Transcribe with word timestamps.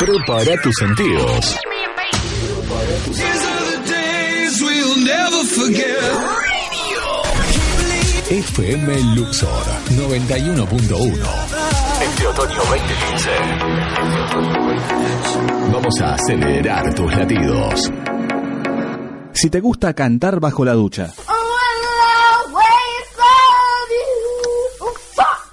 Prepara 0.00 0.56
tus 0.62 0.74
sentidos. 0.78 1.58
FM 8.30 9.02
Luxor 9.14 9.50
91.1. 9.90 11.18
Este 12.02 12.26
otoño 12.26 12.56
2015. 12.56 13.30
Vamos 15.70 16.00
a 16.00 16.14
acelerar 16.14 16.94
tus 16.94 17.14
latidos. 17.14 17.92
Si 19.34 19.50
te 19.50 19.60
gusta 19.60 19.92
cantar 19.92 20.40
bajo 20.40 20.64
la 20.64 20.72
ducha. 20.72 21.12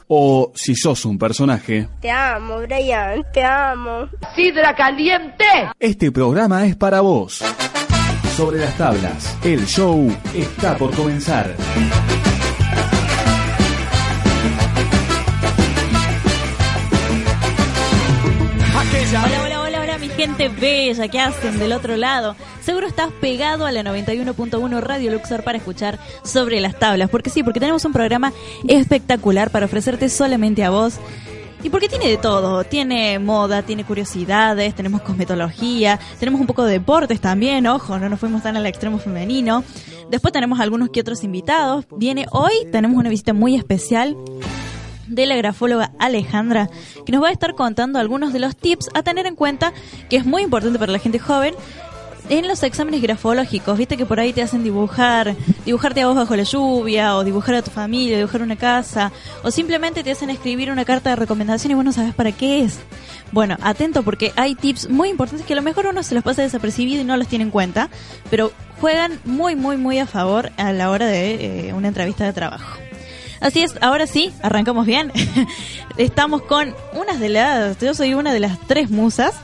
O 0.08 0.52
si 0.56 0.76
sos 0.76 1.04
un 1.06 1.18
personaje. 1.18 1.90
Te 2.02 2.10
amo, 2.10 2.60
Brian, 2.60 3.26
te 3.34 3.44
amo. 3.44 4.08
Sidra 4.36 4.76
caliente. 4.76 5.44
Este 5.80 6.12
programa 6.12 6.66
es 6.66 6.76
para 6.76 7.02
vos. 7.02 7.44
Sobre 8.36 8.60
las 8.60 8.78
tablas, 8.78 9.38
el 9.44 9.66
show 9.66 10.16
está 10.34 10.78
por 10.78 10.96
comenzar. 10.96 11.56
Hola, 19.10 19.47
gente 20.28 20.50
bella, 20.50 21.08
¿qué 21.08 21.22
hacen 21.22 21.58
del 21.58 21.72
otro 21.72 21.96
lado? 21.96 22.36
Seguro 22.62 22.86
estás 22.86 23.12
pegado 23.22 23.66
a 23.66 23.72
la 23.72 23.82
91.1 23.82 24.82
Radio 24.82 25.12
Luxor 25.12 25.42
para 25.42 25.58
escuchar 25.58 26.00
sobre 26.24 26.60
las 26.60 26.78
tablas, 26.78 27.10
porque 27.10 27.30
sí, 27.30 27.44
porque 27.44 27.62
tenemos 27.62 27.86
un 27.86 27.94
programa 27.94 28.34
espectacular 28.68 29.52
para 29.52 29.68
ofrecerte 29.68 30.10
solamente 30.10 30.66
a 30.66 30.70
vos. 30.70 30.96
Y 31.64 31.70
porque 31.70 31.88
tiene 31.88 32.10
de 32.10 32.18
todo, 32.18 32.66
tiene 32.66 33.20
moda, 33.20 33.64
tiene 33.64 33.86
curiosidades, 33.86 34.76
tenemos 34.76 35.02
cosmetología, 35.02 35.98
tenemos 36.20 36.42
un 36.42 36.48
poco 36.48 36.66
de 36.66 36.74
deportes 36.74 37.22
también, 37.22 37.66
ojo, 37.66 37.98
no 37.98 38.10
nos 38.10 38.20
fuimos 38.20 38.44
tan 38.44 38.58
al 38.58 38.66
extremo 38.66 39.00
femenino. 39.00 39.64
Después 40.12 40.34
tenemos 40.34 40.60
algunos 40.60 40.90
que 40.90 41.00
otros 41.00 41.24
invitados. 41.24 41.86
Viene 41.96 42.26
hoy, 42.32 42.54
tenemos 42.72 42.98
una 42.98 43.10
visita 43.10 43.34
muy 43.34 43.56
especial 43.56 44.16
de 45.08 45.26
la 45.26 45.36
grafóloga 45.36 45.92
Alejandra, 46.00 46.70
que 47.06 47.12
nos 47.12 47.24
va 47.24 47.30
a 47.30 47.32
estar 47.32 47.56
contando 47.56 48.00
algunos 48.00 48.34
de 48.34 48.40
los 48.40 48.56
tips 48.56 48.90
a 48.94 49.04
tener 49.04 49.26
en 49.26 49.36
cuenta, 49.36 49.74
que 50.10 50.18
es 50.18 50.26
muy 50.26 50.44
importante 50.44 50.80
para 50.80 50.92
la 50.92 51.00
gente 51.00 51.20
joven, 51.20 51.54
en 52.30 52.48
los 52.48 52.62
exámenes 52.64 53.02
grafológicos, 53.02 53.78
viste 53.78 53.96
que 53.96 54.06
por 54.06 54.20
ahí 54.20 54.34
te 54.34 54.42
hacen 54.42 54.64
dibujar, 54.64 55.36
dibujarte 55.66 56.02
a 56.02 56.08
vos 56.08 56.16
bajo 56.16 56.36
la 56.36 56.44
lluvia, 56.44 57.16
o 57.16 57.24
dibujar 57.24 57.56
a 57.56 57.62
tu 57.62 57.72
familia, 57.72 58.18
dibujar 58.18 58.42
una 58.42 58.58
casa, 58.58 59.12
o 59.44 59.52
simplemente 59.52 60.04
te 60.04 60.12
hacen 60.12 60.30
escribir 60.30 60.72
una 60.72 60.84
carta 60.84 61.12
de 61.12 61.16
recomendación 61.16 61.72
y 61.72 61.76
vos 61.76 61.86
no 61.86 61.94
sabes 61.94 62.14
para 62.14 62.32
qué 62.34 62.64
es. 62.64 62.80
Bueno, 63.32 63.58
atento 63.62 64.04
porque 64.04 64.34
hay 64.36 64.56
tips 64.56 64.90
muy 64.90 65.10
importantes 65.10 65.46
que 65.46 65.54
a 65.54 65.56
lo 65.56 65.62
mejor 65.62 65.88
uno 65.88 66.04
se 66.04 66.16
los 66.16 66.24
pasa 66.24 66.42
desapercibido 66.42 67.02
y 67.02 67.06
no 67.06 67.18
los 67.18 67.28
tiene 67.28 67.44
en 67.44 67.52
cuenta, 67.52 67.90
pero 68.30 68.52
juegan 68.80 69.20
muy, 69.26 69.56
muy, 69.56 69.78
muy 69.78 70.00
a 70.00 70.06
favor 70.06 70.52
a 70.58 70.72
la 70.74 70.90
hora 70.90 71.06
de 71.06 71.70
eh, 71.70 71.74
una 71.74 71.88
entrevista 71.88 72.26
de 72.26 72.34
trabajo. 72.34 72.87
Así 73.40 73.62
es, 73.62 73.76
ahora 73.82 74.08
sí, 74.08 74.34
arrancamos 74.42 74.86
bien. 74.86 75.12
Estamos 75.98 76.42
con 76.44 76.76
unas 76.94 77.20
de 77.20 77.30
las, 77.30 77.80
yo 77.80 77.94
soy 77.94 78.14
una 78.14 78.34
de 78.34 78.40
las 78.40 78.60
tres 78.68 78.90
musas 78.90 79.36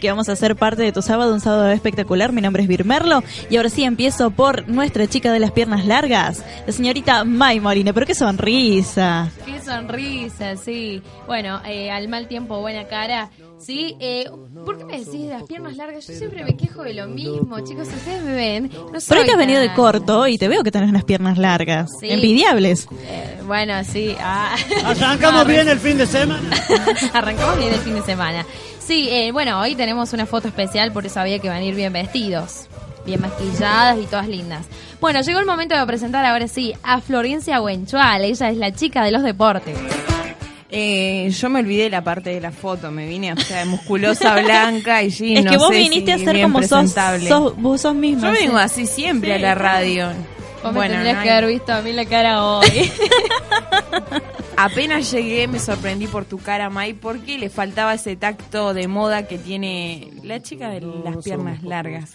que 0.00 0.10
vamos 0.10 0.28
a 0.28 0.36
ser 0.36 0.56
parte 0.56 0.82
de 0.82 0.92
tu 0.92 1.02
sábado, 1.02 1.32
un 1.32 1.40
sábado 1.40 1.70
espectacular. 1.70 2.32
Mi 2.32 2.40
nombre 2.40 2.62
es 2.62 2.68
Virmerlo 2.68 3.22
y 3.48 3.56
ahora 3.56 3.68
sí 3.68 3.84
empiezo 3.84 4.30
por 4.30 4.68
nuestra 4.68 5.06
chica 5.06 5.32
de 5.32 5.38
las 5.38 5.52
piernas 5.52 5.84
largas, 5.86 6.42
la 6.66 6.72
señorita 6.72 7.24
May 7.24 7.60
Molina. 7.60 7.92
Pero 7.92 8.06
qué 8.06 8.14
sonrisa. 8.14 9.30
Qué 9.44 9.60
sonrisa, 9.60 10.56
sí. 10.56 11.02
Bueno, 11.26 11.60
eh, 11.66 11.90
al 11.90 12.08
mal 12.08 12.26
tiempo, 12.26 12.60
buena 12.60 12.88
cara. 12.88 13.30
Sí, 13.58 13.94
eh, 14.00 14.24
¿por 14.64 14.78
qué 14.78 14.84
me 14.86 14.98
decís 14.98 15.20
de 15.20 15.28
las 15.28 15.42
piernas 15.42 15.76
largas? 15.76 16.06
Yo 16.06 16.14
siempre 16.14 16.42
me 16.44 16.56
quejo 16.56 16.82
de 16.82 16.94
lo 16.94 17.06
mismo, 17.08 17.60
chicos. 17.60 17.88
Si 17.88 17.94
ustedes 17.94 18.22
me 18.22 18.34
ven, 18.34 18.70
no 18.90 19.00
soy 19.00 19.08
Pero 19.10 19.20
es 19.20 19.26
que 19.26 19.32
has 19.32 19.38
venido 19.38 19.60
de 19.60 19.72
corto 19.74 20.26
y 20.26 20.38
te 20.38 20.48
veo 20.48 20.62
que 20.64 20.70
tenés 20.70 20.88
unas 20.88 21.04
piernas 21.04 21.36
largas. 21.36 21.90
Sí. 22.00 22.08
Envidiables. 22.10 22.88
Eh, 23.02 23.42
bueno, 23.46 23.74
sí. 23.84 24.16
ah. 24.18 24.56
Arrancamos 24.84 25.46
bien 25.46 25.68
el 25.68 25.78
fin 25.78 25.98
de 25.98 26.06
semana. 26.06 26.50
Arrancamos 27.12 27.58
bien 27.58 27.74
el 27.74 27.80
fin 27.80 27.94
de 27.94 28.02
semana. 28.02 28.46
Sí, 28.90 29.08
eh, 29.08 29.30
bueno, 29.30 29.60
hoy 29.60 29.76
tenemos 29.76 30.12
una 30.14 30.26
foto 30.26 30.48
especial, 30.48 30.90
por 30.90 31.06
eso 31.06 31.20
había 31.20 31.38
que 31.38 31.48
venir 31.48 31.76
bien 31.76 31.92
vestidos, 31.92 32.66
bien 33.06 33.20
maquilladas 33.20 33.96
y 34.02 34.06
todas 34.06 34.26
lindas. 34.26 34.66
Bueno, 35.00 35.20
llegó 35.20 35.38
el 35.38 35.46
momento 35.46 35.76
de 35.76 35.86
presentar 35.86 36.24
ahora 36.24 36.48
sí 36.48 36.74
a 36.82 37.00
Florencia 37.00 37.60
Huenchual. 37.60 38.24
Ella 38.24 38.50
es 38.50 38.56
la 38.56 38.72
chica 38.72 39.04
de 39.04 39.12
los 39.12 39.22
deportes. 39.22 39.78
Eh, 40.70 41.30
yo 41.30 41.50
me 41.50 41.60
olvidé 41.60 41.88
la 41.88 42.02
parte 42.02 42.30
de 42.30 42.40
la 42.40 42.50
foto, 42.50 42.90
me 42.90 43.06
vine, 43.06 43.32
o 43.32 43.36
sea, 43.36 43.64
musculosa, 43.64 44.34
blanca 44.42 45.04
y 45.04 45.12
sí, 45.12 45.36
es 45.36 45.44
no 45.44 45.52
que 45.52 45.58
vos 45.58 45.68
sé 45.68 45.78
viniste 45.78 46.16
si 46.16 46.22
a 46.22 46.32
ser 46.32 46.42
como 46.42 46.60
sos, 46.64 46.90
sos, 47.28 47.56
vos 47.58 47.80
sos 47.80 47.94
misma. 47.94 48.30
Yo 48.30 48.34
sí. 48.34 48.44
vengo 48.44 48.58
así 48.58 48.86
siempre 48.88 49.34
a 49.34 49.38
la 49.38 49.54
radio. 49.54 50.08
Vos 50.64 50.74
Bueno, 50.74 50.80
me 50.80 50.88
tendrías 50.88 51.16
no 51.18 51.22
que 51.22 51.30
haber 51.30 51.46
visto 51.46 51.72
a 51.72 51.80
mí 51.80 51.92
la 51.92 52.06
cara 52.06 52.44
hoy. 52.44 52.90
apenas 54.64 55.10
llegué 55.10 55.48
me 55.48 55.58
sorprendí 55.58 56.06
por 56.06 56.24
tu 56.24 56.38
cara, 56.38 56.70
May, 56.70 56.92
porque 56.92 57.38
le 57.38 57.48
faltaba 57.48 57.94
ese 57.94 58.16
tacto 58.16 58.74
de 58.74 58.88
moda 58.88 59.26
que 59.26 59.38
tiene 59.38 60.10
la 60.22 60.40
chica 60.40 60.68
de 60.68 60.80
las 60.80 61.24
piernas 61.24 61.62
largas. 61.62 62.14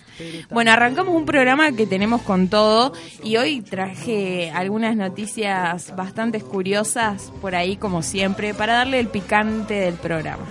Bueno, 0.51 0.71
arrancamos 0.71 1.15
un 1.15 1.25
programa 1.25 1.71
que 1.71 1.87
tenemos 1.87 2.21
con 2.21 2.47
todo 2.47 2.93
y 3.23 3.37
hoy 3.37 3.61
traje 3.61 4.51
algunas 4.51 4.95
noticias 4.95 5.95
bastante 5.95 6.39
curiosas 6.41 7.31
por 7.41 7.55
ahí, 7.55 7.77
como 7.77 8.01
siempre, 8.01 8.53
para 8.53 8.73
darle 8.73 8.99
el 8.99 9.07
picante 9.07 9.73
del 9.73 9.95
programa. 9.95 10.45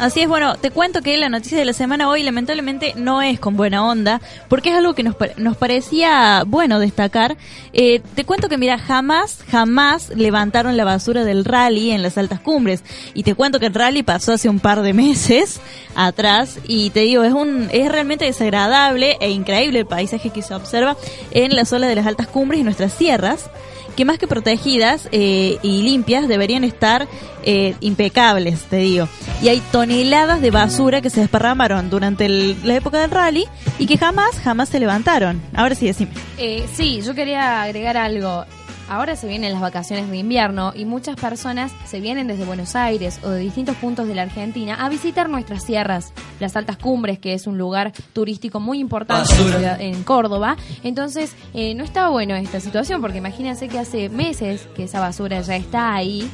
Así 0.00 0.22
es, 0.22 0.28
bueno, 0.28 0.56
te 0.56 0.70
cuento 0.70 1.02
que 1.02 1.18
la 1.18 1.28
noticia 1.28 1.58
de 1.58 1.66
la 1.66 1.74
semana 1.74 2.08
hoy 2.08 2.22
lamentablemente 2.22 2.94
no 2.96 3.20
es 3.20 3.38
con 3.38 3.58
buena 3.58 3.84
onda, 3.84 4.22
porque 4.48 4.70
es 4.70 4.76
algo 4.76 4.94
que 4.94 5.02
nos, 5.02 5.14
nos 5.36 5.58
parecía 5.58 6.42
bueno 6.46 6.78
destacar. 6.78 7.36
Eh, 7.74 8.00
te 8.14 8.24
cuento 8.24 8.48
que, 8.48 8.56
mira, 8.56 8.78
jamás, 8.78 9.44
jamás 9.50 10.08
levantaron 10.16 10.78
la 10.78 10.86
basura 10.86 11.22
del 11.24 11.44
rally 11.44 11.90
en 11.90 12.00
las 12.00 12.16
altas 12.16 12.40
cumbres. 12.40 12.82
Y 13.12 13.24
te 13.24 13.34
cuento 13.34 13.60
que 13.60 13.66
el 13.66 13.74
rally 13.74 14.02
pasó 14.02 14.32
hace 14.32 14.48
un 14.48 14.58
par 14.58 14.80
de 14.80 14.94
meses 14.94 15.60
atrás 15.94 16.60
y 16.66 16.88
te 16.88 17.00
digo, 17.00 17.22
es, 17.22 17.34
un, 17.34 17.68
es 17.70 17.92
realmente 17.92 18.24
desagradable 18.24 19.18
e 19.20 19.28
increíble 19.28 19.80
el 19.80 19.86
paisaje 19.86 20.30
que 20.30 20.40
se 20.40 20.54
observa 20.54 20.96
en 21.30 21.54
las 21.54 21.74
olas 21.74 21.90
de 21.90 21.96
las 21.96 22.06
altas 22.06 22.26
cumbres 22.26 22.62
y 22.62 22.64
nuestras 22.64 22.94
sierras 22.94 23.50
que 23.96 24.04
más 24.04 24.18
que 24.18 24.26
protegidas 24.26 25.08
eh, 25.12 25.58
y 25.62 25.82
limpias 25.82 26.28
deberían 26.28 26.64
estar 26.64 27.06
eh, 27.42 27.74
impecables, 27.80 28.62
te 28.62 28.76
digo. 28.76 29.08
Y 29.42 29.48
hay 29.48 29.60
toneladas 29.72 29.89
de 29.94 30.50
basura 30.52 31.00
que 31.00 31.10
se 31.10 31.20
desparramaron 31.20 31.90
durante 31.90 32.24
el- 32.26 32.56
la 32.62 32.76
época 32.76 33.00
del 33.00 33.10
rally 33.10 33.46
y 33.80 33.86
que 33.86 33.98
jamás, 33.98 34.36
jamás 34.38 34.68
se 34.68 34.78
levantaron. 34.78 35.42
Ahora 35.52 35.74
sí, 35.74 35.86
decime. 35.86 36.12
Eh, 36.38 36.64
sí, 36.72 37.00
yo 37.02 37.12
quería 37.14 37.62
agregar 37.62 37.96
algo. 37.96 38.44
Ahora 38.88 39.16
se 39.16 39.26
vienen 39.26 39.52
las 39.52 39.60
vacaciones 39.60 40.08
de 40.08 40.16
invierno 40.16 40.72
y 40.76 40.84
muchas 40.84 41.16
personas 41.16 41.72
se 41.86 42.00
vienen 42.00 42.28
desde 42.28 42.44
Buenos 42.44 42.76
Aires 42.76 43.18
o 43.24 43.30
de 43.30 43.40
distintos 43.40 43.74
puntos 43.76 44.06
de 44.06 44.14
la 44.14 44.22
Argentina 44.22 44.76
a 44.84 44.88
visitar 44.88 45.28
nuestras 45.28 45.64
sierras, 45.64 46.12
las 46.38 46.54
altas 46.56 46.76
cumbres, 46.76 47.18
que 47.18 47.34
es 47.34 47.48
un 47.48 47.58
lugar 47.58 47.92
turístico 48.12 48.60
muy 48.60 48.78
importante 48.78 49.32
en, 49.34 49.50
la 49.50 49.56
ciudad- 49.56 49.80
en 49.80 50.02
Córdoba. 50.04 50.56
Entonces, 50.84 51.34
eh, 51.52 51.74
no 51.74 51.82
está 51.82 52.08
bueno 52.10 52.36
esta 52.36 52.60
situación 52.60 53.00
porque 53.00 53.18
imagínense 53.18 53.66
que 53.68 53.78
hace 53.80 54.08
meses 54.08 54.68
que 54.76 54.84
esa 54.84 55.00
basura 55.00 55.40
ya 55.40 55.56
está 55.56 55.94
ahí. 55.94 56.28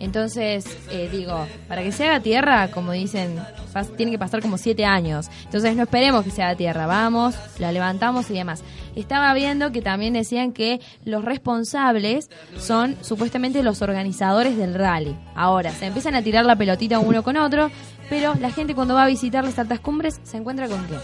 Entonces, 0.00 0.64
eh, 0.90 1.08
digo, 1.12 1.46
para 1.68 1.82
que 1.82 1.92
se 1.92 2.06
haga 2.06 2.20
tierra, 2.20 2.70
como 2.70 2.92
dicen, 2.92 3.38
tiene 3.96 4.10
que 4.10 4.18
pasar 4.18 4.40
como 4.40 4.58
siete 4.58 4.84
años. 4.84 5.28
Entonces, 5.44 5.76
no 5.76 5.82
esperemos 5.82 6.24
que 6.24 6.30
se 6.30 6.42
haga 6.42 6.56
tierra. 6.56 6.86
Vamos, 6.86 7.36
la 7.58 7.70
levantamos 7.70 8.30
y 8.30 8.34
demás. 8.34 8.62
Estaba 8.96 9.32
viendo 9.34 9.70
que 9.70 9.82
también 9.82 10.14
decían 10.14 10.52
que 10.52 10.80
los 11.04 11.24
responsables 11.24 12.30
son 12.58 12.96
supuestamente 13.02 13.62
los 13.62 13.82
organizadores 13.82 14.56
del 14.56 14.74
rally. 14.74 15.14
Ahora, 15.34 15.70
se 15.70 15.86
empiezan 15.86 16.14
a 16.14 16.22
tirar 16.22 16.44
la 16.44 16.56
pelotita 16.56 16.98
uno 16.98 17.22
con 17.22 17.36
otro, 17.36 17.70
pero 18.08 18.34
la 18.34 18.50
gente 18.50 18.74
cuando 18.74 18.94
va 18.94 19.04
a 19.04 19.06
visitar 19.06 19.44
las 19.44 19.58
altas 19.58 19.80
cumbres 19.80 20.20
se 20.24 20.38
encuentra 20.38 20.66
con 20.66 20.84
qué. 20.86 20.96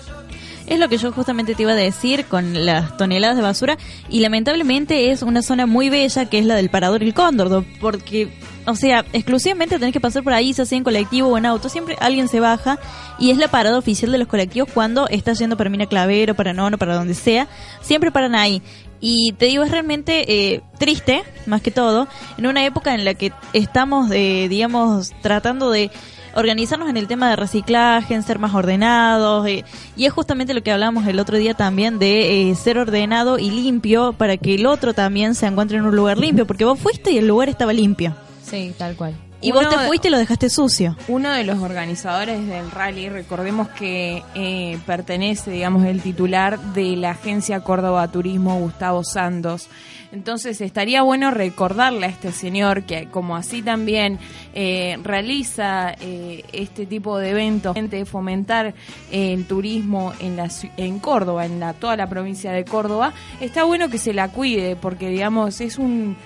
Es 0.66 0.80
lo 0.80 0.88
que 0.88 0.98
yo 0.98 1.12
justamente 1.12 1.54
te 1.54 1.62
iba 1.62 1.72
a 1.72 1.76
decir 1.76 2.24
con 2.24 2.66
las 2.66 2.96
toneladas 2.96 3.36
de 3.36 3.42
basura 3.42 3.78
y 4.08 4.18
lamentablemente 4.20 5.12
es 5.12 5.22
una 5.22 5.42
zona 5.42 5.66
muy 5.66 5.90
bella 5.90 6.26
que 6.26 6.38
es 6.38 6.44
la 6.44 6.56
del 6.56 6.70
Parador 6.70 7.04
El 7.04 7.14
Cóndor, 7.14 7.64
porque, 7.80 8.32
o 8.66 8.74
sea, 8.74 9.04
exclusivamente 9.12 9.78
tenés 9.78 9.92
que 9.92 10.00
pasar 10.00 10.22
por 10.22 10.32
ahí, 10.32 10.52
sea 10.52 10.66
en 10.70 10.84
colectivo 10.84 11.28
o 11.28 11.38
en 11.38 11.46
auto, 11.46 11.68
siempre 11.68 11.96
alguien 12.00 12.28
se 12.28 12.40
baja 12.40 12.78
y 13.18 13.30
es 13.30 13.38
la 13.38 13.48
parada 13.48 13.78
oficial 13.78 14.12
de 14.12 14.18
los 14.18 14.28
colectivos 14.28 14.68
cuando 14.72 15.08
estás 15.08 15.38
yendo 15.38 15.56
para 15.56 15.70
Mina 15.70 15.86
Clavero, 15.86 16.34
para 16.34 16.52
Nono, 16.52 16.78
para 16.78 16.94
donde 16.94 17.14
sea, 17.14 17.48
siempre 17.80 18.10
paran 18.10 18.34
ahí. 18.34 18.62
Y 19.00 19.32
te 19.32 19.46
digo, 19.46 19.62
es 19.62 19.70
realmente 19.70 20.24
eh, 20.54 20.62
triste, 20.78 21.22
más 21.46 21.62
que 21.62 21.70
todo, 21.70 22.08
en 22.38 22.46
una 22.46 22.64
época 22.64 22.94
en 22.94 23.04
la 23.04 23.14
que 23.14 23.32
estamos, 23.52 24.10
eh, 24.10 24.46
digamos, 24.48 25.12
tratando 25.22 25.70
de 25.70 25.90
organizarnos 26.36 26.88
en 26.90 26.96
el 26.96 27.06
tema 27.06 27.30
de 27.30 27.36
reciclaje, 27.36 28.14
en 28.14 28.22
ser 28.22 28.38
más 28.38 28.54
ordenados. 28.54 29.46
eh, 29.48 29.64
y 29.96 30.04
es 30.04 30.12
justamente 30.12 30.54
lo 30.54 30.62
que 30.62 30.70
hablábamos 30.70 31.06
el 31.06 31.18
otro 31.18 31.38
día 31.38 31.54
también 31.54 31.98
de 31.98 32.50
eh, 32.50 32.54
ser 32.54 32.78
ordenado 32.78 33.38
y 33.38 33.50
limpio 33.50 34.12
para 34.12 34.36
que 34.36 34.54
el 34.56 34.66
otro 34.66 34.92
también 34.94 35.34
se 35.34 35.46
encuentre 35.46 35.78
en 35.78 35.84
un 35.84 35.96
lugar 35.96 36.18
limpio, 36.18 36.46
porque 36.46 36.64
vos 36.64 36.78
fuiste 36.78 37.12
y 37.12 37.18
el 37.18 37.26
lugar 37.26 37.48
estaba 37.48 37.72
limpio. 37.72 38.14
Sí, 38.48 38.72
tal 38.78 38.94
cual. 38.96 39.14
Y 39.42 39.52
vos 39.52 39.68
te 39.68 39.76
fuiste 39.86 40.08
y 40.08 40.10
lo 40.10 40.18
dejaste 40.18 40.48
sucio. 40.48 40.96
Uno 41.08 41.30
de 41.30 41.44
los 41.44 41.58
organizadores 41.58 42.46
del 42.46 42.70
rally, 42.70 43.08
recordemos 43.08 43.68
que 43.68 44.22
eh, 44.34 44.78
pertenece, 44.86 45.50
digamos, 45.50 45.84
el 45.84 46.00
titular 46.00 46.58
de 46.72 46.96
la 46.96 47.10
agencia 47.10 47.60
Córdoba 47.60 48.10
Turismo, 48.10 48.58
Gustavo 48.58 49.04
Santos. 49.04 49.68
Entonces 50.10 50.60
estaría 50.60 51.02
bueno 51.02 51.30
recordarle 51.32 52.06
a 52.06 52.08
este 52.08 52.32
señor 52.32 52.84
que 52.84 53.08
como 53.10 53.36
así 53.36 53.60
también 53.60 54.18
eh, 54.54 54.96
realiza 55.02 55.94
eh, 56.00 56.44
este 56.52 56.86
tipo 56.86 57.18
de 57.18 57.30
eventos, 57.30 57.74
de 57.74 58.04
fomentar 58.06 58.74
el 59.12 59.44
turismo 59.46 60.14
en, 60.18 60.36
la, 60.36 60.48
en 60.76 60.98
Córdoba, 60.98 61.44
en 61.44 61.60
la, 61.60 61.74
toda 61.74 61.96
la 61.96 62.08
provincia 62.08 62.52
de 62.52 62.64
Córdoba, 62.64 63.12
está 63.40 63.64
bueno 63.64 63.90
que 63.90 63.98
se 63.98 64.14
la 64.14 64.28
cuide 64.28 64.76
porque 64.76 65.08
digamos 65.08 65.60
es 65.60 65.76
un... 65.76 66.16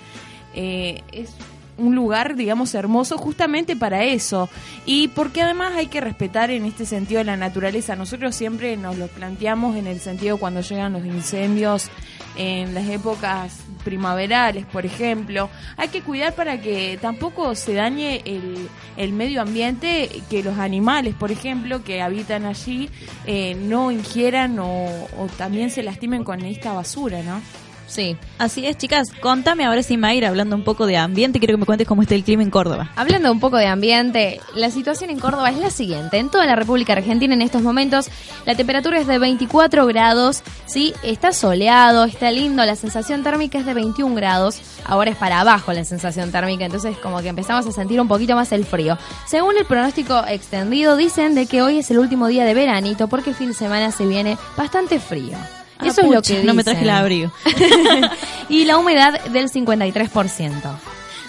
eh, 0.54 1.02
es 1.10 1.34
un 1.80 1.94
lugar, 1.94 2.36
digamos, 2.36 2.74
hermoso 2.74 3.18
justamente 3.18 3.76
para 3.76 4.04
eso. 4.04 4.48
Y 4.86 5.08
porque 5.08 5.42
además 5.42 5.72
hay 5.74 5.86
que 5.86 6.00
respetar 6.00 6.50
en 6.50 6.64
este 6.64 6.86
sentido 6.86 7.24
la 7.24 7.36
naturaleza. 7.36 7.96
Nosotros 7.96 8.36
siempre 8.36 8.76
nos 8.76 8.98
lo 8.98 9.08
planteamos 9.08 9.76
en 9.76 9.86
el 9.86 10.00
sentido 10.00 10.36
cuando 10.36 10.60
llegan 10.60 10.92
los 10.92 11.04
incendios 11.04 11.90
en 12.36 12.74
las 12.74 12.88
épocas 12.88 13.60
primaverales, 13.84 14.66
por 14.66 14.86
ejemplo. 14.86 15.50
Hay 15.76 15.88
que 15.88 16.02
cuidar 16.02 16.34
para 16.34 16.60
que 16.60 16.98
tampoco 17.00 17.54
se 17.54 17.74
dañe 17.74 18.22
el, 18.24 18.68
el 18.96 19.12
medio 19.12 19.42
ambiente, 19.42 20.08
que 20.28 20.42
los 20.42 20.58
animales, 20.58 21.14
por 21.14 21.32
ejemplo, 21.32 21.82
que 21.82 22.02
habitan 22.02 22.44
allí, 22.44 22.88
eh, 23.26 23.54
no 23.54 23.90
ingieran 23.90 24.58
o, 24.58 24.86
o 25.18 25.26
también 25.36 25.70
se 25.70 25.82
lastimen 25.82 26.24
con 26.24 26.44
esta 26.44 26.72
basura, 26.72 27.22
¿no? 27.22 27.40
Sí. 27.90 28.16
Así 28.38 28.64
es, 28.66 28.78
chicas. 28.78 29.08
Contame 29.20 29.64
ahora 29.64 29.82
sí, 29.82 29.96
Mayra, 29.96 30.28
hablando 30.28 30.54
un 30.54 30.62
poco 30.62 30.86
de 30.86 30.96
ambiente. 30.96 31.40
Quiero 31.40 31.54
que 31.54 31.58
me 31.58 31.66
cuentes 31.66 31.88
cómo 31.88 32.02
está 32.02 32.14
el 32.14 32.22
clima 32.22 32.44
en 32.44 32.50
Córdoba. 32.50 32.92
Hablando 32.94 33.32
un 33.32 33.40
poco 33.40 33.56
de 33.56 33.66
ambiente, 33.66 34.40
la 34.54 34.70
situación 34.70 35.10
en 35.10 35.18
Córdoba 35.18 35.50
es 35.50 35.58
la 35.58 35.70
siguiente. 35.70 36.18
En 36.18 36.30
toda 36.30 36.46
la 36.46 36.54
República 36.54 36.92
Argentina 36.92 37.34
en 37.34 37.42
estos 37.42 37.62
momentos 37.62 38.08
la 38.46 38.54
temperatura 38.54 39.00
es 39.00 39.08
de 39.08 39.18
24 39.18 39.86
grados, 39.86 40.42
¿sí? 40.66 40.94
Está 41.02 41.32
soleado, 41.32 42.04
está 42.04 42.30
lindo, 42.30 42.64
la 42.64 42.76
sensación 42.76 43.24
térmica 43.24 43.58
es 43.58 43.66
de 43.66 43.74
21 43.74 44.14
grados. 44.14 44.60
Ahora 44.84 45.10
es 45.10 45.16
para 45.16 45.40
abajo 45.40 45.72
la 45.72 45.84
sensación 45.84 46.30
térmica, 46.30 46.64
entonces 46.64 46.96
como 46.98 47.20
que 47.22 47.28
empezamos 47.28 47.66
a 47.66 47.72
sentir 47.72 48.00
un 48.00 48.06
poquito 48.06 48.36
más 48.36 48.52
el 48.52 48.64
frío. 48.64 48.98
Según 49.26 49.56
el 49.58 49.64
pronóstico 49.64 50.22
extendido, 50.28 50.96
dicen 50.96 51.34
de 51.34 51.46
que 51.46 51.60
hoy 51.60 51.78
es 51.78 51.90
el 51.90 51.98
último 51.98 52.28
día 52.28 52.44
de 52.44 52.54
veranito 52.54 53.08
porque 53.08 53.30
el 53.30 53.36
fin 53.36 53.48
de 53.48 53.54
semana 53.54 53.90
se 53.90 54.06
viene 54.06 54.38
bastante 54.56 55.00
frío. 55.00 55.36
Ah, 55.80 55.86
Eso 55.86 56.00
es 56.02 56.10
lo 56.10 56.22
que 56.22 56.42
No 56.44 56.54
me 56.54 56.62
dicen. 56.62 56.64
traje 56.64 56.82
el 56.82 56.90
abrigo. 56.90 57.32
y 58.48 58.64
la 58.64 58.76
humedad 58.78 59.20
del 59.26 59.50
53%. 59.50 60.52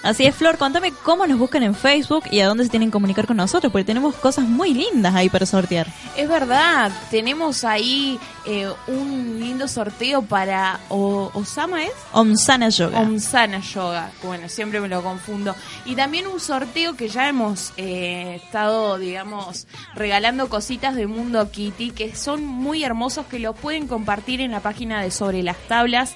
Así 0.04 0.26
es, 0.26 0.34
Flor, 0.36 0.58
contame 0.58 0.92
cómo 1.04 1.28
nos 1.28 1.38
buscan 1.38 1.62
en 1.62 1.76
Facebook 1.76 2.24
y 2.32 2.40
a 2.40 2.48
dónde 2.48 2.64
se 2.64 2.72
tienen 2.72 2.90
que 2.90 2.94
comunicar 2.94 3.28
con 3.28 3.38
nosotros, 3.38 3.72
porque 3.72 3.86
tenemos 3.86 4.16
cosas 4.16 4.46
muy 4.46 4.74
lindas 4.74 5.14
ahí 5.14 5.30
para 5.30 5.46
sortear. 5.46 5.86
Es 6.18 6.28
verdad, 6.28 6.92
tenemos 7.12 7.64
ahí 7.64 8.20
eh, 8.48 8.68
un 8.88 9.38
lindo 9.40 9.68
sorteo 9.68 10.24
para 10.24 10.80
o- 10.90 11.30
Osama, 11.36 11.84
¿es? 11.84 11.92
Omsana 12.14 12.70
Yoga. 12.70 13.00
Omsana 13.02 13.60
Yoga, 13.60 14.10
bueno, 14.24 14.50
siempre 14.50 14.82
me 14.82 14.88
lo 14.88 15.04
confundo. 15.04 15.56
Y 15.86 15.94
también 15.96 16.26
un 16.26 16.40
sorteo 16.40 16.96
que 16.96 17.08
ya 17.08 17.30
hemos 17.30 17.72
eh, 17.78 18.40
estado, 18.44 18.98
digamos, 18.98 19.68
regalando 19.94 20.50
cositas 20.50 20.96
de 20.96 21.06
Mundo 21.06 21.52
Kitty, 21.52 21.92
que 21.92 22.16
son 22.16 22.44
muy 22.44 22.84
hermosos, 22.84 23.28
que 23.28 23.38
los 23.38 23.56
pueden 23.56 23.88
compartir 23.88 24.42
en 24.42 24.50
la 24.50 24.62
página 24.62 25.00
de 25.04 25.12
Sobre 25.12 25.44
las 25.44 25.58
Tablas. 25.68 26.16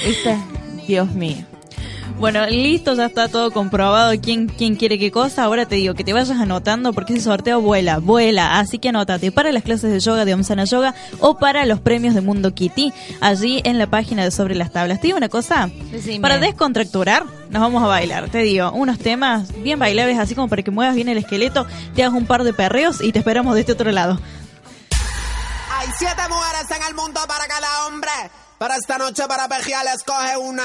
Esta, 0.05 0.39
Dios 0.87 1.11
mío. 1.13 1.48
Bueno, 2.19 2.45
listo, 2.47 2.95
ya 2.95 3.07
está 3.07 3.29
todo 3.29 3.53
comprobado 3.53 4.13
quién, 4.21 4.49
quién 4.49 4.75
quiere 4.75 4.99
qué 4.99 5.13
cosa. 5.13 5.45
Ahora 5.45 5.67
te 5.67 5.77
digo 5.77 5.95
que 5.95 6.03
te 6.03 6.13
vayas 6.13 6.31
anotando 6.31 6.93
porque 6.93 7.13
ese 7.13 7.23
sorteo 7.23 7.61
vuela, 7.61 7.99
vuela. 7.99 8.59
Así 8.59 8.81
que 8.81 8.89
anótate 8.89 9.31
para 9.31 9.53
las 9.53 9.63
clases 9.63 9.93
de 9.93 10.01
yoga 10.01 10.25
de 10.25 10.35
Omsana 10.35 10.65
Yoga 10.65 10.97
o 11.21 11.39
para 11.39 11.65
los 11.65 11.79
premios 11.79 12.17
de 12.17 12.21
Mundo 12.21 12.53
Kitty, 12.53 12.93
allí 13.21 13.61
en 13.65 13.79
la 13.79 13.87
página 13.87 14.25
de 14.25 14.33
Sobre 14.33 14.57
las 14.57 14.73
Tablas. 14.73 15.01
Te 15.01 15.07
digo 15.07 15.17
una 15.17 15.29
cosa, 15.29 15.71
Decime. 15.93 16.19
para 16.21 16.39
descontracturar, 16.39 17.25
nos 17.51 17.63
vamos 17.63 17.85
a 17.85 17.87
bailar. 17.87 18.29
Te 18.31 18.39
digo, 18.39 18.73
unos 18.73 18.99
temas 18.99 19.53
bien 19.63 19.79
bailables, 19.79 20.19
así 20.19 20.35
como 20.35 20.49
para 20.49 20.65
que 20.65 20.73
muevas 20.73 20.97
bien 20.97 21.09
el 21.09 21.19
esqueleto, 21.19 21.69
te 21.95 22.03
hagas 22.03 22.15
un 22.15 22.27
par 22.27 22.43
de 22.43 22.53
perreos 22.53 23.01
y 23.01 23.13
te 23.13 23.21
esperamos 23.21 23.55
de 23.55 23.61
este 23.61 23.73
otro 23.75 23.93
lado. 23.93 24.21
Hay 25.71 25.87
siete 25.97 26.23
mujeres 26.29 26.69
en 26.77 26.83
el 26.89 26.95
mundo 26.97 27.21
para 27.29 27.47
cada 27.47 27.87
hombre. 27.87 28.11
Para 28.59 28.75
esta 28.75 28.99
noche, 28.99 29.23
para 29.29 29.47
pejear, 29.47 29.87
escoge 29.95 30.37
una. 30.37 30.65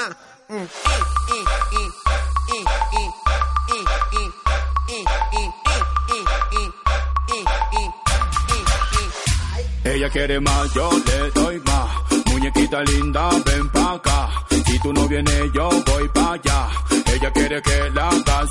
Ella 9.86 10.10
quiere 10.10 10.40
más, 10.40 10.74
yo 10.74 10.90
le 10.92 11.32
doy 11.32 11.60
más. 11.60 12.26
Muñequita 12.26 12.82
linda, 12.84 13.30
ven 13.46 13.70
pa' 13.70 13.94
acá. 13.94 14.30
Si 14.66 14.80
tú 14.80 14.94
no 14.94 15.08
vienes, 15.08 15.52
yo 15.54 15.70
voy 15.70 16.08
pa' 16.10 16.34
allá. 16.34 16.68
Ella 17.14 17.32
quiere 17.32 17.62
que 17.62 17.90
la 17.94 18.10
haga. 18.10 18.44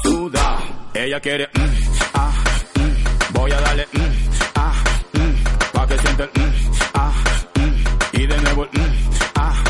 Ella 0.94 1.21
quiere, 1.21 1.49
mm, 1.55 1.71
ah, 2.15 2.33
mm. 2.75 3.33
Voy 3.33 3.50
a 3.50 3.61
darle, 3.61 3.89
mm, 3.93 4.12
ah, 4.55 4.75
mm. 5.15 5.89
que 5.89 5.99
sienta. 5.99 6.25
Mm, 6.25 6.53
ah, 6.94 7.13
y 8.13 8.27
de 8.27 8.41
nuevo 8.43 8.65
el, 8.65 8.81
mm, 8.81 9.11
ah, 9.37 9.65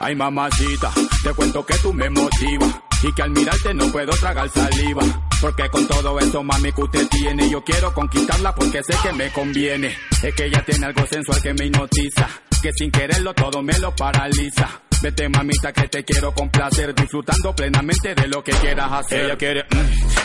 Ay 0.00 0.14
mamacita, 0.14 0.92
te 1.24 1.32
cuento 1.34 1.66
que 1.66 1.74
tú 1.78 1.92
me 1.92 2.08
motivas 2.08 2.80
y 3.02 3.12
que 3.12 3.22
al 3.22 3.30
mirarte 3.30 3.74
no 3.74 3.90
puedo 3.90 4.10
tragar 4.12 4.48
saliva. 4.48 5.02
Porque 5.40 5.68
con 5.68 5.86
todo 5.86 6.18
esto 6.18 6.42
mami 6.42 6.72
que 6.72 6.82
usted 6.82 7.08
tiene, 7.08 7.50
yo 7.50 7.62
quiero 7.64 7.92
conquistarla 7.92 8.54
porque 8.54 8.80
sé 8.82 8.94
que 9.02 9.12
me 9.12 9.32
conviene. 9.32 9.96
Es 10.22 10.34
que 10.34 10.44
ella 10.46 10.64
tiene 10.64 10.86
algo 10.86 11.06
sensual 11.06 11.40
que 11.42 11.54
me 11.54 11.66
hipnotiza, 11.66 12.28
que 12.62 12.72
sin 12.72 12.90
quererlo 12.90 13.34
todo 13.34 13.62
me 13.62 13.78
lo 13.78 13.94
paraliza. 13.94 14.68
Vete 15.00 15.28
mamita 15.28 15.72
que 15.72 15.88
te 15.88 16.04
quiero 16.04 16.32
complacer, 16.32 16.92
disfrutando 16.94 17.54
plenamente 17.54 18.14
de 18.14 18.28
lo 18.28 18.42
que 18.42 18.52
quieras 18.52 18.90
hacer. 18.92 19.26
Ella 19.26 19.36
quiere, 19.36 19.62
mm, 19.62 19.76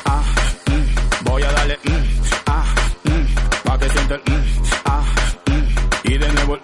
ah, 0.05 0.23
mm, 0.67 1.25
voy 1.25 1.43
a 1.43 1.51
darle, 1.51 1.79
mm, 1.83 2.21
ah, 2.47 2.75
mm, 3.03 3.63
pa' 3.63 3.77
que 3.79 3.89
sienta 3.89 4.15
mm, 4.17 4.43
ah, 4.85 5.03
mm, 5.45 6.09
y 6.11 6.17
de 6.17 6.33
nuevo. 6.33 6.59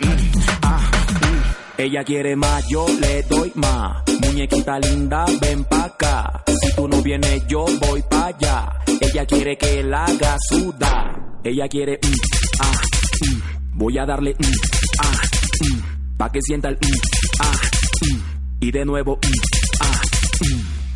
Ella 1.79 2.03
quiere 2.03 2.35
más, 2.35 2.67
yo 2.67 2.85
le 2.99 3.23
doy 3.23 3.53
más. 3.55 4.03
Muñequita 4.21 4.79
linda, 4.79 5.23
ven 5.39 5.63
pa' 5.63 5.85
acá. 5.85 6.43
Si 6.45 6.75
tú 6.75 6.89
no 6.89 7.01
vienes, 7.01 7.47
yo 7.47 7.63
voy 7.79 8.01
pa' 8.01 8.25
allá. 8.25 8.69
Ella 8.99 9.25
quiere 9.25 9.57
que 9.57 9.81
la 9.81 10.03
haga 10.03 10.35
sudar. 10.49 11.39
Ella 11.41 11.69
quiere, 11.69 11.97
mm, 12.03 12.59
ah, 12.59 12.81
mm. 13.21 13.77
voy 13.77 13.97
a 13.97 14.05
darle, 14.05 14.35
mm, 14.37 14.45
ah, 14.99 15.21
pa' 16.17 16.29
que 16.33 16.41
sienta 16.41 16.67
el, 16.67 16.77
ah, 17.39 17.61
y 18.59 18.71
de 18.71 18.83
nuevo, 18.83 19.15
mm, 19.15 19.79
ah. 19.79 20.01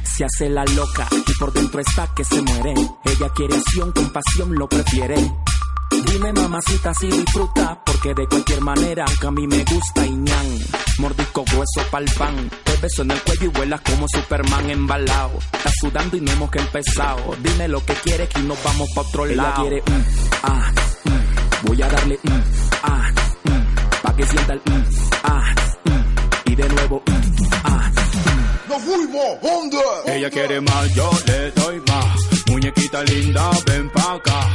Se 0.04 0.26
hace 0.26 0.50
la 0.50 0.66
loca 0.66 1.08
y 1.26 1.34
por 1.40 1.54
dentro 1.54 1.80
está 1.80 2.14
que 2.14 2.26
se 2.26 2.42
muere. 2.42 2.74
Ella 3.06 3.30
quiere 3.34 3.56
acción, 3.56 3.94
con 3.94 4.12
pasión 4.12 4.54
lo 4.54 4.68
prefiere. 4.68 5.16
Dime 6.02 6.34
mamacita 6.34 6.94
si 6.94 7.08
disfruta, 7.08 7.80
porque 7.86 8.14
de 8.14 8.28
cualquier 8.28 8.62
manera 8.62 9.06
que 9.20 9.28
a 9.28 9.32
mí 9.32 9.48
me 9.48 9.64
gusta 9.64 10.06
y 10.06 10.12
ñan. 10.12 10.60
Mordisco 11.00 11.44
grueso 11.46 11.90
pa'l 11.92 12.06
pan, 12.18 12.50
te 12.64 12.76
beso 12.78 13.02
en 13.04 13.12
el 13.12 13.22
cuello 13.24 13.46
y 13.46 13.48
vuelas 13.48 13.82
como 13.82 14.06
Superman 14.08 14.70
embalado. 14.70 15.40
Estás 15.54 15.74
sudando 15.80 16.18
y 16.18 16.22
no 16.22 16.32
hemos 16.32 16.52
que 16.52 16.60
empezado. 16.60 17.36
Dime 17.42 17.68
lo 17.68 17.84
que 17.86 17.94
quieres 17.96 18.30
que 18.30 18.40
nos 18.42 18.62
vamos 18.64 18.90
pa' 18.96 19.02
otro 19.02 19.26
Ella 19.26 19.36
lado. 19.36 19.62
quiere, 19.62 19.82
mm, 19.82 20.04
ah, 20.44 20.72
mm, 21.06 21.68
voy 21.68 21.82
a 21.82 21.88
darle, 21.90 22.20
mm, 22.24 22.42
ah, 22.84 23.12
mm, 23.44 24.02
pa' 24.02 24.16
que 24.16 24.26
sienta 24.26 24.54
el, 24.54 24.62
mm, 24.66 24.84
ah, 25.24 25.56
mm, 25.86 26.52
y 26.52 26.56
de 26.56 26.70
nuevo, 26.70 27.04
mm, 27.06 27.44
ah, 27.64 27.92
Ella 30.06 30.30
quiere 30.30 30.62
más, 30.62 30.94
yo 30.96 31.10
le 31.26 31.52
doy 31.52 31.82
más. 31.88 32.18
Muñequita 32.50 33.04
linda, 33.04 33.50
ven 33.66 33.90
pa' 33.90 34.14
acá. 34.14 34.50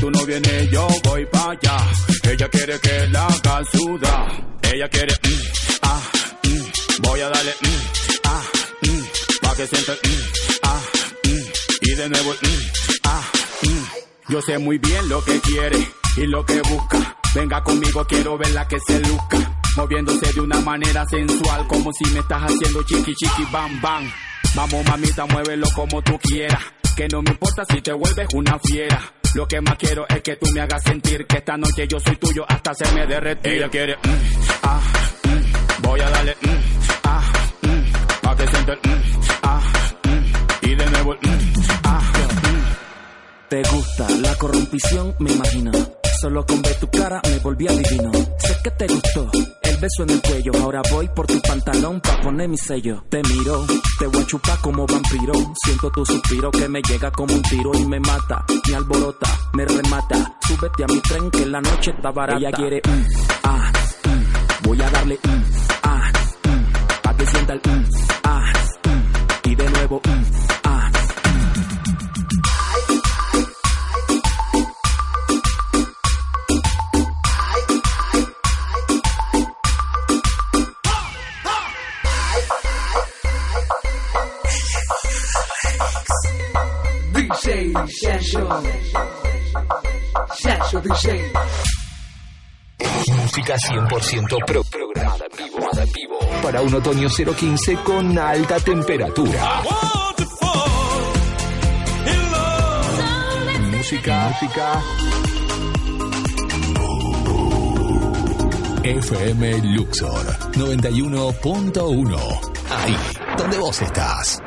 Tú 0.00 0.10
no 0.10 0.24
vienes, 0.24 0.70
yo 0.70 0.88
voy 1.04 1.26
para 1.26 1.50
allá. 1.50 1.76
Ella 2.22 2.48
quiere 2.48 2.80
que 2.80 3.06
la 3.08 3.26
haga 3.26 3.62
sudar. 3.70 4.46
Ella 4.62 4.88
quiere, 4.88 5.12
mm, 5.12 5.42
ah, 5.82 6.02
mm, 6.42 7.02
voy 7.02 7.20
a 7.20 7.28
darle, 7.28 7.54
mm, 7.60 8.20
ah, 8.24 8.42
mm, 8.80 9.42
pa' 9.42 9.54
que 9.56 9.66
sienta, 9.66 9.92
mm, 9.92 10.62
ah, 10.62 10.80
mm, 11.24 11.42
y 11.82 11.94
de 11.96 12.08
nuevo, 12.08 12.30
mm, 12.32 13.00
ah, 13.04 13.22
mm. 13.62 14.32
Yo 14.32 14.40
sé 14.40 14.56
muy 14.56 14.78
bien 14.78 15.06
lo 15.10 15.22
que 15.22 15.38
quiere 15.40 15.86
y 16.16 16.26
lo 16.28 16.46
que 16.46 16.62
busca. 16.62 17.16
Venga 17.34 17.62
conmigo, 17.62 18.06
quiero 18.06 18.38
verla 18.38 18.66
que 18.68 18.78
se 18.86 19.00
luzca. 19.00 19.60
Moviéndose 19.76 20.32
de 20.32 20.40
una 20.40 20.60
manera 20.60 21.04
sensual, 21.10 21.66
como 21.68 21.92
si 21.92 22.10
me 22.14 22.20
estás 22.20 22.42
haciendo 22.44 22.82
chiqui 22.84 23.14
chiqui 23.14 23.44
bam 23.52 23.80
bam. 23.82 24.10
Vamos 24.54 24.82
mamita, 24.86 25.26
muévelo 25.26 25.66
como 25.74 26.00
tú 26.00 26.18
quieras. 26.22 26.62
Que 26.96 27.06
no 27.08 27.20
me 27.20 27.32
importa 27.32 27.64
si 27.68 27.82
te 27.82 27.92
vuelves 27.92 28.28
una 28.32 28.58
fiera. 28.60 29.19
Lo 29.34 29.46
que 29.46 29.60
más 29.60 29.76
quiero 29.76 30.06
es 30.08 30.22
que 30.22 30.36
tú 30.36 30.46
me 30.52 30.60
hagas 30.60 30.82
sentir 30.82 31.24
que 31.26 31.38
esta 31.38 31.56
noche 31.56 31.86
yo 31.86 32.00
soy 32.00 32.16
tuyo 32.16 32.44
hasta 32.48 32.74
se 32.74 32.92
me 32.92 33.06
derretir. 33.06 33.52
Ella 33.52 33.68
quiere, 33.68 33.94
mm, 33.96 34.08
ah, 34.64 34.80
mm, 35.24 35.82
voy 35.82 36.00
a 36.00 36.10
darle, 36.10 36.36
mm, 36.40 36.48
ah, 37.04 37.32
mm, 37.62 38.20
pa' 38.22 38.36
que 38.36 38.46
sienta 38.48 38.72
el, 38.72 38.78
mm, 38.78 39.02
ah, 39.42 39.62
mm, 40.04 40.66
y 40.66 40.74
de 40.74 40.90
nuevo 40.90 41.14
mm, 41.14 41.59
Te 43.50 43.62
gusta 43.64 44.06
la 44.22 44.32
corrompición, 44.36 45.12
me 45.18 45.32
imagino. 45.32 45.72
Solo 46.20 46.46
con 46.46 46.62
ver 46.62 46.78
tu 46.78 46.86
cara 46.88 47.20
me 47.28 47.38
volví 47.40 47.66
adivino. 47.66 48.12
Sé 48.38 48.56
que 48.62 48.70
te 48.70 48.86
gustó 48.86 49.28
el 49.62 49.76
beso 49.78 50.04
en 50.04 50.10
el 50.10 50.22
cuello. 50.22 50.52
Ahora 50.62 50.82
voy 50.88 51.08
por 51.08 51.26
tu 51.26 51.40
pantalón 51.40 52.00
pa' 52.00 52.20
poner 52.20 52.48
mi 52.48 52.56
sello. 52.56 53.02
Te 53.08 53.20
miro, 53.24 53.66
te 53.98 54.06
voy 54.06 54.22
a 54.22 54.26
chupar 54.26 54.56
como 54.60 54.86
vampiro. 54.86 55.32
Siento 55.64 55.90
tu 55.90 56.06
suspiro 56.06 56.52
que 56.52 56.68
me 56.68 56.80
llega 56.80 57.10
como 57.10 57.34
un 57.34 57.42
tiro 57.42 57.72
y 57.74 57.84
me 57.86 57.98
mata. 57.98 58.44
Me 58.68 58.76
alborota, 58.76 59.26
me 59.54 59.64
remata. 59.64 60.36
Súbete 60.46 60.84
a 60.84 60.86
mi 60.86 61.00
tren 61.00 61.30
que 61.32 61.46
la 61.46 61.60
noche 61.60 61.90
está 61.90 62.12
barata. 62.12 62.38
Ella 62.38 62.52
quiere, 62.52 62.80
mm, 62.86 63.04
ah, 63.42 63.72
mm. 64.04 64.68
voy 64.68 64.80
a 64.80 64.90
darle, 64.90 65.18
mm, 65.24 65.42
ah, 65.82 66.12
mm. 66.44 67.02
pa' 67.02 67.16
que 67.16 67.26
sienta 67.26 67.52
el, 67.54 67.60
mm, 67.64 67.84
ah, 68.22 68.52
mm. 68.84 69.48
y 69.50 69.54
de 69.56 69.70
nuevo, 69.70 70.00
mm, 70.04 70.29
Música 93.50 93.56
100% 93.56 94.44
pro 94.46 94.62
programada 94.62 95.24
en 95.28 95.36
vivo, 95.36 95.58
en 95.76 95.92
vivo. 95.92 96.18
Para 96.40 96.62
un 96.62 96.72
otoño 96.72 97.08
015 97.08 97.74
con 97.82 98.16
alta 98.16 98.60
temperatura. 98.60 99.62
Música, 103.76 104.38
música. 104.40 104.80
FM 108.84 109.58
Luxor 109.74 110.26
91.1. 110.52 112.52
Ahí, 112.70 112.96
donde 113.36 113.58
vos 113.58 113.82
estás. 113.82 114.40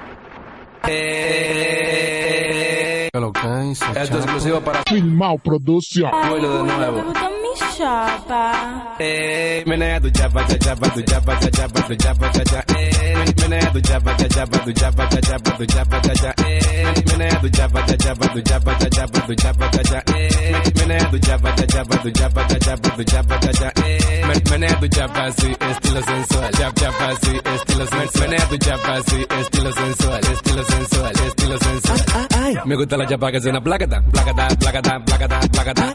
Esto 3.96 4.18
es 4.18 4.24
exclusivo 4.24 4.62
para 4.62 4.82
Filmao 4.88 5.38
Production. 5.40 6.10
Vuelo 6.30 6.58
de 6.58 6.64
nuevo. 6.64 7.04
Chapa. 7.78 8.96
Eh, 9.00 9.64
menea 9.66 10.00
tu 10.00 10.10
chapa, 10.12 10.44
cha 10.48 10.58
chapa, 10.58 10.88
tu 10.90 11.02
chapa, 11.04 11.36
cha 11.42 11.50
chapa, 11.52 11.82
tu 11.88 11.96
chapa, 11.96 12.30
cha 12.34 12.44
cha. 12.44 12.60
Eh, 12.78 13.26
menea 13.42 13.72
tu 13.74 13.82
chapa, 13.82 14.14
cha 14.18 14.28
chapa, 14.30 14.58
tu 14.66 14.72
chapa, 14.74 15.08
cha 15.10 15.22
chapa, 15.22 15.52
tu 15.58 15.66
chapa, 15.66 16.00
cha 16.02 16.14
cha. 16.14 16.34
Eh, 16.46 17.04
menea 17.10 17.40
tu 17.42 17.50
chapa, 17.50 17.82
cha 17.88 17.96
chapa, 17.98 18.28
tu 18.34 18.42
chapa, 18.42 18.74
cha 18.80 18.90
chapa, 18.90 19.20
tu 19.28 19.36
chapa, 19.36 19.68
cha 19.70 19.84
cha. 19.84 20.00
Eh, 20.16 20.74
menea 20.78 21.10
tu 21.12 21.20
chapa, 21.20 21.52
cha 21.58 21.66
chapa, 21.68 21.96
tu 22.04 22.12
chapa, 22.12 22.44
cha 22.48 22.58
chapa, 22.60 22.90
tu 22.98 23.04
chapa, 23.04 23.38
cha 23.40 23.52
cha. 23.60 23.70
Eh, 23.86 24.26
men- 24.28 24.44
menea 24.52 24.76
tu 24.80 24.88
chapa 24.88 25.22
así, 25.28 25.50
estilo 25.70 26.02
sensual. 26.08 26.52
Chap 26.58 26.74
chapa 26.80 27.12
estilo 27.12 27.86
sensual. 27.88 28.30
Menea 28.30 28.46
tu 28.50 28.58
chapa 28.58 28.98
estilo 28.98 29.72
sensual, 29.74 30.20
estilo 30.32 30.64
sensual, 30.64 31.12
estilo 31.28 31.58
sensual. 31.60 32.62
Me 32.66 32.76
gusta 32.76 32.98
la 32.98 33.06
chapa 33.08 33.32
que 33.32 33.40
suena 33.42 33.62
placata, 33.62 34.02
placata, 34.12 34.48
placata, 34.62 35.00
placata, 35.06 35.40
placata. 35.52 35.86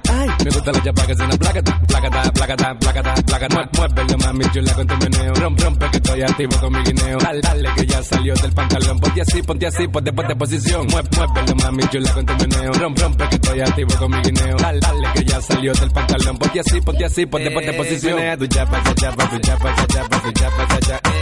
Me 0.44 0.50
gusta 0.50 0.72
la 0.72 0.80
chapa 0.82 1.06
que 1.06 1.14
suena 1.14 1.36
placata, 1.36 1.67
placata, 1.86 2.32
placata, 2.32 2.74
placata, 2.78 3.14
placata. 3.22 3.68
Muévelo 3.72 4.18
mami 4.18 4.44
chula 4.52 4.74
con 4.74 4.86
tu 4.86 4.96
meneo. 4.96 5.34
Rompe, 5.34 5.62
rompe 5.64 5.90
que 5.90 5.96
estoy 5.96 6.22
activo 6.22 6.56
con 6.60 6.72
mi 6.72 6.82
guineo. 6.82 7.18
Dale, 7.18 7.40
dale 7.40 7.68
que 7.76 7.86
ya 7.86 8.02
salió 8.02 8.34
del 8.34 8.52
pantalón. 8.52 8.98
Ponte 8.98 9.20
así, 9.20 9.42
ponte 9.42 9.66
así, 9.66 9.88
ponte, 9.88 10.12
ponte 10.12 10.36
posición. 10.36 10.86
Muévelo 10.86 11.54
mami 11.56 11.82
chula 11.88 12.12
con 12.12 12.26
tu 12.26 12.32
meneo. 12.34 12.72
Rompe, 12.72 13.02
rompe 13.02 13.28
que 13.28 13.34
estoy 13.36 13.60
activo 13.60 13.94
con 13.98 14.10
mi 14.10 14.16
guineo. 14.22 14.56
Dale, 14.56 14.80
dale 14.80 15.08
que 15.14 15.24
ya 15.24 15.40
salió 15.40 15.72
del 15.72 15.90
pantalón. 15.90 16.38
Ponte 16.38 16.60
así, 16.60 16.80
ponte 16.80 17.04
así, 17.04 17.26
ponte, 17.26 17.50
ponte 17.50 17.72
posición. 17.72 18.16
Menea 18.16 18.36
tu 18.36 18.46
chapa, 18.46 18.82
cha 18.84 18.94
chapa, 18.94 19.30
tu 19.30 19.38
chapa, 19.40 19.74
cha 19.74 19.86
chapa, 19.86 20.22
tu 20.22 20.32
chapa, 20.32 20.68
cha 20.68 20.80
cha. 20.80 21.00
Eh, 21.10 21.17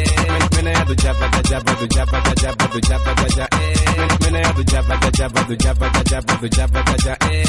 Menea 0.66 0.84
tu 0.84 0.94
chapa, 0.96 1.30
cha 1.30 1.42
chapa, 1.42 1.72
tu 1.78 1.86
chapa, 1.86 2.20
cha 2.26 2.34
chapa, 2.34 2.66
tu 2.72 2.80
chapa, 2.80 3.14
cha 3.14 3.28
cha. 3.36 3.46
Eh, 3.54 4.18
Menea 4.24 4.52
tu 4.52 4.64
chapa, 4.64 4.96
cha 4.98 5.10
chapa, 5.12 5.40
tu 5.46 5.54
chapa, 5.56 5.86
cha 5.94 6.02
chapa, 6.10 6.34
tu 6.40 6.48
chapa, 6.48 6.82
cha 6.82 6.96
cha. 7.04 7.12
Eh, 7.30 7.44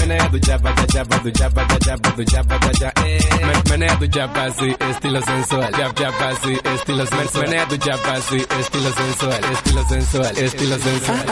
Menea 0.00 0.28
tu 0.32 0.38
chapa, 0.40 0.72
cha 0.72 0.86
chapa, 0.86 1.18
tu 1.22 1.30
chapa, 1.32 1.62
cha 1.68 1.78
chapa, 1.84 2.10
tu 2.16 2.24
chapa, 2.24 2.58
cha 2.64 2.72
cha. 2.80 2.88
Eh, 3.04 3.20
men- 3.46 3.62
Menea 3.70 3.96
tu 3.98 4.06
chapa 4.08 4.44
así, 4.48 4.68
estilo 4.88 5.20
sensual. 5.20 5.70
Chap 5.76 5.92
chapa 5.98 6.28
así, 6.32 6.52
estilo 6.74 7.04
sensual. 7.06 7.44
Menea 7.44 7.66
tu 7.68 7.76
chapa 7.76 8.12
así, 8.14 8.36
estilo 8.60 8.90
sensual, 8.92 9.40
estilo 9.52 9.82
sensual, 9.88 10.38
estilo 10.38 10.78
sensual. 10.78 11.24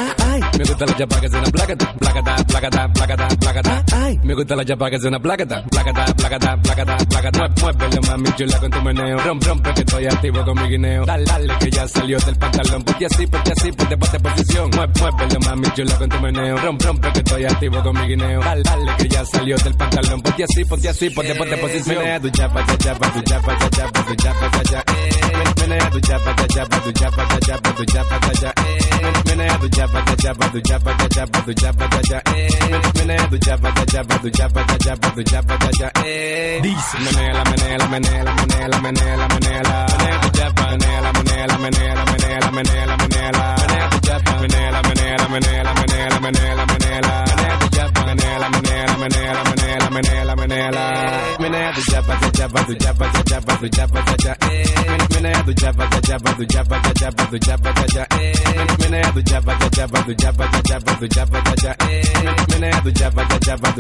Me 0.59 0.65
gusta 0.65 0.85
la 0.87 0.95
chapa 0.97 1.21
que 1.21 1.29
suena 1.31 1.47
placata, 1.51 1.87
placata, 2.01 2.45
placata, 2.45 2.89
placata, 2.93 3.29
placata. 3.41 3.85
Me 4.25 4.35
gusta 4.35 4.57
la 4.57 4.65
chapa 4.65 4.91
que 4.91 4.99
suena 5.01 5.19
placata, 5.19 5.63
placata, 5.71 6.05
placata, 6.15 6.57
placata, 6.63 6.97
placata. 7.09 7.49
Muévelo 7.61 8.01
mami 8.09 8.29
chula 8.37 8.59
con 8.61 8.71
tu 8.71 8.81
meneo. 8.83 9.19
Rompe, 9.21 9.47
rompe 9.49 9.73
que 9.75 9.81
estoy 9.81 10.07
activo 10.07 10.45
con 10.45 10.55
mi 10.63 10.69
guineo. 10.69 11.05
Dale, 11.07 11.25
dale 11.31 11.59
que 11.59 11.71
ya 11.71 11.89
salió 11.89 12.19
del 12.19 12.37
pantalón. 12.37 12.83
Ponte 12.83 13.07
así, 13.07 13.27
ponte 13.27 13.53
así, 13.53 13.73
ponte, 13.73 13.97
ponte 13.97 14.21
posición. 14.21 14.71
Mueve, 14.71 14.93
muévelo 15.01 15.41
mami 15.41 15.71
chula 15.75 15.97
con 15.99 16.09
tu 16.09 16.21
meneo. 16.21 16.57
Rompe, 16.59 16.85
rompe 16.87 17.13
que 17.13 17.19
estoy 17.21 17.45
activo 17.45 17.83
con 17.83 17.95
mi 18.01 18.07
guineo. 18.09 18.41
Dale, 18.41 18.63
dale 18.63 18.93
que 18.99 19.09
ya 19.09 19.25
salió 19.25 19.57
del 19.59 19.75
pantalón. 19.75 20.21
Ponte 20.23 20.45
así, 20.45 20.65
ponte 20.65 20.89
así, 20.89 21.11
ponte, 21.11 21.35
ponte 21.35 21.57
posición. 21.57 21.99
Menea 21.99 22.21
tu 22.21 22.31
chapa, 22.31 22.67
cha 22.67 22.77
chapa, 22.79 23.13
tu 23.13 23.21
chapa, 23.23 23.59
cha 23.59 23.71
chapa, 23.71 24.03
tu 24.07 24.15
chapa, 24.17 24.51
cha 24.51 24.63
cha. 24.71 24.85
Eh, 24.87 25.11
Menea 25.61 25.91
tu 25.91 26.01
chapa, 26.01 26.35
cha 26.37 26.47
chapa, 26.49 26.81
tu 26.83 26.93
chapa, 26.93 27.29
cha 27.29 27.39
chapa, 27.41 27.71
tu 27.75 27.85
chapa, 27.85 28.21
cha 28.21 28.33
cha. 28.41 28.53
Eh, 28.67 28.89
Menea 29.27 29.59
tu 29.59 29.69
chapa, 29.69 30.05
cha 30.05 30.17
chapa, 30.17 30.49
tu 30.51 30.61
chapa, 30.61 30.97
cha 30.97 31.09
chapa, 31.09 31.41
tu 31.45 31.55
chapa, 31.55 31.89
cha 31.89 32.01
cha. 32.03 32.23
Eh, 32.37 32.49
Menea 32.99 33.29
tu 33.29 33.39
chapa, 33.39 33.73
cha 33.75 33.85
chapa, 33.87 34.19
tu 34.19 34.31
chapa, 34.31 34.65
cha 34.67 34.79
chapa, 34.79 35.11
tu 35.15 35.23
chapa, 35.23 35.59
cha 35.59 35.71
cha. 35.79 35.93
Eh, 36.05 36.61
Dice, 36.63 36.99
menea 37.05 37.33
la, 37.35 37.45
menea 37.45 37.79
la, 37.79 37.87
menea 37.89 38.25
la, 38.25 38.33
menea 38.35 38.69
la, 38.69 38.79
menea 38.81 39.17
la, 39.17 39.29
menea 39.29 39.63
la. 39.63 39.87
Menea 39.99 40.21
tu 40.21 40.29
chapa, 40.39 40.50
menea 40.71 41.01
la, 41.01 41.13
menea 41.13 41.47
la, 41.47 41.59
menea 41.59 41.95
la, 41.95 42.97
menea 43.59 43.91
tu 43.91 44.01
chapa, 44.01 44.39
menea 44.41 44.71
la, 44.71 44.83
menea 44.83 45.17
la, 45.19 45.29
menea 45.29 45.65
la, 45.65 45.75
menea 45.75 46.09
la, 46.11 46.21
menea 46.21 46.55
la, 46.55 46.67
menea 46.67 47.01
la. 47.01 47.25
Menea 47.37 47.59
tu 47.59 47.70
chapa, 47.81 48.05
menea 48.05 48.39
la, 48.39 48.51
menea 48.51 48.87
la, 48.87 48.99
menea 48.99 50.71
la, 50.71 51.37
menea 51.39 51.73
tu 51.73 51.81
chapa, 51.91 52.19
cha 52.21 52.31
chapa, 52.31 52.65
tu 52.67 52.75
chapa, 52.75 53.13
cha 53.13 53.23
chapa, 53.25 53.57
tu 53.57 53.69
cha 53.69 54.17
cha. 54.17 54.37
Eh, 54.53 54.65
menea 55.15 55.43
tu 55.45 55.55
chapa, 55.55 55.89
cha 55.89 56.01
chapa, 56.01 56.35
tu 56.37 56.45
chapa, 56.47 56.81
cha 56.83 56.93
chapa, 56.95 57.27
tu 57.31 57.39
cha 57.39 57.57
cha. 57.87 58.07
Eh, 58.21 58.33
menea 58.81 59.13
tu 59.13 59.23
chapa, 59.23 59.59
cha 59.59 59.69
chapa, 59.71 60.03
tu 60.05 60.15
chapa, 60.15 60.51
cha 60.51 60.63
chapa, 60.63 60.97
tu 60.99 61.07
cha 61.09 61.55
cha. 61.57 61.77
Eh, 61.89 62.03
menea 62.51 62.81
tu 62.83 62.93
chapa, 62.93 63.23
tu 63.29 63.39
cha 63.39 63.57
chapa, 63.57 63.73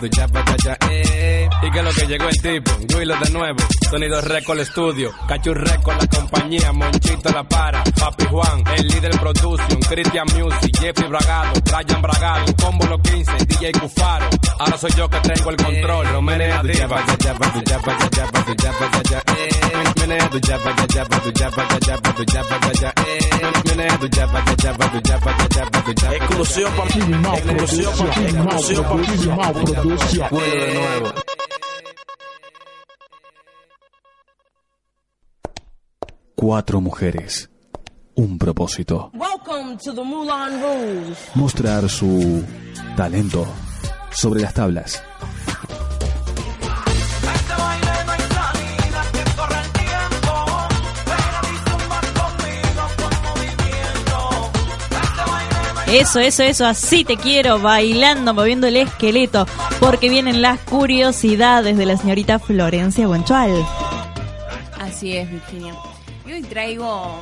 tu 0.00 0.08
chapa, 0.08 0.42
cha 0.44 0.56
cha. 0.56 0.76
Eh, 0.90 1.48
y 1.62 1.70
que 1.70 1.82
lo 1.82 1.90
que 1.92 2.06
llegó 2.06 2.28
el 2.28 2.40
tipo, 2.42 2.70
Willow 2.96 3.18
de 3.20 3.30
nuevo, 3.30 3.58
Sonido 3.90 4.20
Record 4.22 4.60
Studio, 4.64 5.12
Cachu 5.28 5.52
Record 5.54 6.00
la 6.00 6.06
compañía, 6.06 6.72
Monchito 6.72 7.28
la 7.30 7.44
para, 7.44 7.84
Papi 7.84 8.24
Juan, 8.26 8.64
el 8.76 8.86
líder 8.88 9.12
production, 9.20 9.80
Christian 9.88 10.26
Music, 10.34 10.72
Jeffrey 10.80 11.08
Bragado, 11.08 11.52
Brian 11.64 12.02
Bragado, 12.02 12.52
Combo 12.56 12.86
Los 12.86 13.00
15, 13.02 13.32
DJ 13.46 13.72
Cufaro, 13.80 14.26
ahora 14.58 14.78
soy 14.78 14.90
yo 14.96 15.08
que 15.08 15.20
tengo 15.20 15.50
el 15.50 15.56
control, 15.56 16.06
Romero 16.12 16.60
tu 16.62 16.68
chapa, 16.72 17.06
cha 17.06 17.16
chapa, 17.16 17.52
tu 17.52 17.60
chapa, 17.62 17.98
cha 17.98 18.08
chapa, 18.10 18.44
tu 18.44 18.54
chapa, 18.54 18.90
cha 18.90 19.02
cha, 19.02 19.22
eh, 19.36 19.50
menea 20.00 20.28
tu 20.30 20.40
chapa, 20.40 20.74
cha 20.76 20.86
chapa, 20.86 21.20
tu 21.20 21.32
chapa, 21.32 21.68
cha 21.68 21.80
chapa, 21.80 22.14
tu 22.14 22.24
chapa, 22.24 22.56
eh, 23.06 23.20
menea 23.68 23.98
tu 23.98 24.08
chapa, 24.08 24.44
cha 24.44 24.56
chapa, 24.56 24.88
tu 24.90 25.00
chapa, 25.00 25.82
tu 25.82 25.92
exclusivo 26.14 26.70
de 29.52 30.74
nuevo. 30.74 31.12
Cuatro 36.34 36.80
mujeres. 36.80 37.48
Un 38.14 38.38
propósito. 38.38 39.10
Mostrar 41.34 41.88
su 41.88 42.44
talento, 42.94 43.46
sobre 44.10 44.40
las 44.40 44.54
tablas. 44.54 45.02
Eso, 55.92 56.20
eso, 56.20 56.42
eso, 56.42 56.66
así 56.66 57.04
te 57.04 57.18
quiero, 57.18 57.58
bailando, 57.58 58.32
moviendo 58.32 58.66
el 58.66 58.78
esqueleto, 58.78 59.46
porque 59.78 60.08
vienen 60.08 60.40
las 60.40 60.58
curiosidades 60.60 61.76
de 61.76 61.84
la 61.84 61.98
señorita 61.98 62.38
Florencia 62.38 63.06
Buenchual. 63.06 63.50
Así 64.80 65.14
es, 65.18 65.30
Virginia. 65.30 65.74
Y 66.26 66.32
hoy 66.32 66.42
traigo 66.44 67.14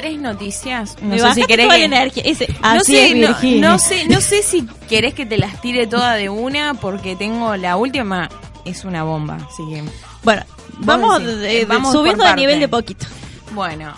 tres 0.00 0.18
noticias. 0.18 0.96
No 1.02 1.08
Me 1.10 1.18
sé 1.18 1.34
si 1.34 1.42
querés 1.46 1.66
toda 1.66 1.76
que- 1.76 1.88
la 1.88 1.96
energía. 1.96 2.22
Ese- 2.24 2.48
no 2.62 2.80
sé, 2.80 3.06
es, 3.06 3.16
no- 3.16 3.26
Virginia. 3.28 3.68
no 3.70 3.78
sé, 3.80 4.06
no 4.08 4.20
sé 4.20 4.42
si 4.44 4.64
querés 4.88 5.14
que 5.14 5.26
te 5.26 5.38
las 5.38 5.60
tire 5.60 5.86
todas 5.88 6.16
de 6.16 6.28
una, 6.28 6.74
porque 6.74 7.16
tengo 7.16 7.56
la 7.56 7.76
última, 7.76 8.28
es 8.64 8.84
una 8.84 9.02
bomba, 9.02 9.36
así 9.50 9.62
que... 9.68 9.82
Bueno, 10.22 10.42
vamos, 10.78 11.24
de- 11.24 11.64
vamos 11.64 11.92
subiendo 11.92 12.24
de 12.24 12.34
nivel 12.36 12.60
de 12.60 12.68
poquito. 12.68 13.06
Bueno, 13.52 13.92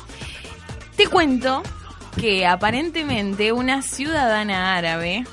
te 0.96 1.06
cuento 1.06 1.62
que 2.18 2.46
aparentemente 2.46 3.52
una 3.52 3.82
ciudadana 3.82 4.76
árabe 4.76 5.24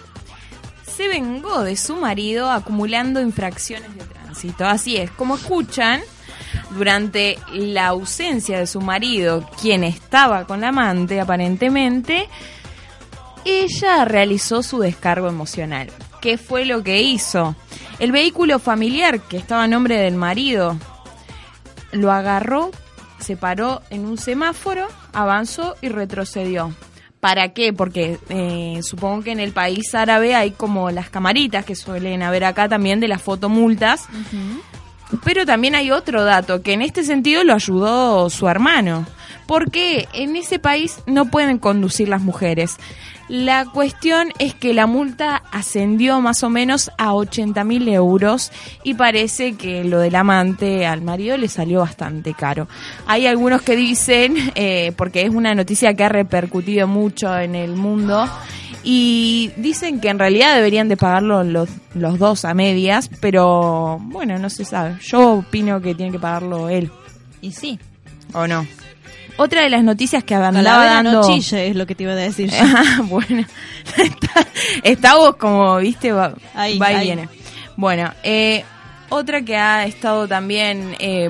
se 0.95 1.07
vengó 1.07 1.63
de 1.63 1.77
su 1.77 1.95
marido 1.95 2.51
acumulando 2.51 3.21
infracciones 3.21 3.95
de 3.95 4.03
tránsito. 4.03 4.65
Así 4.65 4.97
es, 4.97 5.11
como 5.11 5.35
escuchan, 5.35 6.01
durante 6.71 7.37
la 7.53 7.87
ausencia 7.87 8.59
de 8.59 8.67
su 8.67 8.81
marido, 8.81 9.49
quien 9.61 9.83
estaba 9.83 10.45
con 10.45 10.61
la 10.61 10.69
amante 10.69 11.19
aparentemente, 11.19 12.27
ella 13.45 14.05
realizó 14.05 14.63
su 14.63 14.79
descargo 14.79 15.27
emocional. 15.27 15.89
¿Qué 16.21 16.37
fue 16.37 16.65
lo 16.65 16.83
que 16.83 17.01
hizo? 17.01 17.55
El 17.99 18.11
vehículo 18.11 18.59
familiar 18.59 19.21
que 19.21 19.37
estaba 19.37 19.63
a 19.63 19.67
nombre 19.67 19.97
del 19.97 20.15
marido 20.15 20.77
lo 21.91 22.11
agarró, 22.11 22.71
se 23.19 23.37
paró 23.37 23.81
en 23.89 24.05
un 24.05 24.17
semáforo, 24.17 24.87
avanzó 25.13 25.75
y 25.81 25.89
retrocedió. 25.89 26.73
¿Para 27.19 27.49
qué? 27.49 27.73
Porque 27.73 28.19
eh, 28.29 28.79
supongo 28.83 29.23
que 29.23 29.31
en 29.31 29.39
el 29.39 29.51
país 29.51 29.95
árabe 29.95 30.35
hay 30.35 30.51
como 30.51 30.91
las 30.91 31.09
camaritas 31.09 31.65
que 31.65 31.75
suelen 31.75 32.21
haber 32.21 32.43
acá 32.43 32.69
también 32.69 32.99
de 32.99 33.07
las 33.07 33.21
fotomultas. 33.21 34.07
Pero 35.23 35.45
también 35.45 35.75
hay 35.75 35.91
otro 35.91 36.23
dato, 36.23 36.61
que 36.61 36.73
en 36.73 36.81
este 36.81 37.03
sentido 37.03 37.43
lo 37.43 37.53
ayudó 37.53 38.29
su 38.29 38.47
hermano. 38.47 39.05
Porque 39.45 40.09
en 40.13 40.35
ese 40.35 40.59
país 40.59 40.99
no 41.05 41.25
pueden 41.25 41.57
conducir 41.57 42.09
las 42.09 42.21
mujeres. 42.21 42.77
La 43.29 43.65
cuestión 43.65 44.29
es 44.39 44.53
que 44.53 44.73
la 44.73 44.87
multa 44.87 45.43
ascendió 45.51 46.21
más 46.21 46.43
o 46.43 46.49
menos 46.49 46.91
a 46.97 47.13
80 47.13 47.61
mil 47.65 47.87
euros 47.89 48.53
y 48.83 48.93
parece 48.93 49.55
que 49.55 49.83
lo 49.83 49.99
del 49.99 50.15
amante 50.15 50.85
al 50.85 51.01
marido 51.01 51.35
le 51.35 51.49
salió 51.49 51.81
bastante 51.81 52.33
caro. 52.33 52.69
Hay 53.05 53.27
algunos 53.27 53.61
que 53.61 53.75
dicen, 53.75 54.53
eh, 54.55 54.93
porque 54.95 55.23
es 55.23 55.29
una 55.29 55.53
noticia 55.55 55.93
que 55.93 56.05
ha 56.05 56.09
repercutido 56.09 56.87
mucho 56.87 57.37
en 57.37 57.55
el 57.55 57.75
mundo, 57.75 58.29
y 58.83 59.51
dicen 59.57 59.99
que 59.99 60.09
en 60.09 60.19
realidad 60.19 60.55
deberían 60.55 60.87
de 60.89 60.97
pagarlo 60.97 61.43
los, 61.43 61.69
los 61.93 62.19
dos 62.19 62.45
a 62.45 62.53
medias, 62.53 63.09
pero 63.19 63.97
bueno, 64.01 64.37
no 64.39 64.49
se 64.49 64.65
sabe. 64.65 64.95
Yo 65.01 65.33
opino 65.33 65.81
que 65.81 65.95
tiene 65.95 66.11
que 66.11 66.19
pagarlo 66.19 66.69
él. 66.69 66.91
Y 67.41 67.51
sí. 67.51 67.79
¿O 68.33 68.47
no? 68.47 68.65
Otra 69.37 69.61
de 69.61 69.69
las 69.69 69.83
noticias 69.83 70.23
que 70.23 70.33
andaba 70.33 70.53
Calavera 70.53 71.03
no 71.03 71.11
dando... 71.13 71.27
chille, 71.27 71.67
es 71.67 71.75
lo 71.75 71.85
que 71.85 71.93
te 71.95 72.03
iba 72.03 72.13
a 72.13 72.15
decir. 72.15 72.51
Ah, 72.59 73.01
bueno. 73.03 73.45
Está- 73.97 74.47
Estamos 74.83 75.35
como, 75.35 75.77
viste, 75.77 76.11
va, 76.11 76.33
Ahí, 76.55 76.77
va 76.79 76.91
y 76.91 76.95
ahí. 76.95 77.05
viene. 77.05 77.29
Bueno, 77.75 78.11
eh, 78.23 78.63
otra 79.09 79.41
que 79.43 79.55
ha 79.55 79.85
estado 79.85 80.27
también, 80.27 80.95
eh, 80.99 81.29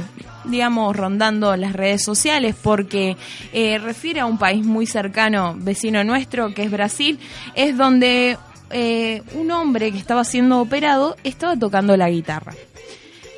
digamos, 0.50 0.96
rondando 0.96 1.56
las 1.56 1.74
redes 1.74 2.04
sociales 2.04 2.56
porque 2.62 3.18
eh, 3.54 3.78
refiere 3.78 4.20
a 4.20 4.26
un 4.26 4.38
país 4.38 4.66
muy 4.66 4.86
cercano, 4.86 5.56
vecino 5.58 6.04
nuestro, 6.04 6.54
que 6.54 6.64
es 6.64 6.72
Brasil, 6.72 7.20
es 7.56 7.78
donde 7.78 8.38
eh, 8.72 9.22
un 9.34 9.52
hombre 9.52 9.92
que 9.92 9.98
estaba 9.98 10.24
siendo 10.24 10.60
operado 10.60 11.16
estaba 11.24 11.56
tocando 11.56 11.96
la 11.98 12.10
guitarra. 12.10 12.54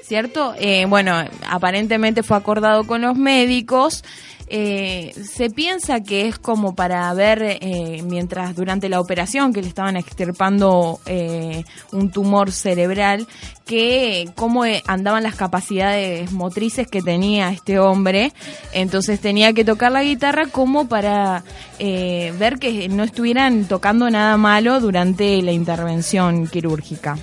¿cierto? 0.10 0.56
Eh, 0.58 0.86
bueno, 0.88 1.14
aparentemente 1.48 2.24
fue 2.24 2.36
acordado 2.36 2.88
con 2.88 3.02
los 3.02 3.16
médicos. 3.16 4.04
Eh, 4.50 5.14
se 5.24 5.50
piensa 5.50 6.02
que 6.02 6.28
es 6.28 6.40
como 6.40 6.76
para 6.76 7.14
ver, 7.14 7.42
eh, 7.44 8.02
mientras 8.04 8.56
durante 8.56 8.90
la 8.90 9.00
operación 9.00 9.54
que 9.54 9.62
le 9.62 9.68
estaban 9.68 9.96
extirpando 9.96 11.00
eh, 11.06 11.64
un 11.92 12.10
tumor 12.12 12.52
cerebral, 12.52 13.28
que 13.70 14.28
cómo 14.36 14.66
eh, 14.66 14.82
andaban 14.88 15.22
las 15.22 15.36
capacidades 15.36 16.32
motrices 16.32 16.88
que 16.88 17.04
tenía 17.04 17.52
este 17.52 17.78
hombre. 17.78 18.34
Entonces 18.74 19.20
tenía 19.20 19.54
que 19.54 19.64
tocar 19.64 19.92
la 19.92 20.02
guitarra 20.02 20.48
como 20.48 20.88
para 20.90 21.44
eh, 21.78 22.34
ver 22.40 22.58
que 22.58 22.90
no 22.90 23.04
estuvieran 23.04 23.66
tocando 23.66 24.10
nada 24.10 24.36
malo 24.38 24.80
durante 24.80 25.40
la 25.44 25.52
intervención 25.52 26.48
quirúrgica. 26.48 27.18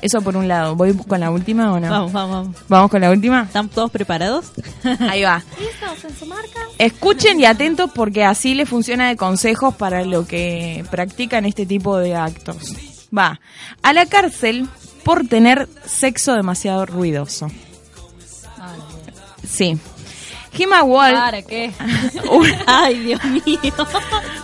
Eso 0.00 0.22
por 0.22 0.36
un 0.36 0.46
lado. 0.48 0.76
¿Voy 0.76 0.94
con 0.96 1.20
la 1.20 1.30
última 1.30 1.72
o 1.72 1.80
no? 1.80 1.90
Vamos, 1.90 2.12
vamos, 2.12 2.30
vamos. 2.46 2.56
¿Vamos 2.68 2.90
con 2.90 3.00
la 3.00 3.10
última? 3.10 3.42
¿Están 3.42 3.68
todos 3.68 3.90
preparados? 3.90 4.52
Ahí 5.10 5.22
va. 5.22 5.42
¿Listos 5.58 6.04
en 6.10 6.16
su 6.16 6.26
marca? 6.26 6.60
Escuchen 6.78 7.40
y 7.40 7.44
atentos 7.44 7.90
porque 7.94 8.24
así 8.24 8.54
les 8.54 8.68
funciona 8.68 9.08
de 9.08 9.16
consejos 9.16 9.74
para 9.74 10.04
lo 10.04 10.26
que 10.26 10.84
practican 10.90 11.44
este 11.46 11.66
tipo 11.66 11.98
de 11.98 12.14
actos. 12.14 12.74
Va. 13.16 13.40
A 13.82 13.92
la 13.92 14.06
cárcel 14.06 14.68
por 15.02 15.26
tener 15.26 15.68
sexo 15.84 16.34
demasiado 16.34 16.86
ruidoso. 16.86 17.48
Sí. 19.48 19.78
Gima 20.52 20.82
Wall, 20.82 21.14
¿Para 21.14 21.42
qué? 21.42 21.72
una, 22.30 22.58
Ay, 22.66 22.98
Dios 23.00 23.24
mío. 23.24 23.58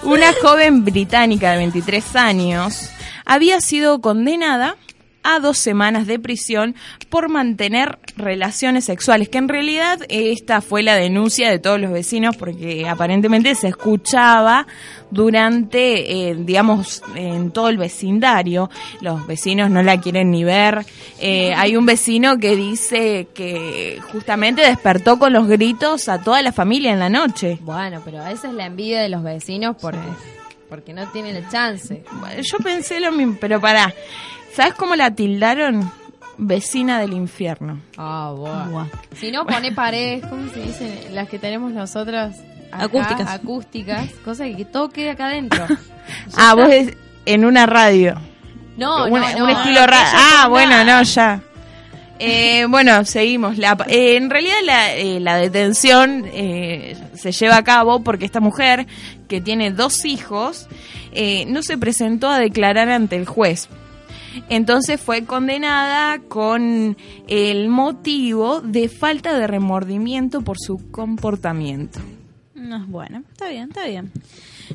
una 0.03 0.33
joven 0.43 0.85
británica 0.85 1.53
de 1.53 1.59
23 1.59 2.17
años, 2.17 2.91
había 3.25 3.61
sido 3.61 4.01
condenada 4.01 4.77
a 5.25 5.41
dos 5.41 5.59
semanas 5.59 6.07
de 6.07 6.21
prisión 6.21 6.77
por 7.09 7.29
mantener 7.29 7.99
relaciones 8.17 8.85
sexuales, 8.85 9.29
que 9.29 9.39
en 9.39 9.49
realidad 9.49 9.99
esta 10.09 10.61
fue 10.61 10.83
la 10.83 10.95
denuncia 10.95 11.51
de 11.51 11.59
todos 11.59 11.81
los 11.81 11.91
vecinos 11.91 12.37
porque 12.37 12.87
aparentemente 12.89 13.55
se 13.55 13.69
escuchaba 13.69 14.67
durante, 15.11 16.31
eh, 16.31 16.35
digamos, 16.35 17.03
en 17.15 17.51
todo 17.51 17.69
el 17.69 17.79
vecindario. 17.79 18.69
Los 19.01 19.27
vecinos 19.27 19.71
no 19.71 19.83
la 19.83 20.01
quieren 20.01 20.31
ni 20.31 20.45
ver. 20.45 20.85
Eh, 21.21 21.55
hay 21.55 21.77
un 21.77 21.87
vecino 21.87 22.39
que 22.39 22.57
dice 22.57 23.29
que 23.33 24.01
justamente 24.13 24.63
despertó 24.63 25.19
con 25.19 25.33
los 25.33 25.47
gritos 25.47 26.09
a 26.09 26.21
toda 26.21 26.43
la 26.43 26.53
familia 26.53 26.93
en 26.93 26.99
la 26.99 27.09
noche. 27.09 27.59
Bueno, 27.63 28.03
pero 28.05 28.27
esa 28.27 28.49
es 28.49 28.55
la 28.55 28.67
envidia 28.67 29.01
de 29.01 29.09
los 29.09 29.23
vecinos 29.23 29.77
porque, 29.81 29.99
porque 30.69 30.93
no 30.93 31.07
tienen 31.13 31.37
el 31.37 31.49
chance. 31.49 32.03
Bueno, 32.13 32.43
Yo 32.43 32.59
pensé 32.59 33.01
lo 33.01 33.13
mismo, 33.13 33.37
pero 33.41 33.61
pará. 33.61 33.95
¿Sabes 34.55 34.75
cómo 34.75 34.95
la 34.95 35.11
tildaron? 35.11 35.91
Vecina 36.37 37.01
del 37.01 37.13
infierno. 37.13 37.81
Ah, 37.97 38.33
bueno. 38.37 38.71
Guau. 38.71 38.87
Si 39.17 39.31
no, 39.31 39.47
pone 39.47 39.73
paredes, 39.73 40.25
¿cómo 40.29 40.49
se 40.53 40.61
dicen? 40.61 40.99
Las 41.13 41.29
que 41.29 41.39
tenemos 41.39 41.73
nosotros. 41.73 42.35
acá, 42.71 42.85
Acústicas. 42.85 43.31
Acústicas. 43.31 44.11
Cosa 44.25 44.45
que 44.45 44.65
todo 44.65 44.91
quede 44.91 45.11
acá 45.11 45.27
adentro. 45.27 45.67
Ah, 46.37 46.53
vos 46.55 46.69
es 46.69 46.95
en 47.25 47.47
una 47.47 47.65
radio. 47.65 48.21
No, 48.77 49.07
un, 49.07 49.13
no, 49.21 49.27
un 49.27 49.39
no, 49.39 49.49
estilo 49.49 49.81
no, 49.81 49.87
radio. 49.87 50.13
Ah, 50.13 50.49
bueno, 50.51 50.73
nada. 50.73 50.99
no, 50.99 51.03
ya. 51.03 51.41
Eh, 52.19 52.67
bueno, 52.69 53.07
seguimos. 53.07 53.57
La, 53.57 53.75
eh, 53.89 54.17
en 54.17 54.29
realidad 54.29 54.57
la, 54.65 54.95
eh, 54.95 55.19
la 55.19 55.37
detención 55.37 56.27
eh, 56.27 56.95
se 57.15 57.33
lleva 57.33 57.57
a 57.57 57.65
cabo 57.65 58.05
porque 58.05 58.27
esta 58.27 58.41
mujer, 58.41 58.87
que 59.29 59.41
tiene 59.41 59.71
dos 59.71 60.05
hijos, 60.05 60.69
eh, 61.13 61.47
no 61.47 61.63
se 61.63 61.79
presentó 61.79 62.29
a 62.29 62.39
declarar 62.39 62.91
ante 62.91 63.17
el 63.17 63.25
juez. 63.25 63.69
Entonces 64.49 65.01
fue 65.01 65.25
condenada 65.25 66.19
con 66.21 66.97
el 67.29 67.69
motivo 67.69 68.61
de 68.61 68.89
falta 68.89 69.39
de 69.39 69.47
remordimiento 69.47 70.43
por 70.43 70.57
su 70.59 70.91
comportamiento. 70.91 72.01
No, 72.55 72.85
bueno, 72.87 73.23
está 73.31 73.49
bien, 73.49 73.69
está 73.69 73.87
bien. 73.87 74.11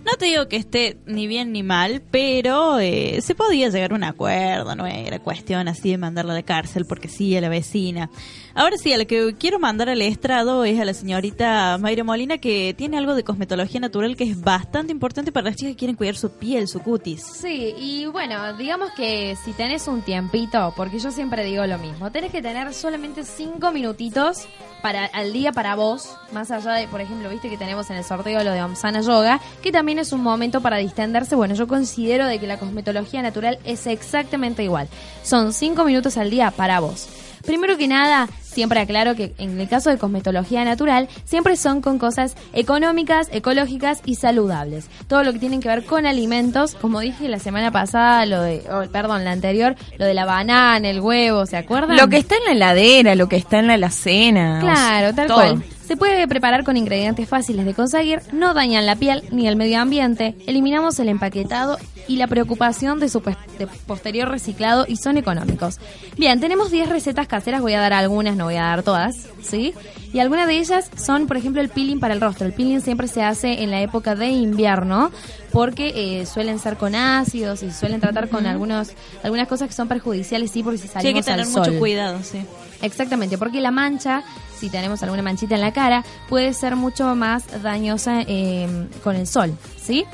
No 0.06 0.14
te 0.18 0.26
digo 0.26 0.48
que 0.48 0.58
esté 0.58 0.98
ni 1.06 1.28
bien 1.28 1.52
ni 1.52 1.64
mal, 1.64 2.02
pero 2.12 2.80
eh, 2.80 3.20
se 3.22 3.36
podía 3.36 3.70
llegar 3.70 3.92
a 3.92 3.96
un 3.96 4.04
acuerdo, 4.04 4.76
no 4.76 4.86
era 4.86 5.20
cuestión 5.20 5.68
así 5.68 5.92
de 5.92 5.98
mandarla 5.98 6.34
a 6.34 6.36
la 6.38 6.44
cárcel 6.44 6.86
porque 6.86 7.08
sí, 7.08 7.36
a 7.36 7.42
la 7.42 7.50
vecina. 7.50 8.10
Ahora 8.56 8.78
sí, 8.78 8.92
a 8.92 8.98
la 8.98 9.06
que 9.06 9.36
quiero 9.38 9.60
mandar 9.60 9.90
al 9.90 10.02
estrado 10.02 10.66
es 10.66 10.80
a 10.80 10.86
la 10.86 10.94
señorita 10.94 11.78
Mayra 11.78 12.04
Molina 12.04 12.40
que 12.40 12.74
tiene 12.78 12.98
algo 12.98 13.16
de 13.16 13.24
cosmetología 13.24 13.80
natural 13.80 14.16
que 14.16 14.26
es 14.26 14.42
bastante 14.42 14.92
importante 14.92 15.32
para 15.32 15.46
las 15.46 15.56
chicas 15.56 15.74
que 15.74 15.78
quieren 15.78 15.96
cuidar 15.96 16.16
su 16.16 16.32
piel, 16.32 16.68
su 16.68 16.80
cutis. 16.82 17.22
Sí, 17.22 17.74
y 17.78 18.06
bueno, 18.08 18.58
digamos 18.58 18.92
que 18.92 19.38
si 19.44 19.54
tenés 19.54 19.88
un 19.88 20.02
tiempito, 20.02 20.74
porque 20.76 21.00
yo 21.00 21.12
siempre 21.12 21.46
digo 21.46 21.66
lo 21.66 21.78
mismo, 21.78 22.12
tenés 22.12 22.32
que 22.32 22.42
tener 22.42 22.74
solamente 22.74 23.24
cinco 23.24 23.72
minutitos 23.72 24.48
para 24.82 25.06
al 25.06 25.34
día 25.34 25.52
para 25.52 25.76
vos, 25.76 26.18
más 26.32 26.52
allá 26.52 26.74
de, 26.74 26.88
por 26.88 27.02
ejemplo, 27.02 27.30
viste 27.30 27.50
que 27.50 27.58
tenemos 27.58 27.90
en 27.90 27.98
el 27.98 28.04
sorteo 28.04 28.44
lo 28.44 28.52
de 28.52 28.62
Omsana 28.64 29.02
Yoga, 29.02 29.40
que 29.62 29.72
también 29.80 30.00
es 30.00 30.12
un 30.12 30.22
momento 30.22 30.60
para 30.60 30.76
distenderse. 30.76 31.38
Bueno, 31.38 31.56
yo 31.56 31.66
considero 31.66 32.28
de 32.28 32.38
que 32.38 32.48
la 32.48 32.60
cosmetología 32.60 33.22
natural 33.22 33.60
es 33.64 33.88
exactamente 33.88 34.62
igual. 34.62 34.90
Son 35.24 35.54
cinco 35.54 35.86
minutos 35.86 36.18
al 36.18 36.30
día 36.30 36.52
para 36.52 36.82
vos. 36.82 37.08
Primero 37.46 37.78
que 37.78 37.88
nada, 37.88 38.28
siempre 38.60 38.82
aclaro 38.82 39.16
que 39.16 39.32
en 39.38 39.58
el 39.58 39.70
caso 39.70 39.90
de 39.90 39.98
cosmetología 39.98 40.66
natural, 40.66 41.08
siempre 41.24 41.56
son 41.56 41.80
con 41.80 41.98
cosas 41.98 42.36
económicas, 42.52 43.30
ecológicas 43.32 44.02
y 44.04 44.16
saludables. 44.16 44.90
Todo 45.08 45.24
lo 45.24 45.32
que 45.32 45.40
tiene 45.40 45.62
que 45.62 45.70
ver 45.70 45.86
con 45.86 46.06
alimentos, 46.06 46.76
como 46.76 47.00
dije 47.00 47.30
la 47.30 47.40
semana 47.40 47.72
pasada, 47.72 48.26
lo 48.26 48.42
de, 48.42 48.62
oh, 48.70 48.92
perdón, 48.92 49.24
la 49.24 49.32
anterior, 49.32 49.78
lo 49.98 50.06
de 50.06 50.14
la 50.14 50.26
banana, 50.26 50.90
el 50.90 51.00
huevo, 51.00 51.46
¿se 51.46 51.56
acuerdan? 51.56 51.96
Lo 51.96 52.10
que 52.10 52.18
está 52.18 52.36
en 52.36 52.44
la 52.44 52.52
heladera, 52.52 53.16
lo 53.16 53.30
que 53.30 53.38
está 53.38 53.60
en 53.60 53.68
la 53.68 53.76
alacena. 53.76 54.60
Claro, 54.60 55.16
tal 55.16 55.28
todo. 55.28 55.38
cual. 55.38 55.64
Se 55.90 55.98
puede 55.98 56.28
preparar 56.28 56.64
con 56.64 56.78
ingredientes 56.78 57.28
fáciles 57.28 57.66
de 57.66 57.74
conseguir, 57.74 58.22
no 58.32 58.54
dañan 58.54 58.86
la 58.86 58.96
piel 58.96 59.24
ni 59.32 59.48
el 59.48 59.56
medio 59.56 59.80
ambiente, 59.80 60.36
eliminamos 60.46 61.00
el 61.00 61.10
empaquetado 61.10 61.80
y 62.08 62.18
la 62.18 62.28
preocupación 62.28 63.00
de 63.00 63.10
su 63.10 63.22
de 63.22 63.66
posterior 63.88 64.30
reciclado 64.30 64.86
y 64.88 64.98
son 64.98 65.18
económicos. 65.18 65.80
Bien, 66.16 66.40
tenemos 66.40 66.70
10 66.70 66.90
recetas 66.90 67.28
caseras, 67.28 67.62
voy 67.62 67.74
a 67.74 67.80
dar 67.80 67.94
algunas, 67.94 68.36
no 68.36 68.46
voy 68.50 68.58
a 68.58 68.64
dar 68.64 68.84
todas, 68.84 69.28
¿sí? 69.42 69.74
Y 70.12 70.20
algunas 70.20 70.48
de 70.48 70.58
ellas 70.58 70.90
son, 70.98 71.28
por 71.28 71.38
ejemplo, 71.38 71.62
el 71.62 71.70
peeling 71.70 72.00
para 72.00 72.16
el 72.16 72.22
rostro. 72.22 72.48
El 72.48 72.54
peeling 72.54 72.82
siempre 72.82 73.08
se 73.08 73.22
hace 73.22 73.62
en 73.62 73.70
la 73.70 73.82
época 73.82 74.16
de 74.16 74.30
invierno 74.30 75.12
porque 75.52 75.94
eh, 75.96 76.26
suelen 76.26 76.58
ser 76.58 76.78
con 76.78 76.96
ácidos 76.96 77.62
y 77.62 77.72
suelen 77.72 78.02
tratar 78.02 78.28
con 78.28 78.48
algunos 78.48 78.90
algunas 79.22 79.48
cosas 79.48 79.68
que 79.68 79.74
son 79.76 79.88
perjudiciales, 79.88 80.50
sí, 80.50 80.64
porque 80.64 80.80
si 80.80 80.88
Sí, 80.88 80.94
hay 80.96 81.14
que 81.14 81.22
salimos 81.22 81.26
tener 81.26 81.40
al 81.42 81.72
mucho 81.72 81.80
cuidado, 81.80 82.20
sí. 82.24 82.44
Exactamente, 82.82 83.38
porque 83.38 83.62
la 83.62 83.72
mancha, 83.72 84.24
si 84.58 84.70
tenemos 84.70 85.04
alguna 85.04 85.22
manchita 85.22 85.56
en 85.56 85.62
la 85.62 85.74
cara, 85.74 86.04
puede 86.28 86.54
ser 86.54 86.76
mucho 86.76 87.14
más 87.16 87.44
dañosa 87.62 88.22
eh, 88.22 88.68
con 89.04 89.16
el 89.16 89.28
sol, 89.28 89.56
¿sí? 89.80 90.06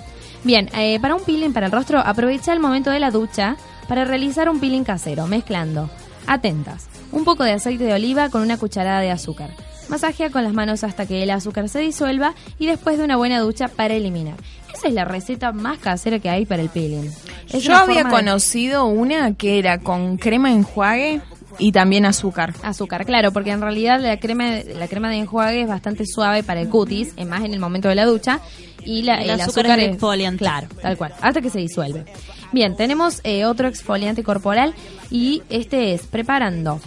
Bien, 0.43 0.69
eh, 0.75 0.99
para 0.99 1.15
un 1.15 1.23
peeling 1.23 1.53
para 1.53 1.67
el 1.67 1.71
rostro, 1.71 1.99
aprovecha 1.99 2.51
el 2.53 2.59
momento 2.59 2.91
de 2.91 2.99
la 2.99 3.11
ducha 3.11 3.55
para 3.87 4.03
realizar 4.03 4.49
un 4.49 4.59
peeling 4.59 4.83
casero, 4.83 5.25
mezclando, 5.27 5.89
atentas, 6.27 6.87
un 7.15 7.23
poco 7.25 7.43
de 7.43 7.53
aceite 7.53 7.83
de 7.85 7.93
oliva 7.93 8.29
con 8.29 8.43
una 8.43 8.57
cucharada 8.57 8.99
de 9.01 9.09
azúcar. 9.09 9.49
Masajea 9.89 10.29
con 10.31 10.43
las 10.43 10.53
manos 10.53 10.83
hasta 10.83 11.05
que 11.05 11.23
el 11.23 11.29
azúcar 11.29 11.69
se 11.69 11.79
disuelva 11.79 12.33
y 12.59 12.65
después 12.67 12.97
de 12.97 13.03
una 13.05 13.17
buena 13.17 13.39
ducha 13.39 13.67
para 13.67 13.93
eliminar. 13.93 14.35
Esa 14.73 14.87
es 14.87 14.93
la 14.93 15.05
receta 15.05 15.51
más 15.51 15.77
casera 15.77 16.19
que 16.19 16.29
hay 16.29 16.45
para 16.45 16.61
el 16.61 16.69
peeling. 16.69 17.09
Es 17.51 17.63
Yo 17.63 17.75
había 17.75 18.03
de- 18.03 18.09
conocido 18.09 18.85
una 18.85 19.33
que 19.35 19.57
era 19.59 19.79
con 19.79 20.17
crema 20.17 20.51
enjuague 20.51 21.21
y 21.59 21.71
también 21.71 22.05
azúcar. 22.05 22.53
Azúcar, 22.63 23.05
claro, 23.05 23.31
porque 23.31 23.51
en 23.51 23.61
realidad 23.61 23.99
la 24.01 24.19
crema, 24.19 24.55
la 24.75 24.87
crema 24.87 25.09
de 25.09 25.17
enjuague 25.19 25.61
es 25.61 25.67
bastante 25.67 26.05
suave 26.05 26.43
para 26.43 26.61
el 26.61 26.69
cutis, 26.69 27.13
es 27.15 27.27
más 27.27 27.43
en 27.45 27.53
el 27.53 27.59
momento 27.59 27.87
de 27.87 27.95
la 27.95 28.05
ducha. 28.05 28.41
Y, 28.83 29.03
la, 29.03 29.15
El 29.15 29.29
el, 29.31 29.41
azúcar 29.41 29.65
azúcar, 29.65 29.79
es 29.79 29.85
es 29.85 29.91
exfoliante. 29.93 30.37
Claro, 30.39 30.67
tal 30.81 30.97
cual, 30.97 31.13
hasta 31.21 31.41
que 31.41 31.49
se 31.49 31.59
disuelve. 31.59 32.05
Bien, 32.51 32.75
tenemos 32.75 33.19
eh, 33.23 33.45
otro 33.45 33.67
exfoliante 33.67 34.21
corporal 34.23 34.75
y 35.09 35.41
este 35.49 35.93
es 35.93 36.05
preparando, 36.05 36.79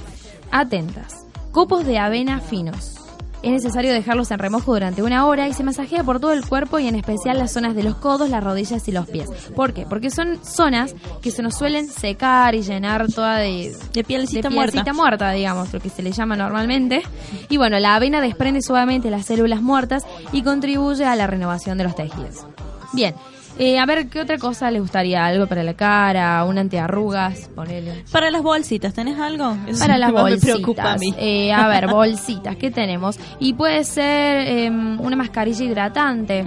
atentas, 0.50 1.26
copos 1.52 1.84
de 1.86 1.98
avena 1.98 2.40
finos. 2.40 2.94
Es 3.40 3.52
necesario 3.52 3.92
dejarlos 3.92 4.32
en 4.32 4.40
remojo 4.40 4.72
durante 4.72 5.00
una 5.00 5.24
hora 5.24 5.46
y 5.46 5.52
se 5.52 5.62
masajea 5.62 6.02
por 6.02 6.18
todo 6.18 6.32
el 6.32 6.44
cuerpo 6.44 6.80
y 6.80 6.88
en 6.88 6.96
especial 6.96 7.38
las 7.38 7.52
zonas 7.52 7.76
de 7.76 7.84
los 7.84 7.94
codos, 7.94 8.30
las 8.30 8.42
rodillas 8.42 8.88
y 8.88 8.92
los 8.92 9.06
pies. 9.06 9.30
¿Por 9.54 9.72
qué? 9.72 9.86
Porque 9.88 10.10
son 10.10 10.40
zonas 10.44 10.96
que 11.22 11.30
se 11.30 11.42
nos 11.42 11.54
suelen 11.54 11.86
secar 11.86 12.56
y 12.56 12.62
llenar 12.62 13.06
toda 13.06 13.36
de, 13.36 13.76
De 13.92 14.02
pielecita 14.02 14.48
de 14.48 14.54
muerta. 14.56 14.72
pielcita 14.72 14.92
muerta, 14.92 15.30
digamos, 15.30 15.72
lo 15.72 15.78
que 15.78 15.88
se 15.88 16.02
le 16.02 16.10
llama 16.10 16.34
normalmente. 16.34 17.02
Y 17.48 17.58
bueno, 17.58 17.78
la 17.78 17.94
avena 17.94 18.20
desprende 18.20 18.60
suavemente 18.60 19.08
las 19.08 19.26
células 19.26 19.62
muertas 19.62 20.02
y 20.32 20.42
contribuye 20.42 21.04
a 21.04 21.14
la 21.14 21.28
renovación 21.28 21.78
de 21.78 21.84
los 21.84 21.94
tejidos. 21.94 22.44
Bien, 22.92 23.14
eh, 23.58 23.78
a 23.78 23.86
ver, 23.86 24.08
¿qué 24.08 24.20
otra 24.20 24.38
cosa 24.38 24.70
les 24.70 24.80
gustaría? 24.80 25.24
¿Algo 25.24 25.46
para 25.46 25.62
la 25.62 25.74
cara? 25.74 26.44
¿Un 26.44 26.58
antiarrugas? 26.58 27.48
Ponele. 27.54 28.04
Para 28.12 28.30
las 28.30 28.42
bolsitas, 28.42 28.94
¿tenés 28.94 29.18
algo? 29.18 29.56
Eso 29.66 29.80
Para 29.80 29.98
las 29.98 30.12
bolsitas. 30.12 30.44
Me 30.44 30.52
preocupa 30.52 30.92
a 30.92 30.96
mí. 30.96 31.14
Eh, 31.18 31.52
a 31.52 31.68
ver, 31.68 31.88
bolsitas, 31.88 32.56
¿qué 32.56 32.70
tenemos? 32.70 33.18
Y 33.40 33.54
puede 33.54 33.84
ser 33.84 34.46
em, 34.46 35.00
una 35.00 35.16
mascarilla 35.16 35.64
hidratante. 35.64 36.44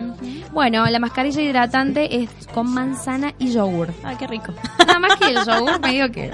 Bueno, 0.52 0.86
la 0.86 1.00
mascarilla 1.00 1.41
hidratante 1.41 2.24
es 2.24 2.30
con 2.54 2.74
manzana 2.74 3.34
y 3.39 3.52
yogur. 3.52 3.93
Ah, 4.04 4.15
qué 4.17 4.28
rico. 4.28 4.54
Nada 4.80 5.00
más 5.00 5.15
que 5.17 5.30
el 5.30 5.36
yogur, 5.45 5.80
me 5.82 5.91
digo 5.91 6.10
que. 6.12 6.32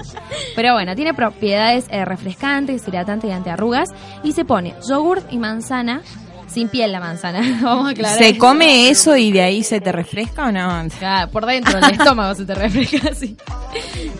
Pero 0.56 0.74
bueno, 0.74 0.94
tiene 0.94 1.14
propiedades 1.14 1.86
eh, 1.90 2.04
refrescantes, 2.04 2.86
hidratantes 2.86 3.30
y 3.30 3.32
antiarrugas. 3.32 3.88
Y 4.22 4.32
se 4.32 4.44
pone 4.44 4.74
yogur 4.88 5.22
y 5.30 5.38
manzana, 5.38 6.02
sin 6.48 6.68
piel 6.68 6.92
la 6.92 7.00
manzana. 7.00 7.40
Vamos 7.62 7.86
a 7.86 7.90
aclarar. 7.90 8.18
¿Se 8.18 8.36
come 8.38 8.88
eso 8.90 9.16
y 9.16 9.30
de 9.32 9.42
ahí 9.42 9.62
se 9.62 9.80
te 9.80 9.92
refresca 9.92 10.46
o 10.48 10.52
no? 10.52 10.68
Claro, 10.98 11.30
por 11.30 11.46
dentro 11.46 11.80
del 11.80 11.92
estómago 11.92 12.34
se 12.34 12.44
te 12.44 12.54
refresca 12.54 13.08
así. 13.12 13.36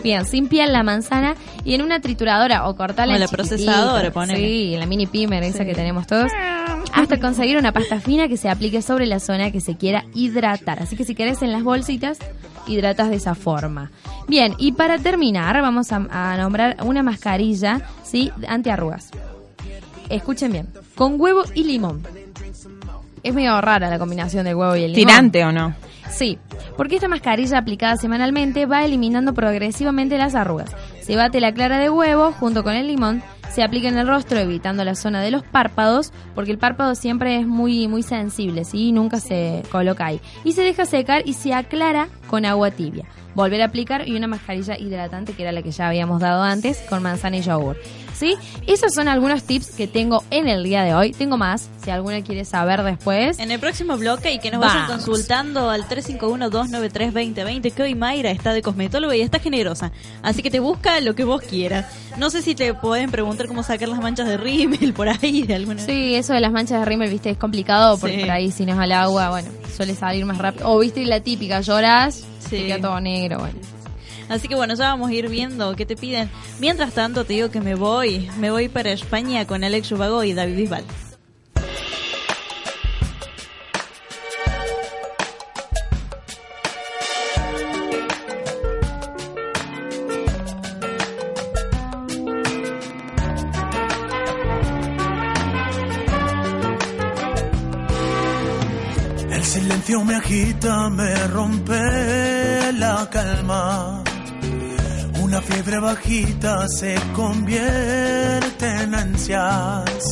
Bien, 0.03 0.25
sin 0.25 0.47
piel 0.47 0.71
la 0.71 0.83
manzana 0.83 1.35
y 1.65 1.73
en 1.73 1.81
una 1.81 1.99
trituradora 1.99 2.67
o 2.69 2.75
cortarla 2.75 3.13
O 3.13 3.15
en 3.15 3.21
la 3.21 3.27
procesadora, 3.27 4.11
ponele. 4.11 4.39
Sí, 4.39 4.73
en 4.73 4.79
la 4.79 4.85
mini 4.85 5.07
pimer 5.07 5.43
esa 5.43 5.59
Sí. 5.59 5.65
que 5.65 5.73
tenemos 5.73 6.07
todos. 6.07 6.31
Hasta 6.93 7.19
conseguir 7.19 7.57
una 7.57 7.71
pasta 7.71 7.99
fina 7.99 8.27
que 8.27 8.37
se 8.37 8.49
aplique 8.49 8.81
sobre 8.81 9.05
la 9.05 9.19
zona 9.19 9.51
que 9.51 9.59
se 9.61 9.75
quiera 9.77 10.05
hidratar. 10.13 10.81
Así 10.81 10.95
que 10.95 11.03
si 11.05 11.15
querés 11.15 11.41
en 11.41 11.51
las 11.51 11.63
bolsitas, 11.63 12.17
hidratas 12.67 13.09
de 13.09 13.17
esa 13.17 13.35
forma. 13.35 13.91
Bien, 14.27 14.53
y 14.57 14.71
para 14.73 14.97
terminar, 14.99 15.61
vamos 15.61 15.91
a, 15.91 15.97
a 16.11 16.37
nombrar 16.37 16.77
una 16.83 17.03
mascarilla, 17.03 17.81
¿sí? 18.03 18.31
Antiarrugas. 18.47 19.09
Escuchen 20.09 20.51
bien. 20.51 20.67
Con 20.95 21.19
huevo 21.19 21.43
y 21.53 21.63
limón. 21.63 22.01
Es 23.23 23.33
medio 23.33 23.59
rara 23.61 23.89
la 23.89 23.99
combinación 23.99 24.45
del 24.45 24.55
huevo 24.55 24.75
y 24.75 24.83
el 24.83 24.93
limón. 24.93 25.07
¿Tirante 25.07 25.45
o 25.45 25.51
no? 25.51 25.75
Sí, 26.09 26.39
porque 26.75 26.95
esta 26.95 27.07
mascarilla 27.07 27.59
aplicada 27.59 27.95
semanalmente 27.97 28.65
va 28.65 28.83
eliminando 28.83 29.33
progresivamente 29.33 30.17
las 30.17 30.35
arrugas. 30.35 30.71
Se 31.01 31.15
bate 31.15 31.39
la 31.39 31.53
clara 31.53 31.77
de 31.77 31.89
huevo 31.89 32.31
junto 32.31 32.63
con 32.63 32.73
el 32.73 32.87
limón, 32.87 33.21
se 33.49 33.63
aplica 33.63 33.87
en 33.87 33.97
el 33.97 34.07
rostro 34.07 34.37
evitando 34.39 34.83
la 34.83 34.95
zona 34.95 35.21
de 35.21 35.31
los 35.31 35.43
párpados, 35.43 36.11
porque 36.35 36.51
el 36.51 36.57
párpado 36.57 36.95
siempre 36.95 37.37
es 37.37 37.47
muy 37.47 37.87
muy 37.87 38.03
sensible, 38.03 38.63
¿sí? 38.63 38.91
Nunca 38.91 39.19
se 39.19 39.63
coloca 39.71 40.05
ahí. 40.05 40.21
Y 40.43 40.53
se 40.53 40.61
deja 40.61 40.85
secar 40.85 41.23
y 41.25 41.33
se 41.33 41.53
aclara 41.53 42.09
con 42.27 42.45
agua 42.45 42.71
tibia. 42.71 43.05
Volver 43.35 43.61
a 43.61 43.65
aplicar 43.65 44.07
y 44.07 44.15
una 44.15 44.27
mascarilla 44.27 44.77
hidratante 44.77 45.33
que 45.33 45.43
era 45.43 45.51
la 45.51 45.61
que 45.61 45.71
ya 45.71 45.87
habíamos 45.87 46.21
dado 46.21 46.43
antes 46.43 46.79
con 46.89 47.01
manzana 47.01 47.37
y 47.37 47.41
yogur. 47.41 47.77
¿Sí? 48.19 48.35
Esos 48.67 48.93
son 48.93 49.07
algunos 49.07 49.43
tips 49.43 49.71
que 49.71 49.87
tengo 49.87 50.25
en 50.29 50.49
el 50.49 50.61
día 50.65 50.83
de 50.83 50.93
hoy. 50.93 51.13
Tengo 51.13 51.37
más, 51.37 51.69
si 51.81 51.89
alguna 51.89 52.21
quiere 52.21 52.43
saber 52.43 52.83
después. 52.83 53.39
En 53.39 53.49
el 53.49 53.59
próximo 53.61 53.95
bloque 53.97 54.33
y 54.33 54.39
que 54.39 54.51
nos 54.51 54.59
vayan 54.59 54.87
consultando 54.87 55.69
al 55.69 55.87
351-293-2020 55.87 57.71
que 57.73 57.83
hoy 57.83 57.95
Mayra 57.95 58.31
está 58.31 58.51
de 58.53 58.61
cosmetóloga 58.61 59.15
y 59.15 59.21
está 59.21 59.39
generosa. 59.39 59.91
Así 60.21 60.41
que 60.43 60.51
te 60.51 60.59
busca 60.59 60.99
lo 60.99 61.15
que 61.15 61.23
vos 61.23 61.41
quieras. 61.41 61.85
No 62.17 62.29
sé 62.29 62.41
si 62.41 62.55
te 62.55 62.73
pueden 62.73 63.09
preguntar 63.11 63.47
cómo 63.47 63.63
sacar 63.63 63.87
las 63.87 64.01
manchas 64.01 64.27
de 64.27 64.35
rímel 64.37 64.93
por 64.93 65.07
ahí 65.07 65.43
de 65.43 65.55
alguna 65.55 65.81
Sí, 65.81 66.15
eso 66.15 66.33
de 66.33 66.41
las 66.41 66.51
manchas 66.51 66.79
de 66.81 66.85
rímel, 66.85 67.09
viste, 67.09 67.29
es 67.29 67.37
complicado 67.37 67.97
porque 67.97 68.15
Sí. 68.15 68.21
por 68.21 68.31
ahí 68.31 68.51
si 68.51 68.65
no 68.65 68.73
es 68.73 68.79
al 68.79 68.91
agua, 68.91 69.29
bueno, 69.29 69.47
suele 69.75 69.95
salir 69.95 70.25
más 70.25 70.37
rápido. 70.37 70.69
O 70.69 70.79
viste 70.79 71.05
la 71.05 71.21
típica, 71.21 71.61
lloras, 71.61 72.25
Sí. 72.39 72.49
te 72.49 72.67
queda 72.67 72.81
todo 72.81 72.99
negro, 72.99 73.39
bueno. 73.39 73.57
Así 74.29 74.47
que 74.47 74.55
bueno, 74.55 74.75
ya 74.75 74.89
vamos 74.89 75.09
a 75.09 75.13
ir 75.13 75.27
viendo 75.27 75.75
qué 75.75 75.85
te 75.85 75.95
piden. 75.95 76.29
Mientras 76.59 76.93
tanto 76.93 77.25
te 77.25 77.33
digo 77.33 77.49
que 77.49 77.61
me 77.61 77.75
voy, 77.75 78.29
me 78.37 78.51
voy 78.51 78.69
para 78.69 78.91
España 78.91 79.45
con 79.47 79.63
Alex 79.63 79.91
Ubago 79.91 80.23
y 80.23 80.33
David 80.33 80.55
Bisbal. 80.55 80.83
El 99.31 99.43
silencio 99.43 100.03
me 100.03 100.15
agita, 100.15 100.89
me 100.89 101.27
rompe 101.27 102.71
la 102.73 103.09
calma. 103.09 104.03
Una 105.39 105.47
fiebre 105.47 105.79
bajita 105.79 106.67
se 106.67 106.95
convierte 107.15 108.65
en 108.83 108.93
ansias. 108.93 110.03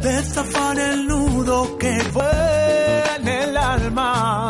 De 0.00 0.22
zafar 0.22 0.78
el 0.78 1.04
nudo 1.08 1.76
que 1.78 1.98
fue 2.12 3.02
en 3.18 3.26
el 3.26 3.56
alma. 3.56 4.48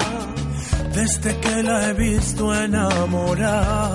Desde 0.93 1.39
que 1.39 1.63
la 1.63 1.89
he 1.89 1.95
visto 1.95 2.55
enamorada. 2.55 3.89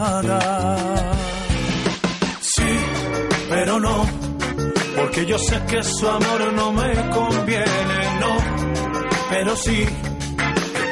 Sí, 2.42 2.80
pero 3.50 3.80
no, 3.80 4.04
porque 4.96 5.24
yo 5.28 5.38
sé 5.38 5.62
que 5.68 5.84
su 5.84 6.10
amor 6.10 6.52
no 6.52 6.72
me 6.72 6.96
conviene, 7.12 8.20
no. 8.22 8.38
Pero 9.30 9.56
sí 9.56 9.86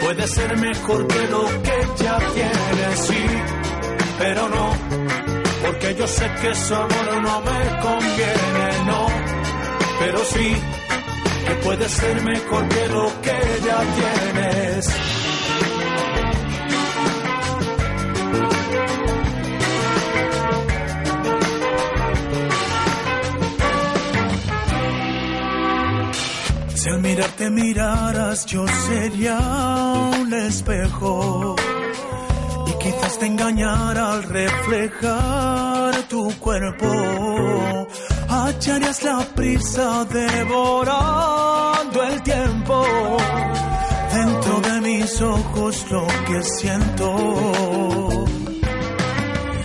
puede 0.03 0.27
ser 0.27 0.55
mejor 0.57 1.07
que 1.07 1.27
lo 1.29 1.45
que 1.63 2.03
ya 2.03 2.19
tiene, 2.35 2.95
sí, 2.95 3.25
pero 4.17 4.49
no, 4.49 4.71
porque 5.63 5.95
yo 5.95 6.07
sé 6.07 6.29
que 6.41 6.55
su 6.55 6.75
amor 6.75 7.21
no 7.21 7.41
me 7.41 7.81
conviene, 7.81 8.67
no, 8.85 9.07
pero 9.99 10.19
sí, 10.25 10.55
que 11.47 11.55
puede 11.55 11.89
ser 11.89 12.21
mejor 12.23 12.67
que 12.69 12.87
lo 12.87 13.21
que 13.21 13.37
ya 13.65 13.79
tienes. 13.97 14.85
Si 26.75 26.89
al 26.89 27.01
mirarte 27.01 27.49
miraras 27.49 28.45
yo 28.45 28.65
sería 28.67 29.39
un 30.19 30.33
espejo 30.33 31.55
y 32.67 32.73
quizás 32.83 33.19
te 33.19 33.25
engañara 33.25 34.13
al 34.13 34.23
reflejar 34.23 35.93
tu 36.09 36.31
cuerpo. 36.39 37.87
Hallarías 38.27 39.03
la 39.03 39.19
prisa 39.35 40.05
devorando 40.05 42.03
el 42.03 42.21
tiempo. 42.23 42.85
Dentro 44.13 44.61
de 44.61 44.81
mis 44.81 45.21
ojos 45.21 45.85
lo 45.91 46.07
que 46.27 46.43
siento. 46.43 47.15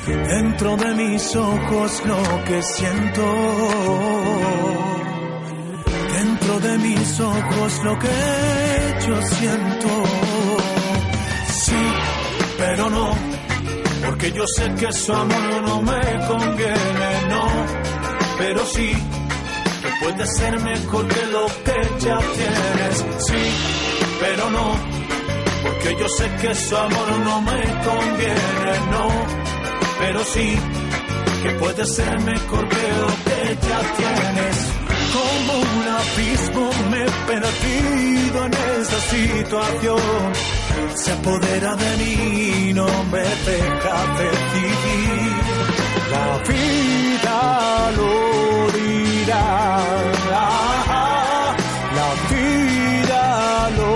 Dentro 0.06 0.76
de 0.76 0.94
mis 0.94 1.36
ojos 1.36 2.02
lo 2.04 2.44
que 2.44 2.62
siento. 2.62 3.26
Dentro 6.12 6.60
de 6.60 6.78
mis 6.78 7.20
ojos 7.20 7.84
lo 7.84 7.98
que 7.98 8.08
yo 9.06 9.22
siento. 9.22 10.39
Pero 12.70 12.88
no, 12.88 13.10
porque 14.06 14.30
yo 14.30 14.44
sé 14.46 14.72
que 14.76 14.92
su 14.92 15.12
amor 15.12 15.62
no 15.66 15.82
me 15.82 16.00
conviene, 16.28 17.10
no, 17.28 17.44
pero 18.38 18.64
sí, 18.64 18.92
que 19.82 20.04
puede 20.04 20.24
ser 20.24 20.60
mejor 20.60 21.08
que 21.08 21.26
lo 21.26 21.46
que 21.46 22.04
ya 22.04 22.18
tienes, 22.18 23.04
sí, 23.26 23.42
pero 24.20 24.50
no, 24.50 24.76
porque 25.64 25.96
yo 25.98 26.08
sé 26.16 26.30
que 26.40 26.54
su 26.54 26.76
amor 26.76 27.08
no 27.24 27.40
me 27.42 27.60
conviene, 27.88 28.72
no, 28.92 29.08
pero 29.98 30.24
sí, 30.26 30.56
que 31.42 31.50
puede 31.58 31.84
ser 31.86 32.20
mejor 32.20 32.68
que 32.68 32.88
lo 33.00 33.08
que 33.24 33.68
ya 33.68 33.80
tienes. 33.96 34.79
Como 35.12 35.52
un 35.58 35.88
abismo 35.88 36.70
me 36.90 37.02
he 37.02 37.10
perdido 37.26 38.46
en 38.46 38.52
esta 38.52 39.00
situación. 39.00 40.32
Se 40.94 41.12
apodera 41.12 41.74
de 41.76 41.96
mí, 41.96 42.72
no 42.74 42.86
me 43.12 43.20
deja 43.20 43.96
decidir. 44.20 45.32
La 46.10 46.38
vida 46.48 47.90
lo 47.96 48.12
dirá. 48.78 49.50
La 51.98 52.08
vida 52.30 53.70
lo 53.76 53.92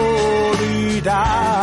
dirá. 0.64 1.53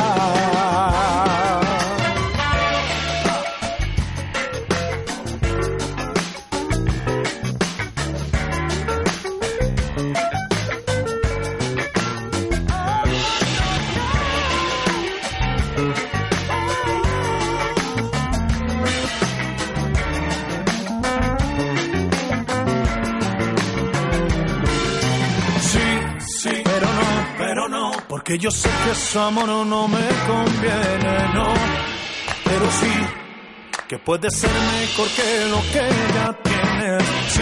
Porque 28.31 28.43
yo 28.43 28.51
sé 28.51 28.69
que 28.85 28.95
su 28.95 29.19
amor 29.19 29.49
no 29.49 29.87
me 29.89 30.07
conviene, 30.25 31.33
no, 31.33 31.53
pero 32.45 32.65
sí, 32.79 32.93
que 33.89 33.97
puede 33.97 34.31
ser 34.31 34.49
mejor 34.49 35.07
que 35.09 35.45
lo 35.47 35.61
que 35.73 35.89
ya 36.15 36.37
tienes, 36.41 37.03
sí, 37.27 37.41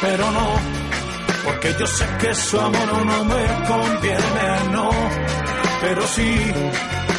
pero 0.00 0.30
no, 0.30 0.46
porque 1.44 1.74
yo 1.80 1.86
sé 1.88 2.06
que 2.20 2.32
su 2.36 2.60
amor 2.60 3.04
no 3.04 3.24
me 3.24 3.46
conviene, 3.66 4.70
no, 4.70 4.90
pero 5.80 6.06
sí, 6.06 6.52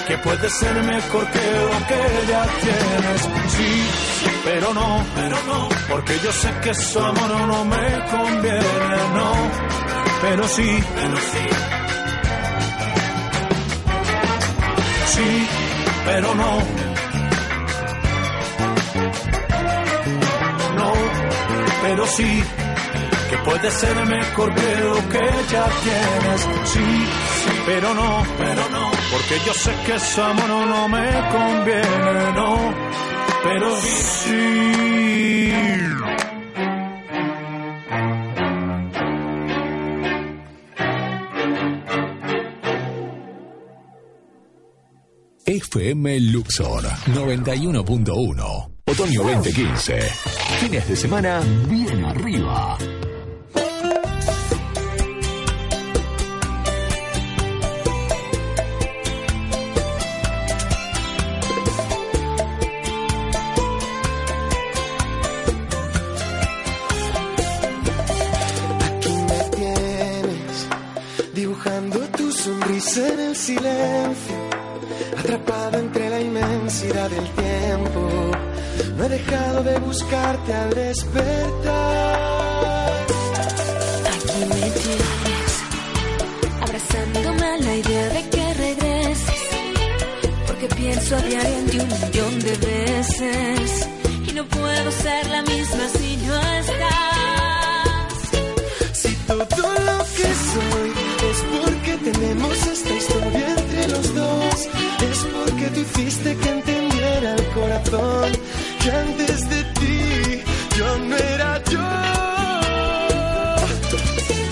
que 0.08 0.18
puede 0.20 0.50
ser 0.50 0.82
mejor 0.84 1.28
que 1.28 1.52
lo 1.70 1.88
que 1.90 2.32
ya 2.32 2.46
tienes, 2.62 3.22
sí, 3.50 3.90
pero 4.46 4.74
no, 4.74 5.06
pero 5.14 5.38
no, 5.46 5.68
porque 5.90 6.18
yo 6.24 6.32
sé 6.32 6.54
que 6.64 6.74
su 6.74 7.00
amor 7.00 7.48
no 7.48 7.66
me 7.66 8.06
conviene, 8.12 8.98
no, 9.14 9.34
pero 10.22 10.48
sí, 10.48 10.84
pero 10.96 11.18
sí. 11.18 11.77
Sí, 15.18 15.48
pero 16.06 16.36
no. 16.36 16.52
No, 20.76 20.94
pero 21.82 22.06
sí, 22.06 22.44
que 23.32 23.38
puede 23.40 23.72
ser 23.72 23.96
mejor 24.06 24.54
que 24.54 24.76
lo 24.76 25.10
que 25.10 25.26
ya 25.52 25.66
tienes. 25.86 26.42
Sí, 26.66 27.08
pero 27.66 27.96
no, 27.96 28.24
pero 28.38 28.70
no, 28.70 28.92
porque 29.12 29.40
yo 29.44 29.54
sé 29.56 29.74
que 29.88 29.96
ese 29.96 30.22
amor 30.22 30.50
no 30.68 30.88
me 30.88 31.10
conviene, 31.32 32.32
no, 32.36 32.74
pero 33.44 33.82
sí. 33.82 35.37
FM 45.58 46.20
Luxor 46.20 46.84
91.1. 46.84 48.72
Otoño 48.86 49.24
2015. 49.24 50.00
Fines 50.60 50.88
de 50.88 50.96
semana 50.96 51.42
bien 51.68 52.06
arriba. 52.06 52.78
Dibujando 71.34 72.00
tu 72.18 72.32
sonrisa 72.32 73.08
en 73.14 73.20
el 73.20 73.36
silencio, 73.36 74.47
atrapado 75.28 75.78
entre 75.80 76.10
la 76.10 76.22
inmensidad 76.22 77.10
del 77.10 77.28
tiempo. 77.32 78.32
No 78.96 79.04
he 79.04 79.10
dejado 79.10 79.62
de 79.64 79.78
buscarte 79.80 80.54
al 80.54 80.70
despertar. 80.70 82.18
Aquí 84.14 84.40
me 84.48 84.70
tienes, 84.80 85.52
abrazándome 86.62 87.46
a 87.46 87.58
la 87.58 87.76
idea 87.76 88.10
de 88.10 88.30
que 88.30 88.54
regreses. 88.54 89.42
Porque 90.48 90.68
pienso 90.76 91.18
a 91.18 91.20
diario 91.20 91.58
en 91.58 91.66
ti 91.72 91.80
un 91.80 91.90
millón 91.90 92.40
de 92.40 92.56
veces. 92.72 93.90
Y 94.30 94.32
no 94.32 94.46
puedo 94.46 94.92
ser 94.92 95.28
la 95.28 95.42
misma 95.42 95.90
si 95.98 96.18
no 96.26 96.36
estás. 96.62 98.14
Si 98.94 99.14
todo 99.28 99.74
lo 99.90 99.98
que 100.18 100.30
soy 100.52 100.92
es 101.30 101.40
porque 101.52 102.12
tenemos 102.12 102.68
esta 102.68 102.97
que 107.90 108.92
antes 108.92 109.50
de 109.50 109.64
ti 109.80 110.44
yo 110.78 110.98
no 110.98 111.16
era 111.16 111.64
yo. 111.72 111.90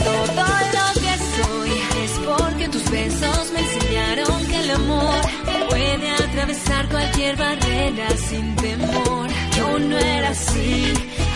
Todo 0.06 0.46
lo 0.78 0.88
que 1.02 1.14
soy 1.36 1.72
es 2.04 2.12
porque 2.26 2.70
tus 2.70 2.90
besos 2.90 3.52
me 3.52 3.60
enseñaron 3.60 4.48
que 4.48 4.60
el 4.62 4.72
amor 4.72 5.22
puede 5.70 6.12
atravesar 6.12 6.88
cualquier 6.88 7.36
barrera 7.36 8.10
sin 8.30 8.56
temor. 8.56 9.30
Yo 9.58 9.80
no 9.80 9.98
era 9.98 10.30
así 10.30 10.94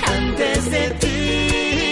antes 0.07 0.71
de 0.71 0.89
ti. 1.01 1.88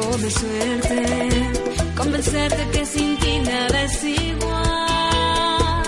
De 0.00 0.30
suerte, 0.30 1.52
convencerte 1.96 2.68
que 2.72 2.86
sin 2.86 3.18
ti 3.18 3.38
nada 3.40 3.82
es 3.82 4.04
igual. 4.04 5.82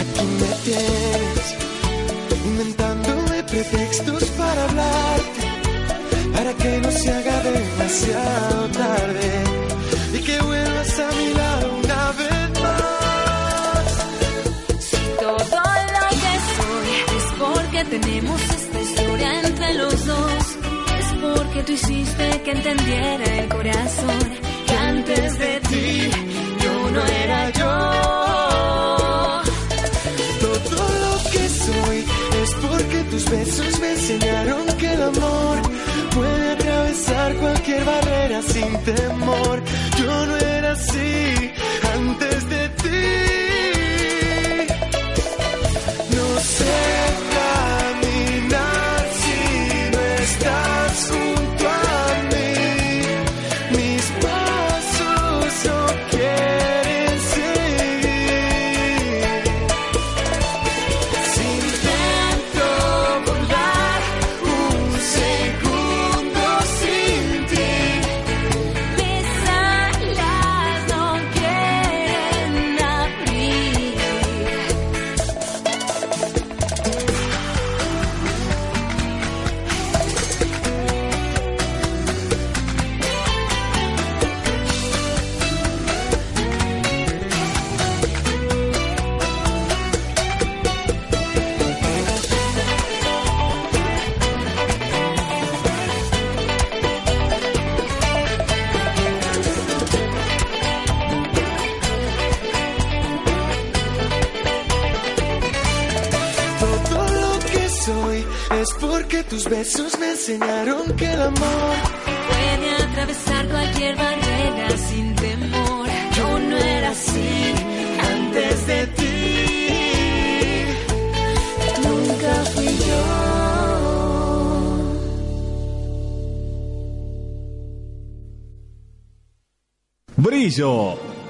Aquí 0.00 0.26
me 0.40 0.50
tienes, 0.64 1.46
inventándome 2.46 3.42
pretextos 3.44 4.24
para 4.38 4.64
hablarte, 4.64 5.42
para 6.32 6.52
que 6.54 6.80
no 6.80 6.90
se 6.90 7.12
haga 7.12 7.42
demasiado 7.42 8.68
tarde 8.68 9.27
que 22.48 22.52
entendiera 22.52 23.40
el 23.40 23.48
corazón 23.50 24.27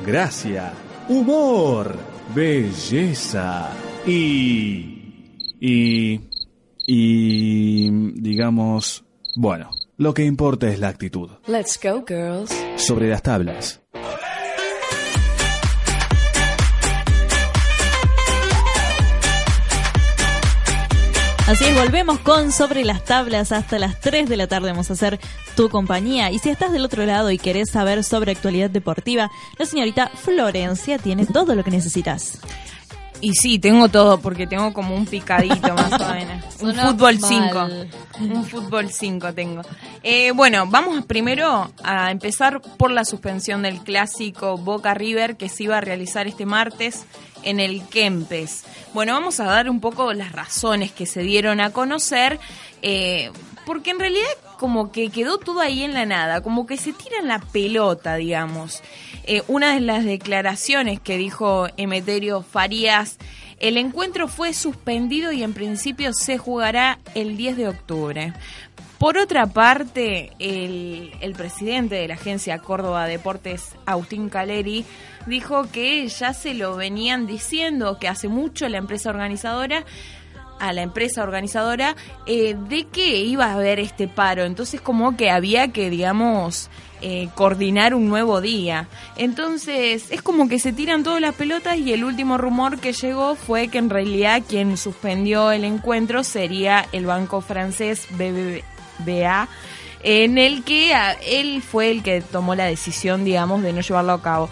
Gracia, 0.06 0.72
humor, 1.10 1.98
belleza 2.34 3.68
y... 4.06 5.52
y... 5.60 6.20
y... 6.86 7.90
digamos... 8.22 9.04
bueno, 9.36 9.68
lo 9.98 10.14
que 10.14 10.24
importa 10.24 10.70
es 10.70 10.80
la 10.80 10.88
actitud. 10.88 11.28
Let's 11.46 11.78
go, 11.82 12.06
girls. 12.08 12.50
Sobre 12.76 13.10
las 13.10 13.22
tablas. 13.22 13.82
Así 21.48 21.64
es, 21.64 21.74
volvemos 21.74 22.18
con 22.18 22.52
Sobre 22.52 22.84
las 22.84 23.06
Tablas 23.06 23.52
hasta 23.52 23.78
las 23.78 23.98
3 24.00 24.28
de 24.28 24.36
la 24.36 24.48
tarde. 24.48 24.70
Vamos 24.70 24.90
a 24.90 24.92
hacer 24.92 25.18
tu 25.56 25.70
compañía. 25.70 26.30
Y 26.30 26.38
si 26.38 26.50
estás 26.50 26.72
del 26.72 26.84
otro 26.84 27.06
lado 27.06 27.30
y 27.30 27.38
querés 27.38 27.70
saber 27.70 28.04
sobre 28.04 28.32
actualidad 28.32 28.68
deportiva, 28.68 29.30
la 29.56 29.64
señorita 29.64 30.08
Florencia 30.08 30.98
tiene 30.98 31.24
todo 31.24 31.54
lo 31.54 31.64
que 31.64 31.70
necesitas. 31.70 32.38
Y 33.20 33.34
sí, 33.34 33.58
tengo 33.58 33.88
todo, 33.88 34.20
porque 34.20 34.46
tengo 34.46 34.72
como 34.72 34.94
un 34.94 35.06
picadito 35.06 35.74
más 35.74 35.92
o 35.92 36.14
menos. 36.14 36.44
Un 36.60 36.74
fútbol 36.74 37.18
5. 37.20 37.54
mal. 37.54 37.90
Un 38.20 38.44
fútbol 38.44 38.90
5 38.90 39.32
tengo. 39.32 39.62
Eh, 40.02 40.32
bueno, 40.32 40.66
vamos 40.66 41.04
primero 41.04 41.70
a 41.82 42.10
empezar 42.10 42.60
por 42.60 42.90
la 42.90 43.04
suspensión 43.04 43.62
del 43.62 43.80
clásico 43.80 44.56
Boca 44.56 44.94
River 44.94 45.36
que 45.36 45.48
se 45.48 45.64
iba 45.64 45.78
a 45.78 45.80
realizar 45.80 46.26
este 46.26 46.46
martes 46.46 47.06
en 47.42 47.60
el 47.60 47.86
Kempes. 47.86 48.64
Bueno, 48.92 49.12
vamos 49.12 49.40
a 49.40 49.44
dar 49.44 49.70
un 49.70 49.80
poco 49.80 50.12
las 50.12 50.32
razones 50.32 50.92
que 50.92 51.06
se 51.06 51.22
dieron 51.22 51.60
a 51.60 51.70
conocer, 51.70 52.38
eh, 52.82 53.30
porque 53.66 53.90
en 53.90 54.00
realidad 54.00 54.26
como 54.58 54.90
que 54.90 55.10
quedó 55.10 55.38
todo 55.38 55.60
ahí 55.60 55.84
en 55.84 55.94
la 55.94 56.04
nada, 56.04 56.40
como 56.42 56.66
que 56.66 56.76
se 56.76 56.92
tiran 56.92 57.28
la 57.28 57.38
pelota, 57.38 58.16
digamos. 58.16 58.82
Eh, 59.30 59.42
una 59.46 59.74
de 59.74 59.80
las 59.80 60.06
declaraciones 60.06 61.00
que 61.00 61.18
dijo 61.18 61.66
Emeterio 61.76 62.40
Farías, 62.40 63.18
el 63.60 63.76
encuentro 63.76 64.26
fue 64.26 64.54
suspendido 64.54 65.32
y 65.32 65.42
en 65.42 65.52
principio 65.52 66.14
se 66.14 66.38
jugará 66.38 66.98
el 67.14 67.36
10 67.36 67.58
de 67.58 67.68
octubre. 67.68 68.32
Por 68.98 69.18
otra 69.18 69.46
parte, 69.46 70.30
el, 70.38 71.12
el 71.20 71.34
presidente 71.34 71.96
de 71.96 72.08
la 72.08 72.14
agencia 72.14 72.58
Córdoba 72.60 73.06
Deportes, 73.06 73.74
Agustín 73.84 74.30
Caleri, 74.30 74.86
dijo 75.26 75.70
que 75.70 76.08
ya 76.08 76.32
se 76.32 76.54
lo 76.54 76.74
venían 76.76 77.26
diciendo, 77.26 77.98
que 77.98 78.08
hace 78.08 78.28
mucho 78.28 78.66
la 78.70 78.78
empresa 78.78 79.10
organizadora 79.10 79.84
a 80.60 80.72
la 80.72 80.82
empresa 80.82 81.22
organizadora 81.22 81.96
eh, 82.26 82.56
de 82.68 82.84
que 82.84 83.18
iba 83.18 83.46
a 83.46 83.54
haber 83.54 83.80
este 83.80 84.08
paro. 84.08 84.44
Entonces 84.44 84.80
como 84.80 85.16
que 85.16 85.30
había 85.30 85.68
que, 85.68 85.90
digamos, 85.90 86.70
eh, 87.00 87.28
coordinar 87.34 87.94
un 87.94 88.08
nuevo 88.08 88.40
día. 88.40 88.88
Entonces 89.16 90.06
es 90.10 90.22
como 90.22 90.48
que 90.48 90.58
se 90.58 90.72
tiran 90.72 91.04
todas 91.04 91.20
las 91.20 91.34
pelotas 91.34 91.78
y 91.78 91.92
el 91.92 92.04
último 92.04 92.38
rumor 92.38 92.80
que 92.80 92.92
llegó 92.92 93.36
fue 93.36 93.68
que 93.68 93.78
en 93.78 93.90
realidad 93.90 94.42
quien 94.48 94.76
suspendió 94.76 95.52
el 95.52 95.64
encuentro 95.64 96.24
sería 96.24 96.86
el 96.92 97.06
banco 97.06 97.40
francés 97.40 98.06
BBVA 98.10 99.48
en 100.02 100.38
el 100.38 100.64
que 100.64 100.92
él 101.26 101.62
fue 101.62 101.90
el 101.90 102.02
que 102.02 102.20
tomó 102.20 102.54
la 102.54 102.64
decisión, 102.64 103.24
digamos, 103.24 103.62
de 103.62 103.72
no 103.72 103.80
llevarlo 103.80 104.12
a 104.12 104.22
cabo. 104.22 104.50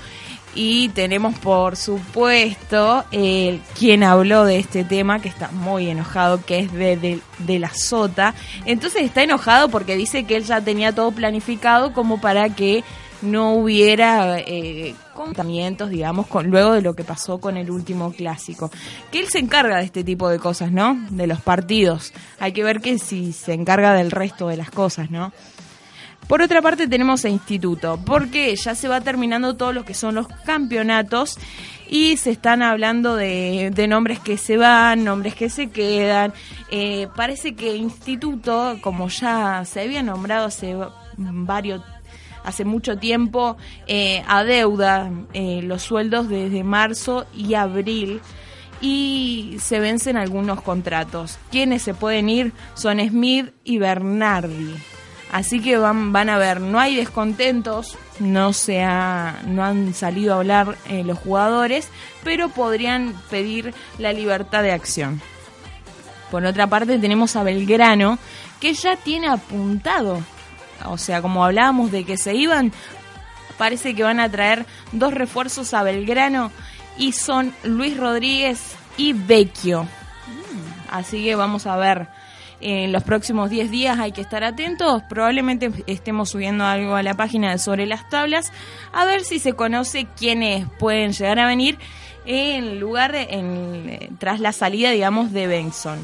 Y 0.55 0.89
tenemos, 0.91 1.39
por 1.39 1.77
supuesto, 1.77 3.05
el 3.11 3.61
quien 3.79 4.03
habló 4.03 4.45
de 4.45 4.59
este 4.59 4.85
tema, 4.85 5.21
que 5.21 5.29
está 5.29 5.51
muy 5.51 5.89
enojado, 5.89 6.45
que 6.45 6.61
es 6.61 6.73
de, 6.73 6.97
de, 6.97 7.21
de 7.39 7.59
la 7.59 7.71
Sota. 7.75 8.35
Entonces 8.65 9.03
está 9.03 9.23
enojado 9.23 9.69
porque 9.69 9.97
dice 9.97 10.25
que 10.25 10.37
él 10.37 10.45
ya 10.45 10.63
tenía 10.63 10.95
todo 10.95 11.13
planificado 11.13 11.93
como 11.93 12.21
para 12.21 12.49
que 12.49 12.85
no 13.23 13.55
hubiera 13.55 14.39
eh, 14.39 14.95
contamientos, 15.15 15.91
digamos, 15.91 16.27
con, 16.27 16.49
luego 16.49 16.73
de 16.73 16.83
lo 16.83 16.95
que 16.95 17.05
pasó 17.05 17.39
con 17.39 17.57
el 17.57 17.71
último 17.71 18.13
clásico. 18.13 18.71
Que 19.11 19.21
él 19.21 19.29
se 19.29 19.39
encarga 19.39 19.79
de 19.79 19.85
este 19.85 20.05
tipo 20.05 20.29
de 20.29 20.39
cosas, 20.39 20.71
¿no? 20.71 20.99
De 21.11 21.27
los 21.27 21.41
partidos. 21.41 22.13
Hay 22.39 22.53
que 22.53 22.65
ver 22.65 22.81
que 22.81 22.99
si 22.99 23.33
se 23.33 23.55
encarga 23.55 23.95
del 23.95 24.11
resto 24.11 24.49
de 24.49 24.57
las 24.57 24.71
cosas, 24.71 25.11
¿no? 25.11 25.33
Por 26.29 26.43
otra 26.43 26.61
parte 26.61 26.89
tenemos 26.89 27.25
a 27.25 27.29
Instituto, 27.29 28.01
porque 28.05 28.55
ya 28.57 28.75
se 28.75 28.89
va 28.89 29.01
terminando 29.01 29.57
todo 29.57 29.73
lo 29.73 29.85
que 29.85 29.95
son 29.95 30.17
los 30.17 30.27
campeonatos 30.27 31.39
y 31.89 32.16
se 32.16 32.31
están 32.31 32.62
hablando 32.62 33.14
de, 33.14 33.70
de 33.72 33.87
nombres 33.87 34.18
que 34.18 34.37
se 34.37 34.57
van, 34.57 35.05
nombres 35.05 35.37
que 35.37 35.49
se 35.49 35.68
quedan. 35.68 36.33
Eh, 36.70 37.07
parece 37.14 37.55
que 37.55 37.77
Instituto, 37.77 38.79
como 38.81 39.09
ya 39.09 39.64
se 39.64 39.83
había 39.83 40.03
nombrado 40.03 40.47
hace 40.47 40.77
varios 41.16 41.83
hace 42.43 42.64
mucho 42.64 42.97
tiempo, 42.97 43.57
eh, 43.89 44.22
adeuda 44.29 45.11
eh, 45.33 45.62
los 45.62 45.83
sueldos 45.83 46.29
desde 46.29 46.62
marzo 46.62 47.27
y 47.35 47.55
abril 47.55 48.20
y 48.81 49.57
se 49.59 49.81
vencen 49.81 50.16
algunos 50.16 50.62
contratos. 50.62 51.39
Quienes 51.51 51.83
se 51.83 51.93
pueden 51.93 52.29
ir 52.29 52.53
son 52.74 53.01
Smith 53.01 53.53
y 53.64 53.79
Bernardi. 53.79 54.77
Así 55.33 55.61
que 55.61 55.77
van, 55.77 56.12
van 56.12 56.29
a 56.31 56.39
ver, 56.39 56.61
no 56.61 56.79
hay 56.79 56.95
descontentos, 56.97 57.99
no, 58.20 58.53
se 58.53 58.83
ha- 58.83 59.41
no 59.47 59.64
han 59.64 59.93
salido 59.93 60.35
a 60.35 60.37
hablar 60.39 60.77
eh, 60.89 61.03
los 61.05 61.18
jugadores, 61.18 61.89
pero 62.22 62.49
podrían 62.49 63.12
pedir 63.29 63.74
la 63.99 64.12
libertad 64.12 64.62
de 64.62 64.72
acción. 64.72 65.20
Por 66.31 66.45
otra 66.45 66.66
parte 66.68 66.99
tenemos 66.99 67.35
a 67.37 67.43
Belgrano, 67.43 68.18
que 68.61 68.72
ya 68.74 68.97
tiene 68.97 69.29
apuntado, 69.29 70.20
o 70.85 70.97
sea, 70.97 71.20
como 71.22 71.45
hablábamos 71.45 71.91
de 71.91 72.05
que 72.05 72.16
se 72.16 72.35
iban, 72.35 72.72
parece 73.59 73.95
que 73.95 74.03
van 74.05 74.20
a 74.20 74.31
traer 74.31 74.64
dos 74.93 75.12
refuerzos 75.12 75.74
a 75.74 75.83
Belgrano 75.83 76.51
y 76.97 77.12
son 77.12 77.53
Luis 77.64 77.97
Rodríguez 77.97 78.77
y 78.97 79.12
Vecchio. 79.12 79.87
Así 80.91 81.24
que 81.24 81.35
vamos 81.35 81.66
a 81.66 81.77
ver. 81.77 82.09
En 82.61 82.91
los 82.91 83.03
próximos 83.03 83.51
10 83.51 83.71
días 83.71 83.99
hay 83.99 84.13
que 84.13 84.21
estar 84.21 84.43
atentos. 84.43 85.03
Probablemente 85.09 85.71
estemos 85.87 86.31
subiendo 86.31 86.65
algo 86.65 86.95
a 86.95 87.03
la 87.03 87.15
página 87.15 87.51
de 87.51 87.59
sobre 87.59 87.87
las 87.87 88.09
tablas. 88.09 88.53
A 88.93 89.05
ver 89.05 89.23
si 89.23 89.39
se 89.39 89.53
conoce 89.53 90.07
quiénes 90.17 90.67
pueden 90.79 91.13
llegar 91.13 91.39
a 91.39 91.47
venir 91.47 91.79
en 92.25 92.81
lugar 92.81 93.15
en, 93.15 94.17
tras 94.19 94.41
la 94.41 94.53
salida, 94.53 94.91
digamos, 94.91 95.33
de 95.33 95.47
Benson. 95.47 95.99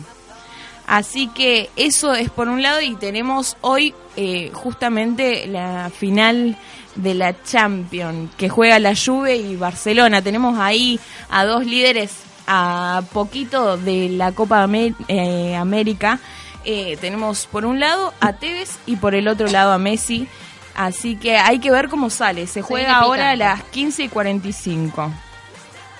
Así 0.87 1.29
que 1.29 1.71
eso 1.77 2.15
es 2.15 2.29
por 2.31 2.49
un 2.49 2.61
lado 2.61 2.81
y 2.81 2.97
tenemos 2.97 3.57
hoy 3.61 3.95
eh, 4.17 4.51
justamente 4.53 5.47
la 5.47 5.91
final 5.91 6.57
de 6.97 7.15
la 7.15 7.43
Champions 7.43 8.31
que 8.37 8.49
juega 8.49 8.79
la 8.79 8.95
Juve 8.95 9.37
y 9.37 9.57
Barcelona. 9.57 10.23
Tenemos 10.23 10.59
ahí 10.59 10.99
a 11.31 11.45
dos 11.45 11.65
líderes 11.65 12.13
a 12.47 13.03
poquito 13.13 13.77
de 13.77 14.11
la 14.11 14.33
Copa 14.33 14.69
eh, 15.09 15.57
América. 15.57 16.21
Eh, 16.65 16.97
tenemos 17.01 17.47
por 17.47 17.65
un 17.65 17.81
lado 17.81 18.15
a 18.21 18.35
Tevez 18.35 18.79
y 18.87 18.97
por 18.97 19.15
el 19.15 19.29
otro 19.29 19.49
lado 19.49 19.73
a 19.73 19.79
Messi. 19.79 20.29
Así 20.75 21.17
que 21.17 21.37
hay 21.37 21.59
que 21.59 21.71
ver 21.71 21.89
cómo 21.89 22.11
sale. 22.11 22.47
Se 22.47 22.63
juega 22.63 22.97
ahora 22.97 23.31
a 23.31 23.37
las 23.37 23.63
15 23.65 24.05
y 24.05 24.09
45. 24.09 25.13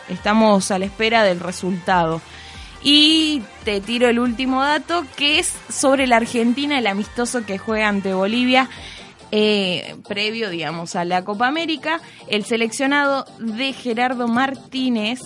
Estamos 0.09 0.71
a 0.71 0.79
la 0.79 0.87
espera 0.87 1.25
del 1.25 1.41
resultado. 1.41 2.21
Y 2.83 3.43
te 3.65 3.81
tiro 3.81 4.09
el 4.09 4.19
último 4.19 4.63
dato, 4.63 5.05
que 5.17 5.39
es 5.39 5.55
sobre 5.69 6.07
la 6.07 6.17
Argentina, 6.17 6.79
el 6.79 6.87
amistoso 6.87 7.47
que 7.47 7.59
juega 7.59 7.89
ante 7.89 8.13
Bolivia. 8.13 8.69
Eh, 9.33 9.97
previo, 10.07 10.51
digamos, 10.51 10.95
a 10.95 11.05
la 11.05 11.25
Copa 11.25 11.49
América, 11.49 12.01
el 12.29 12.45
seleccionado 12.45 13.25
de 13.39 13.73
Gerardo 13.73 14.29
Martínez, 14.29 15.21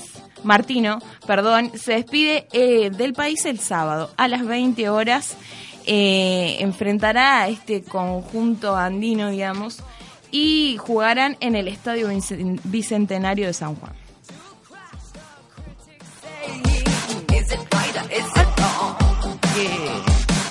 Martino, 0.44 1.00
perdón, 1.26 1.72
se 1.74 1.94
despide 1.94 2.46
eh, 2.52 2.90
del 2.90 3.12
país 3.14 3.44
el 3.44 3.58
sábado 3.58 4.10
a 4.16 4.28
las 4.28 4.46
20 4.46 4.88
horas. 4.88 5.36
eh, 5.88 6.56
enfrentará 6.60 7.42
a 7.42 7.48
este 7.48 7.82
conjunto 7.82 8.74
andino, 8.74 9.30
digamos, 9.30 9.78
y 10.32 10.76
jugarán 10.78 11.36
en 11.40 11.54
el 11.54 11.68
Estadio 11.68 12.08
Bicentenario 12.64 13.46
de 13.46 13.52
San 13.52 13.76
Juan. 13.76 13.92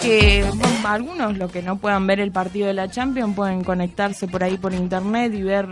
Que, 0.06 0.46
bueno, 0.56 0.88
algunos 0.88 1.38
los 1.38 1.52
que 1.52 1.62
no 1.62 1.78
puedan 1.78 2.06
ver 2.08 2.20
el 2.20 2.32
partido 2.32 2.68
de 2.68 2.74
la 2.74 2.90
Champions 2.90 3.36
pueden 3.36 3.64
conectarse 3.64 4.28
por 4.28 4.44
ahí 4.44 4.58
por 4.58 4.74
internet 4.74 5.34
y 5.34 5.42
ver 5.44 5.68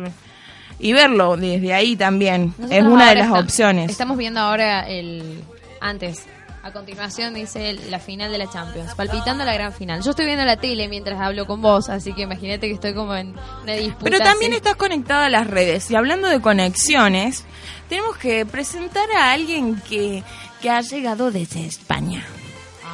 y 0.79 0.91
verlo 0.91 1.37
desde 1.37 1.73
ahí 1.73 1.95
también 1.95 2.47
Nosotros 2.57 2.71
es 2.71 2.83
una 2.83 3.09
de 3.09 3.15
las 3.15 3.27
está- 3.27 3.39
opciones 3.39 3.91
Estamos 3.91 4.17
viendo 4.17 4.39
ahora 4.39 4.87
el 4.89 5.41
antes. 5.79 6.25
A 6.63 6.71
continuación 6.71 7.33
dice 7.33 7.73
la 7.89 7.99
final 7.99 8.31
de 8.31 8.37
la 8.37 8.49
Champions, 8.49 8.95
palpitando 8.95 9.43
la 9.43 9.53
gran 9.53 9.73
final. 9.73 10.01
Yo 10.01 10.11
estoy 10.11 10.25
viendo 10.25 10.45
la 10.45 10.55
tele 10.55 10.87
mientras 10.87 11.19
hablo 11.19 11.45
con 11.45 11.61
vos, 11.61 11.89
así 11.89 12.13
que 12.13 12.21
imagínate 12.21 12.67
que 12.69 12.73
estoy 12.75 12.93
como 12.93 13.13
en 13.15 13.33
una 13.63 13.73
disputa. 13.73 14.03
pero 14.05 14.17
también 14.19 14.53
así. 14.53 14.57
estás 14.59 14.75
conectado 14.75 15.23
a 15.23 15.29
las 15.29 15.45
redes 15.47 15.91
y 15.91 15.95
hablando 15.95 16.29
de 16.29 16.39
conexiones 16.39 17.43
tenemos 17.89 18.15
que 18.15 18.45
presentar 18.45 19.11
a 19.11 19.33
alguien 19.33 19.75
que, 19.89 20.23
que 20.61 20.69
ha 20.69 20.79
llegado 20.79 21.31
desde 21.31 21.65
España 21.65 22.23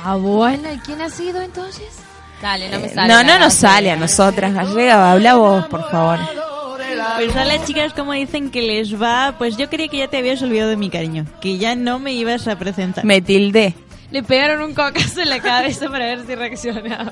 Ah, 0.03 0.15
bueno, 0.15 0.71
¿y 0.71 0.77
quién 0.79 1.01
ha 1.01 1.09
sido 1.09 1.41
entonces? 1.41 1.87
Dale, 2.41 2.69
no 2.69 2.79
me 2.79 2.89
sale. 2.89 3.07
no 3.09 3.21
la 3.21 3.23
no 3.23 3.39
nos 3.39 3.53
sale 3.53 3.91
a 3.91 3.97
nosotras 3.97 4.53
gallega 4.53 5.11
habla 5.11 5.35
vos 5.35 5.65
por 5.65 5.91
favor 5.91 6.17
Pues 7.17 7.35
a 7.35 7.43
las 7.43 7.65
chicas 7.65 7.91
como 7.93 8.13
dicen 8.13 8.49
que 8.49 8.61
les 8.61 8.99
va, 9.01 9.35
pues 9.37 9.57
yo 9.57 9.69
creía 9.69 9.89
que 9.89 9.97
ya 9.97 10.07
te 10.07 10.17
habías 10.17 10.41
olvidado 10.41 10.69
de 10.69 10.77
mi 10.77 10.89
cariño, 10.89 11.25
que 11.41 11.57
ya 11.57 11.75
no 11.75 11.99
me 11.99 12.13
ibas 12.13 12.47
a 12.47 12.57
presentar. 12.57 13.03
me 13.03 13.21
tildé 13.21 13.73
Le 14.11 14.23
pegaron 14.23 14.61
un 14.61 14.73
cocazo 14.73 15.21
en 15.21 15.29
la 15.29 15.39
cabeza 15.41 15.89
para 15.89 16.05
ver 16.05 16.25
si 16.25 16.33
reaccionaba. 16.33 17.11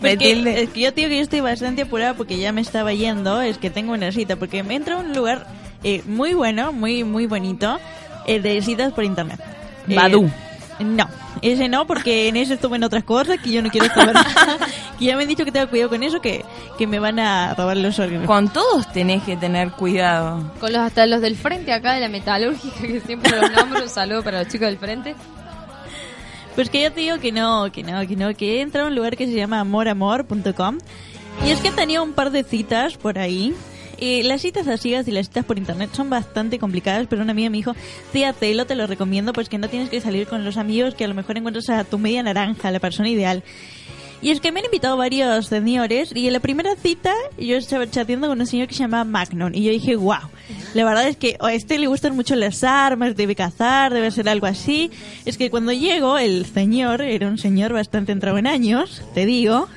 me 0.00 0.10
Porque 0.16 0.32
es 0.32 0.70
que 0.70 0.80
yo 0.80 0.90
digo 0.90 1.08
que 1.08 1.16
yo 1.16 1.22
estoy 1.22 1.40
bastante 1.40 1.82
apurada 1.82 2.14
porque 2.14 2.38
ya 2.38 2.50
me 2.52 2.60
estaba 2.60 2.92
yendo, 2.92 3.40
es 3.40 3.56
que 3.56 3.70
tengo 3.70 3.92
una 3.92 4.10
cita, 4.10 4.34
porque 4.34 4.64
me 4.64 4.74
entra 4.74 4.96
a 4.96 4.98
un 4.98 5.14
lugar 5.14 5.46
eh, 5.84 6.02
muy 6.06 6.34
bueno, 6.34 6.72
muy 6.72 7.04
muy 7.04 7.26
bonito, 7.26 7.78
eh, 8.26 8.40
de 8.40 8.60
citas 8.62 8.92
por 8.92 9.04
internet. 9.04 9.38
Eh, 9.88 9.94
Badoo. 9.94 10.28
No, 10.80 11.08
ese 11.42 11.68
no, 11.68 11.86
porque 11.86 12.28
en 12.28 12.36
ese 12.36 12.54
estuve 12.54 12.76
en 12.76 12.84
otras 12.84 13.04
cosas 13.04 13.38
que 13.40 13.50
yo 13.50 13.62
no 13.62 13.70
quiero 13.70 13.86
saber. 13.88 14.14
que 14.98 15.04
ya 15.04 15.16
me 15.16 15.22
han 15.22 15.28
dicho 15.28 15.44
que 15.44 15.52
tenga 15.52 15.66
cuidado 15.66 15.90
con 15.90 16.02
eso, 16.02 16.20
que, 16.20 16.44
que 16.76 16.86
me 16.86 16.98
van 16.98 17.18
a 17.18 17.54
robar 17.54 17.76
los 17.76 17.98
órganos. 17.98 18.26
con 18.26 18.48
todos 18.52 18.90
tenés 18.92 19.22
que 19.22 19.36
tener 19.36 19.70
cuidado 19.72 20.52
Con 20.60 20.72
los 20.72 20.82
hasta 20.82 21.06
los 21.06 21.20
del 21.20 21.36
frente 21.36 21.72
acá 21.72 21.94
de 21.94 22.00
la 22.00 22.08
metalúrgica, 22.08 22.80
que 22.80 23.00
siempre 23.00 23.32
los 23.40 23.50
nombro, 23.52 23.82
un 23.82 23.88
saludo 23.88 24.22
para 24.22 24.42
los 24.42 24.48
chicos 24.48 24.66
del 24.68 24.78
frente. 24.78 25.14
Pues 26.54 26.70
que 26.70 26.82
yo 26.82 26.92
te 26.92 27.00
digo 27.00 27.18
que 27.20 27.30
no, 27.30 27.70
que 27.70 27.84
no, 27.84 28.04
que 28.06 28.16
no, 28.16 28.34
que 28.34 28.56
he 28.56 28.60
entrado 28.62 28.86
a 28.86 28.90
un 28.90 28.96
lugar 28.96 29.16
que 29.16 29.26
se 29.26 29.32
llama 29.32 29.60
amoramor.com 29.60 30.78
y 31.46 31.50
es 31.50 31.60
que 31.60 31.68
he 31.68 31.72
tenido 31.72 32.02
un 32.02 32.14
par 32.14 32.30
de 32.32 32.42
citas 32.42 32.96
por 32.96 33.18
ahí. 33.18 33.54
Y 34.00 34.22
las 34.22 34.42
citas 34.42 34.68
a 34.68 34.76
ciegas 34.76 35.08
y 35.08 35.10
las 35.10 35.26
citas 35.26 35.44
por 35.44 35.58
internet 35.58 35.90
son 35.92 36.08
bastante 36.08 36.58
complicadas, 36.58 37.06
pero 37.08 37.22
una 37.22 37.32
amiga 37.32 37.50
me 37.50 37.56
dijo, 37.56 37.74
tía, 38.12 38.32
Telo, 38.32 38.64
te 38.66 38.76
lo 38.76 38.86
recomiendo, 38.86 39.32
pues 39.32 39.48
que 39.48 39.58
no 39.58 39.68
tienes 39.68 39.88
que 39.88 40.00
salir 40.00 40.28
con 40.28 40.44
los 40.44 40.56
amigos, 40.56 40.94
que 40.94 41.04
a 41.04 41.08
lo 41.08 41.14
mejor 41.14 41.36
encuentras 41.36 41.68
a 41.70 41.84
tu 41.84 41.98
media 41.98 42.22
naranja, 42.22 42.70
la 42.70 42.78
persona 42.78 43.08
ideal. 43.08 43.42
Y 44.20 44.30
es 44.30 44.40
que 44.40 44.50
me 44.50 44.58
han 44.58 44.66
invitado 44.66 44.96
varios 44.96 45.46
señores 45.46 46.10
y 46.12 46.26
en 46.26 46.32
la 46.32 46.40
primera 46.40 46.74
cita 46.74 47.12
yo 47.38 47.56
estaba 47.56 47.88
chateando 47.88 48.26
con 48.26 48.40
un 48.40 48.46
señor 48.46 48.66
que 48.66 48.74
se 48.74 48.80
llama 48.80 49.04
Magnon 49.04 49.54
y 49.54 49.62
yo 49.62 49.70
dije, 49.70 49.94
wow, 49.94 50.18
la 50.74 50.84
verdad 50.84 51.06
es 51.06 51.16
que 51.16 51.36
a 51.40 51.52
este 51.52 51.78
le 51.78 51.86
gustan 51.86 52.16
mucho 52.16 52.34
las 52.34 52.64
armas, 52.64 53.14
debe 53.14 53.36
cazar, 53.36 53.94
debe 53.94 54.10
ser 54.10 54.28
algo 54.28 54.46
así. 54.46 54.90
Es 55.24 55.38
que 55.38 55.50
cuando 55.50 55.72
llego 55.72 56.18
el 56.18 56.46
señor 56.46 57.00
era 57.00 57.28
un 57.28 57.38
señor 57.38 57.72
bastante 57.72 58.10
entrado 58.10 58.38
en 58.38 58.48
años, 58.48 59.02
te 59.14 59.24
digo, 59.24 59.68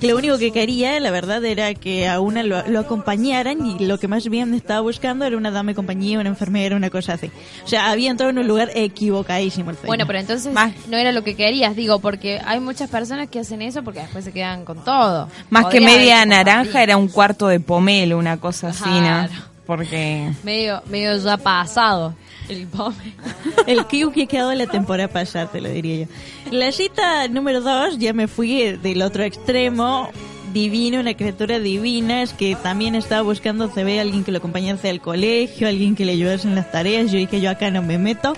que 0.00 0.08
lo 0.08 0.16
único 0.16 0.38
que 0.38 0.52
quería, 0.52 0.98
la 1.00 1.10
verdad, 1.10 1.44
era 1.44 1.74
que 1.74 2.08
a 2.08 2.20
una 2.20 2.42
lo, 2.42 2.66
lo 2.68 2.80
acompañaran 2.80 3.66
y 3.66 3.84
lo 3.84 3.98
que 3.98 4.08
más 4.08 4.28
bien 4.28 4.54
estaba 4.54 4.80
buscando 4.80 5.24
era 5.24 5.36
una 5.36 5.50
dama 5.50 5.72
de 5.72 5.74
compañía, 5.74 6.18
una 6.18 6.28
enfermera, 6.28 6.76
una 6.76 6.90
cosa 6.90 7.14
así. 7.14 7.30
O 7.64 7.68
sea, 7.68 7.90
había 7.90 8.10
entrado 8.10 8.30
en 8.30 8.38
un 8.38 8.46
lugar 8.46 8.70
equivocadísimo 8.74 9.70
el. 9.70 9.76
Bueno, 9.84 10.06
pero 10.06 10.18
entonces 10.18 10.52
no 10.88 10.96
era 10.96 11.12
lo 11.12 11.22
que 11.22 11.34
querías, 11.34 11.76
digo, 11.76 11.98
porque 11.98 12.40
hay 12.44 12.60
muchas 12.60 12.90
personas 12.90 13.28
que 13.28 13.40
hacen 13.40 13.62
eso 13.62 13.82
porque 13.82 14.00
después 14.00 14.24
se 14.24 14.32
quedan 14.32 14.64
con 14.64 14.84
todo. 14.84 15.28
Más 15.50 15.66
que 15.66 15.80
media 15.80 16.24
naranja 16.26 16.82
era 16.82 16.96
un 16.96 17.08
cuarto 17.08 17.48
de 17.48 17.60
pomelo, 17.60 18.18
una 18.18 18.38
cosa 18.38 18.68
así, 18.68 18.84
Claro. 18.84 19.32
¿no? 19.32 19.56
Porque 19.66 20.30
Medio, 20.44 20.80
medio 20.86 21.16
ya 21.18 21.36
pasado. 21.36 22.14
El 22.48 22.66
pome. 22.66 23.14
El 23.66 23.86
Kiu 23.86 24.12
que 24.12 24.26
quedó 24.26 24.54
la 24.54 24.66
temporada 24.66 25.08
pasada, 25.08 25.46
te 25.46 25.60
lo 25.60 25.68
diría 25.68 26.04
yo. 26.04 26.06
La 26.50 26.70
cita 26.72 27.26
número 27.28 27.60
dos, 27.60 27.98
ya 27.98 28.12
me 28.12 28.28
fui 28.28 28.76
del 28.76 29.02
otro 29.02 29.22
extremo. 29.24 30.08
Divino, 30.52 31.00
una 31.00 31.12
criatura 31.14 31.58
divina, 31.58 32.22
es 32.22 32.32
que 32.32 32.54
también 32.56 32.94
estaba 32.94 33.20
buscando 33.20 33.70
se 33.70 33.84
ve 33.84 34.00
alguien 34.00 34.24
que 34.24 34.32
lo 34.32 34.38
acompañase 34.38 34.88
al 34.88 35.02
colegio, 35.02 35.68
alguien 35.68 35.94
que 35.94 36.06
le 36.06 36.12
ayudase 36.12 36.48
en 36.48 36.54
las 36.54 36.70
tareas. 36.72 37.10
Yo 37.12 37.18
dije, 37.18 37.40
yo 37.42 37.50
acá 37.50 37.70
no 37.70 37.82
me 37.82 37.98
meto. 37.98 38.32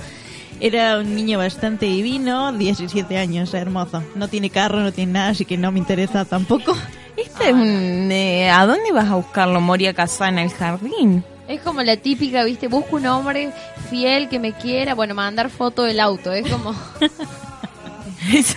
Era 0.58 0.98
un 0.98 1.14
niño 1.14 1.38
bastante 1.38 1.86
divino, 1.86 2.52
17 2.52 3.16
años, 3.16 3.54
hermoso. 3.54 4.02
No 4.16 4.26
tiene 4.26 4.50
carro, 4.50 4.80
no 4.80 4.90
tiene 4.90 5.12
nada, 5.12 5.28
así 5.28 5.44
que 5.44 5.56
no 5.56 5.70
me 5.70 5.78
interesa 5.78 6.24
tampoco. 6.24 6.76
este 7.16 7.50
es 7.50 7.52
un... 7.54 8.10
eh, 8.10 8.50
¿A 8.50 8.66
dónde 8.66 8.90
vas 8.90 9.06
a 9.08 9.14
buscarlo, 9.14 9.60
Moria 9.60 9.94
Casana, 9.94 10.42
el 10.42 10.50
jardín? 10.50 11.22
Es 11.48 11.62
como 11.62 11.82
la 11.82 11.96
típica, 11.96 12.44
viste, 12.44 12.68
busco 12.68 12.96
un 12.96 13.06
hombre 13.06 13.52
fiel 13.88 14.28
que 14.28 14.38
me 14.38 14.52
quiera, 14.52 14.94
bueno, 14.94 15.14
mandar 15.14 15.48
foto 15.48 15.82
del 15.84 15.98
auto, 15.98 16.30
es 16.32 16.46
como... 16.48 16.74
es 18.32 18.54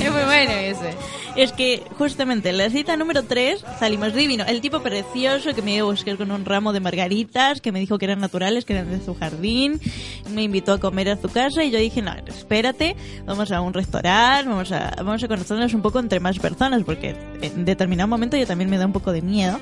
muy 0.00 0.22
bueno 0.24 0.52
ese. 0.52 0.94
Es 1.36 1.52
que 1.52 1.84
justamente 1.98 2.48
en 2.48 2.58
la 2.58 2.70
cita 2.70 2.96
número 2.96 3.22
3 3.24 3.64
salimos 3.78 4.14
divino. 4.14 4.44
El 4.44 4.62
tipo 4.62 4.80
precioso 4.80 5.54
que 5.54 5.62
me 5.62 5.74
iba 5.74 5.86
a 5.86 5.90
buscar 5.90 6.16
con 6.16 6.32
un 6.32 6.44
ramo 6.46 6.72
de 6.72 6.80
margaritas, 6.80 7.60
que 7.60 7.72
me 7.72 7.78
dijo 7.78 7.98
que 7.98 8.06
eran 8.06 8.20
naturales, 8.20 8.64
que 8.64 8.72
eran 8.72 8.90
de 8.90 9.04
su 9.04 9.14
jardín. 9.14 9.80
Me 10.30 10.42
invitó 10.42 10.72
a 10.72 10.80
comer 10.80 11.10
a 11.10 11.16
su 11.16 11.28
casa 11.28 11.62
y 11.62 11.70
yo 11.70 11.78
dije, 11.78 12.00
no, 12.00 12.12
espérate, 12.26 12.96
vamos 13.26 13.52
a 13.52 13.60
un 13.60 13.74
restaurante, 13.74 14.48
vamos 14.48 14.72
a, 14.72 14.94
vamos 14.96 15.22
a 15.22 15.28
conocernos 15.28 15.74
un 15.74 15.82
poco 15.82 15.98
entre 16.00 16.20
más 16.20 16.38
personas, 16.38 16.82
porque 16.84 17.14
en 17.42 17.66
determinado 17.66 18.08
momento 18.08 18.36
yo 18.36 18.46
también 18.46 18.70
me 18.70 18.78
da 18.78 18.86
un 18.86 18.92
poco 18.92 19.12
de 19.12 19.20
miedo. 19.22 19.60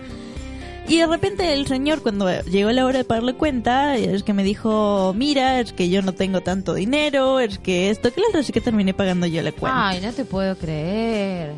Y 0.89 0.99
de 0.99 1.07
repente 1.07 1.53
el 1.53 1.67
señor, 1.67 2.01
cuando 2.01 2.31
llegó 2.43 2.71
la 2.71 2.85
hora 2.85 2.99
de 2.99 3.05
pagarle 3.05 3.35
cuenta, 3.35 3.97
es 3.97 4.23
que 4.23 4.33
me 4.33 4.45
dijo, 4.45 5.13
mira, 5.17 5.59
es 5.59 5.73
que 5.73 5.89
yo 5.89 6.01
no 6.01 6.13
tengo 6.13 6.43
tanto 6.43 6.75
dinero, 6.75 7.41
es 7.41 7.59
que 7.59 7.91
esto, 7.91 8.13
que 8.13 8.21
lo 8.21 8.29
otro, 8.29 8.41
así 8.41 8.53
que 8.53 8.61
terminé 8.61 8.95
pagando 8.95 9.27
yo 9.27 9.43
la 9.43 9.51
cuenta. 9.51 9.89
Ay, 9.89 10.01
no 10.01 10.13
te 10.13 10.25
puedo 10.25 10.57
creer. 10.57 11.55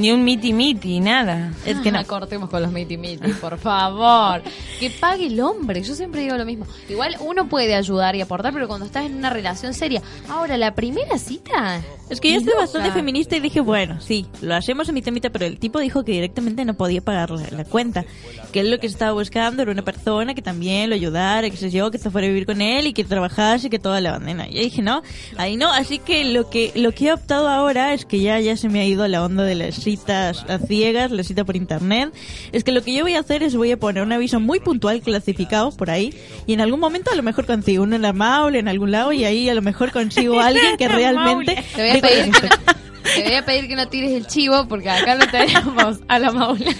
Ni 0.00 0.10
un 0.12 0.24
miti 0.24 0.54
miti, 0.54 0.98
nada. 0.98 1.52
Es 1.66 1.76
que 1.80 1.92
no 1.92 2.02
cortemos 2.06 2.48
con 2.48 2.62
los 2.62 2.72
miti 2.72 2.96
miti, 2.96 3.34
por 3.34 3.58
favor. 3.58 4.42
Que 4.78 4.88
pague 4.88 5.26
el 5.26 5.38
hombre. 5.40 5.82
Yo 5.82 5.94
siempre 5.94 6.22
digo 6.22 6.38
lo 6.38 6.46
mismo. 6.46 6.66
Igual 6.88 7.16
uno 7.20 7.50
puede 7.50 7.74
ayudar 7.74 8.16
y 8.16 8.22
aportar, 8.22 8.54
pero 8.54 8.66
cuando 8.66 8.86
estás 8.86 9.04
en 9.04 9.16
una 9.16 9.28
relación 9.28 9.74
seria. 9.74 10.00
Ahora, 10.26 10.56
la 10.56 10.74
primera 10.74 11.18
cita. 11.18 11.82
Es 12.08 12.18
que 12.18 12.32
yo 12.32 12.40
loca. 12.40 12.60
bastante 12.60 12.90
feminista 12.92 13.36
y 13.36 13.40
dije, 13.40 13.60
bueno, 13.60 14.00
sí, 14.00 14.26
lo 14.40 14.54
hacemos 14.54 14.88
en 14.88 14.94
mi 14.94 15.02
temita, 15.02 15.28
pero 15.28 15.44
el 15.44 15.58
tipo 15.58 15.78
dijo 15.78 16.02
que 16.02 16.12
directamente 16.12 16.64
no 16.64 16.74
podía 16.74 17.02
pagar 17.02 17.30
la, 17.30 17.46
la 17.50 17.64
cuenta. 17.64 18.06
Que 18.52 18.60
él 18.60 18.70
lo 18.70 18.80
que 18.80 18.86
estaba 18.86 19.12
buscando 19.12 19.62
era 19.62 19.70
una 19.70 19.82
persona 19.82 20.34
que 20.34 20.42
también 20.42 20.88
lo 20.88 20.96
ayudara, 20.96 21.50
que 21.50 21.58
se 21.58 21.70
yo, 21.70 21.90
que 21.90 21.98
se 21.98 22.10
fuera 22.10 22.26
a 22.26 22.30
vivir 22.30 22.46
con 22.46 22.62
él 22.62 22.86
y 22.86 22.94
que 22.94 23.04
trabajase 23.04 23.66
y 23.66 23.70
que 23.70 23.78
toda 23.78 24.00
la 24.00 24.12
bandera. 24.12 24.48
Y 24.48 24.54
yo 24.54 24.62
dije, 24.62 24.80
no, 24.80 25.02
ahí 25.36 25.56
no. 25.56 25.70
Así 25.70 25.98
que 25.98 26.24
lo 26.24 26.48
que 26.48 26.72
lo 26.74 26.92
que 26.92 27.08
he 27.08 27.12
optado 27.12 27.48
ahora 27.48 27.92
es 27.92 28.06
que 28.06 28.20
ya, 28.20 28.40
ya 28.40 28.56
se 28.56 28.70
me 28.70 28.80
ha 28.80 28.86
ido 28.86 29.06
la 29.06 29.22
onda 29.22 29.44
de 29.44 29.54
las 29.54 29.86
citas 29.90 30.44
a 30.48 30.58
ciegas, 30.58 31.10
la 31.10 31.24
cita 31.24 31.44
por 31.44 31.56
internet. 31.56 32.14
Es 32.52 32.62
que 32.62 32.70
lo 32.70 32.82
que 32.82 32.92
yo 32.92 33.02
voy 33.02 33.14
a 33.14 33.20
hacer 33.20 33.42
es 33.42 33.56
voy 33.56 33.72
a 33.72 33.76
poner 33.76 34.04
un 34.04 34.12
aviso 34.12 34.38
muy 34.38 34.60
puntual 34.60 35.00
clasificado 35.00 35.72
por 35.72 35.90
ahí 35.90 36.14
y 36.46 36.52
en 36.52 36.60
algún 36.60 36.78
momento 36.78 37.10
a 37.10 37.16
lo 37.16 37.24
mejor 37.24 37.44
consigo 37.44 37.82
uno 37.82 37.96
en 37.96 38.02
la 38.02 38.12
Maule, 38.12 38.60
en 38.60 38.68
algún 38.68 38.92
lado 38.92 39.12
y 39.12 39.24
ahí 39.24 39.48
a 39.48 39.54
lo 39.54 39.62
mejor 39.62 39.90
consigo 39.90 40.38
a 40.38 40.46
alguien 40.46 40.76
que 40.76 40.86
realmente... 41.00 41.64
Te 41.74 41.82
voy 41.82 41.98
a 41.98 42.00
pedir 42.00 42.32
que 42.32 42.48
no, 42.48 42.74
te 43.14 43.22
voy 43.24 43.34
a 43.34 43.44
pedir 43.44 43.68
que 43.68 43.76
no 43.76 43.88
tires 43.88 44.12
el 44.12 44.26
chivo 44.26 44.68
porque 44.68 44.90
acá 44.90 45.16
no 45.16 45.26
tenemos 45.26 45.98
a 46.06 46.18
la 46.20 46.30
maula. 46.30 46.72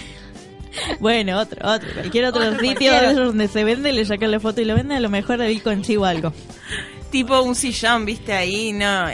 Bueno, 1.01 1.41
otro, 1.41 1.69
otro. 1.69 1.89
Cualquier 1.95 2.27
otro, 2.27 2.43
Otro, 2.47 2.61
sitio 2.61 2.93
de 2.93 3.07
esos 3.11 3.27
donde 3.27 3.49
se 3.49 3.65
vende, 3.65 3.93
le 3.93 4.05
sacan 4.05 4.31
la 4.31 4.39
foto 4.39 4.61
y 4.61 4.65
lo 4.65 4.77
venden, 4.77 4.99
a 4.99 5.01
lo 5.01 5.11
mejor 5.11 5.43
ahí 5.43 5.59
consigo 5.59 6.05
algo. 6.05 6.33
Tipo 7.11 7.43
un 7.43 7.57
sillón, 7.57 8.05
viste 8.05 8.33
ahí, 8.33 8.73
no, 8.73 9.09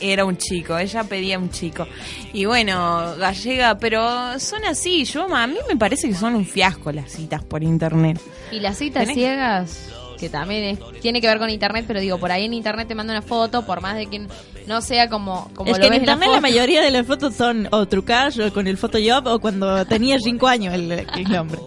era 0.00 0.24
un 0.24 0.36
chico, 0.36 0.76
ella 0.78 1.04
pedía 1.04 1.38
un 1.38 1.50
chico. 1.50 1.86
Y 2.32 2.44
bueno, 2.46 3.14
gallega, 3.18 3.78
pero 3.78 4.38
son 4.38 4.64
así, 4.64 5.04
yo 5.04 5.34
a 5.34 5.46
mí 5.46 5.56
me 5.68 5.76
parece 5.76 6.08
que 6.08 6.14
son 6.14 6.34
un 6.34 6.46
fiasco 6.46 6.90
las 6.92 7.12
citas 7.12 7.44
por 7.44 7.62
internet. 7.62 8.20
Y 8.50 8.60
las 8.60 8.78
citas 8.78 9.04
Tenés- 9.06 9.14
ciegas, 9.14 9.92
que 10.20 10.28
también 10.28 10.62
es- 10.64 11.00
tiene 11.00 11.20
que 11.20 11.26
ver 11.26 11.38
con 11.38 11.50
internet, 11.50 11.84
pero 11.88 11.98
digo, 11.98 12.18
por 12.18 12.30
ahí 12.30 12.44
en 12.44 12.52
internet 12.54 12.86
te 12.86 12.94
manda 12.94 13.12
una 13.14 13.22
foto, 13.22 13.64
por 13.66 13.80
más 13.80 13.96
de 13.96 14.06
que 14.06 14.26
no 14.66 14.82
sea 14.82 15.08
como, 15.08 15.50
como 15.54 15.70
es 15.70 15.78
lo 15.78 15.80
que 15.80 15.86
en 15.86 15.90
ves 15.90 16.00
en 16.00 16.06
la 16.06 16.12
internet 16.12 16.28
la, 16.28 16.34
foto. 16.34 16.42
mayoría 16.42 16.82
de 16.82 16.90
las 16.90 17.06
fotos 17.06 17.34
son 17.34 17.66
o 17.72 17.86
trucadas 17.86 18.38
o 18.38 18.52
con 18.52 18.66
el 18.68 18.76
Photoshop 18.76 19.26
o 19.26 19.38
cuando 19.40 19.84
tenía 19.86 20.18
cinco 20.20 20.46
años 20.46 20.74
el, 20.74 20.92
el 20.92 21.34
hombre. 21.36 21.58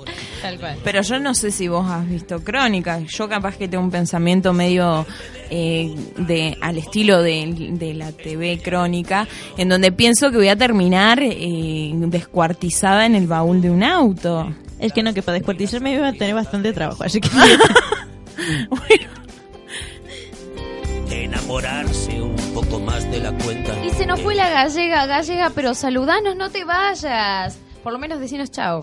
Tal 0.42 0.60
cual. 0.60 0.78
Pero 0.84 1.02
yo 1.02 1.20
no 1.20 1.34
sé 1.34 1.52
si 1.52 1.68
vos 1.70 1.90
has 1.90 2.08
visto 2.08 2.44
Crónica. 2.44 3.00
Yo 3.08 3.28
capaz 3.30 3.56
que 3.58 3.68
tengo 3.70 3.84
un 3.84 3.92
pensamiento 3.92 4.52
medio 4.54 5.06
eh, 5.50 5.96
de 6.18 6.58
al 6.62 6.78
estilo 6.78 7.22
de, 7.22 7.70
de 7.72 7.94
la 7.94 8.12
TV 8.12 8.60
Crónica, 8.62 9.26
en 9.58 9.70
donde 9.70 9.92
pienso 9.94 10.32
que 10.32 10.38
voy 10.38 10.50
a 10.50 10.58
terminar 10.58 11.20
eh, 11.24 11.92
descuartizada 11.96 13.06
en 13.06 13.16
el 13.16 13.26
baúl 13.28 13.62
de 13.62 13.70
un 13.72 13.84
auto. 13.84 14.54
Es 14.80 14.92
que 14.92 15.02
no, 15.02 15.14
que 15.14 15.22
para 15.22 15.38
descuartizarme 15.38 15.94
iba 15.94 16.10
a 16.10 16.14
tener 16.14 16.36
bastante 16.36 16.74
trabajo, 16.74 17.04
así 17.06 17.22
que... 17.22 17.30
Enamorarse 21.10 22.22
un 22.22 22.36
poco 22.54 22.80
más 22.80 23.10
de 23.12 23.20
la 23.20 23.32
cuenta. 23.38 23.74
Y 23.86 23.90
se 23.92 24.06
nos 24.06 24.22
fue 24.22 24.36
la 24.36 24.50
gallega, 24.50 25.06
gallega, 25.06 25.52
pero 25.52 25.74
saludanos, 25.74 26.36
no 26.36 26.50
te 26.50 26.64
vayas. 26.64 27.58
Por 27.84 27.94
lo 27.94 28.00
menos 28.00 28.20
decinos 28.20 28.50
chao. 28.52 28.82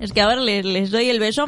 Es 0.00 0.12
que 0.12 0.22
ahora 0.22 0.40
les, 0.40 0.64
les 0.64 0.90
doy 0.90 1.10
el 1.10 1.20
beso. 1.20 1.44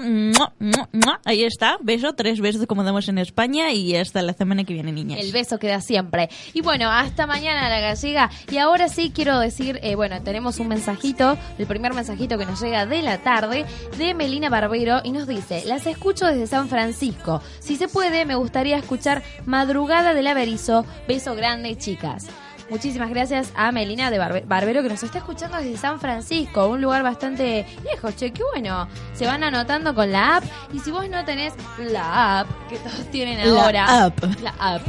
Ahí 1.25 1.43
está, 1.43 1.79
beso, 1.81 2.13
tres 2.15 2.41
besos 2.41 2.67
como 2.67 2.85
damos 2.85 3.09
en 3.09 3.17
España 3.17 3.73
y 3.73 3.97
hasta 3.97 4.21
la 4.21 4.35
semana 4.35 4.65
que 4.65 4.75
viene, 4.75 4.93
niñas. 4.93 5.21
El 5.21 5.33
beso 5.33 5.59
queda 5.59 5.81
siempre. 5.81 6.29
Y 6.53 6.61
bueno, 6.61 6.91
hasta 6.91 7.27
mañana 7.27 7.71
la 7.71 7.81
gallega. 7.81 8.31
Y 8.51 8.59
ahora 8.59 8.89
sí 8.89 9.11
quiero 9.15 9.39
decir, 9.39 9.81
eh, 9.83 9.95
bueno, 9.95 10.23
tenemos 10.23 10.61
un 10.61 10.69
mensajito, 10.69 11.39
el 11.59 11.67
primer 11.67 11.95
mensajito 11.95 12.37
que 12.37 12.45
nos 12.45 12.61
llega 12.61 12.85
de 12.85 13.01
la 13.01 13.19
tarde, 13.23 13.65
de 13.97 14.15
Melina 14.15 14.51
Barbero, 14.51 15.01
y 15.03 15.13
nos 15.13 15.27
dice, 15.27 15.63
las 15.65 15.87
escucho 15.87 16.27
desde 16.27 16.47
San 16.47 16.69
Francisco. 16.69 17.41
Si 17.59 17.77
se 17.77 17.89
puede, 17.89 18.27
me 18.27 18.35
gustaría 18.35 18.77
escuchar 18.77 19.23
Madrugada 19.47 20.13
del 20.13 20.27
Averizo. 20.27 20.85
Beso 21.09 21.35
grande, 21.35 21.77
chicas. 21.79 22.27
Muchísimas 22.73 23.11
gracias 23.11 23.53
a 23.55 23.71
Melina 23.71 24.11
de 24.11 24.19
Barbe- 24.19 24.45
Barbero 24.47 24.83
que 24.83 24.89
nos 24.89 25.03
está 25.03 25.19
escuchando 25.19 25.59
desde 25.59 25.77
San 25.77 26.01
Francisco, 26.01 26.69
un 26.69 26.81
lugar 26.81 27.03
bastante 27.03 27.67
lejos, 27.85 28.17
che, 28.17 28.33
qué 28.33 28.43
bueno. 28.51 28.89
Se 29.13 29.27
van 29.27 29.45
anotando 29.45 29.95
con 29.95 30.11
la 30.11 30.37
app 30.39 30.45
y 30.73 30.79
si 30.79 30.91
vos 30.91 31.07
no 31.11 31.23
tenés 31.27 31.53
la 31.79 32.41
app 32.41 32.49
que 32.71 32.79
todos 32.79 33.05
tienen 33.11 33.55
La 33.55 33.63
ahora, 33.63 34.05
app. 34.07 34.25
la 34.43 34.55
app. 34.59 34.83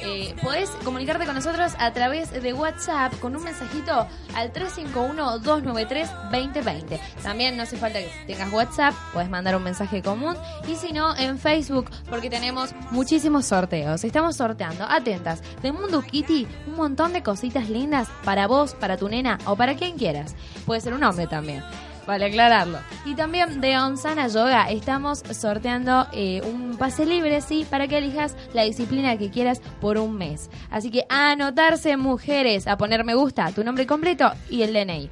Eh, 0.00 0.34
podés 0.42 0.70
comunicarte 0.84 1.24
con 1.26 1.34
nosotros 1.34 1.72
a 1.78 1.92
través 1.92 2.30
de 2.30 2.52
WhatsApp 2.52 3.12
con 3.18 3.34
un 3.36 3.42
mensajito 3.42 4.06
al 4.34 4.52
351-293-2020. 4.52 7.00
También 7.22 7.56
no 7.56 7.64
hace 7.64 7.76
falta 7.76 7.98
que 7.98 8.10
tengas 8.26 8.52
WhatsApp, 8.52 8.94
puedes 9.12 9.28
mandar 9.30 9.56
un 9.56 9.64
mensaje 9.64 10.02
común 10.02 10.36
y 10.66 10.74
si 10.76 10.92
no, 10.92 11.16
en 11.16 11.38
Facebook, 11.38 11.90
porque 12.08 12.30
tenemos 12.30 12.72
muchísimos 12.90 13.46
sorteos. 13.46 14.04
Estamos 14.04 14.36
sorteando, 14.36 14.84
atentas, 14.84 15.42
de 15.62 15.72
Mundo 15.72 16.02
Kitty, 16.02 16.46
un 16.66 16.76
montón 16.76 17.12
de 17.12 17.22
cositas 17.22 17.68
lindas 17.68 18.08
para 18.24 18.46
vos, 18.46 18.74
para 18.74 18.96
tu 18.96 19.08
nena 19.08 19.38
o 19.46 19.56
para 19.56 19.74
quien 19.74 19.96
quieras. 19.96 20.36
Puede 20.66 20.80
ser 20.80 20.94
un 20.94 21.02
hombre 21.02 21.26
también. 21.26 21.64
Vale 22.08 22.24
aclararlo. 22.24 22.78
Y 23.04 23.14
también 23.16 23.60
de 23.60 23.76
Onsana 23.76 24.28
Yoga 24.28 24.70
estamos 24.70 25.18
sorteando 25.18 26.06
eh, 26.12 26.40
un 26.40 26.78
pase 26.78 27.04
libre, 27.04 27.42
sí, 27.42 27.66
para 27.68 27.86
que 27.86 27.98
elijas 27.98 28.34
la 28.54 28.62
disciplina 28.62 29.18
que 29.18 29.28
quieras 29.28 29.60
por 29.78 29.98
un 29.98 30.16
mes. 30.16 30.48
Así 30.70 30.90
que 30.90 31.04
a 31.10 31.32
anotarse, 31.32 31.98
mujeres, 31.98 32.66
a 32.66 32.78
poner 32.78 33.04
me 33.04 33.14
gusta, 33.14 33.52
tu 33.52 33.62
nombre 33.62 33.86
completo 33.86 34.32
y 34.48 34.62
el 34.62 34.72
DNI. 34.72 35.10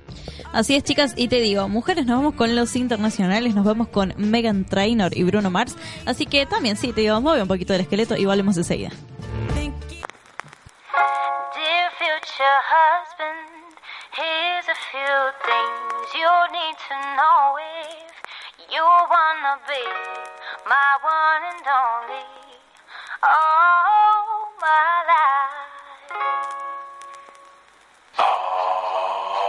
Así 0.55 0.75
es, 0.75 0.85
chicas, 0.85 1.13
y 1.19 1.29
te 1.29 1.43
digo, 1.43 1.69
mujeres, 1.69 2.07
nos 2.07 2.17
vamos 2.17 2.35
con 2.35 2.57
los 2.57 2.75
internacionales, 2.77 3.55
nos 3.55 3.67
vamos 3.67 3.89
con 3.89 4.15
Megan 4.17 4.65
Trainor 4.65 5.15
y 5.15 5.23
Bruno 5.25 5.51
Mars. 5.51 5.77
Así 6.07 6.25
que 6.25 6.47
también, 6.47 6.79
sí, 6.79 6.95
te 6.95 7.03
digo, 7.03 7.21
mueve 7.21 7.43
un 7.43 7.49
poquito 7.49 7.75
el 7.75 7.83
esqueleto 7.83 8.17
y 8.17 8.25
volvemos 8.25 8.57
enseguida. 8.57 8.89
Dear 11.55 11.91
future 11.99 12.57
husband, 12.73 13.56
here's 14.17 14.65
a 14.65 14.79
few 14.89 15.17
things 15.45 16.09
you 16.17 16.33
need 16.49 16.77
to 16.89 16.97
know 17.21 17.61
if 17.61 18.17
you 18.73 18.81
wanna 18.81 19.61
be 19.69 19.85
my 20.65 20.97
one 21.05 21.45
and 21.53 21.67
only. 21.69 22.25
All 23.23 24.57
my 24.59 24.97
Take 28.17 29.46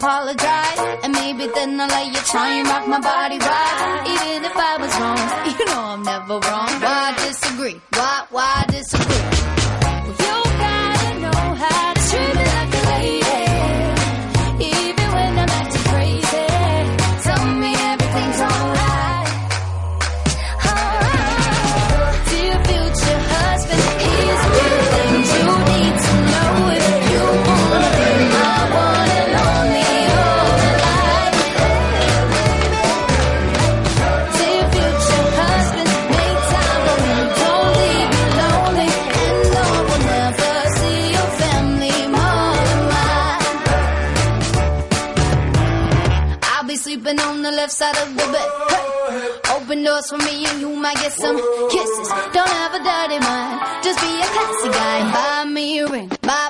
apologize. 0.00 0.78
And 1.04 1.12
maybe 1.12 1.46
then 1.54 1.78
I'll 1.78 1.88
let 1.88 2.06
you 2.06 2.20
try 2.32 2.48
and 2.58 2.66
rock 2.68 2.88
my 2.88 3.00
body 3.00 3.38
right. 3.38 4.09
Side 47.80 47.96
of 48.04 48.12
the 48.14 48.26
bed. 48.34 48.50
Open 49.56 49.82
doors 49.82 50.06
for 50.10 50.18
me 50.18 50.44
and 50.44 50.60
you 50.60 50.68
might 50.76 50.96
get 50.96 51.12
some 51.12 51.36
kisses. 51.70 52.08
Don't 52.36 52.54
have 52.60 52.74
a 52.74 52.82
dirty 52.90 53.18
mind, 53.24 53.56
just 53.82 53.98
be 54.04 54.12
a 54.20 54.28
classy 54.34 54.68
guy. 54.68 54.98
Buy 55.16 55.50
me 55.50 55.78
a 55.78 55.86
ring, 55.88 56.08
buy, 56.20 56.49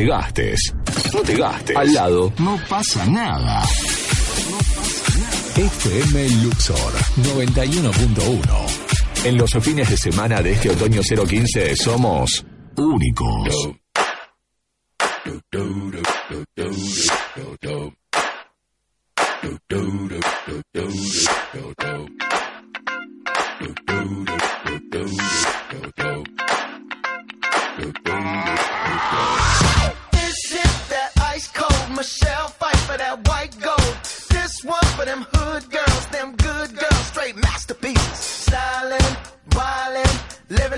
te 0.00 0.06
gastes. 0.06 0.74
No 1.12 1.20
te 1.20 1.36
gastes. 1.36 1.76
Al 1.76 1.92
lado 1.92 2.32
no 2.38 2.58
pasa 2.70 3.04
nada. 3.04 3.62
FM 5.54 6.28
Luxor 6.42 6.92
91.1. 7.16 9.26
En 9.26 9.36
los 9.36 9.50
fines 9.60 9.90
de 9.90 9.98
semana 9.98 10.40
de 10.40 10.52
este 10.52 10.70
otoño 10.70 11.02
015 11.02 11.76
somos 11.76 12.46
únicos. 12.76 13.76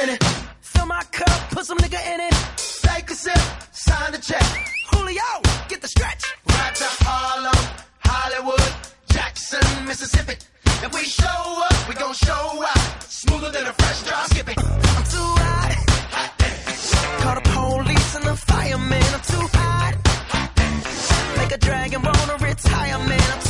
minute. 0.00 0.22
Fill 0.60 0.86
my 0.86 1.02
cup, 1.12 1.38
put 1.50 1.64
some 1.66 1.78
nigga 1.78 2.00
in 2.12 2.20
it. 2.28 2.34
Take 2.86 3.10
a 3.10 3.14
sip, 3.14 3.44
sign 3.72 4.12
the 4.12 4.18
check. 4.18 4.48
Julio, 4.90 5.30
get 5.68 5.80
the 5.82 5.88
stretch. 5.88 6.22
Right 6.48 6.74
to 6.74 6.88
Harlem, 7.04 7.62
Hollywood, 8.10 8.72
Jackson, 9.12 9.66
Mississippi. 9.86 10.36
If 10.84 10.90
we 10.94 11.04
show 11.04 11.42
up, 11.68 11.88
we 11.88 11.94
gon' 11.94 12.14
show 12.14 12.44
out. 12.72 13.02
Smoother 13.02 13.50
than 13.50 13.66
a 13.66 13.72
fresh 13.80 14.02
drop. 14.06 14.24
Skip 14.30 14.48
it. 14.52 14.58
I'm 14.58 15.04
too 15.14 15.30
hot. 15.44 15.72
Call 17.22 17.34
the 17.40 17.46
police 17.56 18.10
and 18.16 18.24
the 18.24 18.36
fireman. 18.36 19.10
I'm 19.16 19.24
too 19.32 19.46
hot. 19.58 19.94
Make 21.38 21.52
a 21.52 21.58
dragon 21.58 22.02
wanna 22.02 22.36
retire, 22.48 22.98
man. 23.10 23.28
I'm 23.34 23.49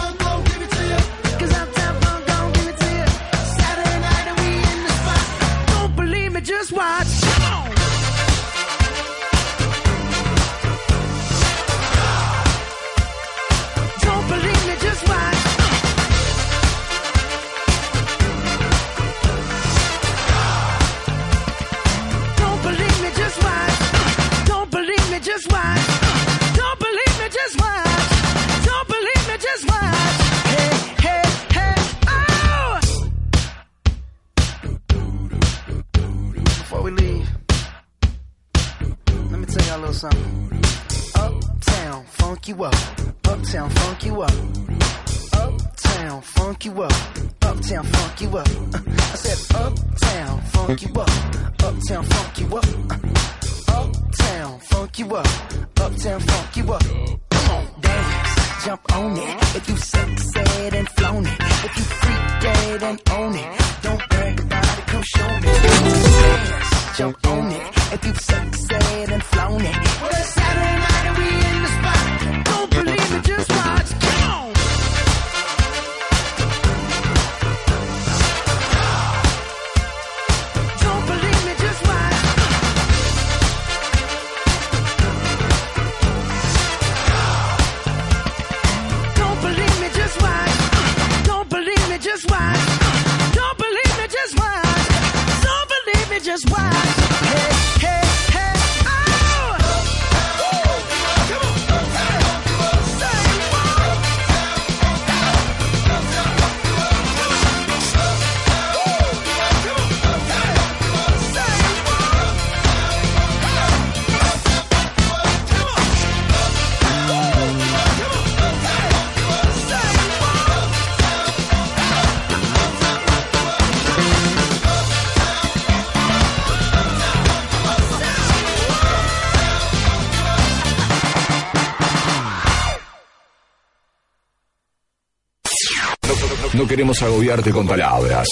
queremos 136.71 137.01
agobiarte 137.01 137.51
con 137.51 137.67
palabras. 137.67 138.29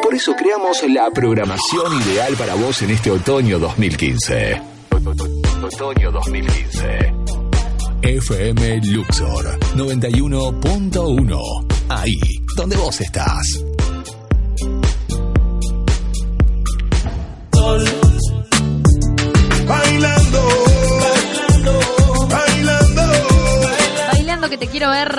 Por 0.00 0.14
eso 0.14 0.36
creamos 0.36 0.80
la 0.88 1.10
programación 1.10 2.00
ideal 2.02 2.34
para 2.36 2.54
vos 2.54 2.80
en 2.82 2.90
este 2.90 3.10
otoño 3.10 3.58
2015. 3.58 4.62
Otoño 5.64 6.12
2015. 6.12 7.12
FM 8.02 8.80
Luxor 8.84 9.58
91.1. 9.74 11.66
Ahí, 11.88 12.12
donde 12.54 12.76
vos 12.76 13.00
estás. 13.00 13.65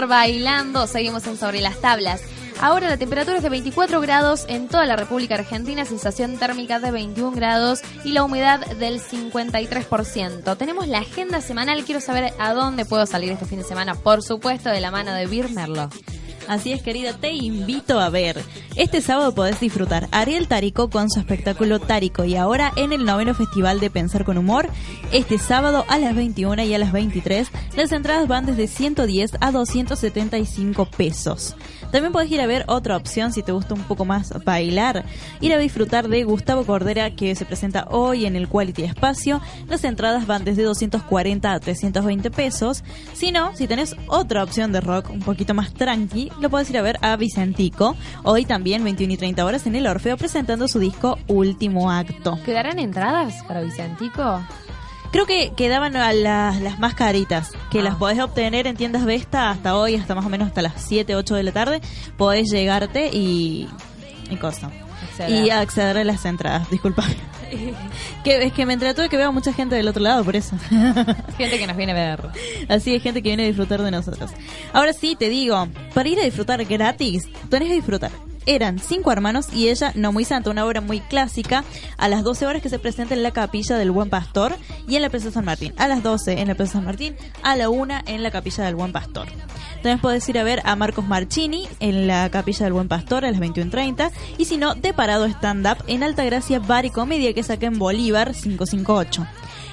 Bailando. 0.07 0.87
Seguimos 0.87 1.27
en 1.27 1.37
sobre 1.37 1.61
las 1.61 1.79
tablas. 1.79 2.21
Ahora 2.59 2.89
la 2.89 2.97
temperatura 2.97 3.37
es 3.37 3.43
de 3.43 3.49
24 3.49 4.01
grados 4.01 4.45
en 4.47 4.67
toda 4.67 4.85
la 4.85 4.95
República 4.95 5.35
Argentina, 5.35 5.85
sensación 5.85 6.37
térmica 6.37 6.79
de 6.79 6.89
21 6.89 7.31
grados 7.35 7.81
y 8.03 8.13
la 8.13 8.23
humedad 8.23 8.65
del 8.77 8.99
53%. 8.99 10.57
Tenemos 10.57 10.87
la 10.87 10.99
agenda 10.99 11.41
semanal, 11.41 11.85
quiero 11.85 12.01
saber 12.01 12.33
a 12.39 12.53
dónde 12.53 12.85
puedo 12.85 13.05
salir 13.05 13.31
este 13.31 13.45
fin 13.45 13.59
de 13.59 13.63
semana, 13.63 13.93
por 13.93 14.23
supuesto 14.23 14.69
de 14.69 14.81
la 14.81 14.89
mano 14.89 15.13
de 15.13 15.27
Bir 15.27 15.51
Merlo. 15.51 15.89
Así 16.47 16.71
es, 16.71 16.81
querida, 16.81 17.13
te 17.13 17.33
invito 17.33 17.99
a 17.99 18.09
ver. 18.09 18.41
Este 18.75 19.01
sábado 19.01 19.35
podés 19.35 19.59
disfrutar 19.59 20.07
Ariel 20.11 20.47
Tárico 20.47 20.89
con 20.89 21.09
su 21.09 21.19
espectáculo 21.19 21.79
Tárico 21.79 22.23
y 22.23 22.35
ahora 22.35 22.71
en 22.77 22.93
el 22.93 23.03
noveno 23.03 23.33
Festival 23.33 23.79
de 23.79 23.89
Pensar 23.89 24.23
con 24.23 24.37
Humor. 24.37 24.69
Este 25.11 25.39
sábado 25.39 25.83
a 25.89 25.97
las 25.97 26.15
21 26.15 26.63
y 26.63 26.73
a 26.73 26.77
las 26.77 26.91
23 26.93 27.49
las 27.75 27.91
entradas 27.91 28.27
van 28.27 28.45
desde 28.45 28.67
110 28.67 29.31
a 29.41 29.51
275 29.51 30.85
pesos. 30.85 31.55
También 31.91 32.11
podés 32.11 32.31
ir 32.31 32.41
a 32.41 32.47
ver 32.47 32.63
otra 32.67 32.97
opción 32.97 33.31
si 33.33 33.43
te 33.43 33.51
gusta 33.51 33.73
un 33.73 33.83
poco 33.83 34.05
más 34.05 34.33
bailar. 34.43 35.05
Ir 35.41 35.53
a 35.53 35.57
disfrutar 35.57 36.07
de 36.07 36.23
Gustavo 36.23 36.65
Cordera 36.65 37.11
que 37.11 37.35
se 37.35 37.45
presenta 37.45 37.87
hoy 37.89 38.25
en 38.25 38.35
el 38.35 38.47
Quality 38.47 38.83
Espacio. 38.83 39.41
Las 39.67 39.83
entradas 39.83 40.27
van 40.27 40.43
desde 40.43 40.63
240 40.63 41.51
a 41.51 41.59
320 41.59 42.31
pesos. 42.31 42.83
Si 43.13 43.31
no, 43.31 43.55
si 43.55 43.67
tenés 43.67 43.95
otra 44.07 44.43
opción 44.43 44.71
de 44.71 44.81
rock 44.81 45.09
un 45.09 45.21
poquito 45.21 45.53
más 45.53 45.73
tranqui, 45.73 46.31
lo 46.41 46.49
podés 46.49 46.69
ir 46.69 46.77
a 46.77 46.81
ver 46.81 46.97
a 47.01 47.15
Vicentico. 47.15 47.95
Hoy 48.23 48.45
también 48.45 48.83
21 48.83 49.13
y 49.13 49.17
30 49.17 49.45
horas 49.45 49.67
en 49.67 49.75
el 49.75 49.87
Orfeo 49.87 50.17
presentando 50.17 50.67
su 50.67 50.79
disco 50.79 51.17
Último 51.27 51.91
Acto. 51.91 52.37
¿Quedarán 52.45 52.79
entradas 52.79 53.43
para 53.47 53.61
Vicentico? 53.61 54.41
Creo 55.17 55.25
que 55.25 55.51
quedaban 55.55 55.95
a 55.95 56.13
las, 56.13 56.61
las 56.61 56.77
más 56.77 56.93
caritas, 56.93 57.49
que 57.71 57.81
las 57.81 57.95
podés 57.95 58.19
obtener 58.19 58.67
en 58.67 58.77
tiendas 58.77 59.03
Vesta 59.03 59.49
hasta 59.49 59.75
hoy, 59.75 59.95
hasta 59.95 60.13
más 60.13 60.23
o 60.23 60.29
menos 60.29 60.49
hasta 60.49 60.61
las 60.61 60.73
7, 60.77 61.15
8 61.15 61.33
de 61.33 61.41
la 61.41 61.51
tarde. 61.51 61.81
Podés 62.17 62.51
llegarte 62.51 63.09
y. 63.11 63.67
y 64.29 64.35
cosa. 64.35 64.69
Y 65.27 65.49
acceder 65.49 65.97
a 65.97 66.03
las 66.03 66.23
entradas, 66.23 66.69
disculpa. 66.69 67.03
que, 68.23 68.45
es 68.45 68.53
que 68.53 68.67
me 68.67 68.73
entretuve 68.73 69.09
que 69.09 69.17
veo 69.17 69.33
mucha 69.33 69.51
gente 69.53 69.73
del 69.73 69.87
otro 69.87 70.03
lado, 70.03 70.23
por 70.23 70.35
eso. 70.35 70.55
gente 71.39 71.57
que 71.57 71.65
nos 71.65 71.75
viene 71.75 71.93
a 71.93 71.95
ver. 71.95 72.29
Así 72.69 72.93
es, 72.93 73.01
gente 73.01 73.23
que 73.23 73.29
viene 73.29 73.45
a 73.45 73.47
disfrutar 73.47 73.81
de 73.81 73.89
nosotros. 73.89 74.29
Ahora 74.71 74.93
sí, 74.93 75.15
te 75.15 75.29
digo, 75.29 75.67
para 75.95 76.09
ir 76.09 76.19
a 76.19 76.25
disfrutar 76.25 76.63
gratis, 76.63 77.27
tenés 77.49 77.69
que 77.69 77.73
disfrutar 77.73 78.11
eran 78.47 78.79
cinco 78.79 79.11
hermanos 79.11 79.53
y 79.53 79.69
ella 79.69 79.91
no 79.93 80.11
muy 80.11 80.25
santa, 80.25 80.49
una 80.49 80.65
obra 80.65 80.81
muy 80.81 81.01
clásica, 81.01 81.63
a 81.97 82.09
las 82.09 82.23
12 82.23 82.47
horas 82.47 82.61
que 82.61 82.69
se 82.69 82.79
presenta 82.79 83.13
en 83.13 83.21
la 83.21 83.31
capilla 83.31 83.77
del 83.77 83.91
Buen 83.91 84.09
Pastor 84.09 84.55
y 84.87 84.95
en 84.95 85.03
la 85.03 85.09
Plaza 85.09 85.29
San 85.29 85.45
Martín. 85.45 85.73
A 85.77 85.87
las 85.87 86.01
12 86.01 86.41
en 86.41 86.47
la 86.47 86.55
Plaza 86.55 86.73
San 86.73 86.85
Martín, 86.85 87.15
a 87.43 87.55
la 87.55 87.69
1 87.69 87.93
en 88.07 88.23
la 88.23 88.31
capilla 88.31 88.63
del 88.63 88.75
Buen 88.75 88.91
Pastor. 88.91 89.27
También 89.75 89.99
podés 89.99 90.27
ir 90.29 90.39
a 90.39 90.43
ver 90.43 90.61
a 90.65 90.75
Marcos 90.75 91.05
Marchini 91.05 91.67
en 91.79 92.07
la 92.07 92.29
capilla 92.31 92.65
del 92.65 92.73
Buen 92.73 92.87
Pastor 92.87 93.25
a 93.25 93.31
las 93.31 93.39
21.30 93.39 94.11
y 94.37 94.45
si 94.45 94.57
no, 94.57 94.73
de 94.73 94.93
parado 94.93 95.25
stand-up 95.25 95.83
en 95.87 96.03
Altagracia 96.03 96.59
Bar 96.59 96.85
y 96.85 96.89
Comedia 96.89 97.33
que 97.33 97.43
saqué 97.43 97.67
en 97.67 97.77
Bolívar 97.77 98.33
558. 98.33 99.27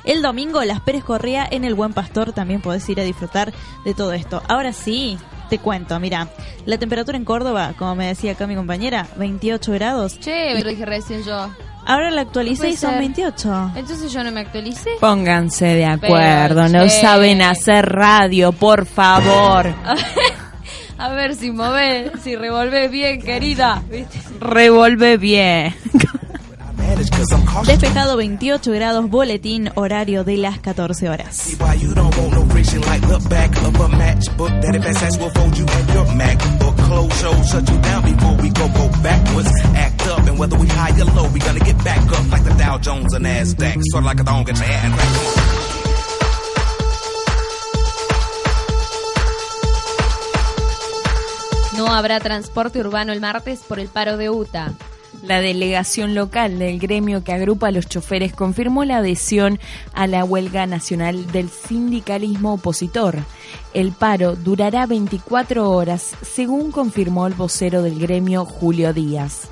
El 0.04 0.20
domingo, 0.20 0.62
Las 0.64 0.80
Pérez 0.80 1.02
Correa 1.02 1.48
en 1.50 1.64
el 1.64 1.74
Buen 1.74 1.94
Pastor 1.94 2.32
también 2.32 2.60
podés 2.60 2.86
ir 2.90 3.00
a 3.00 3.04
disfrutar 3.04 3.54
de 3.84 3.94
todo 3.94 4.12
esto. 4.12 4.42
Ahora 4.48 4.72
sí, 4.74 5.16
te 5.48 5.58
cuento, 5.58 5.98
mira, 6.00 6.28
la 6.66 6.78
temperatura 6.78 7.16
en 7.16 7.24
Córdoba, 7.24 7.74
como 7.78 7.94
me 7.94 8.06
decía 8.06 8.32
acá 8.32 8.46
mi 8.46 8.54
compañera, 8.56 9.06
28 9.16 9.72
grados. 9.72 10.18
Che, 10.20 10.62
lo 10.62 10.68
dije 10.68 10.84
recién 10.84 11.22
yo. 11.24 11.50
Ahora 11.86 12.10
la 12.10 12.22
actualicé 12.22 12.70
y 12.70 12.76
son 12.76 12.98
28. 12.98 13.72
Entonces 13.76 14.12
yo 14.12 14.24
no 14.24 14.30
me 14.32 14.40
actualicé. 14.40 14.90
Pónganse 15.00 15.66
de 15.66 15.84
acuerdo, 15.84 16.68
no 16.68 16.88
saben 16.88 17.42
hacer 17.42 17.86
radio, 17.86 18.52
por 18.52 18.86
favor. 18.86 19.74
A 20.96 21.08
ver 21.08 21.34
si 21.34 21.50
mueve, 21.50 22.12
si 22.22 22.36
revolve 22.36 22.88
bien, 22.88 23.20
querida. 23.20 23.82
Revolve 24.40 25.16
bien. 25.18 25.74
Despejado 27.66 28.16
28 28.16 28.70
grados, 28.72 29.08
boletín 29.08 29.70
horario 29.74 30.24
de 30.24 30.36
las 30.36 30.58
14 30.58 31.08
horas. 31.08 31.48
No 51.76 51.88
habrá 51.88 52.20
transporte 52.20 52.78
urbano 52.80 53.12
el 53.12 53.20
martes 53.20 53.60
por 53.60 53.80
el 53.80 53.88
paro 53.88 54.16
de 54.16 54.30
UTA. 54.30 54.74
La 55.26 55.40
delegación 55.40 56.14
local 56.14 56.58
del 56.58 56.78
gremio 56.78 57.24
que 57.24 57.32
agrupa 57.32 57.68
a 57.68 57.70
los 57.70 57.88
choferes 57.88 58.34
confirmó 58.34 58.84
la 58.84 58.98
adhesión 58.98 59.58
a 59.94 60.06
la 60.06 60.22
huelga 60.22 60.66
nacional 60.66 61.32
del 61.32 61.48
sindicalismo 61.48 62.52
opositor. 62.52 63.16
El 63.72 63.92
paro 63.92 64.36
durará 64.36 64.84
24 64.84 65.70
horas, 65.70 66.14
según 66.20 66.70
confirmó 66.70 67.26
el 67.26 67.32
vocero 67.32 67.82
del 67.82 67.98
gremio 67.98 68.44
Julio 68.44 68.92
Díaz. 68.92 69.48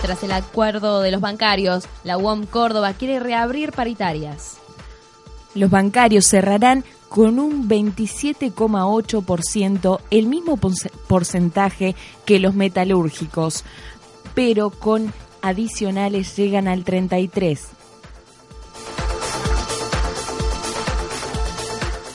Tras 0.00 0.22
el 0.22 0.32
acuerdo 0.32 1.02
de 1.02 1.10
los 1.10 1.20
bancarios, 1.20 1.84
la 2.04 2.16
UOM 2.16 2.46
Córdoba 2.46 2.94
quiere 2.94 3.20
reabrir 3.20 3.72
paritarias. 3.72 4.56
Los 5.54 5.68
bancarios 5.68 6.26
cerrarán 6.26 6.84
con 7.08 7.38
un 7.38 7.68
27,8%, 7.68 10.00
el 10.10 10.26
mismo 10.26 10.58
porcentaje 11.08 11.94
que 12.24 12.40
los 12.40 12.54
metalúrgicos, 12.54 13.64
pero 14.34 14.70
con 14.70 15.12
adicionales 15.42 16.34
llegan 16.36 16.68
al 16.68 16.84
33%. 16.84 17.58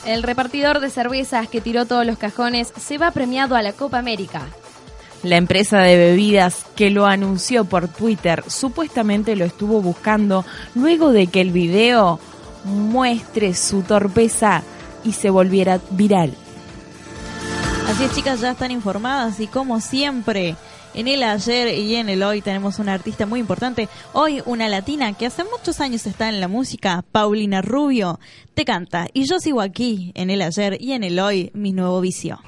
El 0.04 0.24
repartidor 0.24 0.80
de 0.80 0.90
cervezas 0.90 1.48
que 1.48 1.60
tiró 1.60 1.86
todos 1.86 2.04
los 2.04 2.18
cajones 2.18 2.72
se 2.76 2.98
va 2.98 3.12
premiado 3.12 3.54
a 3.54 3.62
la 3.62 3.72
Copa 3.72 3.98
América. 3.98 4.48
La 5.22 5.36
empresa 5.36 5.78
de 5.78 5.96
bebidas 5.96 6.66
que 6.74 6.90
lo 6.90 7.06
anunció 7.06 7.64
por 7.64 7.86
Twitter 7.86 8.42
supuestamente 8.48 9.36
lo 9.36 9.44
estuvo 9.44 9.80
buscando 9.80 10.44
luego 10.74 11.12
de 11.12 11.28
que 11.28 11.40
el 11.40 11.52
video 11.52 12.18
muestre 12.64 13.54
su 13.54 13.82
torpeza 13.82 14.64
y 15.04 15.12
se 15.12 15.30
volviera 15.30 15.80
viral. 15.90 16.34
Así 17.88 18.04
es, 18.04 18.14
chicas, 18.14 18.40
ya 18.40 18.52
están 18.52 18.70
informadas 18.70 19.38
y 19.40 19.46
como 19.46 19.80
siempre, 19.80 20.56
en 20.94 21.08
el 21.08 21.22
ayer 21.22 21.78
y 21.78 21.96
en 21.96 22.08
el 22.08 22.22
hoy 22.22 22.40
tenemos 22.40 22.78
una 22.78 22.94
artista 22.94 23.26
muy 23.26 23.40
importante. 23.40 23.88
Hoy 24.12 24.42
una 24.46 24.68
latina 24.68 25.12
que 25.12 25.26
hace 25.26 25.44
muchos 25.44 25.80
años 25.80 26.06
está 26.06 26.28
en 26.28 26.40
la 26.40 26.48
música, 26.48 27.04
Paulina 27.12 27.60
Rubio, 27.62 28.20
te 28.54 28.64
canta. 28.64 29.08
Y 29.12 29.24
yo 29.26 29.38
sigo 29.40 29.60
aquí 29.60 30.12
en 30.14 30.30
el 30.30 30.42
ayer 30.42 30.76
y 30.80 30.92
en 30.92 31.04
el 31.04 31.18
hoy, 31.18 31.50
mi 31.54 31.72
nuevo 31.72 32.00
vicio. 32.00 32.40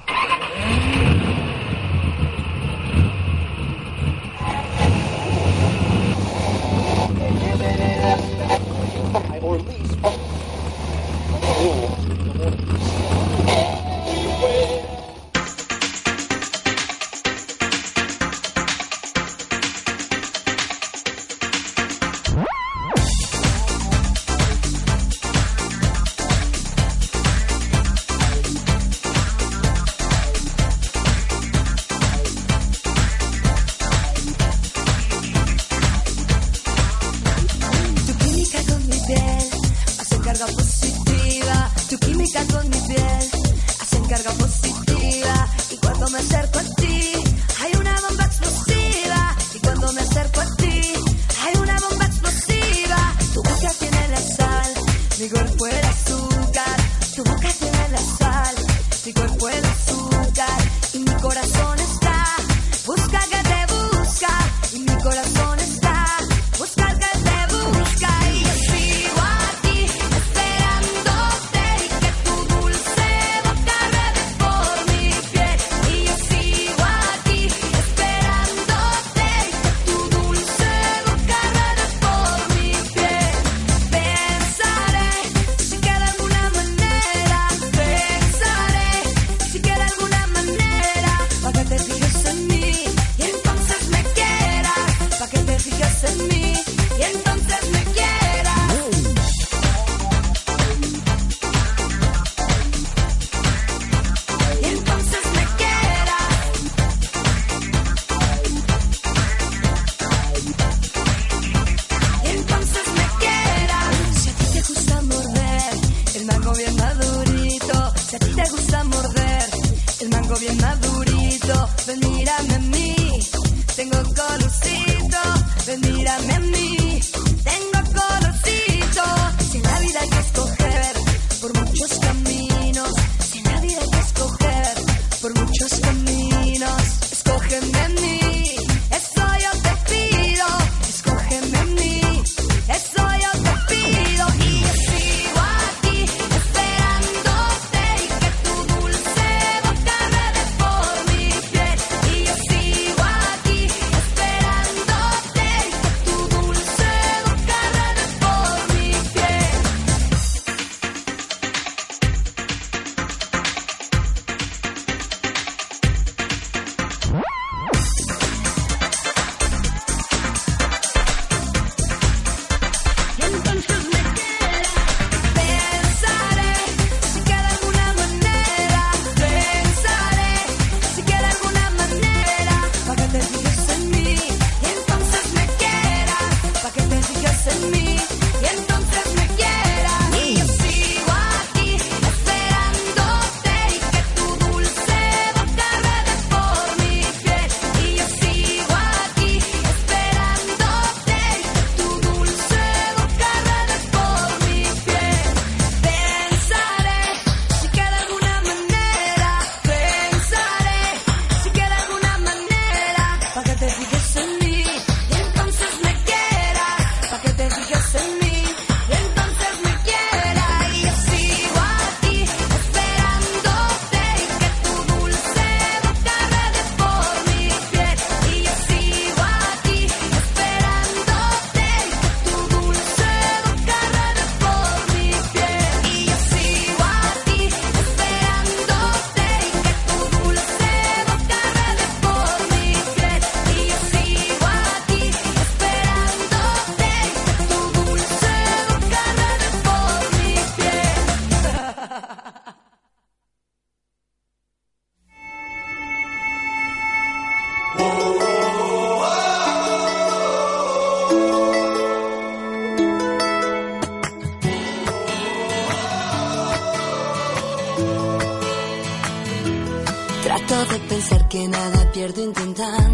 Pierdo 272.05 272.21
intentando 272.21 272.84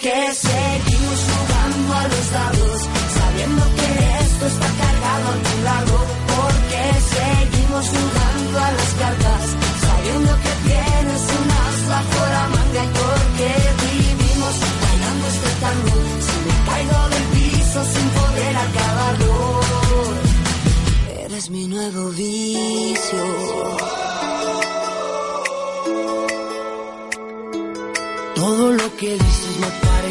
Porque 0.00 0.32
seguimos 0.32 0.49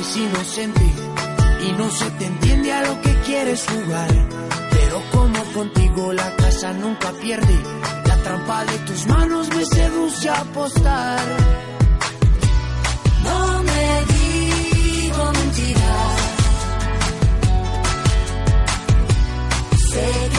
eres 0.10 0.18
inocente 0.18 0.82
y 1.68 1.72
no 1.74 1.90
se 1.92 2.10
te 2.12 2.26
entiende 2.26 2.72
a 2.74 2.82
lo 2.84 3.02
que 3.02 3.14
quieres 3.26 3.66
jugar. 3.66 4.10
Pero 4.72 5.02
como 5.12 5.44
contigo 5.54 6.14
la 6.14 6.36
casa 6.36 6.74
nunca 6.74 7.12
pierde, 7.14 7.56
la 8.06 8.16
trampa 8.18 8.66
de 8.66 8.78
tus 8.80 9.08
manos 9.08 9.50
me 9.50 9.66
seduce 9.66 10.30
a 10.30 10.40
apostar. 10.40 11.20
No 13.24 13.64
me 13.64 14.06
digo 14.14 15.32
mentiras. 15.34 16.20
Sé 19.92 20.39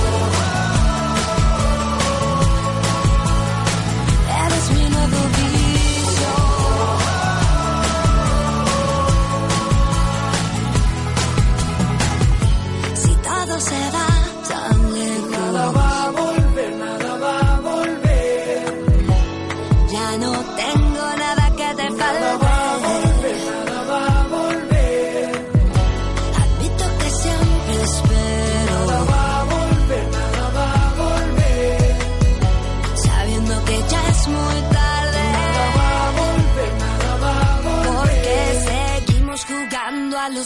Eres 5.01 5.40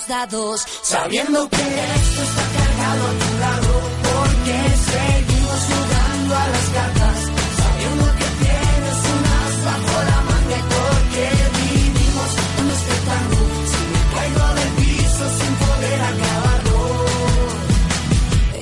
dados, 0.08 0.66
Sabiendo 0.82 1.50
que 1.50 1.56
esto 1.58 2.22
está 2.30 2.44
cargado 2.58 3.04
a 3.08 3.14
tu 3.22 3.30
lado, 3.46 3.72
porque 4.08 4.58
seguimos 4.92 5.60
jugando 5.70 6.32
a 6.36 6.48
las 6.54 6.68
cartas, 6.78 7.18
sabiendo 7.62 8.06
que 8.20 8.28
tienes 8.44 9.00
un 9.14 9.22
as 9.40 9.56
bajo 9.70 9.96
la 10.12 10.20
manga 10.30 10.60
porque 10.76 11.24
vivimos 11.60 12.32
en 12.60 12.66
este 12.78 12.96
tango. 13.10 13.42
Si 13.72 13.82
me 13.94 14.02
caigo 14.14 14.48
del 14.60 14.72
piso 14.80 15.26
sin 15.40 15.54
poder 15.66 16.00
acabarlo, 16.12 16.78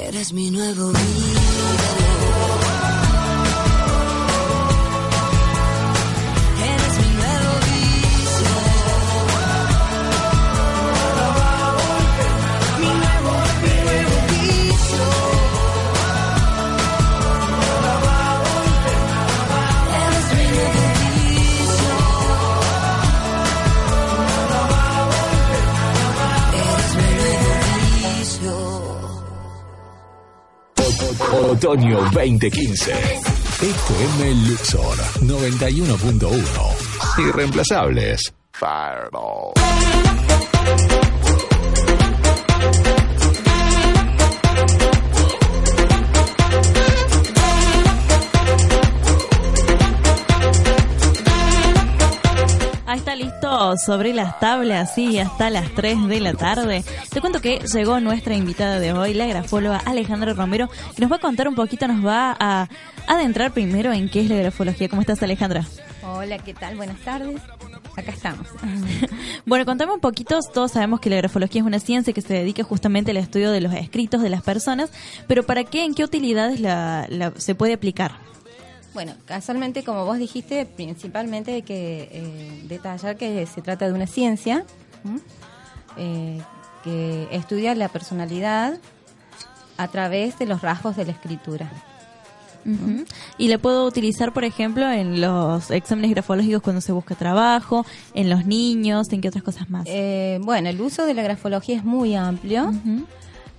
eres 0.08 0.30
mi 0.34 0.52
nuevo 0.52 0.86
vicio. 0.92 2.13
Otoño 31.54 32.00
2015. 32.12 32.92
FM 33.62 34.36
Luxor 34.48 34.98
91.1. 35.22 37.20
Irreemplazables. 37.20 38.34
Fireball. 38.54 39.54
Sobre 53.78 54.14
las 54.14 54.40
tablas, 54.40 54.94
sí, 54.96 55.20
hasta 55.20 55.50
las 55.50 55.70
3 55.76 56.08
de 56.08 56.20
la 56.20 56.34
tarde. 56.34 56.84
Te 57.10 57.22
cuento 57.22 57.42
que 57.42 57.60
llegó 57.74 58.00
nuestra 58.00 58.36
invitada 58.36 58.80
de 58.80 58.94
hoy, 58.94 59.14
la 59.14 59.26
grafóloga 59.28 59.78
Alejandra 59.86 60.34
Romero, 60.34 60.70
que 60.96 61.02
nos 61.02 61.12
va 61.12 61.18
a 61.18 61.20
contar 61.20 61.48
un 61.48 61.56
poquito, 61.56 61.88
nos 61.88 62.06
va 62.06 62.36
a 62.40 62.68
adentrar 63.08 63.52
primero 63.52 63.92
en 63.94 64.10
qué 64.10 64.22
es 64.22 64.30
la 64.30 64.36
grafología. 64.38 64.90
¿Cómo 64.90 65.02
estás, 65.02 65.22
Alejandra? 65.24 65.66
Hola, 66.06 66.38
¿qué 66.40 66.54
tal? 66.54 66.76
Buenas 66.76 67.00
tardes. 67.00 67.42
Acá 67.98 68.12
estamos. 68.12 68.48
Bueno, 69.46 69.66
contame 69.66 69.92
un 69.94 70.00
poquito, 70.00 70.40
todos 70.54 70.72
sabemos 70.72 71.00
que 71.02 71.10
la 71.10 71.18
grafología 71.18 71.62
es 71.62 71.68
una 71.68 71.80
ciencia 71.80 72.14
que 72.14 72.22
se 72.22 72.34
dedica 72.34 72.64
justamente 72.64 73.12
al 73.12 73.18
estudio 73.18 73.52
de 73.52 73.60
los 73.62 73.74
escritos 73.74 74.22
de 74.22 74.30
las 74.30 74.42
personas, 74.42 74.90
pero 75.28 75.44
¿para 75.44 75.64
qué, 75.66 75.84
en 75.84 75.94
qué 75.94 76.04
utilidades 76.04 76.60
la, 76.62 77.06
la- 77.10 77.34
se 77.38 77.54
puede 77.56 77.74
aplicar? 77.74 78.14
Bueno, 78.94 79.14
casualmente, 79.26 79.84
como 79.84 80.06
vos 80.06 80.18
dijiste, 80.18 80.66
principalmente 80.66 81.54
hay 81.54 81.62
que 81.64 82.10
eh, 82.12 82.64
detallar 82.68 83.18
que 83.18 83.46
se 83.48 83.62
trata 83.62 83.88
de 83.88 83.94
una 83.94 84.08
ciencia 84.08 84.66
eh, 85.98 86.40
que 86.84 87.28
estudia 87.32 87.74
la 87.76 87.90
personalidad 87.90 88.78
a 89.78 89.88
través 89.88 90.38
de 90.38 90.46
los 90.46 90.62
rasgos 90.62 90.96
de 90.96 91.06
la 91.06 91.12
escritura. 91.12 91.72
Y 93.38 93.50
la 93.50 93.58
puedo 93.58 93.86
utilizar, 93.86 94.32
por 94.32 94.46
ejemplo, 94.46 94.90
en 94.90 95.20
los 95.20 95.70
exámenes 95.72 96.12
grafológicos 96.12 96.62
cuando 96.62 96.82
se 96.82 96.92
busca 96.92 97.16
trabajo, 97.16 97.86
en 98.14 98.30
los 98.30 98.46
niños, 98.46 99.12
en 99.12 99.22
qué 99.22 99.28
otras 99.28 99.44
cosas 99.44 99.70
más. 99.70 99.84
Eh, 99.88 100.40
bueno, 100.42 100.70
el 100.70 100.80
uso 100.80 101.06
de 101.06 101.14
la 101.14 101.24
grafología 101.24 101.76
es 101.76 101.84
muy 101.84 102.16
amplio. 102.16 102.72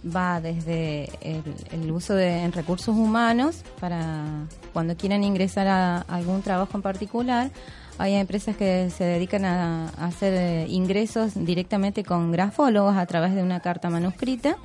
Va 0.05 0.40
desde 0.40 1.11
el, 1.22 1.42
el 1.72 1.90
uso 1.90 2.14
de, 2.14 2.42
en 2.42 2.52
recursos 2.52 2.94
humanos 2.94 3.62
para 3.80 4.24
cuando 4.72 4.96
quieran 4.96 5.24
ingresar 5.24 5.66
a 5.66 6.00
algún 6.00 6.42
trabajo 6.42 6.76
en 6.76 6.82
particular. 6.82 7.50
Hay 7.98 8.14
empresas 8.14 8.57
que 8.57 8.90
se 8.90 9.05
dedican 9.05 9.44
a, 9.44 9.86
hacer 9.98 10.34
eh, 10.34 10.66
ingresos 10.68 11.32
directamente 11.34 12.02
con 12.02 12.32
grafólogos 12.32 12.96
a 12.96 13.07
través 13.07 13.34
de 13.34 13.42
una 13.42 13.61
carta 13.61 13.88
manuscrita. 13.88 14.57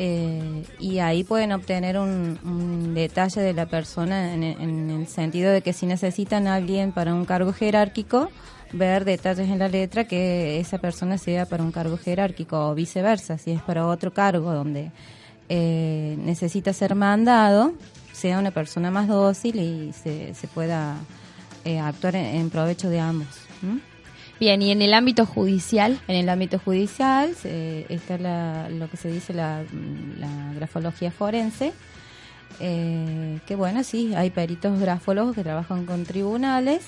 Eh, 0.00 0.64
y 0.78 1.00
ahí 1.00 1.24
pueden 1.24 1.50
obtener 1.50 1.98
un, 1.98 2.38
un 2.44 2.94
detalle 2.94 3.40
de 3.40 3.52
la 3.52 3.66
persona 3.66 4.32
en, 4.32 4.44
en 4.44 4.90
el 4.90 5.08
sentido 5.08 5.50
de 5.50 5.60
que 5.60 5.72
si 5.72 5.86
necesitan 5.86 6.46
a 6.46 6.54
alguien 6.54 6.92
para 6.92 7.12
un 7.12 7.24
cargo 7.24 7.52
jerárquico, 7.52 8.30
ver 8.72 9.04
detalles 9.04 9.48
en 9.48 9.58
la 9.58 9.68
letra 9.68 10.04
que 10.04 10.60
esa 10.60 10.78
persona 10.78 11.16
sea 11.18 11.46
para 11.46 11.62
un 11.62 11.72
cargo 11.72 11.96
jerárquico 11.96 12.68
o 12.68 12.74
viceversa, 12.74 13.38
si 13.38 13.52
es 13.52 13.62
para 13.62 13.86
otro 13.86 14.12
cargo 14.12 14.52
donde 14.52 14.90
eh, 15.48 16.16
necesita 16.18 16.72
ser 16.72 16.94
mandado, 16.94 17.72
sea 18.12 18.38
una 18.38 18.50
persona 18.50 18.90
más 18.90 19.08
dócil 19.08 19.56
y 19.60 19.92
se, 19.92 20.34
se 20.34 20.46
pueda 20.48 20.96
eh, 21.64 21.78
actuar 21.78 22.16
en, 22.16 22.26
en 22.26 22.50
provecho 22.50 22.90
de 22.90 23.00
ambos. 23.00 23.28
Bien, 24.38 24.60
y 24.62 24.70
en 24.70 24.82
el 24.82 24.94
ámbito 24.94 25.26
judicial, 25.26 25.98
En 26.06 26.14
el 26.16 26.28
ámbito 26.28 26.58
judicial 26.60 27.34
se- 27.34 27.86
está 27.92 28.18
la- 28.18 28.68
lo 28.70 28.88
que 28.90 28.96
se 28.96 29.10
dice 29.10 29.32
la, 29.34 29.64
la 30.18 30.52
grafología 30.54 31.10
forense, 31.10 31.72
eh, 32.60 33.38
que 33.46 33.54
bueno, 33.56 33.82
sí, 33.84 34.14
hay 34.14 34.30
peritos 34.30 34.78
grafólogos 34.80 35.34
que 35.34 35.42
trabajan 35.42 35.86
con 35.86 36.04
tribunales 36.04 36.86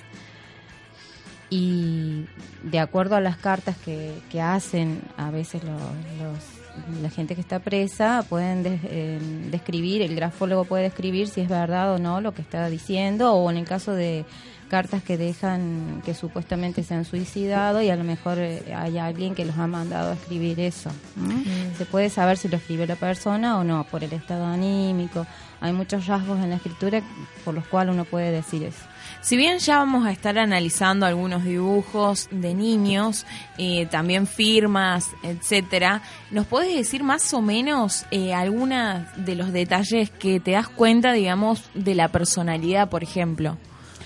y 1.50 2.26
de 2.62 2.78
acuerdo 2.78 3.16
a 3.16 3.20
las 3.20 3.36
cartas 3.36 3.76
que, 3.84 4.14
que 4.30 4.40
hacen 4.40 5.02
a 5.16 5.30
veces 5.30 5.62
los, 5.64 5.80
los 6.18 6.60
la 7.02 7.10
gente 7.10 7.34
que 7.34 7.40
está 7.40 7.58
presa 7.58 8.24
pueden 8.28 8.62
eh, 8.84 9.18
describir, 9.50 10.02
el 10.02 10.14
grafólogo 10.14 10.64
puede 10.64 10.84
describir 10.84 11.28
si 11.28 11.40
es 11.40 11.48
verdad 11.48 11.92
o 11.94 11.98
no 11.98 12.20
lo 12.20 12.32
que 12.32 12.42
está 12.42 12.68
diciendo, 12.68 13.34
o 13.34 13.50
en 13.50 13.56
el 13.56 13.64
caso 13.64 13.92
de 13.92 14.24
cartas 14.68 15.02
que 15.02 15.18
dejan 15.18 16.00
que 16.04 16.14
supuestamente 16.14 16.84
se 16.84 16.94
han 16.94 17.04
suicidado 17.04 17.82
y 17.82 17.90
a 17.90 17.96
lo 17.96 18.04
mejor 18.04 18.38
eh, 18.38 18.72
hay 18.74 18.98
alguien 18.98 19.34
que 19.34 19.44
los 19.44 19.58
ha 19.58 19.66
mandado 19.66 20.10
a 20.10 20.14
escribir 20.14 20.60
eso. 20.60 20.90
¿m? 21.16 21.44
Se 21.76 21.84
puede 21.84 22.08
saber 22.08 22.36
si 22.36 22.48
lo 22.48 22.56
escribió 22.56 22.86
la 22.86 22.94
persona 22.94 23.58
o 23.58 23.64
no, 23.64 23.84
por 23.84 24.04
el 24.04 24.12
estado 24.12 24.46
anímico. 24.46 25.26
Hay 25.60 25.72
muchos 25.72 26.06
rasgos 26.06 26.38
en 26.38 26.50
la 26.50 26.56
escritura 26.56 27.02
por 27.44 27.54
los 27.54 27.66
cuales 27.66 27.94
uno 27.94 28.04
puede 28.04 28.30
decir 28.30 28.62
eso. 28.62 28.84
Si 29.22 29.36
bien 29.36 29.58
ya 29.58 29.76
vamos 29.76 30.06
a 30.06 30.12
estar 30.12 30.38
analizando 30.38 31.04
algunos 31.04 31.44
dibujos 31.44 32.28
de 32.30 32.54
niños, 32.54 33.26
eh, 33.58 33.86
también 33.86 34.26
firmas, 34.26 35.10
etcétera, 35.22 36.00
¿nos 36.30 36.46
puedes 36.46 36.74
decir 36.74 37.02
más 37.02 37.34
o 37.34 37.42
menos 37.42 38.06
eh, 38.10 38.32
algunos 38.32 39.02
de 39.16 39.34
los 39.34 39.52
detalles 39.52 40.08
que 40.10 40.40
te 40.40 40.52
das 40.52 40.68
cuenta, 40.68 41.12
digamos, 41.12 41.62
de 41.74 41.94
la 41.94 42.08
personalidad, 42.08 42.88
por 42.88 43.02
ejemplo, 43.02 43.58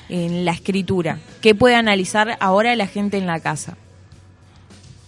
en 0.09 0.45
la 0.45 0.51
escritura? 0.51 1.21
¿Qué 1.41 1.55
puede 1.55 1.77
analizar 1.77 2.37
ahora 2.41 2.75
la 2.75 2.89
gente 2.89 3.17
en 3.17 3.27
la 3.27 3.39
casa? 3.39 3.77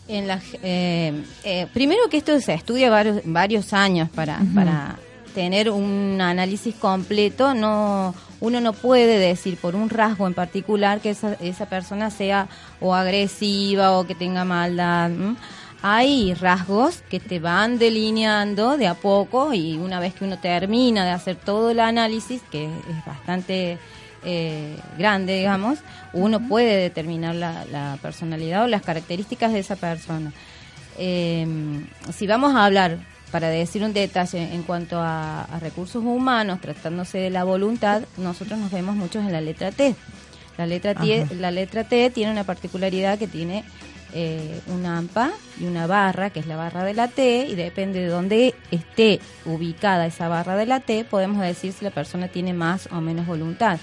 En 0.06 0.28
la, 0.28 0.40
eh, 0.62 1.24
eh, 1.42 1.66
primero 1.74 2.08
que 2.08 2.18
esto 2.18 2.40
se 2.40 2.54
estudia 2.54 2.90
varios, 2.90 3.22
varios 3.24 3.72
años 3.72 4.08
para, 4.08 4.40
para 4.54 4.96
tener 5.36 5.68
un 5.70 6.18
análisis 6.18 6.74
completo. 6.74 7.52
No, 7.52 8.14
uno 8.40 8.58
no 8.62 8.72
puede 8.72 9.18
decir 9.18 9.58
por 9.58 9.76
un 9.76 9.90
rasgo 9.90 10.26
en 10.26 10.32
particular 10.32 11.00
que 11.00 11.10
esa, 11.10 11.34
esa 11.34 11.66
persona 11.66 12.10
sea 12.10 12.48
o 12.80 12.94
agresiva 12.94 13.92
o 13.92 14.06
que 14.06 14.14
tenga 14.14 14.46
maldad. 14.46 15.10
¿m? 15.10 15.36
Hay 15.82 16.32
rasgos 16.32 17.02
que 17.10 17.20
te 17.20 17.38
van 17.38 17.78
delineando 17.78 18.78
de 18.78 18.86
a 18.86 18.94
poco 18.94 19.52
y 19.52 19.76
una 19.76 20.00
vez 20.00 20.14
que 20.14 20.24
uno 20.24 20.38
termina 20.38 21.04
de 21.04 21.10
hacer 21.10 21.36
todo 21.36 21.70
el 21.70 21.80
análisis, 21.80 22.40
que 22.50 22.64
es 22.64 23.04
bastante 23.04 23.78
eh, 24.24 24.74
grande, 24.96 25.36
digamos, 25.36 25.80
uno 26.14 26.40
puede 26.48 26.78
determinar 26.78 27.34
la, 27.34 27.66
la 27.66 27.98
personalidad 28.00 28.64
o 28.64 28.68
las 28.68 28.80
características 28.80 29.52
de 29.52 29.58
esa 29.58 29.76
persona. 29.76 30.32
Eh, 30.96 31.46
si 32.10 32.26
vamos 32.26 32.54
a 32.54 32.64
hablar, 32.64 33.00
para 33.30 33.48
decir 33.48 33.82
un 33.82 33.92
detalle 33.92 34.54
en 34.54 34.62
cuanto 34.62 35.00
a, 35.00 35.42
a 35.42 35.58
recursos 35.58 36.02
humanos, 36.04 36.60
tratándose 36.60 37.18
de 37.18 37.30
la 37.30 37.44
voluntad, 37.44 38.02
nosotros 38.16 38.58
nos 38.58 38.70
vemos 38.70 38.96
muchos 38.96 39.24
en 39.24 39.32
la 39.32 39.40
letra 39.40 39.72
T. 39.72 39.94
La 40.56 40.66
letra 40.66 40.94
T, 40.94 41.26
la 41.38 41.50
letra 41.50 41.84
T 41.84 42.10
tiene 42.10 42.32
una 42.32 42.44
particularidad 42.44 43.18
que 43.18 43.26
tiene 43.26 43.64
eh, 44.14 44.60
una 44.68 44.96
AMPA 44.98 45.32
y 45.60 45.64
una 45.64 45.86
barra, 45.86 46.30
que 46.30 46.40
es 46.40 46.46
la 46.46 46.56
barra 46.56 46.84
de 46.84 46.94
la 46.94 47.08
T, 47.08 47.46
y 47.46 47.54
depende 47.54 48.00
de 48.00 48.06
dónde 48.06 48.54
esté 48.70 49.20
ubicada 49.44 50.06
esa 50.06 50.28
barra 50.28 50.56
de 50.56 50.64
la 50.64 50.80
T, 50.80 51.04
podemos 51.04 51.42
decir 51.42 51.72
si 51.72 51.84
la 51.84 51.90
persona 51.90 52.28
tiene 52.28 52.54
más 52.54 52.88
o 52.92 53.00
menos 53.00 53.26
voluntad. 53.26 53.78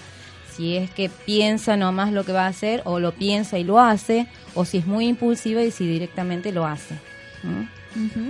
Si 0.52 0.78
es 0.78 0.90
que 0.90 1.10
piensa 1.10 1.78
nomás 1.78 2.12
lo 2.12 2.24
que 2.26 2.32
va 2.32 2.46
a 2.46 2.50
hacer, 2.50 2.82
o 2.86 3.00
lo 3.00 3.12
piensa 3.12 3.60
y 3.60 3.64
lo 3.64 3.80
hace, 3.80 4.28
o 4.56 4.66
si 4.66 4.80
es 4.80 4.88
muy 4.88 5.08
impulsiva 5.08 5.62
y 5.62 5.72
si 5.72 5.86
directamente 5.88 6.52
lo 6.52 6.66
hace. 6.66 6.96
¿Mm? 7.44 7.83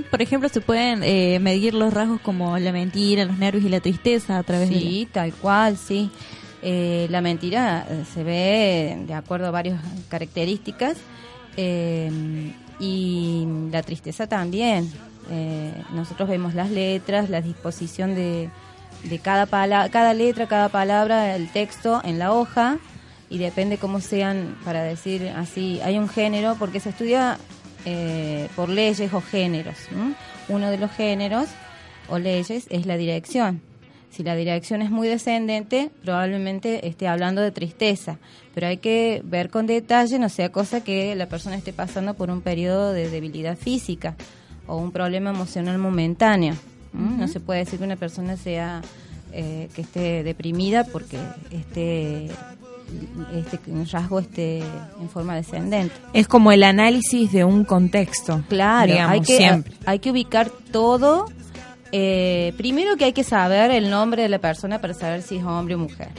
Por 0.10 0.22
ejemplo, 0.22 0.50
se 0.50 0.62
pueden 0.62 1.04
eh, 1.04 1.40
medir 1.40 1.74
los 1.74 1.94
rasgos 1.94 2.20
como 2.22 2.58
la 2.58 2.72
mentira, 2.72 3.26
los 3.26 3.38
nervios 3.38 3.64
y 3.64 3.70
la 3.70 3.80
tristeza 3.80 4.38
a 4.38 4.44
través 4.44 4.70
de... 4.70 4.80
Sí, 4.80 5.08
tal 5.12 5.34
cual, 5.34 5.78
sí. 5.78 6.10
Eh, 6.62 7.08
la 7.10 7.22
mentira 7.22 7.86
eh, 7.90 8.04
se 8.14 8.24
ve 8.24 8.98
de 9.06 9.14
acuerdo 9.14 9.48
a 9.48 9.52
varias 9.52 9.82
características 10.08 10.98
eh, 11.58 12.10
y 12.80 13.46
la 13.72 13.84
tristeza 13.84 14.28
también. 14.28 14.90
Eh, 15.30 15.74
nosotros 15.94 16.30
vemos 16.30 16.54
las 16.54 16.70
letras, 16.70 17.30
la 17.30 17.42
disposición 17.42 18.16
de, 18.16 18.50
de 19.04 19.20
cada, 19.20 19.46
pala 19.46 19.90
cada 19.90 20.14
letra, 20.14 20.48
cada 20.48 20.70
palabra, 20.70 21.36
el 21.36 21.50
texto 21.50 22.02
en 22.04 22.20
la 22.20 22.34
hoja 22.34 22.78
y 23.30 23.38
depende 23.38 23.78
cómo 23.78 24.00
sean, 24.00 24.56
para 24.64 24.84
decir 24.84 25.30
así, 25.36 25.80
hay 25.84 25.98
un 25.98 26.08
género, 26.08 26.56
porque 26.60 26.80
se 26.80 26.90
estudia 26.90 27.38
eh, 27.86 28.48
por 28.56 28.70
leyes 28.70 29.14
o 29.14 29.22
géneros. 29.22 29.78
Uno 30.50 30.70
de 30.70 30.78
los 30.78 30.92
géneros 30.92 31.48
o 32.10 32.20
leyes 32.20 32.68
es 32.70 32.86
la 32.86 32.98
dirección. 32.98 33.62
Si 34.10 34.22
la 34.22 34.36
dirección 34.36 34.84
es 34.84 34.92
muy 34.92 35.08
descendente, 35.08 35.90
probablemente 36.04 36.88
esté 36.88 37.08
hablando 37.08 37.42
de 37.42 37.52
tristeza, 37.52 38.20
pero 38.54 38.68
hay 38.68 38.78
que 38.78 39.24
ver 39.26 39.50
con 39.50 39.66
detalle, 39.66 40.20
no 40.20 40.30
sea 40.30 40.52
cosa 40.52 40.84
que 40.84 41.16
la 41.16 41.28
persona 41.28 41.56
esté 41.56 41.74
pasando 41.74 42.14
por 42.14 42.30
un 42.30 42.42
periodo 42.42 42.94
de 42.94 43.10
debilidad 43.10 43.58
física 43.58 44.16
o 44.68 44.78
un 44.78 44.92
problema 44.92 45.32
emocional 45.32 45.80
momentáneo. 45.80 46.54
No 46.94 47.28
se 47.28 47.40
puede 47.40 47.62
decir 47.62 47.80
que 47.80 47.86
una 47.86 47.96
persona 47.96 48.38
sea 48.38 48.84
eh, 49.32 49.68
que 49.74 49.82
esté 49.82 50.22
deprimida 50.22 50.84
porque 50.84 51.18
esté 51.50 52.30
este 53.34 53.60
rasgo 53.92 54.20
esté 54.20 54.60
en 55.00 55.10
forma 55.10 55.36
descendente. 55.36 55.94
Es 56.14 56.28
como 56.28 56.52
el 56.52 56.64
análisis 56.64 57.32
de 57.32 57.44
un 57.44 57.64
contexto. 57.66 58.44
Claro, 58.50 58.92
digamos, 58.92 59.12
hay 59.14 59.22
que 59.22 59.38
siempre. 59.38 59.74
hay 59.86 60.00
que 60.00 60.12
ubicar 60.12 60.50
todo. 60.72 61.26
eh, 61.92 62.54
primero 62.58 62.96
que 62.98 63.06
hay 63.06 63.14
que 63.14 63.24
saber 63.24 63.72
el 63.72 63.90
nombre 63.90 64.24
de 64.24 64.30
la 64.30 64.40
persona 64.40 64.82
para 64.82 64.94
saber 64.94 65.22
si 65.22 65.38
es 65.38 65.44
hombre 65.44 65.76
o 65.76 65.80
mujer. 65.80 66.10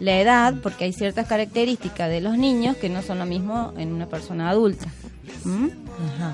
La 0.00 0.18
edad, 0.18 0.54
porque 0.62 0.84
hay 0.84 0.92
ciertas 0.92 1.26
características 1.26 2.08
de 2.08 2.20
los 2.22 2.38
niños 2.38 2.76
que 2.76 2.88
no 2.88 3.02
son 3.02 3.18
lo 3.18 3.26
mismo 3.26 3.74
en 3.76 3.92
una 3.92 4.06
persona 4.06 4.48
adulta. 4.48 4.86
¿Mm? 5.44 5.68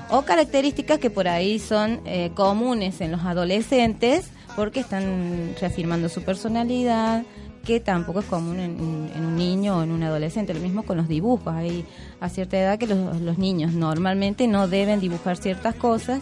O 0.09 0.21
características 0.23 0.99
que 0.99 1.09
por 1.09 1.27
ahí 1.27 1.59
son 1.59 1.99
eh, 2.05 2.31
comunes 2.33 3.01
en 3.01 3.11
los 3.11 3.21
adolescentes 3.23 4.29
porque 4.55 4.79
están 4.79 5.53
reafirmando 5.59 6.09
su 6.09 6.23
personalidad, 6.23 7.23
que 7.67 7.81
tampoco 7.81 8.21
es 8.21 8.25
común 8.25 8.61
en, 8.61 9.11
en 9.13 9.25
un 9.25 9.35
niño 9.35 9.79
o 9.79 9.83
en 9.83 9.91
un 9.91 10.01
adolescente. 10.01 10.53
Lo 10.53 10.61
mismo 10.61 10.83
con 10.83 10.95
los 10.95 11.09
dibujos. 11.09 11.53
Hay 11.53 11.85
a 12.21 12.29
cierta 12.29 12.57
edad 12.57 12.79
que 12.79 12.87
los, 12.87 13.37
niños 13.37 13.73
normalmente 13.73 14.47
no 14.47 14.69
deben 14.69 15.01
dibujar 15.01 15.35
ciertas 15.35 15.75
cosas, 15.75 16.21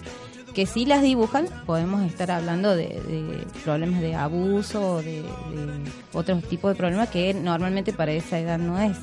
que 0.56 0.66
si 0.66 0.86
las 0.86 1.04
dibujan 1.04 1.46
podemos 1.68 2.02
estar 2.02 2.32
hablando 2.32 2.76
de, 2.76 3.46
problemas 3.64 4.02
de 4.02 4.16
abuso 4.16 4.96
o 4.96 5.02
de, 5.04 5.22
de 5.22 5.92
otro 6.14 6.38
tipo 6.38 6.68
de 6.68 6.74
problemas 6.74 7.10
que 7.10 7.36
normalmente 7.36 7.94
para 7.94 8.12
esa 8.12 8.40
edad 8.40 8.58
no 8.58 8.80
es. 8.80 8.98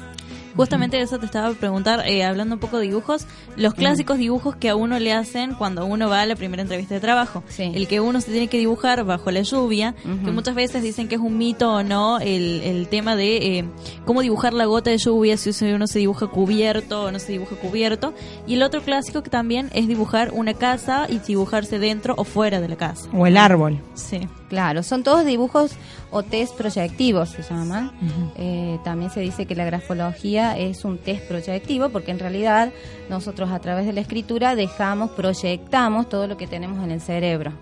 Justamente 0.56 1.00
eso 1.00 1.18
te 1.18 1.26
estaba 1.26 1.48
a 1.48 1.52
preguntar, 1.52 2.06
eh, 2.06 2.24
hablando 2.24 2.54
un 2.54 2.60
poco 2.60 2.78
de 2.78 2.86
dibujos, 2.86 3.26
los 3.56 3.74
clásicos 3.74 4.18
dibujos 4.18 4.56
que 4.56 4.68
a 4.68 4.76
uno 4.76 4.98
le 4.98 5.12
hacen 5.12 5.54
cuando 5.54 5.86
uno 5.86 6.08
va 6.08 6.22
a 6.22 6.26
la 6.26 6.36
primera 6.36 6.62
entrevista 6.62 6.94
de 6.94 7.00
trabajo. 7.00 7.42
El 7.58 7.88
que 7.88 8.00
uno 8.00 8.20
se 8.20 8.30
tiene 8.30 8.48
que 8.48 8.58
dibujar 8.58 9.04
bajo 9.04 9.30
la 9.30 9.42
lluvia, 9.42 9.94
que 10.02 10.30
muchas 10.30 10.54
veces 10.54 10.82
dicen 10.82 11.08
que 11.08 11.16
es 11.16 11.20
un 11.20 11.38
mito 11.38 11.72
o 11.72 11.82
no 11.82 12.18
el, 12.20 12.60
el 12.62 12.88
tema 12.88 13.16
de 13.16 13.58
eh, 13.58 13.64
cómo 14.04 14.22
dibujar 14.22 14.52
la 14.52 14.66
gota 14.66 14.90
de 14.90 14.98
lluvia, 14.98 15.36
si 15.36 15.50
uno 15.72 15.86
se 15.86 15.98
dibuja 15.98 16.26
cubierto 16.26 17.04
o 17.04 17.12
no 17.12 17.18
se 17.18 17.32
dibuja 17.32 17.56
cubierto. 17.56 18.14
Y 18.46 18.54
el 18.54 18.62
otro 18.62 18.82
clásico 18.82 19.22
que 19.22 19.30
también 19.30 19.70
es 19.72 19.88
dibujar 19.88 20.32
una 20.32 20.54
casa 20.54 21.06
y 21.08 21.18
dibujarse 21.18 21.78
dentro 21.78 22.14
o 22.16 22.24
fuera 22.24 22.60
de 22.60 22.68
la 22.68 22.76
casa. 22.76 23.08
O 23.12 23.26
el 23.26 23.36
árbol. 23.36 23.80
Sí. 23.94 24.28
Claro, 24.48 24.82
son 24.82 25.02
todos 25.02 25.24
dibujos 25.24 25.72
o 26.12 26.22
test 26.22 26.54
proyectivos 26.56 27.30
se 27.30 27.42
llaman. 27.42 27.90
Eh, 28.36 28.78
también 28.84 29.10
se 29.10 29.20
dice 29.20 29.46
que 29.46 29.54
la 29.54 29.64
grafología 29.64 30.56
es 30.58 30.84
un 30.84 30.98
test 30.98 31.24
proyectivo 31.26 31.88
porque 31.88 32.10
en 32.10 32.18
realidad 32.18 32.70
nosotros 33.08 33.50
a 33.50 33.58
través 33.60 33.86
de 33.86 33.92
la 33.94 34.00
escritura 34.02 34.54
dejamos, 34.54 35.10
proyectamos 35.12 36.08
todo 36.08 36.26
lo 36.26 36.36
que 36.36 36.46
tenemos 36.46 36.84
en 36.84 36.90
el 36.90 37.00
cerebro. 37.00 37.52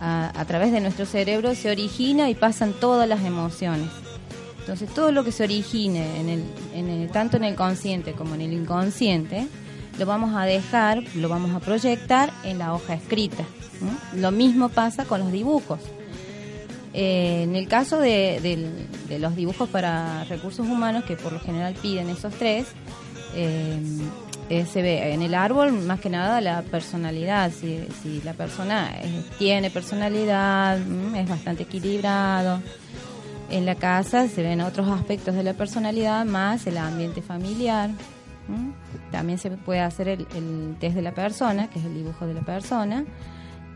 A, 0.00 0.30
a 0.40 0.44
través 0.46 0.72
de 0.72 0.80
nuestro 0.80 1.04
cerebro 1.04 1.54
se 1.54 1.70
origina 1.70 2.30
y 2.30 2.34
pasan 2.34 2.72
todas 2.72 3.06
las 3.08 3.22
emociones. 3.24 3.88
Entonces 4.60 4.88
todo 4.94 5.12
lo 5.12 5.24
que 5.24 5.32
se 5.32 5.44
origine 5.44 6.20
en 6.20 6.28
el, 6.28 6.44
en 6.74 6.88
el- 6.88 7.10
tanto 7.10 7.36
en 7.36 7.44
el 7.44 7.54
consciente 7.54 8.12
como 8.12 8.34
en 8.34 8.40
el 8.42 8.52
inconsciente 8.52 9.46
lo 9.98 10.06
vamos 10.06 10.34
a 10.34 10.44
dejar, 10.44 11.02
lo 11.16 11.28
vamos 11.28 11.50
a 11.54 11.60
proyectar 11.60 12.30
en 12.44 12.58
la 12.58 12.72
hoja 12.72 12.94
escrita. 12.94 13.44
Lo 14.14 14.30
mismo 14.30 14.68
pasa 14.70 15.04
con 15.04 15.20
los 15.20 15.32
dibujos. 15.32 15.80
Eh, 16.92 17.42
en 17.44 17.54
el 17.54 17.68
caso 17.68 17.98
de, 17.98 18.68
los 19.18 19.36
dibujos 19.36 19.68
para 19.68 20.24
recursos 20.24 20.66
humanos, 20.66 21.04
que 21.04 21.16
por 21.16 21.32
lo 21.32 21.40
general 21.40 21.74
piden 21.80 22.08
esos 22.10 22.34
tres, 22.34 22.66
eh, 23.34 23.78
eh, 24.50 24.66
se 24.66 24.82
ve 24.82 25.12
en 25.14 25.22
el 25.22 25.34
árbol 25.34 25.70
más 25.70 26.00
que 26.00 26.10
nada 26.10 26.40
la 26.40 26.62
personalidad, 26.62 27.52
si, 27.52 28.20
la 28.24 28.32
persona 28.32 28.90
eh, 29.00 29.22
tiene 29.38 29.70
personalidad, 29.70 30.76
mm, 30.80 31.14
es 31.14 31.28
bastante 31.28 31.62
equilibrado. 31.62 32.60
En 33.48 33.64
la 33.64 33.76
casa 33.76 34.26
se 34.26 34.42
ven 34.42 34.60
otros 34.60 34.88
aspectos 34.88 35.36
de 35.36 35.44
la 35.44 35.54
personalidad, 35.54 36.24
más 36.24 36.66
el 36.66 36.78
ambiente 36.78 37.22
familiar. 37.22 37.90
¿m? 38.48 38.72
También 39.12 39.38
se 39.38 39.52
puede 39.52 39.80
hacer 39.80 40.08
el 40.08 40.76
test 40.80 40.96
de 40.96 41.02
la 41.02 41.12
persona, 41.12 41.70
que 41.70 41.78
es 41.78 41.84
el 41.84 41.94
dibujo 41.94 42.26
de 42.26 42.34
la 42.34 42.42
persona. 42.42 43.04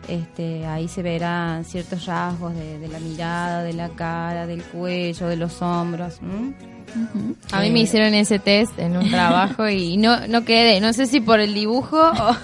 Este, 0.08 0.66
ahí 0.66 0.88
se 0.88 1.02
verán 1.02 1.64
ciertos 1.64 2.06
rasgos 2.06 2.54
de, 2.54 2.78
de 2.78 2.88
la 2.88 2.98
mirada, 3.00 3.62
de 3.62 3.72
la 3.72 3.88
cara, 3.90 4.46
del 4.46 4.62
cuello, 4.62 5.26
de 5.28 5.36
los 5.36 5.60
hombros. 5.62 6.20
A 7.50 7.60
mí 7.60 7.70
me 7.70 7.80
hicieron 7.80 8.14
ese 8.14 8.38
test 8.38 8.78
en 8.78 8.96
un 8.96 9.10
trabajo 9.10 9.68
y 9.68 9.96
no, 9.96 10.28
no 10.28 10.44
quedé. 10.44 10.80
No 10.80 10.92
sé 10.92 11.06
si 11.06 11.20
por 11.20 11.40
el 11.40 11.52
dibujo 11.52 11.96
o, 11.98 12.36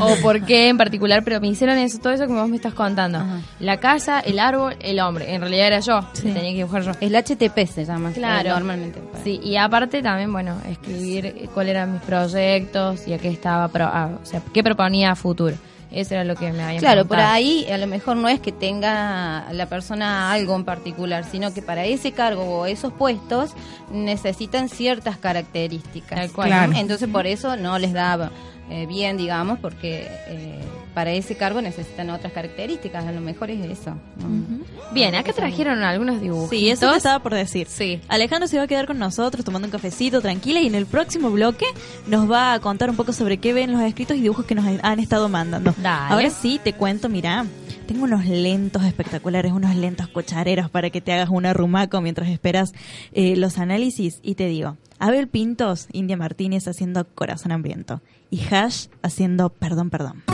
o 0.04 0.16
por 0.20 0.44
qué 0.44 0.68
en 0.68 0.76
particular, 0.76 1.22
pero 1.22 1.40
me 1.40 1.46
hicieron 1.48 1.78
eso, 1.78 1.98
todo 1.98 2.12
eso 2.12 2.26
que 2.26 2.32
vos 2.32 2.48
me 2.48 2.56
estás 2.56 2.74
contando. 2.74 3.22
La 3.60 3.76
casa, 3.76 4.18
el 4.20 4.38
árbol, 4.40 4.74
el 4.80 4.98
hombre. 4.98 5.32
En 5.32 5.42
realidad 5.42 5.66
era 5.68 5.80
yo, 5.80 6.00
que 6.14 6.22
tenía 6.22 6.50
que 6.50 6.56
dibujar 6.56 6.82
yo. 6.82 6.92
El 7.00 7.14
HTP 7.14 7.66
se 7.72 7.84
llama. 7.84 8.10
Claro. 8.12 8.48
eh, 8.48 8.52
Normalmente. 8.52 9.00
Sí, 9.22 9.38
y 9.44 9.56
aparte 9.56 10.02
también, 10.02 10.32
bueno, 10.32 10.56
escribir 10.68 11.48
cuáles 11.54 11.70
eran 11.72 11.92
mis 11.92 12.02
proyectos 12.02 13.06
y 13.06 13.12
a 13.12 13.18
qué 13.18 13.28
estaba, 13.28 13.68
pro- 13.68 13.84
ah, 13.92 14.10
o 14.20 14.26
sea, 14.26 14.42
qué 14.52 14.62
proponía 14.64 15.12
a 15.12 15.14
futuro. 15.14 15.54
Eso 15.90 16.14
era 16.14 16.24
lo 16.24 16.36
que 16.36 16.52
me 16.52 16.62
habían 16.62 16.80
Claro, 16.80 17.06
por 17.06 17.18
ahí 17.18 17.66
a 17.70 17.78
lo 17.78 17.86
mejor 17.86 18.16
no 18.16 18.28
es 18.28 18.40
que 18.40 18.52
tenga 18.52 19.50
la 19.52 19.66
persona 19.66 20.30
algo 20.30 20.54
en 20.54 20.64
particular, 20.64 21.24
sino 21.24 21.54
que 21.54 21.62
para 21.62 21.84
ese 21.86 22.12
cargo 22.12 22.42
o 22.44 22.66
esos 22.66 22.92
puestos 22.92 23.52
necesitan 23.90 24.68
ciertas 24.68 25.16
características. 25.16 26.18
Tal 26.18 26.32
cual. 26.32 26.48
Claro. 26.48 26.72
Entonces 26.76 27.08
por 27.08 27.26
eso 27.26 27.56
no 27.56 27.78
les 27.78 27.92
da 27.92 28.30
eh, 28.70 28.86
bien, 28.86 29.16
digamos, 29.16 29.58
porque 29.58 30.06
eh, 30.28 30.60
para 30.98 31.12
ese 31.12 31.36
cargo 31.36 31.62
necesitan 31.62 32.10
otras 32.10 32.32
características. 32.32 33.06
A 33.06 33.12
lo 33.12 33.20
mejor 33.20 33.52
es 33.52 33.64
eso. 33.64 33.90
¿no? 34.16 34.64
Bien, 34.92 35.14
acá 35.14 35.32
trajeron 35.32 35.84
algunos 35.84 36.20
dibujos. 36.20 36.50
Sí, 36.50 36.68
eso 36.68 36.90
te 36.90 36.96
estaba 36.96 37.22
por 37.22 37.34
decir. 37.34 37.68
Sí. 37.68 38.00
Alejandro 38.08 38.48
se 38.48 38.56
va 38.56 38.64
a 38.64 38.66
quedar 38.66 38.88
con 38.88 38.98
nosotros 38.98 39.44
tomando 39.44 39.68
un 39.68 39.70
cafecito 39.70 40.20
tranquila 40.20 40.60
y 40.60 40.66
en 40.66 40.74
el 40.74 40.86
próximo 40.86 41.30
bloque 41.30 41.66
nos 42.08 42.28
va 42.28 42.52
a 42.52 42.58
contar 42.58 42.90
un 42.90 42.96
poco 42.96 43.12
sobre 43.12 43.38
qué 43.38 43.52
ven 43.52 43.70
los 43.70 43.80
escritos 43.82 44.16
y 44.16 44.22
dibujos 44.22 44.44
que 44.44 44.56
nos 44.56 44.66
han 44.82 44.98
estado 44.98 45.28
mandando. 45.28 45.72
Dale. 45.80 46.12
Ahora 46.12 46.30
sí, 46.30 46.60
te 46.64 46.72
cuento, 46.72 47.08
mira, 47.08 47.46
tengo 47.86 48.02
unos 48.02 48.26
lentos 48.26 48.82
espectaculares, 48.82 49.52
unos 49.52 49.76
lentos 49.76 50.08
cuchareros 50.08 50.68
para 50.68 50.90
que 50.90 51.00
te 51.00 51.12
hagas 51.12 51.28
un 51.28 51.46
arrumaco 51.46 52.00
mientras 52.00 52.28
esperas 52.28 52.72
eh, 53.12 53.36
los 53.36 53.58
análisis 53.58 54.18
y 54.24 54.34
te 54.34 54.48
digo, 54.48 54.76
Abel 54.98 55.28
Pintos, 55.28 55.86
India 55.92 56.16
Martínez 56.16 56.66
haciendo 56.66 57.06
Corazón 57.06 57.52
Hambriento 57.52 58.02
y 58.30 58.42
Hash 58.52 58.88
haciendo 59.02 59.50
Perdón, 59.50 59.90
Perdón. 59.90 60.24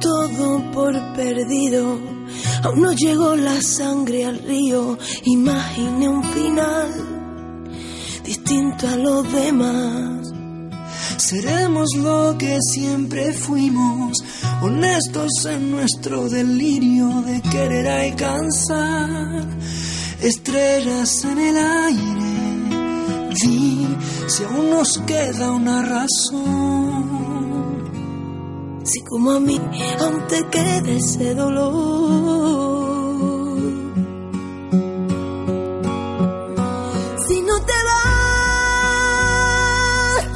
Todo 0.00 0.70
por 0.72 0.92
perdido. 1.14 1.98
Aún 2.62 2.82
no 2.82 2.92
llegó 2.92 3.36
la 3.36 3.60
sangre 3.62 4.24
al 4.24 4.38
río. 4.38 4.98
Imagine 5.24 6.08
un 6.08 6.24
final 6.24 7.12
distinto 8.24 8.88
a 8.88 8.96
los 8.96 9.32
demás. 9.32 10.32
Seremos 11.16 11.88
lo 11.96 12.36
que 12.38 12.58
siempre 12.60 13.32
fuimos, 13.32 14.18
honestos 14.60 15.46
en 15.46 15.70
nuestro 15.70 16.28
delirio 16.28 17.22
de 17.22 17.40
querer 17.42 17.88
alcanzar 17.88 19.46
estrellas 20.20 21.24
en 21.24 21.38
el 21.38 21.56
aire. 21.56 22.32
Di 23.34 23.86
si 24.26 24.44
aún 24.44 24.70
nos 24.70 24.98
queda 25.06 25.52
una 25.52 25.82
razón. 25.82 27.21
Si 28.84 29.00
como 29.02 29.30
a 29.30 29.38
mí 29.38 29.60
aún 30.00 30.26
te 30.26 30.44
queda 30.48 30.90
ese 30.90 31.34
dolor. 31.34 31.72
Si 37.26 37.40
no 37.42 37.60
te 37.60 37.78
vas, 37.88 38.82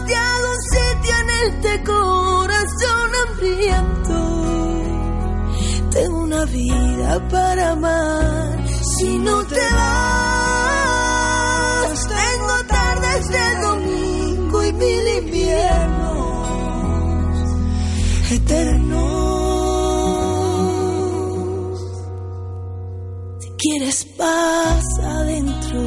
te 0.07 0.15
hago 0.15 0.53
sitio 0.75 1.15
en 1.23 1.31
este 1.49 1.73
corazón 1.83 3.11
hambriento. 3.23 4.19
Tengo 5.91 6.19
una 6.21 6.45
vida 6.45 7.29
para 7.29 7.71
amar. 7.73 8.65
Si 8.97 9.19
no 9.19 9.45
te 9.45 9.61
vas, 9.75 10.09
tengo 12.09 12.65
tardes 12.69 13.29
de 13.29 13.57
domingo 13.61 14.65
y 14.65 14.73
mil 14.73 15.09
inviernos 15.19 16.06
eternos. 18.33 19.01
Si 23.39 23.51
quieres 23.59 24.05
paz 24.17 24.85
adentro. 25.03 25.81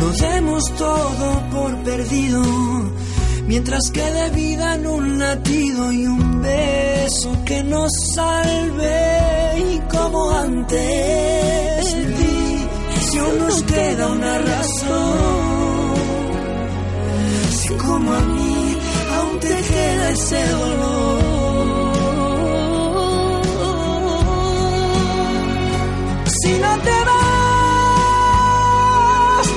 No 0.00 0.12
demos 0.12 0.64
todo 0.76 1.50
por 1.50 1.76
perdido, 1.84 2.42
mientras 3.46 3.90
quede 3.92 4.30
vida 4.30 4.74
en 4.74 4.86
un 4.86 5.18
latido 5.18 5.92
y 5.92 6.06
un 6.06 6.42
beso 6.42 7.32
que 7.44 7.62
nos 7.64 7.92
salve. 8.14 9.74
Y 9.74 9.78
como 9.90 10.30
antes, 10.30 11.96
si 13.00 13.18
aún 13.18 13.38
nos 13.38 13.62
queda 13.62 14.08
una 14.08 14.38
razón. 14.38 15.94
Si 17.50 17.68
como 17.74 18.12
a 18.12 18.20
mí 18.20 18.76
aún 19.16 19.40
te 19.40 19.48
queda 19.48 20.10
ese 20.10 20.48
dolor. 20.48 21.36
Si 26.42 26.52
no 26.52 26.78
te 26.86 27.04
vas, 27.10 27.86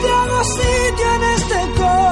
te 0.02 0.10
hago 0.12 0.44
sitio 0.44 1.08
en 1.16 1.24
este 1.36 1.60
corazón 1.78 2.09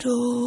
dentro. 0.00 0.39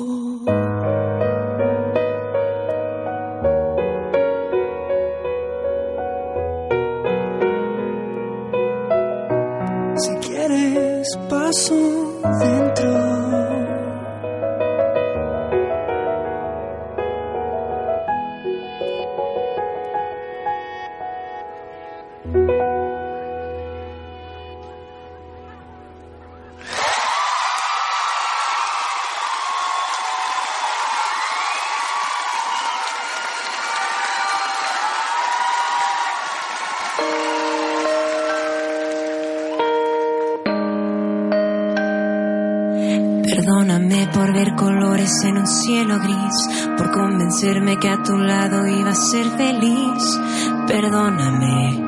que 47.61 47.87
a 47.87 48.01
tu 48.01 48.17
lado 48.17 48.65
iba 48.67 48.89
a 48.89 48.95
ser 48.95 49.25
feliz. 49.37 50.19
Perdóname 50.67 51.79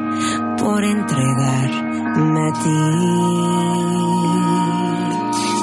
por 0.59 0.83
entregarme 0.83 2.49
a 2.49 2.53
ti. 2.53 2.83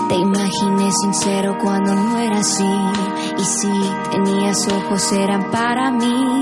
Te 0.09 0.16
imaginé 0.16 0.91
sincero 0.93 1.57
cuando 1.62 1.95
no 1.95 2.19
era 2.19 2.39
así. 2.39 2.74
Y 3.39 3.45
si 3.45 3.70
tenías 4.11 4.66
ojos 4.69 5.12
eran 5.12 5.51
para 5.53 5.93
mí. 5.93 6.41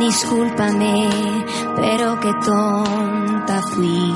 Discúlpame, 0.00 1.10
pero 1.76 2.18
qué 2.18 2.32
tonta 2.44 3.60
fui. 3.74 4.12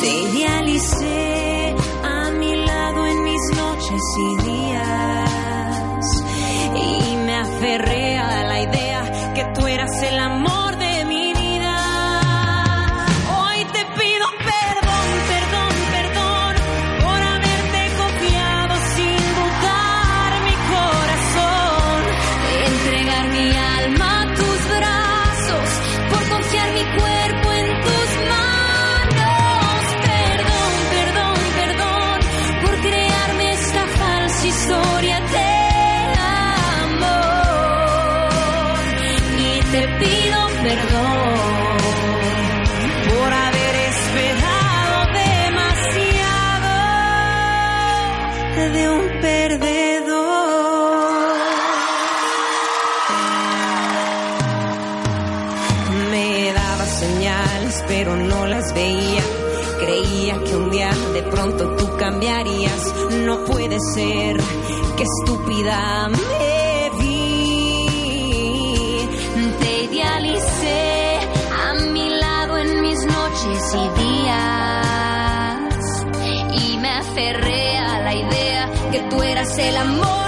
Te 0.00 0.22
idealicé 0.22 1.74
a 2.04 2.30
mi 2.30 2.56
lado 2.56 3.06
en 3.06 3.22
mis 3.24 3.40
noches 3.56 4.02
y 4.18 4.36
días. 4.42 4.57
Ferrer. 7.68 7.97
de 48.78 48.88
un 48.88 49.20
perdedor. 49.20 50.18
Me 56.10 56.52
daba 56.52 56.86
señales, 56.86 57.84
pero 57.88 58.16
no 58.16 58.46
las 58.46 58.72
veía. 58.74 59.22
Creía 59.80 60.34
que 60.44 60.56
un 60.56 60.70
día 60.70 60.90
de 61.12 61.22
pronto 61.22 61.76
tú 61.76 61.96
cambiarías. 61.96 62.94
No 63.26 63.44
puede 63.44 63.78
ser, 63.94 64.36
qué 64.96 65.04
estúpida 65.04 66.08
me 66.08 66.47
hace 79.48 79.68
el 79.68 79.76
amor. 79.78 80.27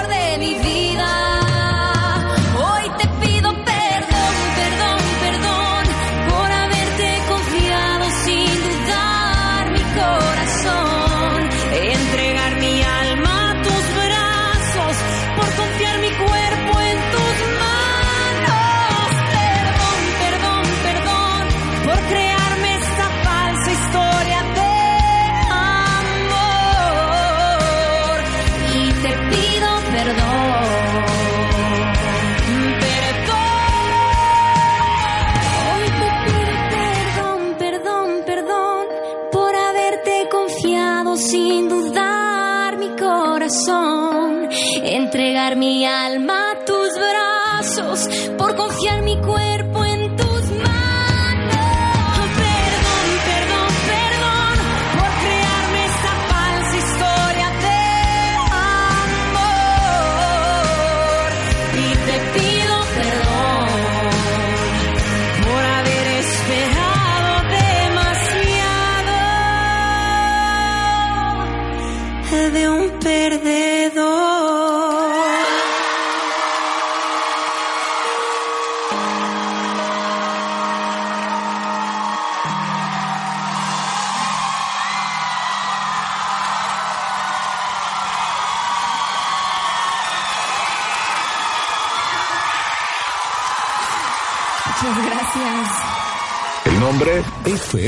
mi 45.56 45.85
alma. 45.86 46.20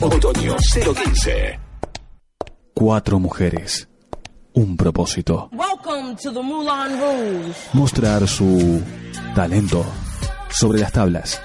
Otoño 0.00 0.56
015. 0.56 1.60
Cuatro 2.72 3.18
mujeres. 3.18 3.86
Un 4.54 4.78
propósito. 4.78 5.50
To 6.22 6.32
the 6.32 6.40
Rouge. 6.40 7.52
Mostrar 7.74 8.26
su 8.26 8.80
talento 9.34 9.84
sobre 10.50 10.80
las 10.80 10.92
tablas 10.92 11.42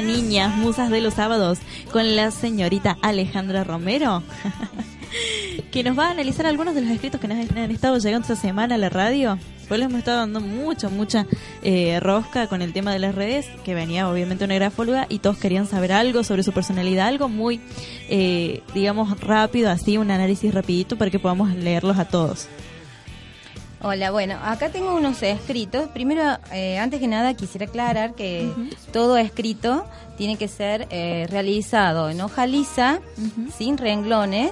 Niñas 0.00 0.56
Musas 0.56 0.90
de 0.90 1.00
los 1.00 1.14
Sábados 1.14 1.58
con 1.92 2.16
la 2.16 2.30
señorita 2.30 2.98
Alejandra 3.02 3.64
Romero, 3.64 4.22
que 5.70 5.82
nos 5.82 5.98
va 5.98 6.08
a 6.08 6.10
analizar 6.10 6.46
algunos 6.46 6.74
de 6.74 6.82
los 6.82 6.90
escritos 6.90 7.20
que 7.20 7.28
nos 7.28 7.38
han 7.38 7.70
estado 7.70 7.98
llegando 7.98 8.24
esta 8.24 8.36
semana 8.36 8.74
a 8.74 8.78
la 8.78 8.88
radio. 8.88 9.38
Pues 9.68 9.80
les 9.80 9.88
hemos 9.88 9.98
estado 9.98 10.18
dando 10.18 10.40
mucho, 10.40 10.90
mucha 10.90 11.26
eh, 11.62 11.98
rosca 11.98 12.46
con 12.46 12.62
el 12.62 12.72
tema 12.72 12.92
de 12.92 13.00
las 13.00 13.14
redes, 13.14 13.48
que 13.64 13.74
venía 13.74 14.08
obviamente 14.08 14.44
una 14.44 14.54
grafóloga 14.54 15.06
y 15.08 15.18
todos 15.18 15.38
querían 15.38 15.66
saber 15.66 15.92
algo 15.92 16.22
sobre 16.22 16.44
su 16.44 16.52
personalidad, 16.52 17.08
algo 17.08 17.28
muy, 17.28 17.60
eh, 18.08 18.62
digamos, 18.74 19.20
rápido, 19.20 19.70
así, 19.70 19.98
un 19.98 20.12
análisis 20.12 20.54
rapidito 20.54 20.96
para 20.96 21.10
que 21.10 21.18
podamos 21.18 21.52
leerlos 21.52 21.98
a 21.98 22.04
todos. 22.04 22.48
Hola, 23.88 24.10
bueno, 24.10 24.36
acá 24.42 24.70
tengo 24.70 24.96
unos 24.96 25.22
escritos. 25.22 25.88
Primero, 25.90 26.38
eh, 26.50 26.76
antes 26.76 26.98
que 26.98 27.06
nada, 27.06 27.34
quisiera 27.34 27.66
aclarar 27.66 28.16
que 28.16 28.52
todo 28.92 29.16
escrito 29.16 29.86
tiene 30.18 30.36
que 30.36 30.48
ser 30.48 30.88
eh, 30.90 31.28
realizado 31.30 32.10
en 32.10 32.20
hoja 32.20 32.48
lisa, 32.48 32.98
sin 33.56 33.78
renglones 33.78 34.50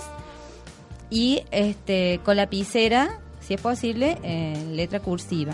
y 1.10 1.42
este 1.50 2.20
con 2.24 2.36
lapicera, 2.36 3.18
si 3.40 3.54
es 3.54 3.60
posible, 3.60 4.18
en 4.22 4.76
letra 4.76 5.00
cursiva. 5.00 5.52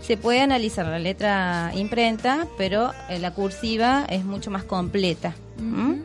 Se 0.00 0.16
puede 0.16 0.40
analizar 0.40 0.86
la 0.86 1.00
letra 1.00 1.72
imprenta, 1.74 2.46
pero 2.56 2.92
eh, 3.08 3.18
la 3.18 3.32
cursiva 3.32 4.04
es 4.08 4.24
mucho 4.24 4.52
más 4.52 4.62
completa. 4.62 5.34
¿m? 5.58 6.00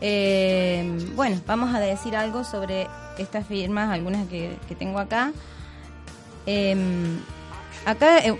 Eh, 0.00 0.98
bueno, 1.14 1.42
vamos 1.46 1.74
a 1.74 1.78
decir 1.78 2.16
algo 2.16 2.42
sobre 2.42 2.86
estas 3.18 3.46
firmas, 3.46 3.90
algunas 3.90 4.26
que, 4.28 4.56
que 4.66 4.74
tengo 4.74 4.98
acá. 4.98 5.30
Eh, 6.46 6.76
acá, 7.84 8.18
eh, 8.18 8.34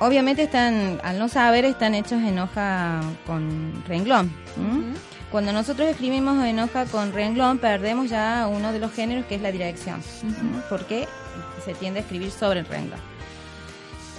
obviamente, 0.00 0.42
están, 0.44 1.00
al 1.02 1.18
no 1.18 1.28
saber, 1.28 1.64
están 1.64 1.94
hechos 1.94 2.22
en 2.22 2.38
hoja 2.38 3.00
con 3.26 3.82
renglón. 3.86 4.32
Cuando 5.30 5.52
nosotros 5.52 5.88
escribimos 5.88 6.44
en 6.44 6.60
hoja 6.60 6.86
con 6.86 7.12
renglón, 7.12 7.58
perdemos 7.58 8.08
ya 8.08 8.46
uno 8.48 8.72
de 8.72 8.78
los 8.78 8.92
géneros 8.92 9.26
que 9.26 9.34
es 9.34 9.42
la 9.42 9.50
dirección, 9.50 10.00
porque 10.68 11.08
se 11.64 11.74
tiende 11.74 12.00
a 12.00 12.02
escribir 12.02 12.30
sobre 12.30 12.60
el 12.60 12.66
renglón. 12.66 13.00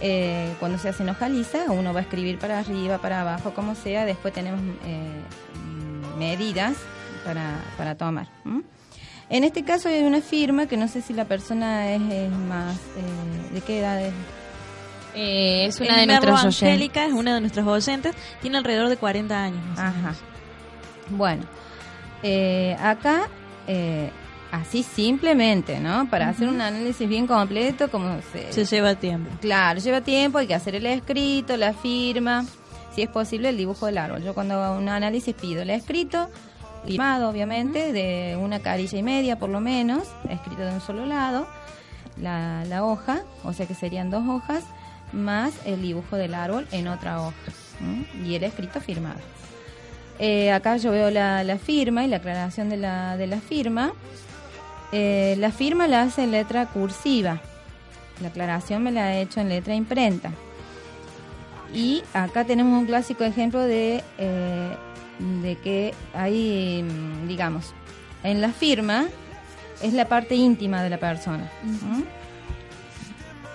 Eh, 0.01 0.53
cuando 0.59 0.77
se 0.77 0.89
hace 0.89 1.03
en 1.03 1.09
hoja 1.09 1.29
lisa, 1.29 1.71
uno 1.71 1.93
va 1.93 2.01
a 2.01 2.03
escribir 2.03 2.37
para 2.37 2.59
arriba, 2.59 2.97
para 2.97 3.21
abajo, 3.21 3.53
como 3.53 3.75
sea. 3.75 4.03
Después 4.05 4.33
tenemos 4.33 4.59
eh, 4.85 5.21
medidas 6.17 6.75
para, 7.23 7.63
para 7.77 7.95
tomar. 7.95 8.27
En 9.29 9.43
este 9.43 9.63
caso 9.63 9.89
hay 9.89 10.03
una 10.03 10.21
firma 10.21 10.67
que 10.67 10.77
no 10.77 10.87
sé 10.87 11.01
si 11.01 11.13
la 11.13 11.25
persona 11.25 11.91
es, 11.91 12.01
es 12.01 12.31
más... 12.31 12.75
eh, 12.75 13.53
¿De 13.53 13.61
qué 13.61 13.79
edad 13.79 14.01
es? 14.01 14.13
Eh, 15.15 15.65
es 15.65 15.79
una 15.79 15.95
Es 15.95 16.01
de 16.01 16.07
Merlo 16.07 16.29
nuestros 16.31 16.43
oyentes. 16.43 16.63
Angélica 16.63 17.05
es 17.05 17.13
una 17.13 17.35
de 17.35 17.41
nuestros 17.41 17.65
oyentes, 17.67 18.15
tiene 18.41 18.57
alrededor 18.57 18.89
de 18.89 18.97
40 18.97 19.43
años. 19.43 19.79
Ajá. 19.79 20.13
Bueno, 21.09 21.43
eh, 22.21 22.75
acá, 22.79 23.29
eh, 23.67 24.11
así 24.51 24.83
simplemente, 24.83 25.79
¿no? 25.79 26.09
Para 26.09 26.29
hacer 26.29 26.47
un 26.49 26.59
análisis 26.61 27.07
bien 27.07 27.27
completo, 27.27 27.89
como 27.89 28.19
se... 28.31 28.51
Se 28.51 28.65
lleva 28.65 28.95
tiempo. 28.95 29.29
Claro, 29.41 29.79
lleva 29.79 30.01
tiempo, 30.01 30.37
hay 30.37 30.47
que 30.47 30.55
hacer 30.55 30.75
el 30.75 30.85
escrito, 30.85 31.55
la 31.57 31.73
firma, 31.73 32.45
si 32.93 33.01
es 33.01 33.09
posible 33.09 33.49
el 33.49 33.57
dibujo 33.57 33.85
del 33.85 33.97
árbol. 33.97 34.21
Yo 34.23 34.33
cuando 34.33 34.61
hago 34.61 34.77
un 34.77 34.89
análisis 34.89 35.33
pido 35.33 35.61
el 35.61 35.69
escrito, 35.69 36.29
firmado 36.85 37.29
obviamente, 37.29 37.91
de 37.91 38.37
una 38.39 38.59
carilla 38.59 38.97
y 38.97 39.03
media 39.03 39.37
por 39.37 39.49
lo 39.49 39.59
menos, 39.59 40.07
escrito 40.29 40.61
de 40.61 40.73
un 40.73 40.81
solo 40.81 41.05
lado, 41.05 41.47
la, 42.21 42.63
la 42.65 42.83
hoja, 42.83 43.23
o 43.43 43.53
sea 43.53 43.65
que 43.65 43.73
serían 43.75 44.09
dos 44.09 44.27
hojas, 44.27 44.63
más 45.11 45.53
el 45.65 45.81
dibujo 45.81 46.15
del 46.15 46.33
árbol 46.33 46.67
en 46.71 46.87
otra 46.87 47.21
hoja, 47.21 47.35
¿m? 47.81 48.05
y 48.25 48.35
el 48.35 48.43
escrito 48.43 48.79
firmado. 48.81 49.19
Eh, 50.19 50.51
acá 50.51 50.77
yo 50.77 50.91
veo 50.91 51.11
la, 51.11 51.43
la 51.43 51.57
firma 51.57 52.05
y 52.05 52.07
la 52.07 52.17
aclaración 52.17 52.69
de 52.69 52.77
la, 52.77 53.17
de 53.17 53.27
la 53.27 53.39
firma. 53.39 53.93
Eh, 54.91 55.35
la 55.39 55.51
firma 55.51 55.87
la 55.87 56.03
hace 56.03 56.23
en 56.23 56.31
letra 56.31 56.67
cursiva. 56.67 57.41
La 58.21 58.29
aclaración 58.29 58.81
me 58.83 58.91
la 58.91 59.15
he 59.15 59.21
hecho 59.21 59.41
en 59.41 59.49
letra 59.49 59.75
imprenta. 59.75 60.31
Y 61.73 62.01
acá 62.13 62.45
tenemos 62.45 62.79
un 62.79 62.85
clásico 62.85 63.25
ejemplo 63.25 63.59
de, 63.59 64.03
eh, 64.17 64.75
de 65.19 65.55
que 65.57 65.93
hay, 66.13 66.85
digamos, 67.27 67.73
en 68.23 68.41
la 68.41 68.49
firma 68.49 69.05
es 69.81 69.93
la 69.93 70.05
parte 70.05 70.35
íntima 70.35 70.83
de 70.83 70.89
la 70.89 70.97
persona. 70.97 71.49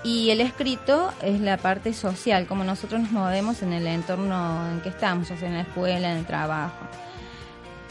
Y 0.02 0.30
el 0.30 0.40
escrito 0.40 1.12
es 1.22 1.40
la 1.40 1.58
parte 1.58 1.92
social, 1.92 2.46
como 2.46 2.64
nosotros 2.64 3.02
nos 3.02 3.10
movemos 3.10 3.62
en 3.62 3.72
el 3.74 3.86
entorno 3.86 4.70
en 4.70 4.80
que 4.80 4.88
estamos, 4.88 5.28
ya 5.28 5.36
sea 5.36 5.48
en 5.48 5.54
la 5.54 5.60
escuela, 5.62 6.12
en 6.12 6.18
el 6.18 6.24
trabajo. 6.24 6.86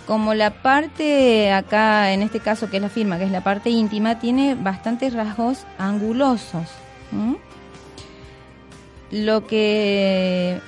Como 0.07 0.33
la 0.33 0.49
parte 0.49 1.51
acá, 1.51 2.11
en 2.13 2.23
este 2.23 2.39
caso 2.39 2.67
que 2.67 2.77
es 2.77 2.81
la 2.81 2.89
firma, 2.89 3.19
que 3.19 3.25
es 3.25 3.31
la 3.31 3.43
parte 3.43 3.69
íntima, 3.69 4.17
tiene 4.17 4.55
bastantes 4.55 5.13
rasgos 5.13 5.65
angulosos. 5.77 6.67
Lo 9.11 9.45
que 9.45 10.59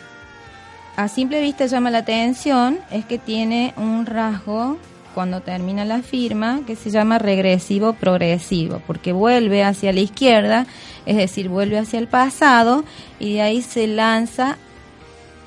a 1.03 1.07
simple 1.07 1.41
vista 1.41 1.65
llama 1.65 1.89
la 1.89 1.99
atención 1.99 2.77
es 2.91 3.05
que 3.05 3.17
tiene 3.17 3.73
un 3.75 4.05
rasgo 4.05 4.77
cuando 5.15 5.41
termina 5.41 5.83
la 5.83 6.03
firma 6.03 6.61
que 6.67 6.75
se 6.75 6.91
llama 6.91 7.17
regresivo 7.17 7.93
progresivo, 7.93 8.83
porque 8.85 9.11
vuelve 9.11 9.63
hacia 9.63 9.93
la 9.93 9.99
izquierda, 9.99 10.67
es 11.07 11.17
decir, 11.17 11.49
vuelve 11.49 11.79
hacia 11.79 11.97
el 11.97 12.07
pasado 12.07 12.83
y 13.19 13.33
de 13.33 13.41
ahí 13.41 13.61
se 13.63 13.87
lanza 13.87 14.57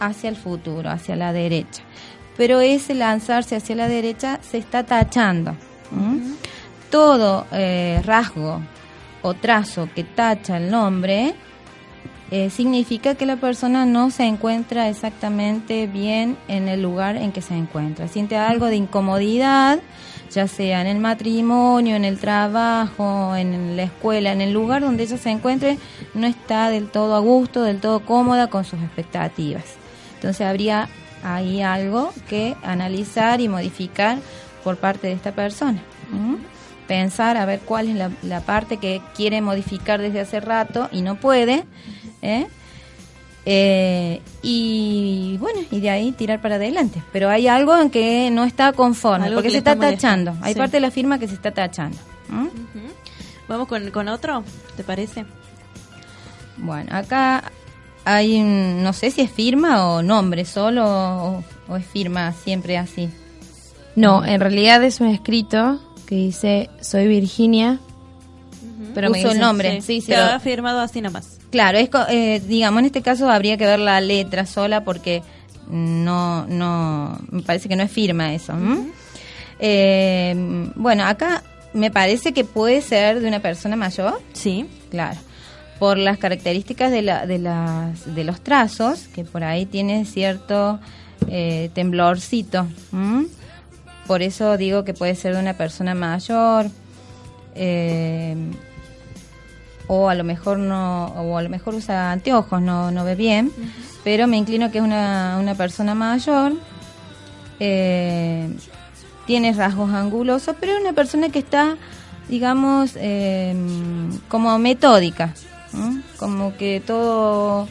hacia 0.01 0.29
el 0.29 0.35
futuro, 0.35 0.91
hacia 0.91 1.15
la 1.15 1.33
derecha. 1.33 1.83
Pero 2.37 2.61
ese 2.61 2.95
lanzarse 2.95 3.55
hacia 3.55 3.77
la 3.77 3.87
derecha 3.87 4.41
se 4.43 4.59
está 4.59 4.83
tachando. 4.83 5.55
Todo 6.91 7.47
eh, 7.53 8.03
rasgo 8.05 8.61
o 9.23 9.35
trazo 9.35 9.89
que 9.95 10.03
tacha 10.03 10.57
el 10.57 10.69
nombre 10.69 11.37
eh, 12.31 12.51
significa 12.51 13.15
que 13.15 13.27
la 13.27 13.37
persona 13.37 13.85
no 13.85 14.11
se 14.11 14.25
encuentra 14.25 14.89
exactamente 14.89 15.87
bien 15.87 16.37
en 16.49 16.69
el 16.69 16.83
lugar 16.83 17.17
en 17.17 17.33
que 17.33 17.43
se 17.43 17.55
encuentra. 17.55 18.09
Siente 18.09 18.37
algo 18.37 18.67
de 18.67 18.77
incomodidad, 18.77 19.81
ya 20.31 20.49
sea 20.49 20.81
en 20.81 20.87
el 20.87 20.99
matrimonio, 20.99 21.97
en 21.97 22.05
el 22.05 22.19
trabajo, 22.19 23.37
en 23.37 23.77
la 23.77 23.85
escuela, 23.85 24.33
en 24.33 24.41
el 24.41 24.53
lugar 24.53 24.83
donde 24.83 25.05
ella 25.05 25.19
se 25.19 25.31
encuentre, 25.31 25.79
no 26.15 26.27
está 26.27 26.71
del 26.71 26.89
todo 26.89 27.15
a 27.15 27.21
gusto, 27.21 27.63
del 27.63 27.81
todo 27.81 28.01
cómoda 28.01 28.49
con 28.49 28.65
sus 28.65 28.81
expectativas. 28.81 29.65
Entonces 30.15 30.47
habría 30.47 30.89
ahí 31.23 31.61
algo 31.61 32.13
que 32.29 32.57
analizar 32.63 33.41
y 33.43 33.49
modificar 33.49 34.19
por 34.65 34.79
parte 34.79 35.09
de 35.09 35.13
esta 35.13 35.33
persona. 35.33 35.83
¿m? 36.11 36.39
Pensar 36.89 37.37
a 37.37 37.47
ver 37.47 37.61
cuál 37.61 37.89
es 37.89 38.11
la 38.23 38.41
parte 38.41 38.79
que 38.79 39.03
quiere 39.15 39.41
modificar 39.41 40.01
desde 40.01 40.21
hace 40.21 40.41
rato 40.41 40.89
y 40.91 41.03
no 41.03 41.17
puede. 41.17 41.65
¿Eh? 42.25 42.47
Eh, 43.47 44.23
y 44.43 45.37
bueno, 45.39 45.61
y 45.71 45.81
de 45.81 45.91
ahí 45.91 46.13
tirar 46.13 46.41
para 46.41 46.55
adelante. 46.55 47.03
Pero 47.13 47.29
hay 47.29 47.47
algo 47.47 47.77
en 47.79 47.91
que 47.91 48.31
no 48.31 48.45
está 48.45 48.73
conforme, 48.73 49.27
Algo 49.27 49.37
porque 49.37 49.49
que 49.49 49.53
se 49.53 49.59
está 49.59 49.75
molestando. 49.77 50.31
tachando. 50.33 50.47
Hay 50.47 50.55
Sí. 50.55 50.59
parte 50.59 50.77
de 50.79 50.81
la 50.81 50.91
firma 50.91 51.19
que 51.19 51.29
se 51.29 51.35
está 51.35 51.51
tachando. 51.53 51.99
Vamos 53.47 53.69
con, 53.69 53.91
con 53.91 54.09
otro, 54.09 54.43
¿te 54.77 54.83
parece? 54.85 55.27
Bueno, 56.57 56.89
acá 56.97 57.53
hay, 58.07 58.41
un- 58.41 58.83
no 58.83 58.93
sé 58.95 59.11
si 59.11 59.21
es 59.21 59.31
firma 59.31 59.87
o 59.89 60.03
nombre 60.03 60.47
solo 60.47 60.85
o, 60.87 61.45
o 61.69 61.77
es 61.77 61.85
firma 61.85 62.33
siempre 62.33 62.79
así. 62.79 63.11
No, 63.97 64.25
en 64.25 64.41
realidad 64.41 64.83
es 64.83 65.01
un 65.01 65.09
escrito 65.09 65.81
que 66.07 66.15
dice 66.17 66.71
soy 66.81 67.07
Virginia. 67.09 67.79
Pero 68.95 69.11
me 69.11 69.19
Uso 69.19 69.29
el 69.29 69.35
dicen- 69.35 69.41
nombre, 69.41 69.81
sí, 69.83 70.01
sí. 70.01 70.07
Pero 70.09 70.23
pero- 70.23 70.37
ha 70.37 70.41
firmado 70.41 70.81
así 70.81 71.01
nomás. 71.03 71.34
Claro, 71.55 71.79
es, 71.79 71.89
eh, 72.09 72.43
digamos, 72.49 72.81
en 72.81 72.87
este 72.87 73.01
caso 73.01 73.31
habría 73.31 73.57
que 73.57 73.65
ver 73.65 73.79
la 73.79 74.01
letra 74.01 74.45
sola 74.45 74.83
porque 74.83 75.23
no, 75.71 76.45
no, 76.49 77.17
me 77.31 77.43
parece 77.43 77.69
que 77.69 77.77
no 77.77 77.85
es 77.85 77.93
firma 77.93 78.35
eso. 78.35 78.55
Eh, 79.61 80.35
bueno, 80.75 81.05
acá 81.07 81.45
me 81.73 81.93
parece 81.93 82.33
que 82.33 82.43
puede 82.43 82.81
ser 82.81 83.21
de 83.21 83.29
una 83.29 83.39
persona 83.39 83.77
mayor. 83.77 84.21
Sí. 84.33 84.67
Claro. 84.91 85.21
Por 85.79 85.97
las 85.97 86.19
características 86.19 86.91
de, 86.91 87.03
la, 87.03 87.25
de, 87.25 87.39
las, 87.39 88.13
de 88.13 88.25
los 88.25 88.41
trazos, 88.41 89.07
que 89.15 89.23
por 89.23 89.45
ahí 89.45 89.65
tiene 89.65 90.07
cierto 90.07 90.81
eh, 91.29 91.71
temblorcito. 91.73 92.67
Por 94.09 94.23
eso 94.23 94.57
digo 94.57 94.83
que 94.83 94.93
puede 94.93 95.15
ser 95.15 95.37
de 95.37 95.41
una 95.41 95.55
persona 95.55 95.95
mayor. 95.95 96.67
eh, 97.55 98.35
o 99.87 100.09
a 100.09 100.15
lo 100.15 100.25
mejor 100.25 100.59
no 100.59 101.07
o 101.07 101.37
a 101.37 101.43
lo 101.43 101.49
mejor 101.49 101.75
usa 101.75 102.13
anteojos 102.13 102.61
no, 102.61 102.91
no 102.91 103.05
ve 103.05 103.15
bien 103.15 103.53
pero 104.03 104.27
me 104.27 104.37
inclino 104.37 104.71
que 104.71 104.79
es 104.79 104.85
una, 104.85 105.37
una 105.41 105.55
persona 105.55 105.95
mayor 105.95 106.53
eh, 107.61 108.49
tiene 109.27 109.53
rasgos 109.53 109.91
angulosos 109.91 110.57
pero 110.59 110.73
es 110.73 110.81
una 110.81 110.93
persona 110.93 111.29
que 111.29 111.41
está 111.41 111.77
digamos 112.29 112.93
eh, 112.97 113.55
como 114.29 114.59
metódica 114.59 115.35
como 116.17 116.57
que 116.57 116.83
todo 116.87 117.69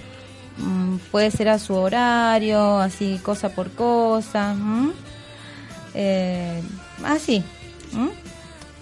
mm, 0.58 0.98
puede 1.12 1.32
ser 1.32 1.50
a 1.50 1.60
su 1.60 1.74
horario 1.74 2.80
así 2.80 3.20
cosa 3.24 3.50
por 3.50 3.72
cosa. 3.72 4.56
Eh, 5.94 6.62
así 7.04 7.44
¿m? 7.94 8.10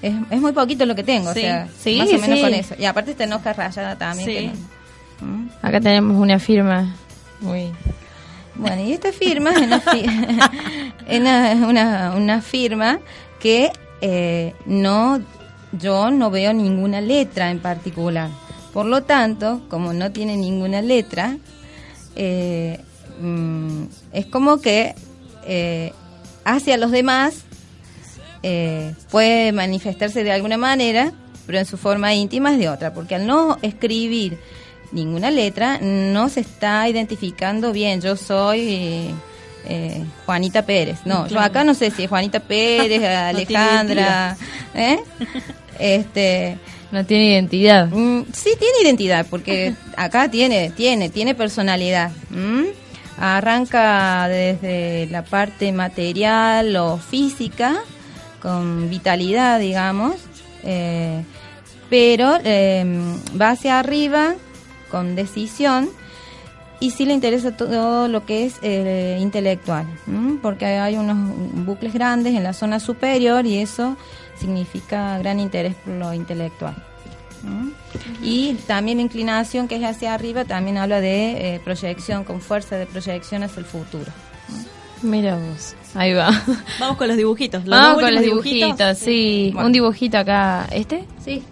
Es, 0.02 0.14
es 0.32 0.41
muy 0.41 0.52
poquito 0.52 0.86
lo 0.86 0.95
que 0.95 1.03
tengo, 1.03 1.32
Sí. 1.34 1.40
o 1.40 1.41
sea, 1.44 1.68
Sí, 1.80 1.98
más 1.98 2.10
o 2.10 2.18
menos 2.18 2.38
sí. 2.38 2.41
con 2.41 2.53
eso. 2.53 2.76
Y 2.80 2.86
aparte 2.86 3.11
está 3.11 3.23
en 3.26 3.34
hoja 3.34 3.53
rayada 3.53 3.95
también. 3.98 4.28
Sí. 4.28 4.34
que 4.36 4.48
no- 4.48 5.28
¿Mm? 5.28 5.49
Acá 5.61 5.80
tenemos 5.80 6.18
una 6.18 6.40
firma 6.40 6.95
muy... 7.41 7.72
Bueno, 8.56 8.82
y 8.84 8.91
esta 8.94 9.11
firma 9.14 9.52
es 9.52 9.61
una, 9.61 9.80
fi- 9.80 10.06
es 11.07 11.19
una, 11.22 11.53
una- 11.68 12.14
una 12.15 12.41
firma 12.41 12.99
que 13.40 13.72
eh, 14.02 14.53
no, 14.65 15.22
yo 15.72 16.11
no 16.11 16.30
veo 16.32 16.52
ninguna 16.53 16.99
letra 17.02 17.49
en 17.52 17.60
particular. 17.60 18.30
Por 18.73 18.88
lo 18.88 19.03
tanto, 19.03 19.61
como 19.69 19.94
no 19.94 20.11
tiene 20.11 20.36
ninguna 20.38 20.82
letra, 20.82 21.38
eh, 22.15 22.80
mm, 23.22 23.84
es 24.14 24.26
como 24.26 24.60
que 24.60 24.95
eh, 25.45 25.94
hacia 26.44 26.78
los 26.78 26.91
demás 26.91 27.44
eh, 28.43 28.93
puede 29.09 29.51
manifestarse 29.51 30.23
de 30.23 30.31
alguna 30.31 30.57
manera, 30.57 31.11
pero 31.45 31.59
en 31.59 31.65
su 31.65 31.77
forma 31.77 32.13
íntima 32.13 32.53
es 32.53 32.59
de 32.59 32.69
otra, 32.69 32.93
porque 32.93 33.15
al 33.15 33.27
no 33.27 33.57
escribir 33.61 34.38
ninguna 34.91 35.31
letra 35.31 35.80
no 35.81 36.30
se 36.30 36.41
está 36.41 36.88
identificando 36.89 37.72
bien. 37.72 38.01
Yo 38.01 38.15
soy 38.15 38.59
eh, 38.61 39.11
eh, 39.68 40.03
Juanita 40.26 40.65
Pérez. 40.65 40.99
No, 41.05 41.27
yo 41.27 41.39
acá 41.39 41.63
no 41.63 41.73
sé 41.73 41.91
si 41.91 42.03
es 42.03 42.09
Juanita 42.09 42.39
Pérez, 42.39 43.03
Alejandra, 43.03 44.38
¿eh? 44.73 44.99
Este, 45.80 46.57
No 46.91 47.05
tiene 47.05 47.31
identidad. 47.31 47.88
Mm, 47.88 48.26
sí 48.34 48.51
tiene 48.59 48.81
identidad, 48.84 49.26
porque 49.30 49.73
acá 49.97 50.30
tiene, 50.30 50.72
tiene, 50.72 51.09
tiene 51.09 51.35
personalidad. 51.35 52.11
Arranca 53.18 54.27
desde 54.27 55.07
la 55.11 55.23
parte 55.23 55.72
material 55.72 56.76
o 56.76 56.97
física, 56.97 57.81
con 58.41 58.89
vitalidad, 58.89 59.59
digamos, 59.59 60.15
eh, 60.63 61.23
pero 61.89 62.38
eh, 62.43 62.85
va 63.39 63.49
hacia 63.49 63.80
arriba 63.80 64.34
con 64.89 65.15
decisión 65.15 65.89
y 66.81 66.91
sí 66.91 67.05
le 67.05 67.13
interesa 67.13 67.55
todo 67.55 68.07
lo 68.07 68.26
que 68.26 68.45
es 68.45 68.55
eh, 68.63 69.18
intelectual, 69.22 69.85
porque 70.41 70.65
hay 70.65 70.97
unos 70.97 71.65
bucles 71.65 71.93
grandes 71.93 72.34
en 72.34 72.43
la 72.43 72.53
zona 72.53 72.80
superior 72.80 73.45
y 73.45 73.59
eso 73.59 73.95
significa 74.38 75.18
gran 75.19 75.39
interés 75.39 75.76
por 75.76 75.93
lo 75.93 76.13
intelectual. 76.13 76.76
Y 78.22 78.53
también 78.68 78.99
inclinación 78.99 79.68
que 79.68 79.76
es 79.76 79.84
hacia 79.84 80.13
arriba 80.13 80.45
también 80.45 80.77
habla 80.77 81.01
de 81.01 81.55
eh, 81.55 81.61
proyección, 81.63 82.23
con 82.23 82.41
fuerza 82.41 82.76
de 82.77 82.85
proyección 82.85 83.43
hacia 83.43 83.59
el 83.59 83.65
futuro. 83.65 84.11
Mira 85.02 85.36
vos, 85.36 85.76
ahí 85.95 86.14
va. 86.14 86.30
Vamos 86.80 86.98
con 86.98 87.07
los 87.07 87.18
dibujitos. 87.18 87.65
Vamos 87.65 88.02
con 88.02 88.14
los 88.14 88.23
dibujitos, 88.23 88.98
sí. 88.98 89.52
Bueno. 89.53 89.68
Un 89.68 89.73
dibujito 89.73 90.18
acá. 90.18 90.68
¿Este? 90.72 91.06
Sí. 91.23 91.44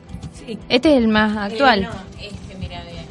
Este 0.67 0.91
es 0.91 0.97
el 0.97 1.07
más 1.07 1.37
actual. 1.37 1.83
Eh, 1.83 1.87
no, 1.87 1.91
este, 2.19 2.55
mira 2.59 2.83
bien. 2.83 3.05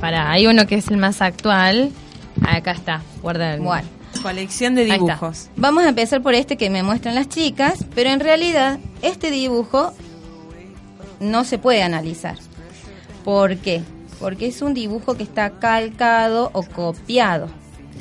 Para, 0.00 0.30
hay 0.30 0.46
uno 0.46 0.66
que 0.66 0.76
es 0.76 0.88
el 0.88 0.96
más 0.96 1.20
actual. 1.20 1.90
Acá 2.46 2.72
está, 2.72 3.02
guarda 3.22 3.54
el... 3.54 3.60
Bueno. 3.60 3.88
Colección 4.22 4.74
de 4.74 4.86
dibujos. 4.86 5.50
Vamos 5.56 5.84
a 5.84 5.90
empezar 5.90 6.22
por 6.22 6.34
este 6.34 6.56
que 6.56 6.70
me 6.70 6.82
muestran 6.82 7.14
las 7.14 7.28
chicas, 7.28 7.84
pero 7.94 8.10
en 8.10 8.20
realidad 8.20 8.78
este 9.02 9.30
dibujo 9.30 9.92
no 11.20 11.44
se 11.44 11.58
puede 11.58 11.82
analizar. 11.82 12.36
¿Por 13.24 13.56
qué? 13.58 13.82
Porque 14.18 14.46
es 14.46 14.62
un 14.62 14.72
dibujo 14.72 15.16
que 15.16 15.22
está 15.22 15.50
calcado 15.58 16.50
o 16.54 16.62
copiado. 16.62 17.48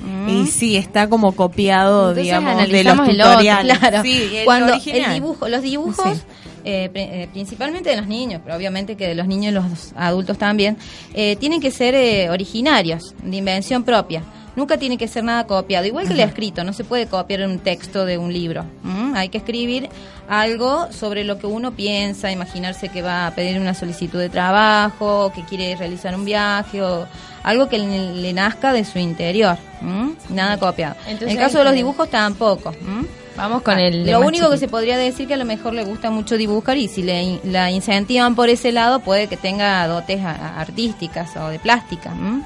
¿Mm? 0.04 0.30
Y 0.30 0.48
sí, 0.48 0.76
está 0.78 1.08
como 1.10 1.32
copiado, 1.34 2.10
Entonces 2.10 2.24
digamos, 2.26 2.50
de 2.52 2.56
los 2.56 2.70
analizamos 2.70 3.10
el 3.10 3.22
otro, 3.22 3.32
tutoriales. 3.32 3.80
claro. 3.80 4.02
Sí, 4.04 4.30
el 4.38 4.46
Cuando 4.46 4.74
original. 4.74 5.02
el 5.06 5.14
dibujo, 5.14 5.48
los 5.48 5.62
dibujos, 5.62 6.18
Sí. 6.18 6.24
eh, 6.66 6.90
eh, 6.94 7.28
principalmente 7.32 7.90
de 7.90 7.98
los 7.98 8.08
niños, 8.08 8.42
pero 8.44 8.56
obviamente 8.56 8.96
que 8.96 9.08
de 9.08 9.16
los 9.16 9.28
niños 9.28 9.52
y 9.52 9.56
los 9.56 9.94
adultos 9.96 10.38
también, 10.38 10.78
eh, 11.14 11.36
tienen 11.38 11.62
que 11.62 11.72
ser 11.72 11.96
eh, 11.96 12.30
originarios, 12.30 13.14
de 13.24 13.38
invención 13.38 13.84
propia. 13.84 14.24
Nunca 14.56 14.78
tiene 14.78 14.98
que 14.98 15.08
ser 15.08 15.24
nada 15.24 15.46
copiado. 15.48 15.86
Igual 15.86 16.08
que 16.08 16.14
el 16.14 16.20
escrito, 16.22 16.64
no 16.64 16.72
se 16.74 16.84
puede 16.84 17.08
copiar 17.08 17.42
un 17.42 17.60
texto 17.60 18.06
de 18.06 18.18
un 18.18 18.32
libro. 18.32 18.66
¿m? 18.86 19.18
Hay 19.18 19.30
que 19.30 19.38
escribir 19.40 19.90
algo 20.30 20.92
sobre 20.92 21.24
lo 21.24 21.38
que 21.38 21.48
uno 21.48 21.72
piensa, 21.72 22.32
imaginarse 22.32 22.90
que 22.90 23.02
va 23.02 23.28
a 23.28 23.32
pedir 23.36 23.60
una 23.60 23.74
solicitud 23.74 24.20
de 24.20 24.30
trabajo, 24.30 25.26
o 25.26 25.32
que 25.34 25.44
quiere 25.44 25.76
realizar 25.76 26.16
un 26.16 26.26
viaje, 26.26 26.82
o 26.82 27.06
algo 27.44 27.68
que 27.70 27.78
le, 27.80 28.14
le 28.16 28.34
nazca 28.34 28.72
de 28.74 28.86
su 28.86 28.98
interior. 29.00 29.58
¿m? 29.82 30.14
Nada 30.30 30.58
copiado. 30.58 30.96
en 31.08 31.18
el 31.30 31.38
caso 31.38 31.58
de 31.60 31.64
los 31.66 31.74
dibujos 31.74 32.10
tampoco. 32.10 32.72
¿m? 32.72 33.06
Vamos 33.36 33.64
con 33.64 33.78
el... 33.78 34.06
de 34.06 34.12
Lo 34.14 34.22
único 34.22 34.50
que 34.50 34.58
se 34.58 34.70
podría 34.70 34.98
decir 34.98 35.28
que 35.28 35.34
a 35.34 35.38
lo 35.38 35.44
mejor 35.44 35.74
le 35.74 35.84
gusta 35.84 36.10
mucho 36.10 36.38
dibujar 36.38 36.78
y 36.78 36.88
si 36.88 37.04
le 37.04 37.22
in- 37.22 37.40
la 37.44 37.70
incentivan 37.70 38.34
por 38.34 38.48
ese 38.48 38.72
lado 38.72 39.02
puede 39.02 39.28
que 39.28 39.36
tenga 39.36 39.86
dotes 39.88 40.24
a- 40.24 40.32
a- 40.32 40.62
artísticas 40.62 41.36
o 41.36 41.50
de 41.50 41.60
plástica. 41.60 42.12
¿m? 42.14 42.44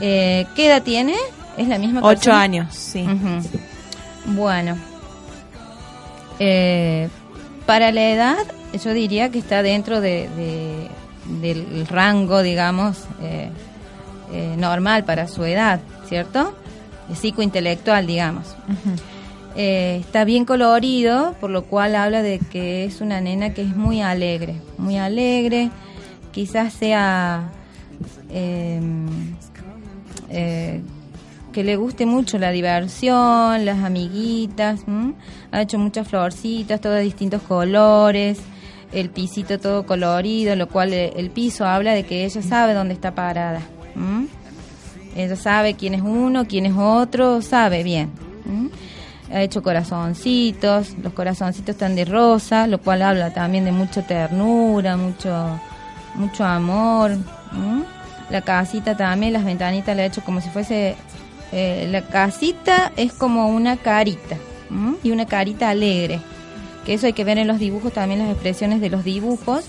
Eh, 0.00 0.46
¿Qué 0.54 0.66
edad 0.68 0.82
tiene? 0.82 1.14
¿Es 1.56 1.68
la 1.68 1.78
misma 1.78 2.00
Ocho 2.00 2.14
persona? 2.16 2.40
años, 2.42 2.74
sí. 2.74 3.04
Bueno. 4.26 4.76
Eh, 6.38 7.08
para 7.64 7.92
la 7.92 8.10
edad, 8.10 8.36
yo 8.84 8.92
diría 8.92 9.30
que 9.30 9.38
está 9.38 9.62
dentro 9.62 10.00
de, 10.00 10.28
de- 10.36 10.88
del 11.40 11.86
rango, 11.88 12.42
digamos, 12.42 12.98
eh, 13.22 13.50
normal 14.56 15.04
para 15.04 15.28
su 15.28 15.44
edad, 15.44 15.80
¿cierto? 16.08 16.54
Psicointelectual, 17.14 18.06
digamos. 18.06 18.54
Eh, 19.56 19.98
está 20.00 20.24
bien 20.24 20.44
colorido, 20.44 21.34
por 21.40 21.50
lo 21.50 21.64
cual 21.64 21.94
habla 21.96 22.22
de 22.22 22.38
que 22.38 22.84
es 22.84 23.00
una 23.00 23.20
nena 23.20 23.54
que 23.54 23.62
es 23.62 23.74
muy 23.74 24.02
alegre, 24.02 24.56
muy 24.76 24.98
alegre, 24.98 25.70
quizás 26.32 26.72
sea 26.74 27.50
eh, 28.30 28.80
eh, 30.36 30.82
que 31.52 31.64
le 31.64 31.76
guste 31.76 32.04
mucho 32.04 32.36
la 32.36 32.50
diversión, 32.50 33.64
las 33.64 33.82
amiguitas, 33.82 34.82
¿m? 34.86 35.14
ha 35.50 35.62
hecho 35.62 35.78
muchas 35.78 36.06
florcitas, 36.06 36.82
todas 36.82 36.98
de 36.98 37.04
distintos 37.04 37.40
colores, 37.40 38.38
el 38.92 39.08
pisito 39.08 39.58
todo 39.58 39.86
colorido, 39.86 40.54
lo 40.54 40.68
cual 40.68 40.92
eh, 40.92 41.14
el 41.16 41.30
piso 41.30 41.64
habla 41.64 41.94
de 41.94 42.04
que 42.04 42.26
ella 42.26 42.42
sabe 42.42 42.74
dónde 42.74 42.92
está 42.92 43.14
parada. 43.14 43.62
¿m? 43.94 44.28
Ella 45.16 45.36
sabe 45.36 45.74
quién 45.74 45.94
es 45.94 46.02
uno, 46.02 46.46
quién 46.46 46.66
es 46.66 46.74
otro, 46.76 47.40
sabe 47.40 47.82
bien. 47.82 48.10
¿m? 48.46 48.68
Ha 49.32 49.40
hecho 49.40 49.62
corazoncitos, 49.62 50.98
los 50.98 51.14
corazoncitos 51.14 51.70
están 51.70 51.96
de 51.96 52.04
rosa, 52.04 52.66
lo 52.66 52.82
cual 52.82 53.00
habla 53.00 53.32
también 53.32 53.64
de 53.64 53.72
mucha 53.72 54.06
ternura, 54.06 54.98
mucho, 54.98 55.58
mucho 56.16 56.44
amor. 56.44 57.16
La 58.30 58.42
casita 58.42 58.96
también, 58.96 59.32
las 59.32 59.44
ventanitas 59.44 59.94
le 59.96 60.02
ha 60.02 60.06
hecho 60.06 60.22
como 60.24 60.40
si 60.40 60.48
fuese... 60.50 60.96
eh, 61.52 61.86
la 61.90 62.02
casita 62.02 62.92
es 62.96 63.12
como 63.12 63.48
una 63.48 63.76
carita 63.76 64.36
¿m? 64.70 64.96
y 65.02 65.10
una 65.12 65.26
carita 65.26 65.70
alegre. 65.70 66.20
Que 66.84 66.94
eso 66.94 67.06
hay 67.06 67.12
que 67.12 67.24
ver 67.24 67.38
en 67.38 67.46
los 67.48 67.58
dibujos, 67.58 67.92
también 67.92 68.20
las 68.20 68.30
expresiones 68.30 68.80
de 68.80 68.90
los 68.90 69.04
dibujos. 69.04 69.64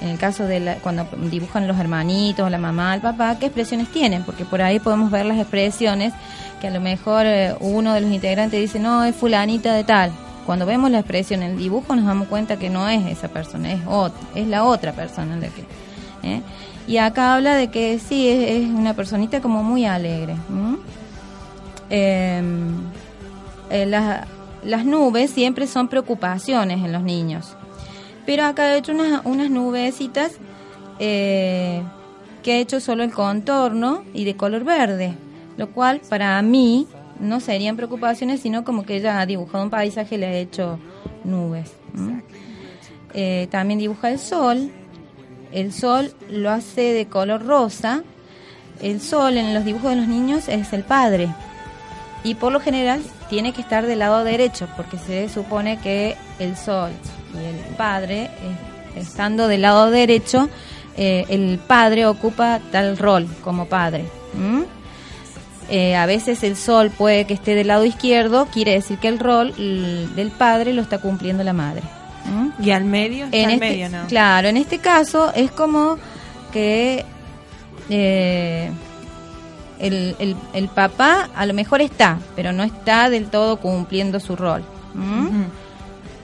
En 0.00 0.08
el 0.08 0.18
caso 0.18 0.46
de 0.46 0.60
la- 0.60 0.76
cuando 0.76 1.06
dibujan 1.30 1.68
los 1.68 1.78
hermanitos, 1.78 2.50
la 2.50 2.56
mamá, 2.56 2.94
el 2.94 3.02
papá, 3.02 3.36
qué 3.38 3.46
expresiones 3.46 3.88
tienen, 3.88 4.22
porque 4.24 4.46
por 4.46 4.62
ahí 4.62 4.78
podemos 4.80 5.10
ver 5.10 5.26
las 5.26 5.36
expresiones 5.38 6.14
que 6.58 6.68
a 6.68 6.70
lo 6.70 6.80
mejor 6.80 7.26
eh, 7.26 7.54
uno 7.60 7.92
de 7.92 8.00
los 8.00 8.10
integrantes 8.10 8.58
dice, 8.60 8.78
no, 8.78 9.04
es 9.04 9.14
fulanita 9.14 9.74
de 9.74 9.84
tal. 9.84 10.10
Cuando 10.46 10.64
vemos 10.64 10.90
la 10.90 11.00
expresión 11.00 11.42
en 11.42 11.50
el 11.52 11.58
dibujo 11.58 11.94
nos 11.94 12.06
damos 12.06 12.28
cuenta 12.28 12.56
que 12.58 12.70
no 12.70 12.88
es 12.88 13.06
esa 13.06 13.28
persona, 13.28 13.72
es 13.72 13.84
ot- 13.84 14.12
es 14.34 14.46
la 14.46 14.64
otra 14.64 14.92
persona 14.92 15.36
la 15.36 15.48
que... 15.48 15.64
¿eh? 16.22 16.40
Y 16.90 16.98
acá 16.98 17.36
habla 17.36 17.54
de 17.54 17.68
que 17.68 18.00
sí, 18.00 18.28
es, 18.28 18.64
es 18.64 18.68
una 18.68 18.94
personita 18.94 19.40
como 19.40 19.62
muy 19.62 19.84
alegre. 19.86 20.34
¿m? 20.48 20.76
Eh, 21.88 22.42
eh, 23.70 23.86
las, 23.86 24.26
las 24.64 24.84
nubes 24.84 25.30
siempre 25.30 25.68
son 25.68 25.86
preocupaciones 25.86 26.84
en 26.84 26.90
los 26.90 27.04
niños. 27.04 27.56
Pero 28.26 28.44
acá 28.44 28.74
he 28.74 28.78
hecho 28.78 28.90
unas, 28.90 29.24
unas 29.24 29.50
nubecitas 29.50 30.32
eh, 30.98 31.80
que 32.42 32.56
he 32.56 32.60
hecho 32.60 32.80
solo 32.80 33.04
el 33.04 33.12
contorno 33.12 34.02
y 34.12 34.24
de 34.24 34.34
color 34.34 34.64
verde, 34.64 35.14
lo 35.58 35.70
cual 35.70 36.00
para 36.08 36.42
mí 36.42 36.88
no 37.20 37.38
serían 37.38 37.76
preocupaciones, 37.76 38.40
sino 38.40 38.64
como 38.64 38.84
que 38.84 38.96
ella 38.96 39.20
ha 39.20 39.26
dibujado 39.26 39.62
un 39.62 39.70
paisaje 39.70 40.16
y 40.16 40.18
le 40.18 40.26
ha 40.26 40.34
hecho 40.34 40.80
nubes. 41.22 41.70
Eh, 43.14 43.46
también 43.48 43.78
dibuja 43.78 44.10
el 44.10 44.18
sol. 44.18 44.72
El 45.52 45.72
sol 45.72 46.12
lo 46.30 46.50
hace 46.50 46.92
de 46.92 47.06
color 47.06 47.44
rosa. 47.44 48.02
El 48.80 49.00
sol 49.00 49.36
en 49.36 49.52
los 49.54 49.64
dibujos 49.64 49.90
de 49.90 49.96
los 49.96 50.08
niños 50.08 50.48
es 50.48 50.72
el 50.72 50.84
padre. 50.84 51.28
Y 52.22 52.34
por 52.34 52.52
lo 52.52 52.60
general 52.60 53.02
tiene 53.28 53.52
que 53.52 53.62
estar 53.62 53.86
del 53.86 54.00
lado 54.00 54.24
derecho, 54.24 54.68
porque 54.76 54.98
se 54.98 55.28
supone 55.28 55.78
que 55.78 56.16
el 56.38 56.56
sol 56.56 56.90
y 57.34 57.44
el 57.70 57.76
padre, 57.76 58.24
eh, 58.24 58.30
estando 58.96 59.48
del 59.48 59.62
lado 59.62 59.90
derecho, 59.90 60.48
eh, 60.96 61.24
el 61.28 61.58
padre 61.58 62.06
ocupa 62.06 62.60
tal 62.70 62.98
rol 62.98 63.26
como 63.42 63.66
padre. 63.66 64.04
¿m? 64.34 64.64
Eh, 65.70 65.94
a 65.94 66.04
veces 66.06 66.42
el 66.42 66.56
sol 66.56 66.90
puede 66.90 67.26
que 67.26 67.34
esté 67.34 67.54
del 67.54 67.68
lado 67.68 67.84
izquierdo, 67.84 68.46
quiere 68.46 68.72
decir 68.72 68.98
que 68.98 69.08
el 69.08 69.20
rol 69.20 69.54
del 69.56 70.32
padre 70.36 70.72
lo 70.72 70.82
está 70.82 70.98
cumpliendo 70.98 71.44
la 71.44 71.52
madre. 71.52 71.82
¿Mm? 72.26 72.62
Y 72.62 72.70
al 72.70 72.84
medio, 72.84 73.24
está 73.26 73.36
En 73.36 73.44
al 73.46 73.50
este- 73.54 73.66
medio, 73.70 73.88
¿no? 73.88 74.06
Claro, 74.08 74.48
en 74.48 74.56
este 74.56 74.78
caso 74.78 75.32
es 75.34 75.50
como 75.50 75.96
que 76.52 77.04
eh, 77.88 78.70
el, 79.78 80.14
el- 80.18 80.36
el 80.52 80.68
papá 80.68 81.28
a 81.34 81.46
lo 81.46 81.54
mejor 81.54 81.80
está, 81.80 82.18
pero 82.36 82.52
no 82.52 82.62
está 82.62 83.08
del 83.10 83.28
todo 83.30 83.56
cumpliendo 83.58 84.20
su 84.20 84.36
rol. 84.36 84.62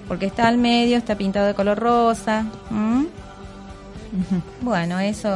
Porque 0.09 0.27
está 0.27 0.47
al 0.47 0.59
medio, 0.59 0.97
está 0.97 1.17
pintado 1.17 1.47
de 1.47 1.55
color 1.55 1.79
rosa. 1.79 2.47
¿m? 2.71 3.07
Bueno, 4.61 4.99
eso. 4.99 5.29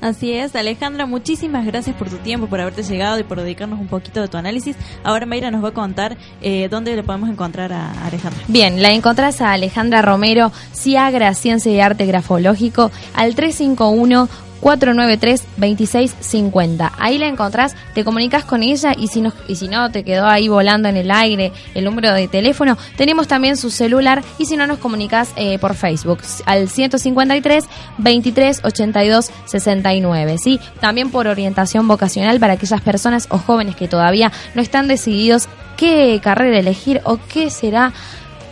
Así 0.00 0.32
es, 0.32 0.54
Alejandra, 0.54 1.06
muchísimas 1.06 1.64
gracias 1.66 1.96
por 1.96 2.08
tu 2.08 2.16
tiempo, 2.18 2.46
por 2.46 2.60
haberte 2.60 2.82
llegado 2.82 3.18
y 3.18 3.24
por 3.24 3.40
dedicarnos 3.40 3.80
un 3.80 3.88
poquito 3.88 4.20
de 4.20 4.28
tu 4.28 4.36
análisis. 4.36 4.76
Ahora 5.02 5.26
Mayra 5.26 5.50
nos 5.50 5.64
va 5.64 5.68
a 5.68 5.74
contar 5.74 6.16
eh, 6.42 6.68
dónde 6.70 6.94
le 6.94 7.02
podemos 7.02 7.28
encontrar 7.28 7.72
a 7.72 8.06
Alejandra. 8.06 8.42
Bien, 8.48 8.82
la 8.82 8.92
encontrás 8.92 9.40
a 9.40 9.52
Alejandra 9.52 10.02
Romero, 10.02 10.52
Ciagra 10.72 11.34
Ciencia 11.34 11.72
y 11.72 11.80
Arte 11.80 12.06
Grafológico, 12.06 12.90
al 13.14 13.34
351 13.34 14.28
493-2650. 14.60 16.92
Ahí 16.98 17.18
la 17.18 17.26
encontrás, 17.26 17.74
te 17.94 18.04
comunicas 18.04 18.44
con 18.44 18.62
ella 18.62 18.94
y 18.96 19.08
si, 19.08 19.20
no, 19.20 19.32
y 19.48 19.56
si 19.56 19.66
no 19.68 19.90
te 19.90 20.04
quedó 20.04 20.26
ahí 20.26 20.48
volando 20.48 20.88
en 20.88 20.96
el 20.96 21.10
aire 21.10 21.52
el 21.74 21.84
número 21.84 22.12
de 22.12 22.28
teléfono, 22.28 22.78
tenemos 22.96 23.28
también 23.28 23.56
su 23.56 23.70
celular 23.70 24.22
y 24.38 24.46
si 24.46 24.56
no 24.56 24.66
nos 24.66 24.78
comunicas 24.78 25.32
eh, 25.36 25.58
por 25.58 25.74
Facebook 25.74 26.20
al 26.46 26.68
153 26.68 27.64
23 27.98 28.60
82 28.64 29.30
69. 29.44 30.38
¿sí? 30.38 30.60
También 30.80 31.10
por 31.10 31.26
orientación 31.26 31.86
vocacional 31.88 32.40
para 32.40 32.54
aquellas 32.54 32.80
personas 32.80 33.26
o 33.30 33.38
jóvenes 33.38 33.76
que 33.76 33.88
todavía 33.88 34.32
no 34.54 34.62
están 34.62 34.88
decididos 34.88 35.48
qué 35.76 36.20
carrera 36.22 36.58
elegir 36.58 37.02
o 37.04 37.18
qué 37.28 37.50
será 37.50 37.92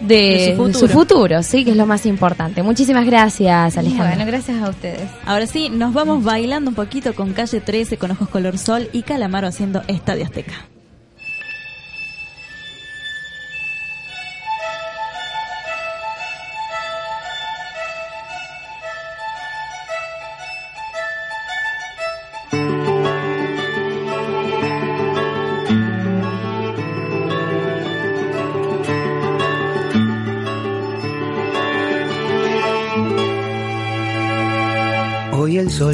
de, 0.01 0.15
De 0.15 0.57
su 0.57 0.65
de 0.65 0.73
futuro. 0.73 0.89
futuro, 0.93 1.43
sí, 1.43 1.65
que 1.65 1.71
es 1.73 1.77
lo 1.77 1.87
más 1.87 2.07
importante. 2.07 2.63
Muchísimas 2.63 3.07
gracias, 3.07 3.77
Alejandra. 3.77 4.09
Bueno, 4.17 4.27
gracias 4.27 4.63
a 4.63 4.69
ustedes. 4.71 5.09
Ahora 5.25 5.47
sí, 5.47 5.71
nos 5.71 5.93
vamos 5.95 6.23
bailando 6.25 6.71
un 6.71 6.75
poquito 6.75 7.15
con 7.15 7.33
Calle 7.33 7.61
13, 7.61 7.97
con 7.97 8.11
Ojos 8.11 8.29
Color 8.29 8.59
Sol 8.59 8.89
y 8.93 9.03
Calamaro 9.03 9.47
haciendo 9.47 9.83
Estadio 9.89 10.25
Azteca. 10.25 10.55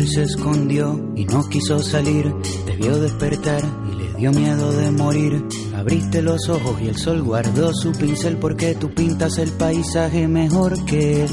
Se 0.07 0.23
escondió 0.23 1.13
y 1.17 1.25
no 1.25 1.49
quiso 1.49 1.83
salir, 1.83 2.33
te 2.67 2.77
despertar 2.77 3.63
y 3.91 3.97
le 3.97 4.15
dio 4.15 4.33
miedo 4.33 4.73
de 4.73 4.91
morir. 4.91 5.45
Abriste 5.77 6.23
los 6.23 6.49
ojos 6.49 6.81
y 6.83 6.89
el 6.89 6.97
sol 6.97 7.23
guardó 7.23 7.73
su 7.75 7.93
pincel 7.93 8.37
porque 8.37 8.75
tú 8.75 8.91
pintas 8.91 9.39
el 9.39 9.51
paisaje 9.51 10.29
mejor 10.29 10.85
que 10.85 11.25
él. 11.25 11.31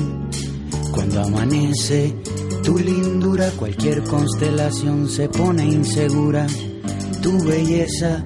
Cuando 0.91 1.21
amanece, 1.21 2.15
tu 2.63 2.77
lindura, 2.77 3.51
cualquier 3.51 4.03
constelación 4.03 5.09
se 5.09 5.29
pone 5.29 5.65
insegura. 5.65 6.47
Tu 7.21 7.43
belleza 7.43 8.25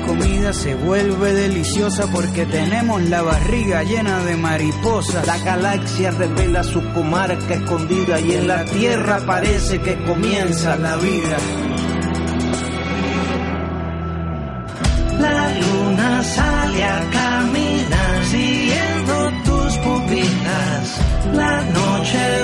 comida 0.00 0.52
se 0.52 0.74
vuelve 0.74 1.32
deliciosa 1.32 2.06
porque 2.12 2.46
tenemos 2.46 3.02
la 3.04 3.22
barriga 3.22 3.82
llena 3.82 4.22
de 4.24 4.36
mariposas. 4.36 5.26
La 5.26 5.38
galaxia 5.38 6.10
revela 6.10 6.62
su 6.62 6.82
comarca 6.92 7.54
escondida 7.54 8.20
y 8.20 8.32
en 8.32 8.48
la 8.48 8.64
tierra 8.64 9.20
parece 9.26 9.80
que 9.80 9.96
comienza 10.04 10.76
la 10.76 10.96
vida. 10.96 11.36
La 15.18 15.48
luna 15.60 16.22
sale 16.22 16.84
a 16.84 17.00
caminar 17.10 18.24
siguiendo 18.24 19.30
tus 19.44 19.76
pupilas. 19.78 21.00
La 21.32 21.62
noche 21.62 22.43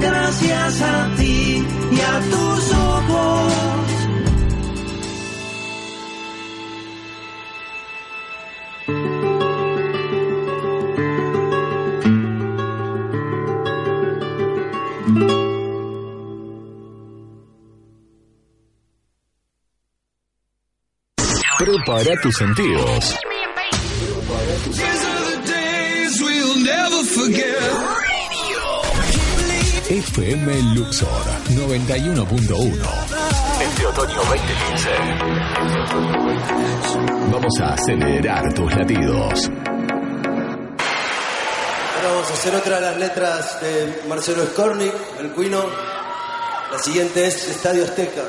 Gracias 0.00 0.82
a 0.82 1.14
ti 1.16 1.66
y 1.92 2.00
a 2.00 2.20
tus 2.30 2.74
ojos. 2.74 3.52
Prepara 21.58 22.20
tus 22.20 22.36
sentidos. 22.36 23.16
FM 29.88 30.74
Luxor 30.74 31.08
91.1. 31.50 32.26
Entre 33.60 33.86
Otoño 33.86 34.16
2015. 34.16 34.90
Vamos 37.30 37.60
a 37.60 37.74
acelerar 37.74 38.52
tus 38.52 38.74
latidos. 38.74 39.48
Ahora 41.94 42.08
vamos 42.14 42.28
a 42.28 42.34
hacer 42.34 42.56
otra 42.56 42.80
de 42.80 42.82
las 42.82 42.96
letras 42.96 43.60
de 43.60 44.02
Marcelo 44.08 44.44
Scorni, 44.46 44.90
el 45.20 45.30
cuino. 45.30 45.64
La 46.72 46.78
siguiente 46.80 47.24
es 47.28 47.48
Estadio 47.48 47.84
Azteca. 47.84 48.22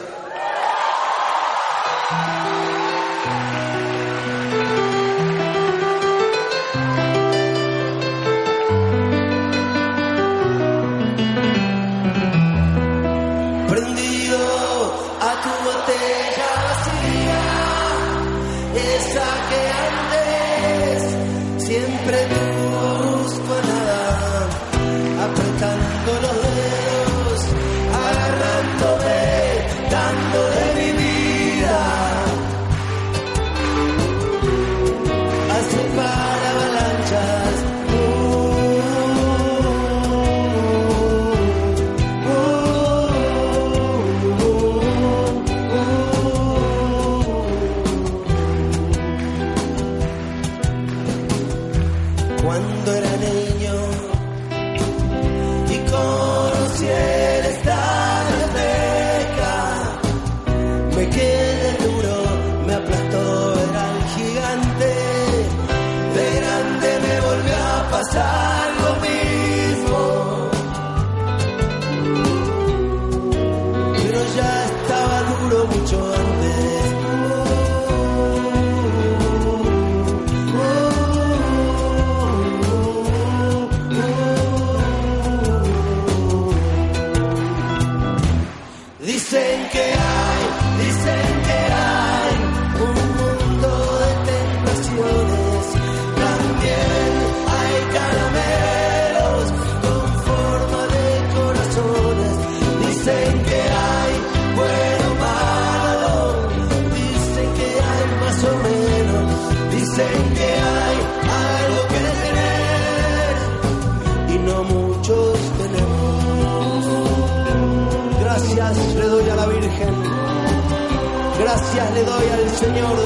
Le 121.98 122.04
doy 122.04 122.28
al 122.30 122.50
Señor, 122.64 122.98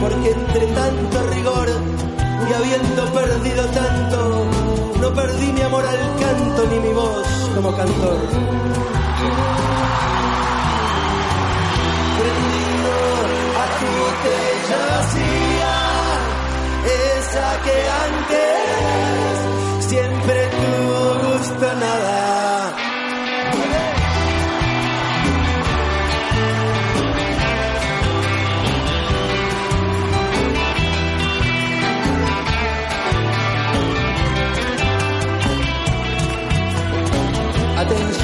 porque 0.00 0.30
entre 0.32 0.66
tanto 0.66 1.16
rigor 1.34 1.68
y 2.48 2.52
habiendo 2.52 3.02
perdido 3.12 3.64
tanto, 3.80 4.46
no 5.00 5.14
perdí 5.14 5.52
mi 5.52 5.62
amor 5.62 5.84
al 5.86 6.02
canto 6.22 6.66
ni 6.70 6.78
mi 6.80 6.92
voz 6.92 7.26
como 7.54 7.74
cantor. 7.74 8.18
Prendido 12.18 12.94
a 13.62 13.66
tu 13.78 13.90
vacía, 14.90 15.74
esa 17.16 17.48
que 17.64 17.76
antes 18.08 19.34
siempre 19.88 20.38
tuvo 20.60 21.00
gusto 21.28 21.66
nada. 21.84 22.07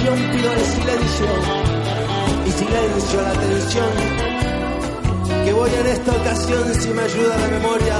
Pido 0.05 0.53
el 0.53 0.61
silencio 0.61 1.27
y 2.45 2.51
silencio 2.51 3.23
la 3.23 3.31
atención. 3.31 3.91
Que 5.47 5.53
voy 5.55 5.71
en 5.71 5.87
esta 5.87 6.13
ocasión, 6.13 6.75
si 6.75 6.89
me 6.91 7.03
ayuda 7.03 7.39
la 7.39 7.49
memoria, 7.49 7.97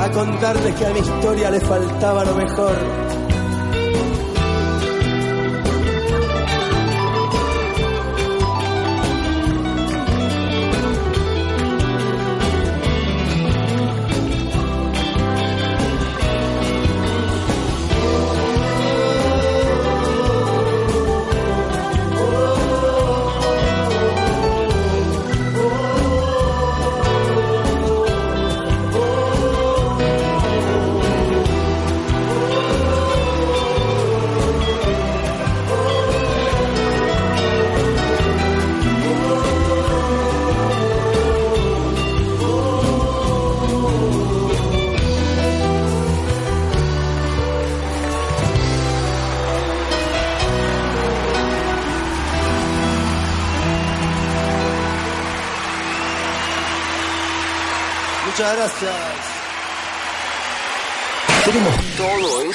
a 0.00 0.10
contarles 0.12 0.74
que 0.76 0.86
a 0.86 0.90
mi 0.94 1.00
historia 1.00 1.50
le 1.50 1.60
faltaba 1.60 2.24
lo 2.24 2.36
mejor. 2.36 3.01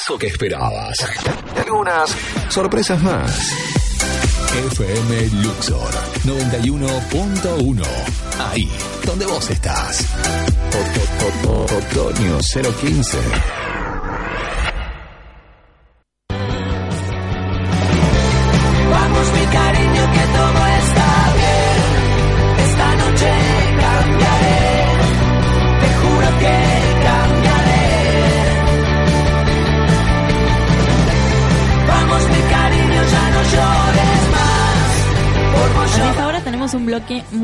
Eso 0.08 0.18
que 0.18 0.28
esperabas. 0.28 0.96
Y 1.54 1.60
algunas 1.60 2.16
sorpresas 2.48 3.02
más. 3.04 3.52
FM 4.72 5.44
Luxor 5.44 5.92
91.1. 6.24 7.84
Ahí, 8.40 8.72
donde 9.06 9.26
vos 9.26 9.50
estás. 9.50 10.06
Otoño 11.70 12.38
015. 12.40 13.18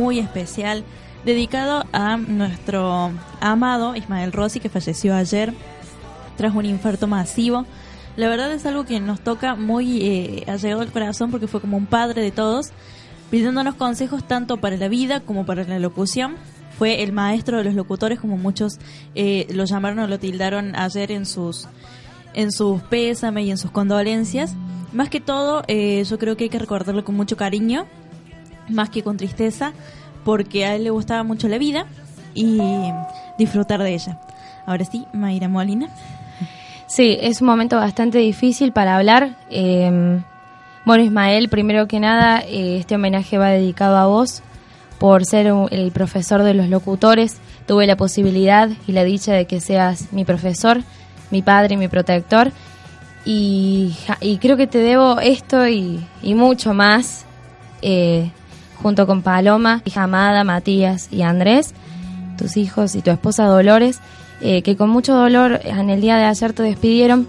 Muy 0.03 0.19
especial 0.19 0.83
dedicado 1.23 1.85
a 1.93 2.17
nuestro 2.17 3.13
amado 3.39 3.95
Ismael 3.95 4.33
Rossi 4.33 4.59
que 4.59 4.67
falleció 4.67 5.15
ayer 5.15 5.53
tras 6.35 6.53
un 6.53 6.65
infarto 6.65 7.07
masivo. 7.07 7.65
La 8.17 8.27
verdad 8.27 8.51
es 8.51 8.65
algo 8.65 8.83
que 8.83 8.99
nos 8.99 9.21
toca 9.21 9.55
muy 9.55 10.01
eh, 10.01 10.43
allegado 10.47 10.81
al 10.81 10.91
corazón 10.91 11.31
porque 11.31 11.47
fue 11.47 11.61
como 11.61 11.77
un 11.77 11.85
padre 11.85 12.21
de 12.21 12.31
todos. 12.31 12.71
pidiéndonos 13.31 13.75
consejos 13.75 14.27
tanto 14.27 14.57
para 14.57 14.75
la 14.75 14.89
vida 14.89 15.21
como 15.21 15.45
para 15.45 15.63
la 15.63 15.79
locución. 15.79 16.35
Fue 16.77 17.01
el 17.01 17.13
maestro 17.13 17.59
de 17.59 17.63
los 17.63 17.73
locutores, 17.73 18.19
como 18.19 18.35
muchos 18.35 18.79
eh, 19.15 19.47
lo 19.53 19.63
llamaron 19.63 19.99
o 19.99 20.07
lo 20.07 20.19
tildaron 20.19 20.75
ayer 20.75 21.13
en 21.13 21.25
sus, 21.25 21.69
en 22.33 22.51
sus 22.51 22.81
pésames 22.81 23.45
y 23.45 23.51
en 23.51 23.57
sus 23.57 23.71
condolencias. 23.71 24.53
Más 24.91 25.07
que 25.07 25.21
todo, 25.21 25.63
eh, 25.69 26.03
yo 26.03 26.19
creo 26.19 26.35
que 26.35 26.43
hay 26.43 26.49
que 26.49 26.59
recordarlo 26.59 27.05
con 27.05 27.15
mucho 27.15 27.37
cariño, 27.37 27.87
más 28.69 28.89
que 28.89 29.03
con 29.03 29.17
tristeza, 29.17 29.73
porque 30.23 30.65
a 30.65 30.75
él 30.75 30.83
le 30.85 30.89
gustaba 30.89 31.23
mucho 31.23 31.47
la 31.47 31.57
vida 31.57 31.85
y 32.33 32.59
disfrutar 33.37 33.81
de 33.83 33.93
ella. 33.93 34.19
Ahora 34.65 34.85
sí, 34.85 35.05
Mayra 35.13 35.47
Molina. 35.49 35.89
Sí, 36.87 37.17
es 37.19 37.41
un 37.41 37.47
momento 37.47 37.77
bastante 37.77 38.19
difícil 38.19 38.71
para 38.71 38.95
hablar. 38.97 39.35
Eh, 39.49 40.19
bueno, 40.85 41.03
Ismael, 41.03 41.49
primero 41.49 41.87
que 41.87 41.99
nada, 41.99 42.41
eh, 42.41 42.77
este 42.77 42.95
homenaje 42.95 43.37
va 43.37 43.49
dedicado 43.49 43.97
a 43.97 44.05
vos 44.05 44.41
por 44.99 45.25
ser 45.25 45.51
un- 45.51 45.67
el 45.71 45.91
profesor 45.91 46.43
de 46.43 46.53
los 46.53 46.69
locutores. 46.69 47.37
Tuve 47.67 47.87
la 47.87 47.95
posibilidad 47.97 48.69
y 48.87 48.91
la 48.91 49.03
dicha 49.03 49.33
de 49.33 49.45
que 49.45 49.59
seas 49.59 50.11
mi 50.13 50.23
profesor, 50.25 50.81
mi 51.31 51.41
padre 51.41 51.73
y 51.75 51.77
mi 51.77 51.87
protector. 51.87 52.51
Y, 53.25 53.95
y 54.21 54.37
creo 54.37 54.57
que 54.57 54.67
te 54.67 54.79
debo 54.79 55.19
esto 55.19 55.67
y, 55.67 56.05
y 56.21 56.35
mucho 56.35 56.73
más, 56.73 57.25
eh, 57.81 58.31
junto 58.83 59.07
con 59.07 59.21
Paloma, 59.21 59.81
hija 59.85 60.03
amada, 60.03 60.43
Matías 60.43 61.07
y 61.09 61.21
Andrés, 61.21 61.73
tus 62.37 62.57
hijos 62.57 62.95
y 62.95 63.01
tu 63.01 63.11
esposa 63.11 63.45
Dolores, 63.45 63.99
eh, 64.41 64.61
que 64.61 64.75
con 64.75 64.89
mucho 64.89 65.15
dolor 65.15 65.61
en 65.63 65.89
el 65.89 66.01
día 66.01 66.17
de 66.17 66.25
ayer 66.25 66.51
te 66.51 66.63
despidieron. 66.63 67.27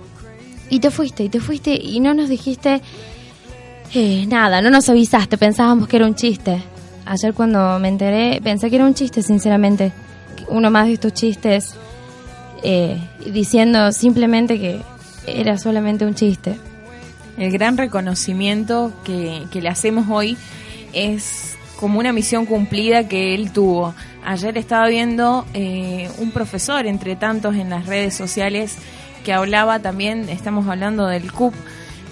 Y 0.68 0.80
te 0.80 0.90
fuiste, 0.90 1.22
y 1.22 1.28
te 1.28 1.40
fuiste, 1.40 1.74
y 1.74 2.00
no 2.00 2.12
nos 2.12 2.28
dijiste 2.28 2.82
eh, 3.94 4.26
nada, 4.26 4.60
no 4.60 4.70
nos 4.70 4.88
avisaste, 4.88 5.38
pensábamos 5.38 5.86
que 5.86 5.96
era 5.96 6.06
un 6.06 6.16
chiste. 6.16 6.60
Ayer 7.06 7.32
cuando 7.32 7.78
me 7.78 7.86
enteré, 7.88 8.40
pensé 8.42 8.68
que 8.68 8.76
era 8.76 8.84
un 8.84 8.94
chiste, 8.94 9.22
sinceramente. 9.22 9.92
Uno 10.48 10.70
más 10.70 10.86
de 10.86 10.94
estos 10.94 11.14
chistes 11.14 11.74
eh, 12.64 12.98
diciendo 13.32 13.92
simplemente 13.92 14.58
que 14.58 14.80
era 15.26 15.56
solamente 15.56 16.04
un 16.04 16.16
chiste. 16.16 16.58
El 17.36 17.52
gran 17.52 17.76
reconocimiento 17.76 18.92
que, 19.04 19.44
que 19.52 19.62
le 19.62 19.68
hacemos 19.68 20.06
hoy 20.10 20.36
es 20.94 21.56
como 21.76 21.98
una 21.98 22.12
misión 22.12 22.46
cumplida 22.46 23.08
que 23.08 23.34
él 23.34 23.52
tuvo. 23.52 23.94
Ayer 24.24 24.56
estaba 24.56 24.88
viendo 24.88 25.44
eh, 25.54 26.08
un 26.18 26.30
profesor, 26.30 26.86
entre 26.86 27.16
tantos 27.16 27.56
en 27.56 27.70
las 27.70 27.86
redes 27.86 28.16
sociales, 28.16 28.76
que 29.24 29.32
hablaba 29.32 29.80
también, 29.80 30.28
estamos 30.28 30.68
hablando 30.68 31.06
del 31.06 31.32
CUP, 31.32 31.54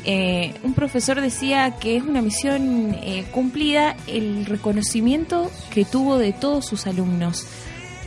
eh, 0.04 0.54
un 0.64 0.74
profesor 0.74 1.20
decía 1.20 1.76
que 1.78 1.96
es 1.96 2.02
una 2.02 2.22
misión 2.22 2.96
eh, 3.02 3.24
cumplida 3.30 3.94
el 4.08 4.46
reconocimiento 4.46 5.50
que 5.72 5.84
tuvo 5.84 6.18
de 6.18 6.32
todos 6.32 6.66
sus 6.66 6.86
alumnos. 6.86 7.46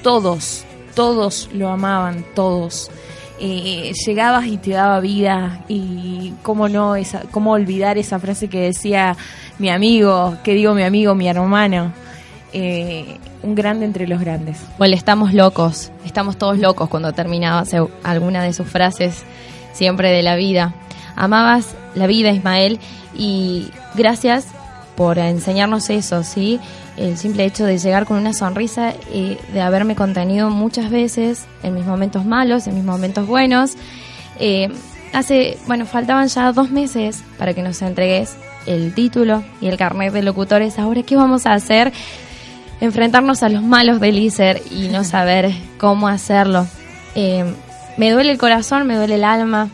Todos, 0.04 0.66
todos 0.94 1.50
lo 1.54 1.70
amaban, 1.70 2.26
todos. 2.36 2.92
Eh, 3.40 3.92
llegabas 4.06 4.46
y 4.48 4.58
te 4.58 4.72
daba 4.72 5.00
vida 5.02 5.60
y 5.68 6.34
cómo 6.42 6.70
no 6.70 6.96
esa, 6.96 7.24
cómo 7.32 7.52
olvidar 7.52 7.98
esa 7.98 8.18
frase 8.18 8.48
que 8.48 8.62
decía 8.62 9.18
mi 9.60 9.70
amigo, 9.70 10.38
que 10.44 10.54
digo 10.54 10.74
mi 10.74 10.84
amigo, 10.84 11.16
mi 11.16 11.28
hermano, 11.28 11.92
Eh, 12.58 13.18
un 13.44 13.54
grande 13.54 13.84
entre 13.86 14.08
los 14.08 14.22
grandes. 14.22 14.58
O 14.80 14.86
el 14.86 14.94
estamos 14.94 15.34
locos, 15.34 15.92
estamos 16.06 16.38
todos 16.38 16.58
locos 16.58 16.88
cuando 16.88 17.12
terminaba 17.12 17.66
alguna 18.02 18.42
de 18.44 18.54
sus 18.54 18.66
frases 18.66 19.24
siempre 19.74 20.10
de 20.10 20.24
la 20.24 20.38
vida. 20.38 20.74
Amabas 21.18 21.76
la 21.96 22.08
vida, 22.08 22.32
Ismael, 22.32 22.80
y 23.14 23.68
gracias 23.96 24.48
por 24.96 25.18
enseñarnos 25.18 25.90
eso, 25.90 26.24
¿sí? 26.24 26.60
El 26.98 27.18
simple 27.18 27.46
hecho 27.46 27.66
de 27.66 27.78
llegar 27.78 28.06
con 28.06 28.18
una 28.18 28.34
sonrisa 28.34 28.94
y 29.14 29.38
de 29.54 29.62
haberme 29.62 29.96
contenido 29.96 30.50
muchas 30.50 30.90
veces 30.90 31.46
en 31.64 31.74
mis 31.74 31.86
momentos 31.86 32.26
malos, 32.26 32.68
en 32.68 32.76
mis 32.76 32.84
momentos 32.84 33.28
buenos. 33.28 33.74
Eh, 34.40 34.70
hace, 35.14 35.58
bueno, 35.68 35.86
faltaban 35.86 36.28
ya 36.28 36.52
dos 36.52 36.72
meses 36.72 37.24
para 37.38 37.54
que 37.54 37.62
nos 37.62 37.82
entregues 37.82 38.36
el 38.66 38.94
título 38.94 39.44
y 39.62 39.68
el 39.68 39.78
carnet 39.78 40.14
de 40.14 40.24
locutores. 40.24 40.80
Ahora, 40.80 41.04
¿qué 41.04 41.16
vamos 41.16 41.46
a 41.46 41.54
hacer? 41.54 41.92
enfrentarnos 42.82 43.44
a 43.44 43.50
los 43.50 43.64
malos 43.64 44.00
del 44.00 44.18
ISER 44.18 44.62
y 44.72 44.88
no 44.90 45.04
saber 45.04 45.52
cómo 45.78 46.08
hacerlo. 46.08 46.68
Eh, 47.16 47.46
me 47.98 48.12
duele 48.12 48.32
el 48.32 48.38
corazón, 48.38 48.86
me 48.88 48.96
duele 48.96 49.16
el 49.16 49.24
alma, 49.24 49.70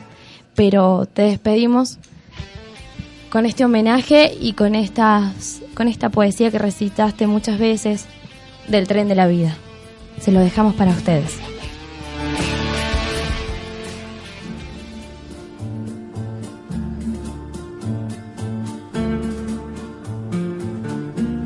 pero 0.55 1.07
te 1.11 1.23
despedimos 1.23 1.97
con 3.31 3.45
este 3.45 3.63
homenaje 3.63 4.37
y 4.39 4.53
con, 4.53 4.75
estas, 4.75 5.61
con 5.73 5.87
esta 5.87 6.09
poesía 6.09 6.51
que 6.51 6.59
recitaste 6.59 7.27
muchas 7.27 7.57
veces 7.57 8.05
del 8.67 8.87
tren 8.87 9.07
de 9.07 9.15
la 9.15 9.25
vida. 9.25 9.55
Se 10.19 10.33
lo 10.33 10.41
dejamos 10.41 10.75
para 10.75 10.91
ustedes. 10.91 11.39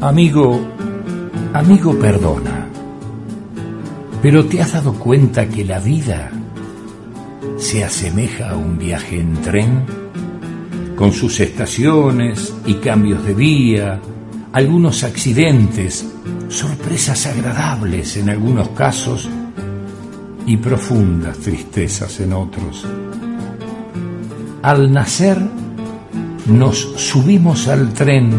Amigo, 0.02 0.60
amigo, 1.54 1.98
perdona. 2.00 2.68
Pero 4.24 4.46
¿te 4.46 4.60
has 4.60 4.74
dado 4.74 4.94
cuenta 4.94 5.48
que 5.48 5.64
la 5.64 5.80
vida 5.80 6.32
se 7.58 7.84
asemeja 7.84 8.50
a 8.50 8.56
un 8.56 8.80
viaje 8.80 9.20
en 9.20 9.34
tren? 9.44 10.05
Con 10.96 11.12
sus 11.12 11.40
estaciones 11.40 12.54
y 12.66 12.76
cambios 12.76 13.24
de 13.26 13.34
vía, 13.34 14.00
algunos 14.54 15.04
accidentes, 15.04 16.08
sorpresas 16.48 17.26
agradables 17.26 18.16
en 18.18 18.30
algunos 18.30 18.70
casos 18.70 19.28
y 20.46 20.58
profundas 20.58 21.38
tristezas 21.40 22.20
en 22.22 22.34
otros. 22.34 22.86
Al 24.62 24.92
nacer, 24.92 25.38
nos 26.48 26.78
subimos 26.78 27.68
al 27.68 27.94
tren 27.94 28.32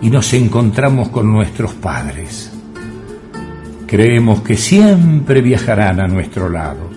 y 0.00 0.08
nos 0.08 0.32
encontramos 0.32 1.08
con 1.08 1.30
nuestros 1.30 1.74
padres. 1.74 2.52
Creemos 3.86 4.42
que 4.42 4.56
siempre 4.56 5.42
viajarán 5.42 6.00
a 6.00 6.06
nuestro 6.06 6.48
lado, 6.48 6.88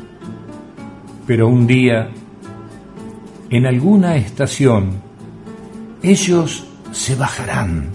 pero 1.26 1.48
un 1.48 1.66
día, 1.66 2.10
en 3.54 3.68
alguna 3.68 4.16
estación, 4.16 4.94
ellos 6.02 6.66
se 6.92 7.14
bajarán, 7.14 7.90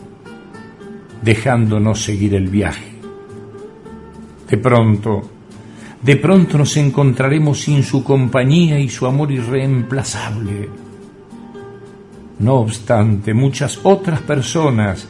dejándonos 1.21 2.05
seguir 2.05 2.37
el 2.37 2.47
viaje. 2.47 2.93
De 4.49 4.57
pronto, 4.57 5.21
de 6.01 6.15
pronto 6.15 6.59
nos 6.59 6.77
encontraremos 6.77 7.61
sin 7.61 7.83
su 7.83 8.05
compañía 8.05 8.79
y 8.79 8.89
su 8.89 9.05
amor 9.05 9.33
irreemplazable. 9.33 10.69
No 12.39 12.55
obstante, 12.55 13.35
muchas 13.35 13.81
otras 13.83 14.21
personas 14.21 15.09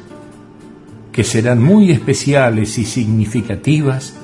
que 1.12 1.24
serán 1.24 1.62
muy 1.62 1.90
especiales 1.90 2.78
y 2.78 2.86
significativas 2.86 4.16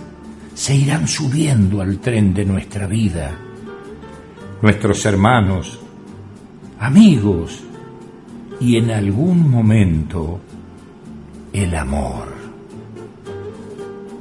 se 0.55 0.75
irán 0.75 1.07
subiendo 1.07 1.83
al 1.83 1.99
tren 1.99 2.33
de 2.33 2.47
nuestra 2.47 2.87
vida. 2.87 3.37
Nuestros 4.63 5.05
hermanos, 5.05 5.84
amigos 6.85 7.62
y 8.61 8.77
en 8.77 8.90
algún 8.90 9.51
momento 9.51 10.39
el 11.51 11.74
amor. 11.74 12.28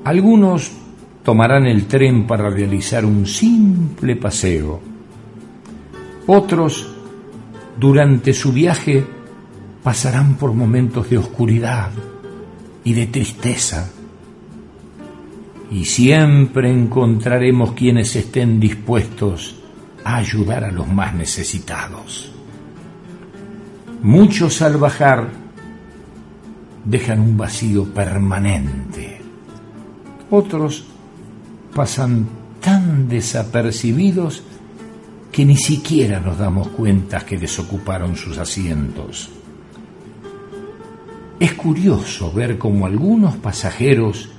Algunos 0.06 0.72
tomarán 1.24 1.66
el 1.66 1.88
tren 1.88 2.26
para 2.26 2.50
realizar 2.50 3.04
un 3.04 3.26
simple 3.26 4.16
paseo. 4.16 4.80
Otros 6.26 6.90
durante 7.78 8.34
su 8.34 8.54
viaje 8.54 9.06
pasarán 9.84 10.36
por 10.36 10.54
momentos 10.54 11.10
de 11.10 11.18
oscuridad 11.18 11.92
y 12.86 12.94
de 12.94 13.08
tristeza. 13.08 13.92
Y 15.70 15.84
siempre 15.84 16.72
encontraremos 16.72 17.74
quienes 17.74 18.16
estén 18.16 18.62
dispuestos 18.62 19.60
a 20.06 20.16
ayudar 20.16 20.64
a 20.64 20.72
los 20.72 20.88
más 20.88 21.14
necesitados. 21.14 22.33
Muchos 24.04 24.62
al 24.62 24.76
bajar 24.76 25.30
dejan 26.84 27.22
un 27.22 27.38
vacío 27.38 27.86
permanente. 27.86 29.22
Otros 30.30 30.84
pasan 31.74 32.28
tan 32.60 33.08
desapercibidos 33.08 34.44
que 35.32 35.46
ni 35.46 35.56
siquiera 35.56 36.20
nos 36.20 36.38
damos 36.38 36.68
cuenta 36.68 37.26
que 37.26 37.38
desocuparon 37.38 38.18
sus 38.18 38.38
asientos. 38.38 39.30
Es 41.40 41.54
curioso 41.54 42.34
ver 42.34 42.58
cómo 42.58 42.86
algunos 42.86 43.38
pasajeros, 43.38 44.32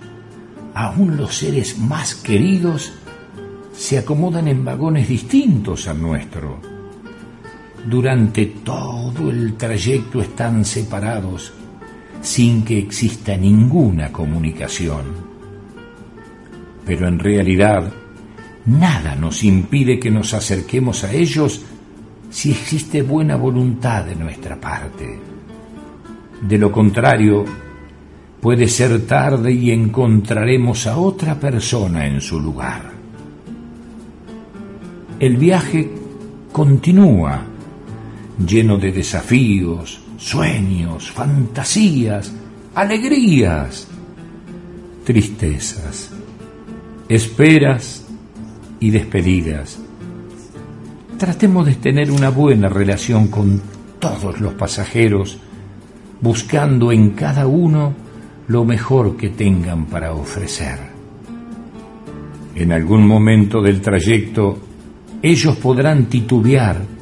aun 0.75 1.17
los 1.17 1.39
seres 1.39 1.79
más 1.79 2.15
queridos, 2.15 2.93
se 3.73 3.97
acomodan 3.97 4.47
en 4.47 4.63
vagones 4.63 5.09
distintos 5.09 5.89
al 5.89 6.03
nuestro. 6.03 6.74
Durante 7.87 8.47
todo 8.47 9.31
el 9.31 9.55
trayecto 9.55 10.21
están 10.23 10.65
separados, 10.65 11.53
sin 12.23 12.65
que 12.65 12.79
exista 12.79 13.37
ninguna 13.37 14.11
comunicación. 14.11 15.05
Pero 16.87 17.09
en 17.09 17.19
realidad, 17.19 17.93
nada 18.67 19.15
nos 19.15 19.45
impide 19.45 19.99
que 19.99 20.11
nos 20.11 20.33
acerquemos 20.33 21.05
a 21.05 21.13
ellos 21.13 21.63
si 22.31 22.51
existe 22.51 23.03
buena 23.03 23.37
voluntad 23.37 24.05
de 24.05 24.17
nuestra 24.17 24.61
parte. 24.61 25.19
De 26.41 26.59
lo 26.59 26.73
contrario, 26.73 27.45
puede 28.41 28.67
ser 28.69 29.07
tarde 29.07 29.53
y 29.53 29.71
encontraremos 29.71 30.87
a 30.87 30.99
otra 30.99 31.39
persona 31.39 32.07
en 32.07 32.21
su 32.21 32.41
lugar. 32.41 32.93
El 35.21 35.37
viaje 35.37 35.91
continúa, 36.53 37.41
lleno 38.39 38.79
de 38.79 38.93
desafíos, 38.93 40.01
sueños, 40.17 41.11
fantasías, 41.11 42.33
alegrías, 42.75 43.87
tristezas, 45.05 46.11
esperas 47.09 48.05
y 48.81 48.91
despedidas. 48.91 49.79
Tratemos 51.19 51.67
de 51.67 51.75
tener 51.77 52.11
una 52.11 52.31
buena 52.31 52.69
relación 52.69 53.29
con 53.29 53.61
todos 53.99 54.41
los 54.41 54.55
pasajeros, 54.55 55.39
buscando 56.21 56.91
en 56.91 57.11
cada 57.11 57.47
uno 57.47 57.95
lo 58.49 58.65
mejor 58.65 59.17
que 59.17 59.31
tengan 59.31 59.87
para 59.87 60.13
ofrecer. 60.13 60.79
En 62.55 62.73
algún 62.73 63.07
momento 63.07 63.63
del 63.63 63.81
trayecto, 63.81 64.59
ellos 65.23 65.57
podrán 65.57 66.07
titubear 66.07 66.94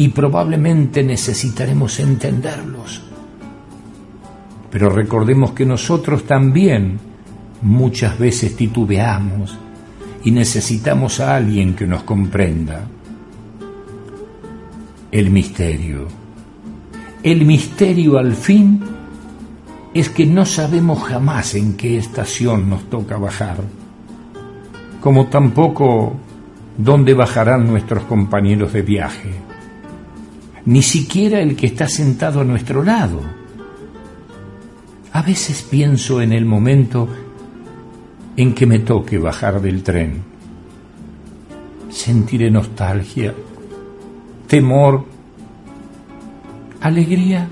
y 0.00 0.08
probablemente 0.08 1.02
necesitaremos 1.02 2.00
entenderlos. 2.00 3.02
Pero 4.70 4.88
recordemos 4.88 5.52
que 5.52 5.66
nosotros 5.66 6.24
también 6.24 6.98
muchas 7.60 8.18
veces 8.18 8.56
titubeamos 8.56 9.58
y 10.24 10.30
necesitamos 10.30 11.20
a 11.20 11.36
alguien 11.36 11.74
que 11.74 11.86
nos 11.86 12.02
comprenda. 12.04 12.86
El 15.12 15.28
misterio. 15.28 16.08
El 17.22 17.44
misterio 17.44 18.16
al 18.16 18.32
fin 18.32 18.82
es 19.92 20.08
que 20.08 20.24
no 20.24 20.46
sabemos 20.46 21.02
jamás 21.02 21.54
en 21.54 21.76
qué 21.76 21.98
estación 21.98 22.70
nos 22.70 22.88
toca 22.88 23.18
bajar, 23.18 23.58
como 25.02 25.26
tampoco 25.26 26.16
dónde 26.78 27.12
bajarán 27.12 27.66
nuestros 27.66 28.04
compañeros 28.04 28.72
de 28.72 28.80
viaje 28.80 29.49
ni 30.66 30.82
siquiera 30.82 31.40
el 31.40 31.56
que 31.56 31.66
está 31.66 31.88
sentado 31.88 32.40
a 32.40 32.44
nuestro 32.44 32.82
lado. 32.82 33.20
A 35.12 35.22
veces 35.22 35.62
pienso 35.62 36.20
en 36.20 36.32
el 36.32 36.44
momento 36.44 37.08
en 38.36 38.54
que 38.54 38.66
me 38.66 38.80
toque 38.80 39.18
bajar 39.18 39.60
del 39.60 39.82
tren. 39.82 40.22
Sentiré 41.90 42.50
nostalgia, 42.50 43.34
temor, 44.46 45.04
alegría, 46.80 47.48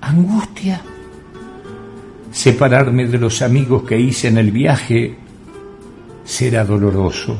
angustia. 0.00 0.82
Separarme 2.30 3.06
de 3.06 3.18
los 3.18 3.40
amigos 3.40 3.82
que 3.84 3.98
hice 3.98 4.28
en 4.28 4.38
el 4.38 4.50
viaje 4.50 5.16
será 6.24 6.64
doloroso. 6.64 7.36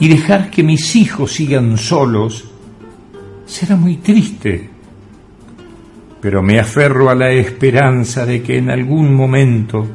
Y 0.00 0.08
dejar 0.08 0.50
que 0.50 0.62
mis 0.62 0.96
hijos 0.96 1.32
sigan 1.34 1.76
solos 1.76 2.53
será 3.46 3.76
muy 3.76 3.96
triste, 3.98 4.68
pero 6.20 6.42
me 6.42 6.58
aferro 6.58 7.10
a 7.10 7.14
la 7.14 7.30
esperanza 7.30 8.24
de 8.24 8.42
que 8.42 8.58
en 8.58 8.70
algún 8.70 9.14
momento 9.14 9.86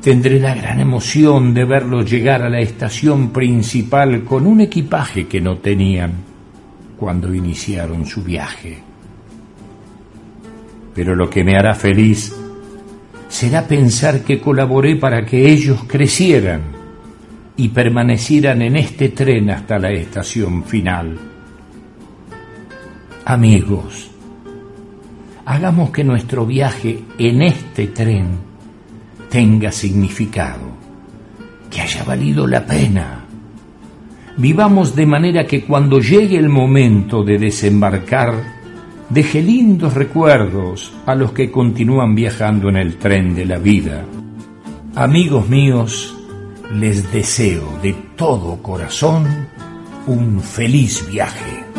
tendré 0.00 0.38
la 0.38 0.54
gran 0.54 0.80
emoción 0.80 1.52
de 1.52 1.64
verlos 1.64 2.10
llegar 2.10 2.42
a 2.42 2.48
la 2.48 2.60
estación 2.60 3.30
principal 3.30 4.24
con 4.24 4.46
un 4.46 4.60
equipaje 4.60 5.26
que 5.26 5.40
no 5.40 5.58
tenían 5.58 6.12
cuando 6.96 7.34
iniciaron 7.34 8.06
su 8.06 8.22
viaje. 8.22 8.78
Pero 10.94 11.16
lo 11.16 11.28
que 11.28 11.42
me 11.42 11.56
hará 11.56 11.74
feliz 11.74 12.36
será 13.28 13.66
pensar 13.66 14.20
que 14.20 14.40
colaboré 14.40 14.96
para 14.96 15.24
que 15.24 15.50
ellos 15.50 15.84
crecieran 15.86 16.60
y 17.56 17.68
permanecieran 17.68 18.62
en 18.62 18.76
este 18.76 19.08
tren 19.08 19.50
hasta 19.50 19.78
la 19.78 19.90
estación 19.90 20.64
final 20.64 21.31
Amigos, 23.24 24.10
hagamos 25.44 25.90
que 25.90 26.02
nuestro 26.02 26.44
viaje 26.44 27.04
en 27.18 27.42
este 27.42 27.86
tren 27.86 28.26
tenga 29.30 29.70
significado, 29.70 30.72
que 31.70 31.82
haya 31.82 32.02
valido 32.02 32.48
la 32.48 32.66
pena. 32.66 33.24
Vivamos 34.36 34.96
de 34.96 35.06
manera 35.06 35.46
que 35.46 35.62
cuando 35.62 36.00
llegue 36.00 36.36
el 36.36 36.48
momento 36.48 37.22
de 37.22 37.38
desembarcar, 37.38 38.34
deje 39.08 39.40
lindos 39.40 39.94
recuerdos 39.94 40.92
a 41.06 41.14
los 41.14 41.30
que 41.30 41.52
continúan 41.52 42.16
viajando 42.16 42.70
en 42.70 42.76
el 42.76 42.96
tren 42.96 43.36
de 43.36 43.46
la 43.46 43.58
vida. 43.58 44.04
Amigos 44.96 45.48
míos, 45.48 46.16
les 46.74 47.12
deseo 47.12 47.78
de 47.80 47.92
todo 48.16 48.60
corazón 48.60 49.46
un 50.08 50.40
feliz 50.40 51.06
viaje. 51.08 51.71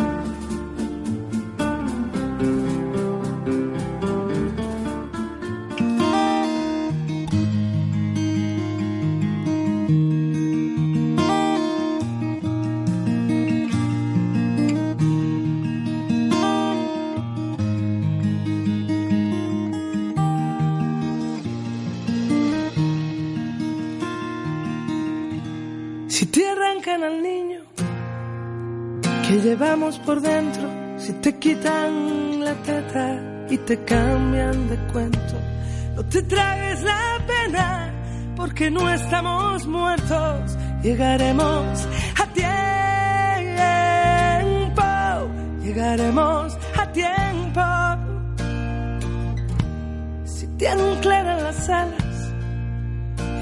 Te 33.66 33.76
cambian 33.84 34.68
de 34.68 34.76
cuento, 34.92 35.36
no 35.96 36.04
te 36.04 36.22
tragues 36.22 36.82
la 36.82 37.18
pena, 37.26 37.90
porque 38.36 38.70
no 38.70 38.90
estamos 38.90 39.66
muertos, 39.66 40.58
llegaremos 40.82 41.88
a 42.20 42.26
tiempo, 42.34 42.52
llegaremos 45.62 46.58
a 46.78 46.92
tiempo. 46.92 47.62
Si 50.26 50.46
te 50.58 50.68
anclan 50.68 51.26
las 51.26 51.70
alas 51.70 52.32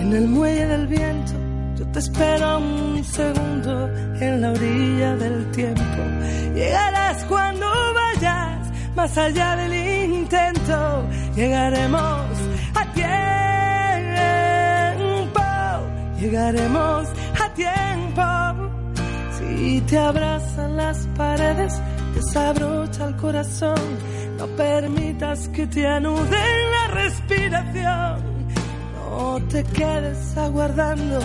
en 0.01 0.12
el 0.12 0.28
muelle 0.28 0.69
del 0.69 0.86
viento, 0.86 1.32
yo 1.78 1.86
te 1.89 1.99
espero 1.99 2.59
un 2.59 3.03
segundo 3.03 3.89
en 4.20 4.40
la 4.40 4.53
orilla 4.53 5.16
del 5.16 5.51
tiempo. 5.51 5.82
Llegarás 6.55 7.24
cuando 7.24 7.66
vayas 7.94 8.70
más 8.94 9.19
allá 9.19 9.57
del 9.57 9.73
intento. 10.32 11.06
Llegaremos 11.36 12.30
a 12.74 12.92
tiempo. 12.92 14.22
Llegaremos 16.18 17.09
a 17.40 17.48
tiempo. 17.54 18.22
Si 19.38 19.80
te 19.82 19.98
abrazan 19.98 20.76
las 20.76 21.06
paredes, 21.16 21.80
desabrocha 22.14 23.06
el 23.06 23.16
corazón. 23.16 23.74
No 24.38 24.46
permitas 24.56 25.48
que 25.48 25.66
te 25.66 25.86
anuden 25.86 26.70
la 26.70 26.86
respiración. 26.94 28.32
No 28.94 29.38
te 29.48 29.62
quedes 29.64 30.36
aguardando 30.36 31.18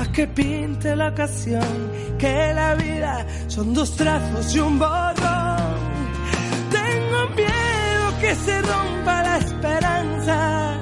a 0.00 0.12
que 0.12 0.26
pinte 0.26 0.96
la 0.96 1.08
ocasión, 1.08 1.92
que 2.18 2.52
la 2.54 2.74
vida 2.74 3.24
son 3.46 3.72
dos 3.72 3.96
trazos 3.96 4.54
y 4.54 4.58
un 4.58 4.78
borrón. 4.78 5.78
Tengo 6.70 7.28
miedo 7.36 7.77
que 8.20 8.34
se 8.34 8.62
rompa 8.62 9.22
la 9.22 9.36
esperanza, 9.38 10.76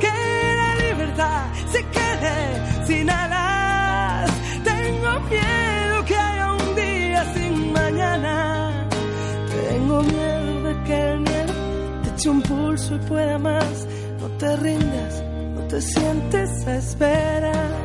que 0.00 0.54
la 0.60 0.74
libertad 0.84 1.46
se 1.72 1.80
quede 1.96 2.86
sin 2.86 3.10
alas. 3.10 4.30
Tengo 4.62 5.20
miedo 5.30 6.04
que 6.06 6.16
haya 6.16 6.52
un 6.52 6.76
día 6.76 7.24
sin 7.34 7.72
mañana. 7.72 8.88
Tengo 9.68 10.02
miedo 10.02 10.62
de 10.62 10.82
que 10.84 11.10
el 11.12 11.20
miedo 11.20 11.54
te 12.02 12.10
eche 12.10 12.28
un 12.30 12.42
pulso 12.42 12.96
y 12.96 12.98
pueda 12.98 13.38
más. 13.38 13.86
No 14.20 14.28
te 14.38 14.56
rindas, 14.56 15.22
no 15.54 15.60
te 15.62 15.80
sientes 15.80 16.66
a 16.66 16.76
esperar. 16.76 17.84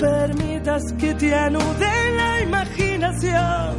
Permitas 0.00 0.94
que 0.94 1.14
te 1.14 1.34
anude 1.34 2.10
la 2.16 2.40
imaginación. 2.40 3.76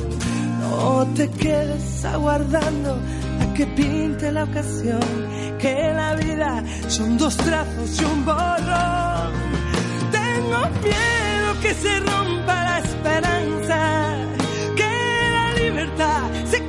No 0.60 1.08
te 1.16 1.28
quedes 1.32 2.06
aguardando 2.06 3.00
a 3.42 3.54
que 3.56 3.66
pinte 3.66 4.32
la 4.32 4.44
ocasión, 4.44 5.02
que 5.58 5.92
la 5.94 6.14
vida 6.16 6.64
son 6.88 7.18
dos 7.18 7.36
trazos 7.38 8.00
y 8.00 8.06
un 8.06 8.24
borrón. 8.24 9.32
Tengo 10.12 10.60
miedo 10.84 11.60
que 11.64 11.74
se 11.74 12.00
rompa 12.02 12.56
la 12.70 12.80
esperanza, 12.80 14.16
que 14.76 14.92
la 15.34 15.54
libertad 15.60 16.22
se 16.46 16.61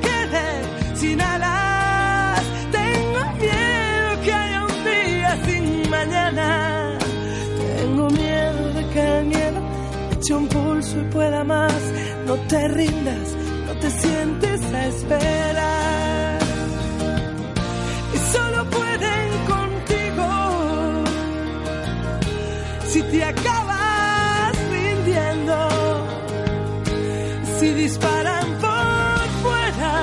No 12.33 12.39
te 12.47 12.67
rindas 12.67 13.35
no 13.67 13.73
te 13.75 13.91
sientes 13.91 14.61
a 14.73 14.87
esperar. 14.87 16.39
Y 18.15 18.17
solo 18.33 18.65
pueden 18.71 19.29
contigo 19.53 21.03
si 22.87 23.03
te 23.03 23.23
acabas 23.23 24.57
rindiendo, 24.71 25.57
si 27.59 27.71
disparan 27.73 28.47
por 28.65 29.27
fuera 29.43 29.95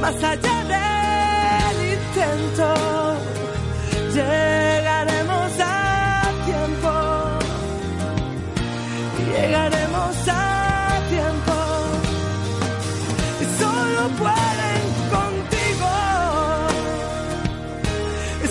más 0.01 0.23
allá 0.23 0.60
Llegaremos 4.13 5.51
a 5.59 6.21
tiempo. 6.45 6.91
Llegaremos 9.31 10.15
a 10.27 10.99
tiempo. 11.09 11.57
Solo 13.59 14.01
pueden 14.19 14.83
contigo. 15.15 15.93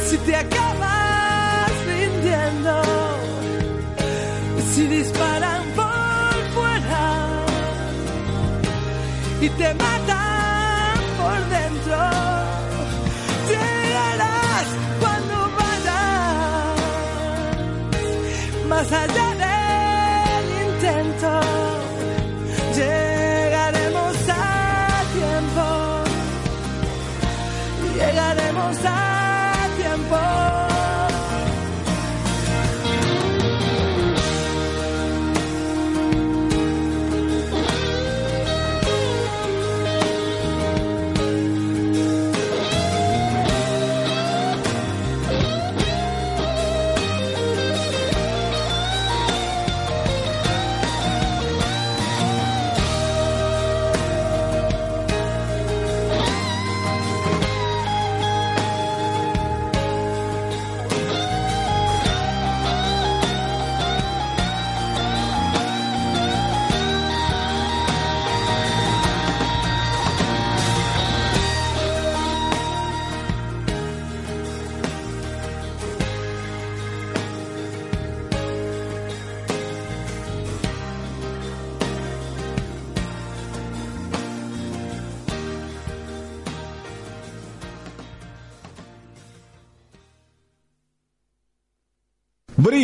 Si 0.08 0.16
te 0.16 0.34
acabas 0.36 1.72
rindiendo. 1.86 2.82
Si 4.74 4.86
disparan 4.86 5.62
por 5.76 6.34
fuera. 6.54 7.04
Y 9.42 9.48
te 9.50 9.74
matan 9.74 9.99
más 18.80 18.92
allá 18.92 19.28
del 19.42 20.46
intento. 20.68 21.40
Llegaremos 22.74 24.16
a 24.28 25.02
tiempo. 25.12 25.66
Llegaremos 27.94 28.84
a 28.86 29.09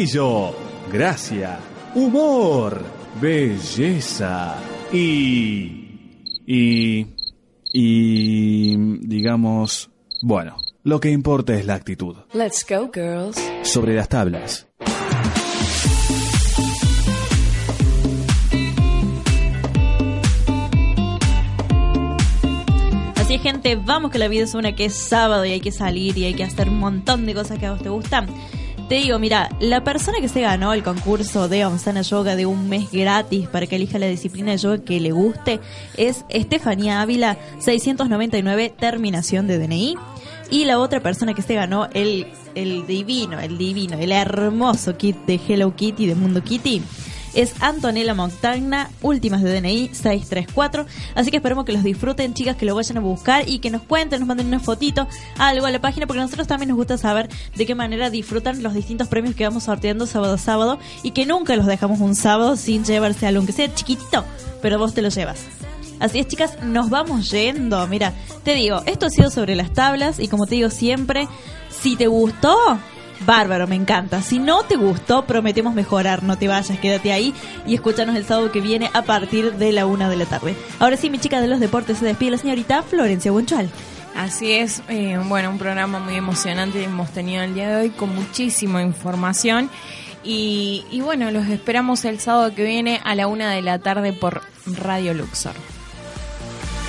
Brillo, 0.06 0.54
gracia, 0.92 1.58
humor, 1.96 2.80
belleza 3.20 4.54
y... 4.92 6.22
y... 6.46 7.06
y... 7.72 8.76
digamos... 9.04 9.90
bueno, 10.22 10.58
lo 10.84 11.00
que 11.00 11.10
importa 11.10 11.54
es 11.56 11.66
la 11.66 11.74
actitud. 11.74 12.18
Let's 12.32 12.64
go, 12.68 12.88
girls. 12.94 13.36
Sobre 13.64 13.96
las 13.96 14.08
tablas. 14.08 14.68
Así 23.16 23.34
es, 23.34 23.42
gente, 23.42 23.74
vamos 23.74 24.12
que 24.12 24.20
la 24.20 24.28
vida 24.28 24.44
es 24.44 24.54
una 24.54 24.76
que 24.76 24.84
es 24.84 24.94
sábado 24.94 25.44
y 25.44 25.50
hay 25.50 25.60
que 25.60 25.72
salir 25.72 26.16
y 26.16 26.26
hay 26.26 26.34
que 26.34 26.44
hacer 26.44 26.68
un 26.68 26.78
montón 26.78 27.26
de 27.26 27.34
cosas 27.34 27.58
que 27.58 27.66
a 27.66 27.72
vos 27.72 27.82
te 27.82 27.88
gustan. 27.88 28.28
Te 28.88 28.94
digo, 28.94 29.18
mira, 29.18 29.48
la 29.58 29.82
persona 29.82 30.20
que 30.20 30.28
se 30.28 30.42
ganó 30.42 30.72
el 30.72 30.84
concurso 30.84 31.48
de 31.48 31.66
Onsana 31.66 32.02
Yoga 32.02 32.36
de 32.36 32.46
un 32.46 32.68
mes 32.68 32.92
gratis 32.92 33.48
para 33.48 33.66
que 33.66 33.74
elija 33.74 33.98
la 33.98 34.06
disciplina 34.06 34.52
de 34.52 34.58
yoga 34.58 34.78
que 34.78 35.00
le 35.00 35.10
guste 35.10 35.58
es 35.96 36.24
Estefanía 36.28 37.00
Ávila, 37.00 37.36
699, 37.58 38.72
terminación 38.78 39.48
de 39.48 39.58
DNI. 39.58 39.96
Y 40.52 40.66
la 40.66 40.78
otra 40.78 41.00
persona 41.00 41.34
que 41.34 41.42
se 41.42 41.54
ganó 41.54 41.88
el, 41.94 42.28
el 42.54 42.86
divino, 42.86 43.40
el 43.40 43.58
divino, 43.58 43.98
el 43.98 44.12
hermoso 44.12 44.96
kit 44.96 45.16
de 45.26 45.40
Hello 45.48 45.74
Kitty, 45.74 46.06
de 46.06 46.14
Mundo 46.14 46.44
Kitty, 46.44 46.80
es 47.36 47.54
Antonella 47.60 48.14
Montagna, 48.14 48.90
últimas 49.02 49.42
de 49.42 49.60
DNI 49.60 49.88
634. 49.92 50.86
Así 51.14 51.30
que 51.30 51.36
esperemos 51.36 51.64
que 51.64 51.72
los 51.72 51.84
disfruten, 51.84 52.34
chicas, 52.34 52.56
que 52.56 52.66
lo 52.66 52.74
vayan 52.74 52.96
a 52.96 53.00
buscar 53.00 53.48
y 53.48 53.60
que 53.60 53.70
nos 53.70 53.82
cuenten, 53.82 54.20
nos 54.20 54.26
manden 54.26 54.48
una 54.48 54.58
fotito, 54.58 55.06
algo 55.38 55.66
a 55.66 55.70
la 55.70 55.80
página, 55.80 56.06
porque 56.06 56.20
a 56.20 56.24
nosotros 56.24 56.48
también 56.48 56.70
nos 56.70 56.76
gusta 56.76 56.98
saber 56.98 57.28
de 57.54 57.66
qué 57.66 57.74
manera 57.74 58.10
disfrutan 58.10 58.62
los 58.62 58.74
distintos 58.74 59.06
premios 59.08 59.34
que 59.34 59.44
vamos 59.44 59.64
sorteando 59.64 60.06
sábado 60.06 60.34
a 60.34 60.38
sábado 60.38 60.78
y 61.02 61.10
que 61.10 61.26
nunca 61.26 61.54
los 61.56 61.66
dejamos 61.66 62.00
un 62.00 62.14
sábado 62.14 62.56
sin 62.56 62.84
llevarse 62.84 63.26
algo, 63.26 63.38
aunque 63.38 63.52
sea 63.52 63.72
chiquitito, 63.72 64.24
pero 64.62 64.78
vos 64.78 64.94
te 64.94 65.02
lo 65.02 65.10
llevas. 65.10 65.40
Así 66.00 66.18
es, 66.18 66.28
chicas, 66.28 66.62
nos 66.62 66.90
vamos 66.90 67.30
yendo. 67.30 67.86
Mira, 67.86 68.12
te 68.44 68.54
digo, 68.54 68.82
esto 68.86 69.06
ha 69.06 69.10
sido 69.10 69.30
sobre 69.30 69.56
las 69.56 69.72
tablas 69.72 70.18
y 70.18 70.28
como 70.28 70.46
te 70.46 70.56
digo 70.56 70.70
siempre, 70.70 71.28
si 71.70 71.96
te 71.96 72.06
gustó, 72.06 72.56
bárbaro, 73.20 73.66
me 73.66 73.76
encanta. 73.76 74.22
Si 74.22 74.38
no 74.38 74.62
te 74.62 74.76
gustó, 74.76 75.24
prometemos 75.24 75.74
mejorar. 75.74 76.22
No 76.22 76.36
te 76.36 76.48
vayas, 76.48 76.78
quédate 76.78 77.12
ahí 77.12 77.34
y 77.66 77.74
escúchanos 77.74 78.16
el 78.16 78.24
sábado 78.24 78.52
que 78.52 78.60
viene 78.60 78.90
a 78.92 79.02
partir 79.02 79.54
de 79.54 79.72
la 79.72 79.86
una 79.86 80.08
de 80.08 80.16
la 80.16 80.26
tarde. 80.26 80.56
Ahora 80.78 80.96
sí, 80.96 81.10
mi 81.10 81.18
chica 81.18 81.40
de 81.40 81.48
los 81.48 81.60
deportes 81.60 81.98
se 81.98 82.04
despide 82.04 82.32
la 82.32 82.38
señorita 82.38 82.82
Florencia 82.82 83.32
Buenchual. 83.32 83.70
Así 84.16 84.52
es, 84.52 84.82
eh, 84.88 85.20
bueno, 85.28 85.50
un 85.50 85.58
programa 85.58 85.98
muy 85.98 86.14
emocionante 86.14 86.82
hemos 86.82 87.10
tenido 87.10 87.42
el 87.42 87.52
día 87.52 87.68
de 87.68 87.76
hoy 87.76 87.90
con 87.90 88.14
muchísima 88.14 88.82
información. 88.82 89.68
Y, 90.24 90.84
y 90.90 91.02
bueno, 91.02 91.30
los 91.30 91.46
esperamos 91.48 92.04
el 92.04 92.18
sábado 92.18 92.54
que 92.54 92.64
viene 92.64 93.00
a 93.04 93.14
la 93.14 93.26
una 93.26 93.50
de 93.50 93.62
la 93.62 93.78
tarde 93.78 94.12
por 94.12 94.42
Radio 94.66 95.12
Luxor. 95.14 95.54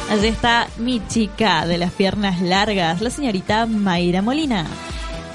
Allí 0.10 0.28
está 0.28 0.68
mi 0.78 1.06
chica 1.08 1.68
de 1.68 1.78
las 1.78 1.92
piernas 1.92 2.42
largas, 2.42 3.02
la 3.02 3.10
señorita 3.10 3.66
Mayra 3.66 4.22
Molina. 4.22 4.66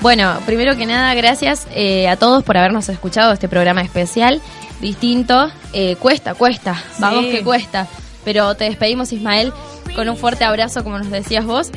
Bueno, 0.03 0.41
primero 0.45 0.77
que 0.77 0.85
nada, 0.85 1.15
gracias 1.15 1.69
eh, 1.77 2.09
a 2.09 2.17
todos 2.17 2.43
por 2.43 2.57
habernos 2.57 2.89
escuchado 2.89 3.33
este 3.33 3.49
programa 3.49 3.83
especial, 3.83 4.43
distinto. 4.81 5.49
Eh, 5.73 5.95
cuesta, 5.95 6.35
cuesta, 6.35 6.83
vamos 6.99 7.27
que 7.27 7.45
cuesta. 7.45 7.87
Pero 8.25 8.57
te 8.57 8.65
despedimos, 8.65 9.13
Ismael, 9.13 9.53
con 9.95 10.09
un 10.09 10.17
fuerte 10.17 10.43
abrazo, 10.43 10.83
como 10.83 10.99
nos 10.99 11.09
decías 11.09 11.47
vos, 11.47 11.71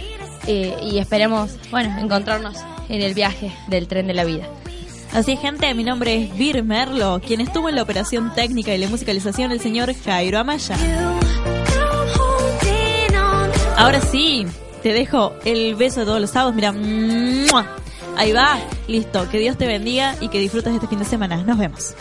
eh, 0.47 0.75
y 0.81 0.97
esperemos, 0.97 1.51
bueno, 1.69 1.95
encontrarnos 1.99 2.57
en 2.89 3.03
el 3.03 3.13
viaje 3.13 3.51
del 3.67 3.87
tren 3.87 4.07
de 4.07 4.15
la 4.15 4.23
vida. 4.23 4.47
Así 5.13 5.33
es, 5.33 5.39
gente, 5.39 5.71
mi 5.75 5.83
nombre 5.83 6.23
es 6.23 6.35
Vir 6.35 6.63
Merlo, 6.63 7.21
quien 7.23 7.41
estuvo 7.41 7.69
en 7.69 7.75
la 7.75 7.83
operación 7.83 8.33
técnica 8.33 8.73
y 8.73 8.79
la 8.79 8.89
musicalización, 8.89 9.51
el 9.51 9.59
señor 9.59 9.93
Jairo 10.03 10.39
Amaya. 10.39 10.75
Ahora 13.77 14.01
sí, 14.01 14.47
te 14.81 14.93
dejo 14.93 15.33
el 15.45 15.75
beso 15.75 15.99
de 15.99 16.05
todos 16.07 16.21
los 16.21 16.31
sábados, 16.31 16.55
mira, 16.55 16.71
¡mua! 16.71 17.67
Ahí 18.17 18.31
va, 18.31 18.59
listo, 18.87 19.27
que 19.29 19.39
Dios 19.39 19.57
te 19.57 19.67
bendiga 19.67 20.15
y 20.21 20.29
que 20.29 20.39
disfrutes 20.39 20.73
este 20.73 20.87
fin 20.87 20.99
de 20.99 21.05
semana, 21.05 21.37
nos 21.43 21.57
vemos. 21.57 21.95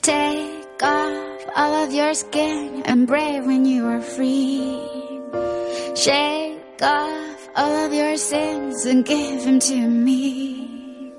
Take 0.00 0.82
off 0.82 1.46
all 1.56 1.84
of 1.84 1.92
your 1.92 2.14
skin 2.14 2.82
and 2.86 3.06
brave 3.06 3.46
when 3.46 3.64
you 3.64 3.86
are 3.86 4.00
free. 4.00 4.78
Shake 5.94 6.82
off 6.82 7.48
all 7.56 7.86
of 7.86 7.92
your 7.92 8.16
sins 8.16 8.86
and 8.86 9.04
give 9.04 9.44
them 9.44 9.58
to 9.58 9.76
me. 9.76 11.12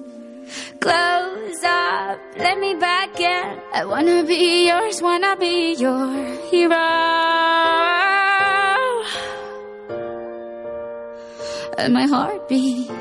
Close 0.79 1.63
up, 1.65 2.17
let 2.37 2.57
me 2.57 2.73
back 2.75 3.19
in. 3.19 3.59
I 3.73 3.85
wanna 3.85 4.23
be 4.23 4.67
yours, 4.67 5.01
wanna 5.01 5.35
be 5.35 5.75
your 5.77 6.07
hero. 6.49 6.75
And 11.77 11.93
my 11.93 12.07
heart 12.07 12.47
beats 12.49 12.98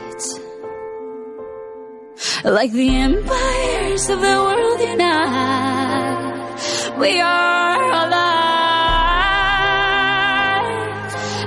like 2.45 2.73
the 2.73 2.89
empires 2.95 4.09
of 4.09 4.21
the 4.21 4.27
world 4.27 4.81
unite. 4.81 6.35
We 6.99 7.21
are 7.21 7.83
alive, 7.83 8.35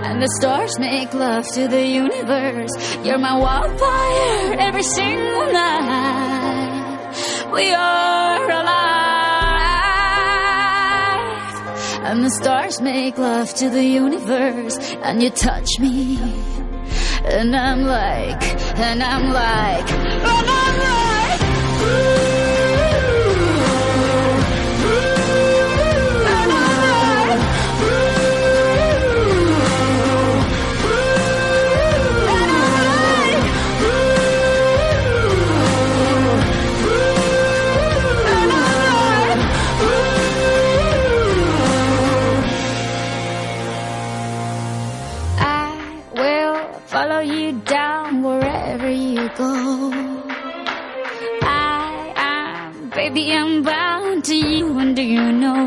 and 0.03 0.22
the 0.22 0.27
stars 0.39 0.77
make 0.80 1.13
love 1.13 1.47
to 1.53 1.68
the 1.68 1.85
universe. 1.85 2.72
You're 3.05 3.18
my 3.18 3.38
wildfire 3.38 4.55
every 4.59 4.84
single 4.84 5.51
night. 5.51 7.13
We 7.53 7.73
are 7.73 8.49
alive, 8.49 8.81
and 12.05 12.23
the 12.23 12.30
stars 12.30 12.80
make 12.81 13.18
love 13.18 13.53
to 13.55 13.69
the 13.69 13.84
universe, 13.84 14.77
and 15.03 15.22
you 15.22 15.30
touch 15.30 15.80
me. 15.80 16.18
And 17.26 17.56
I'm 17.56 17.84
like, 17.84 18.41
and 18.80 19.03
I'm 19.03 19.31
like, 19.31 19.91
and 19.91 20.49
I'm 20.49 20.80
like, 20.80 21.01
go. 49.41 49.91
I 51.43 52.13
am, 52.34 52.89
baby, 52.89 53.23
I'm 53.39 53.63
bound 53.63 54.19
to 54.30 54.35
you, 54.35 54.65
and 54.81 54.95
do 54.99 55.03
you 55.15 55.26
know? 55.43 55.63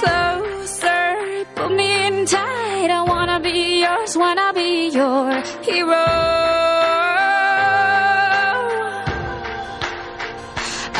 Closer, 0.00 1.06
put 1.56 1.70
me 1.78 1.88
in 2.06 2.14
tight. 2.26 2.90
I 2.98 3.02
wanna 3.12 3.38
be 3.48 3.56
yours, 3.84 4.12
wanna 4.22 4.48
be 4.60 4.70
your 4.98 5.30
hero. 5.68 6.06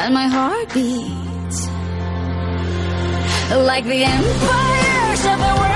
And 0.03 0.11
my 0.21 0.29
heart 0.37 0.69
beats 0.77 1.61
like 3.71 3.85
the 3.95 4.01
empires 4.15 5.23
of 5.33 5.39
the 5.45 5.53
world 5.61 5.76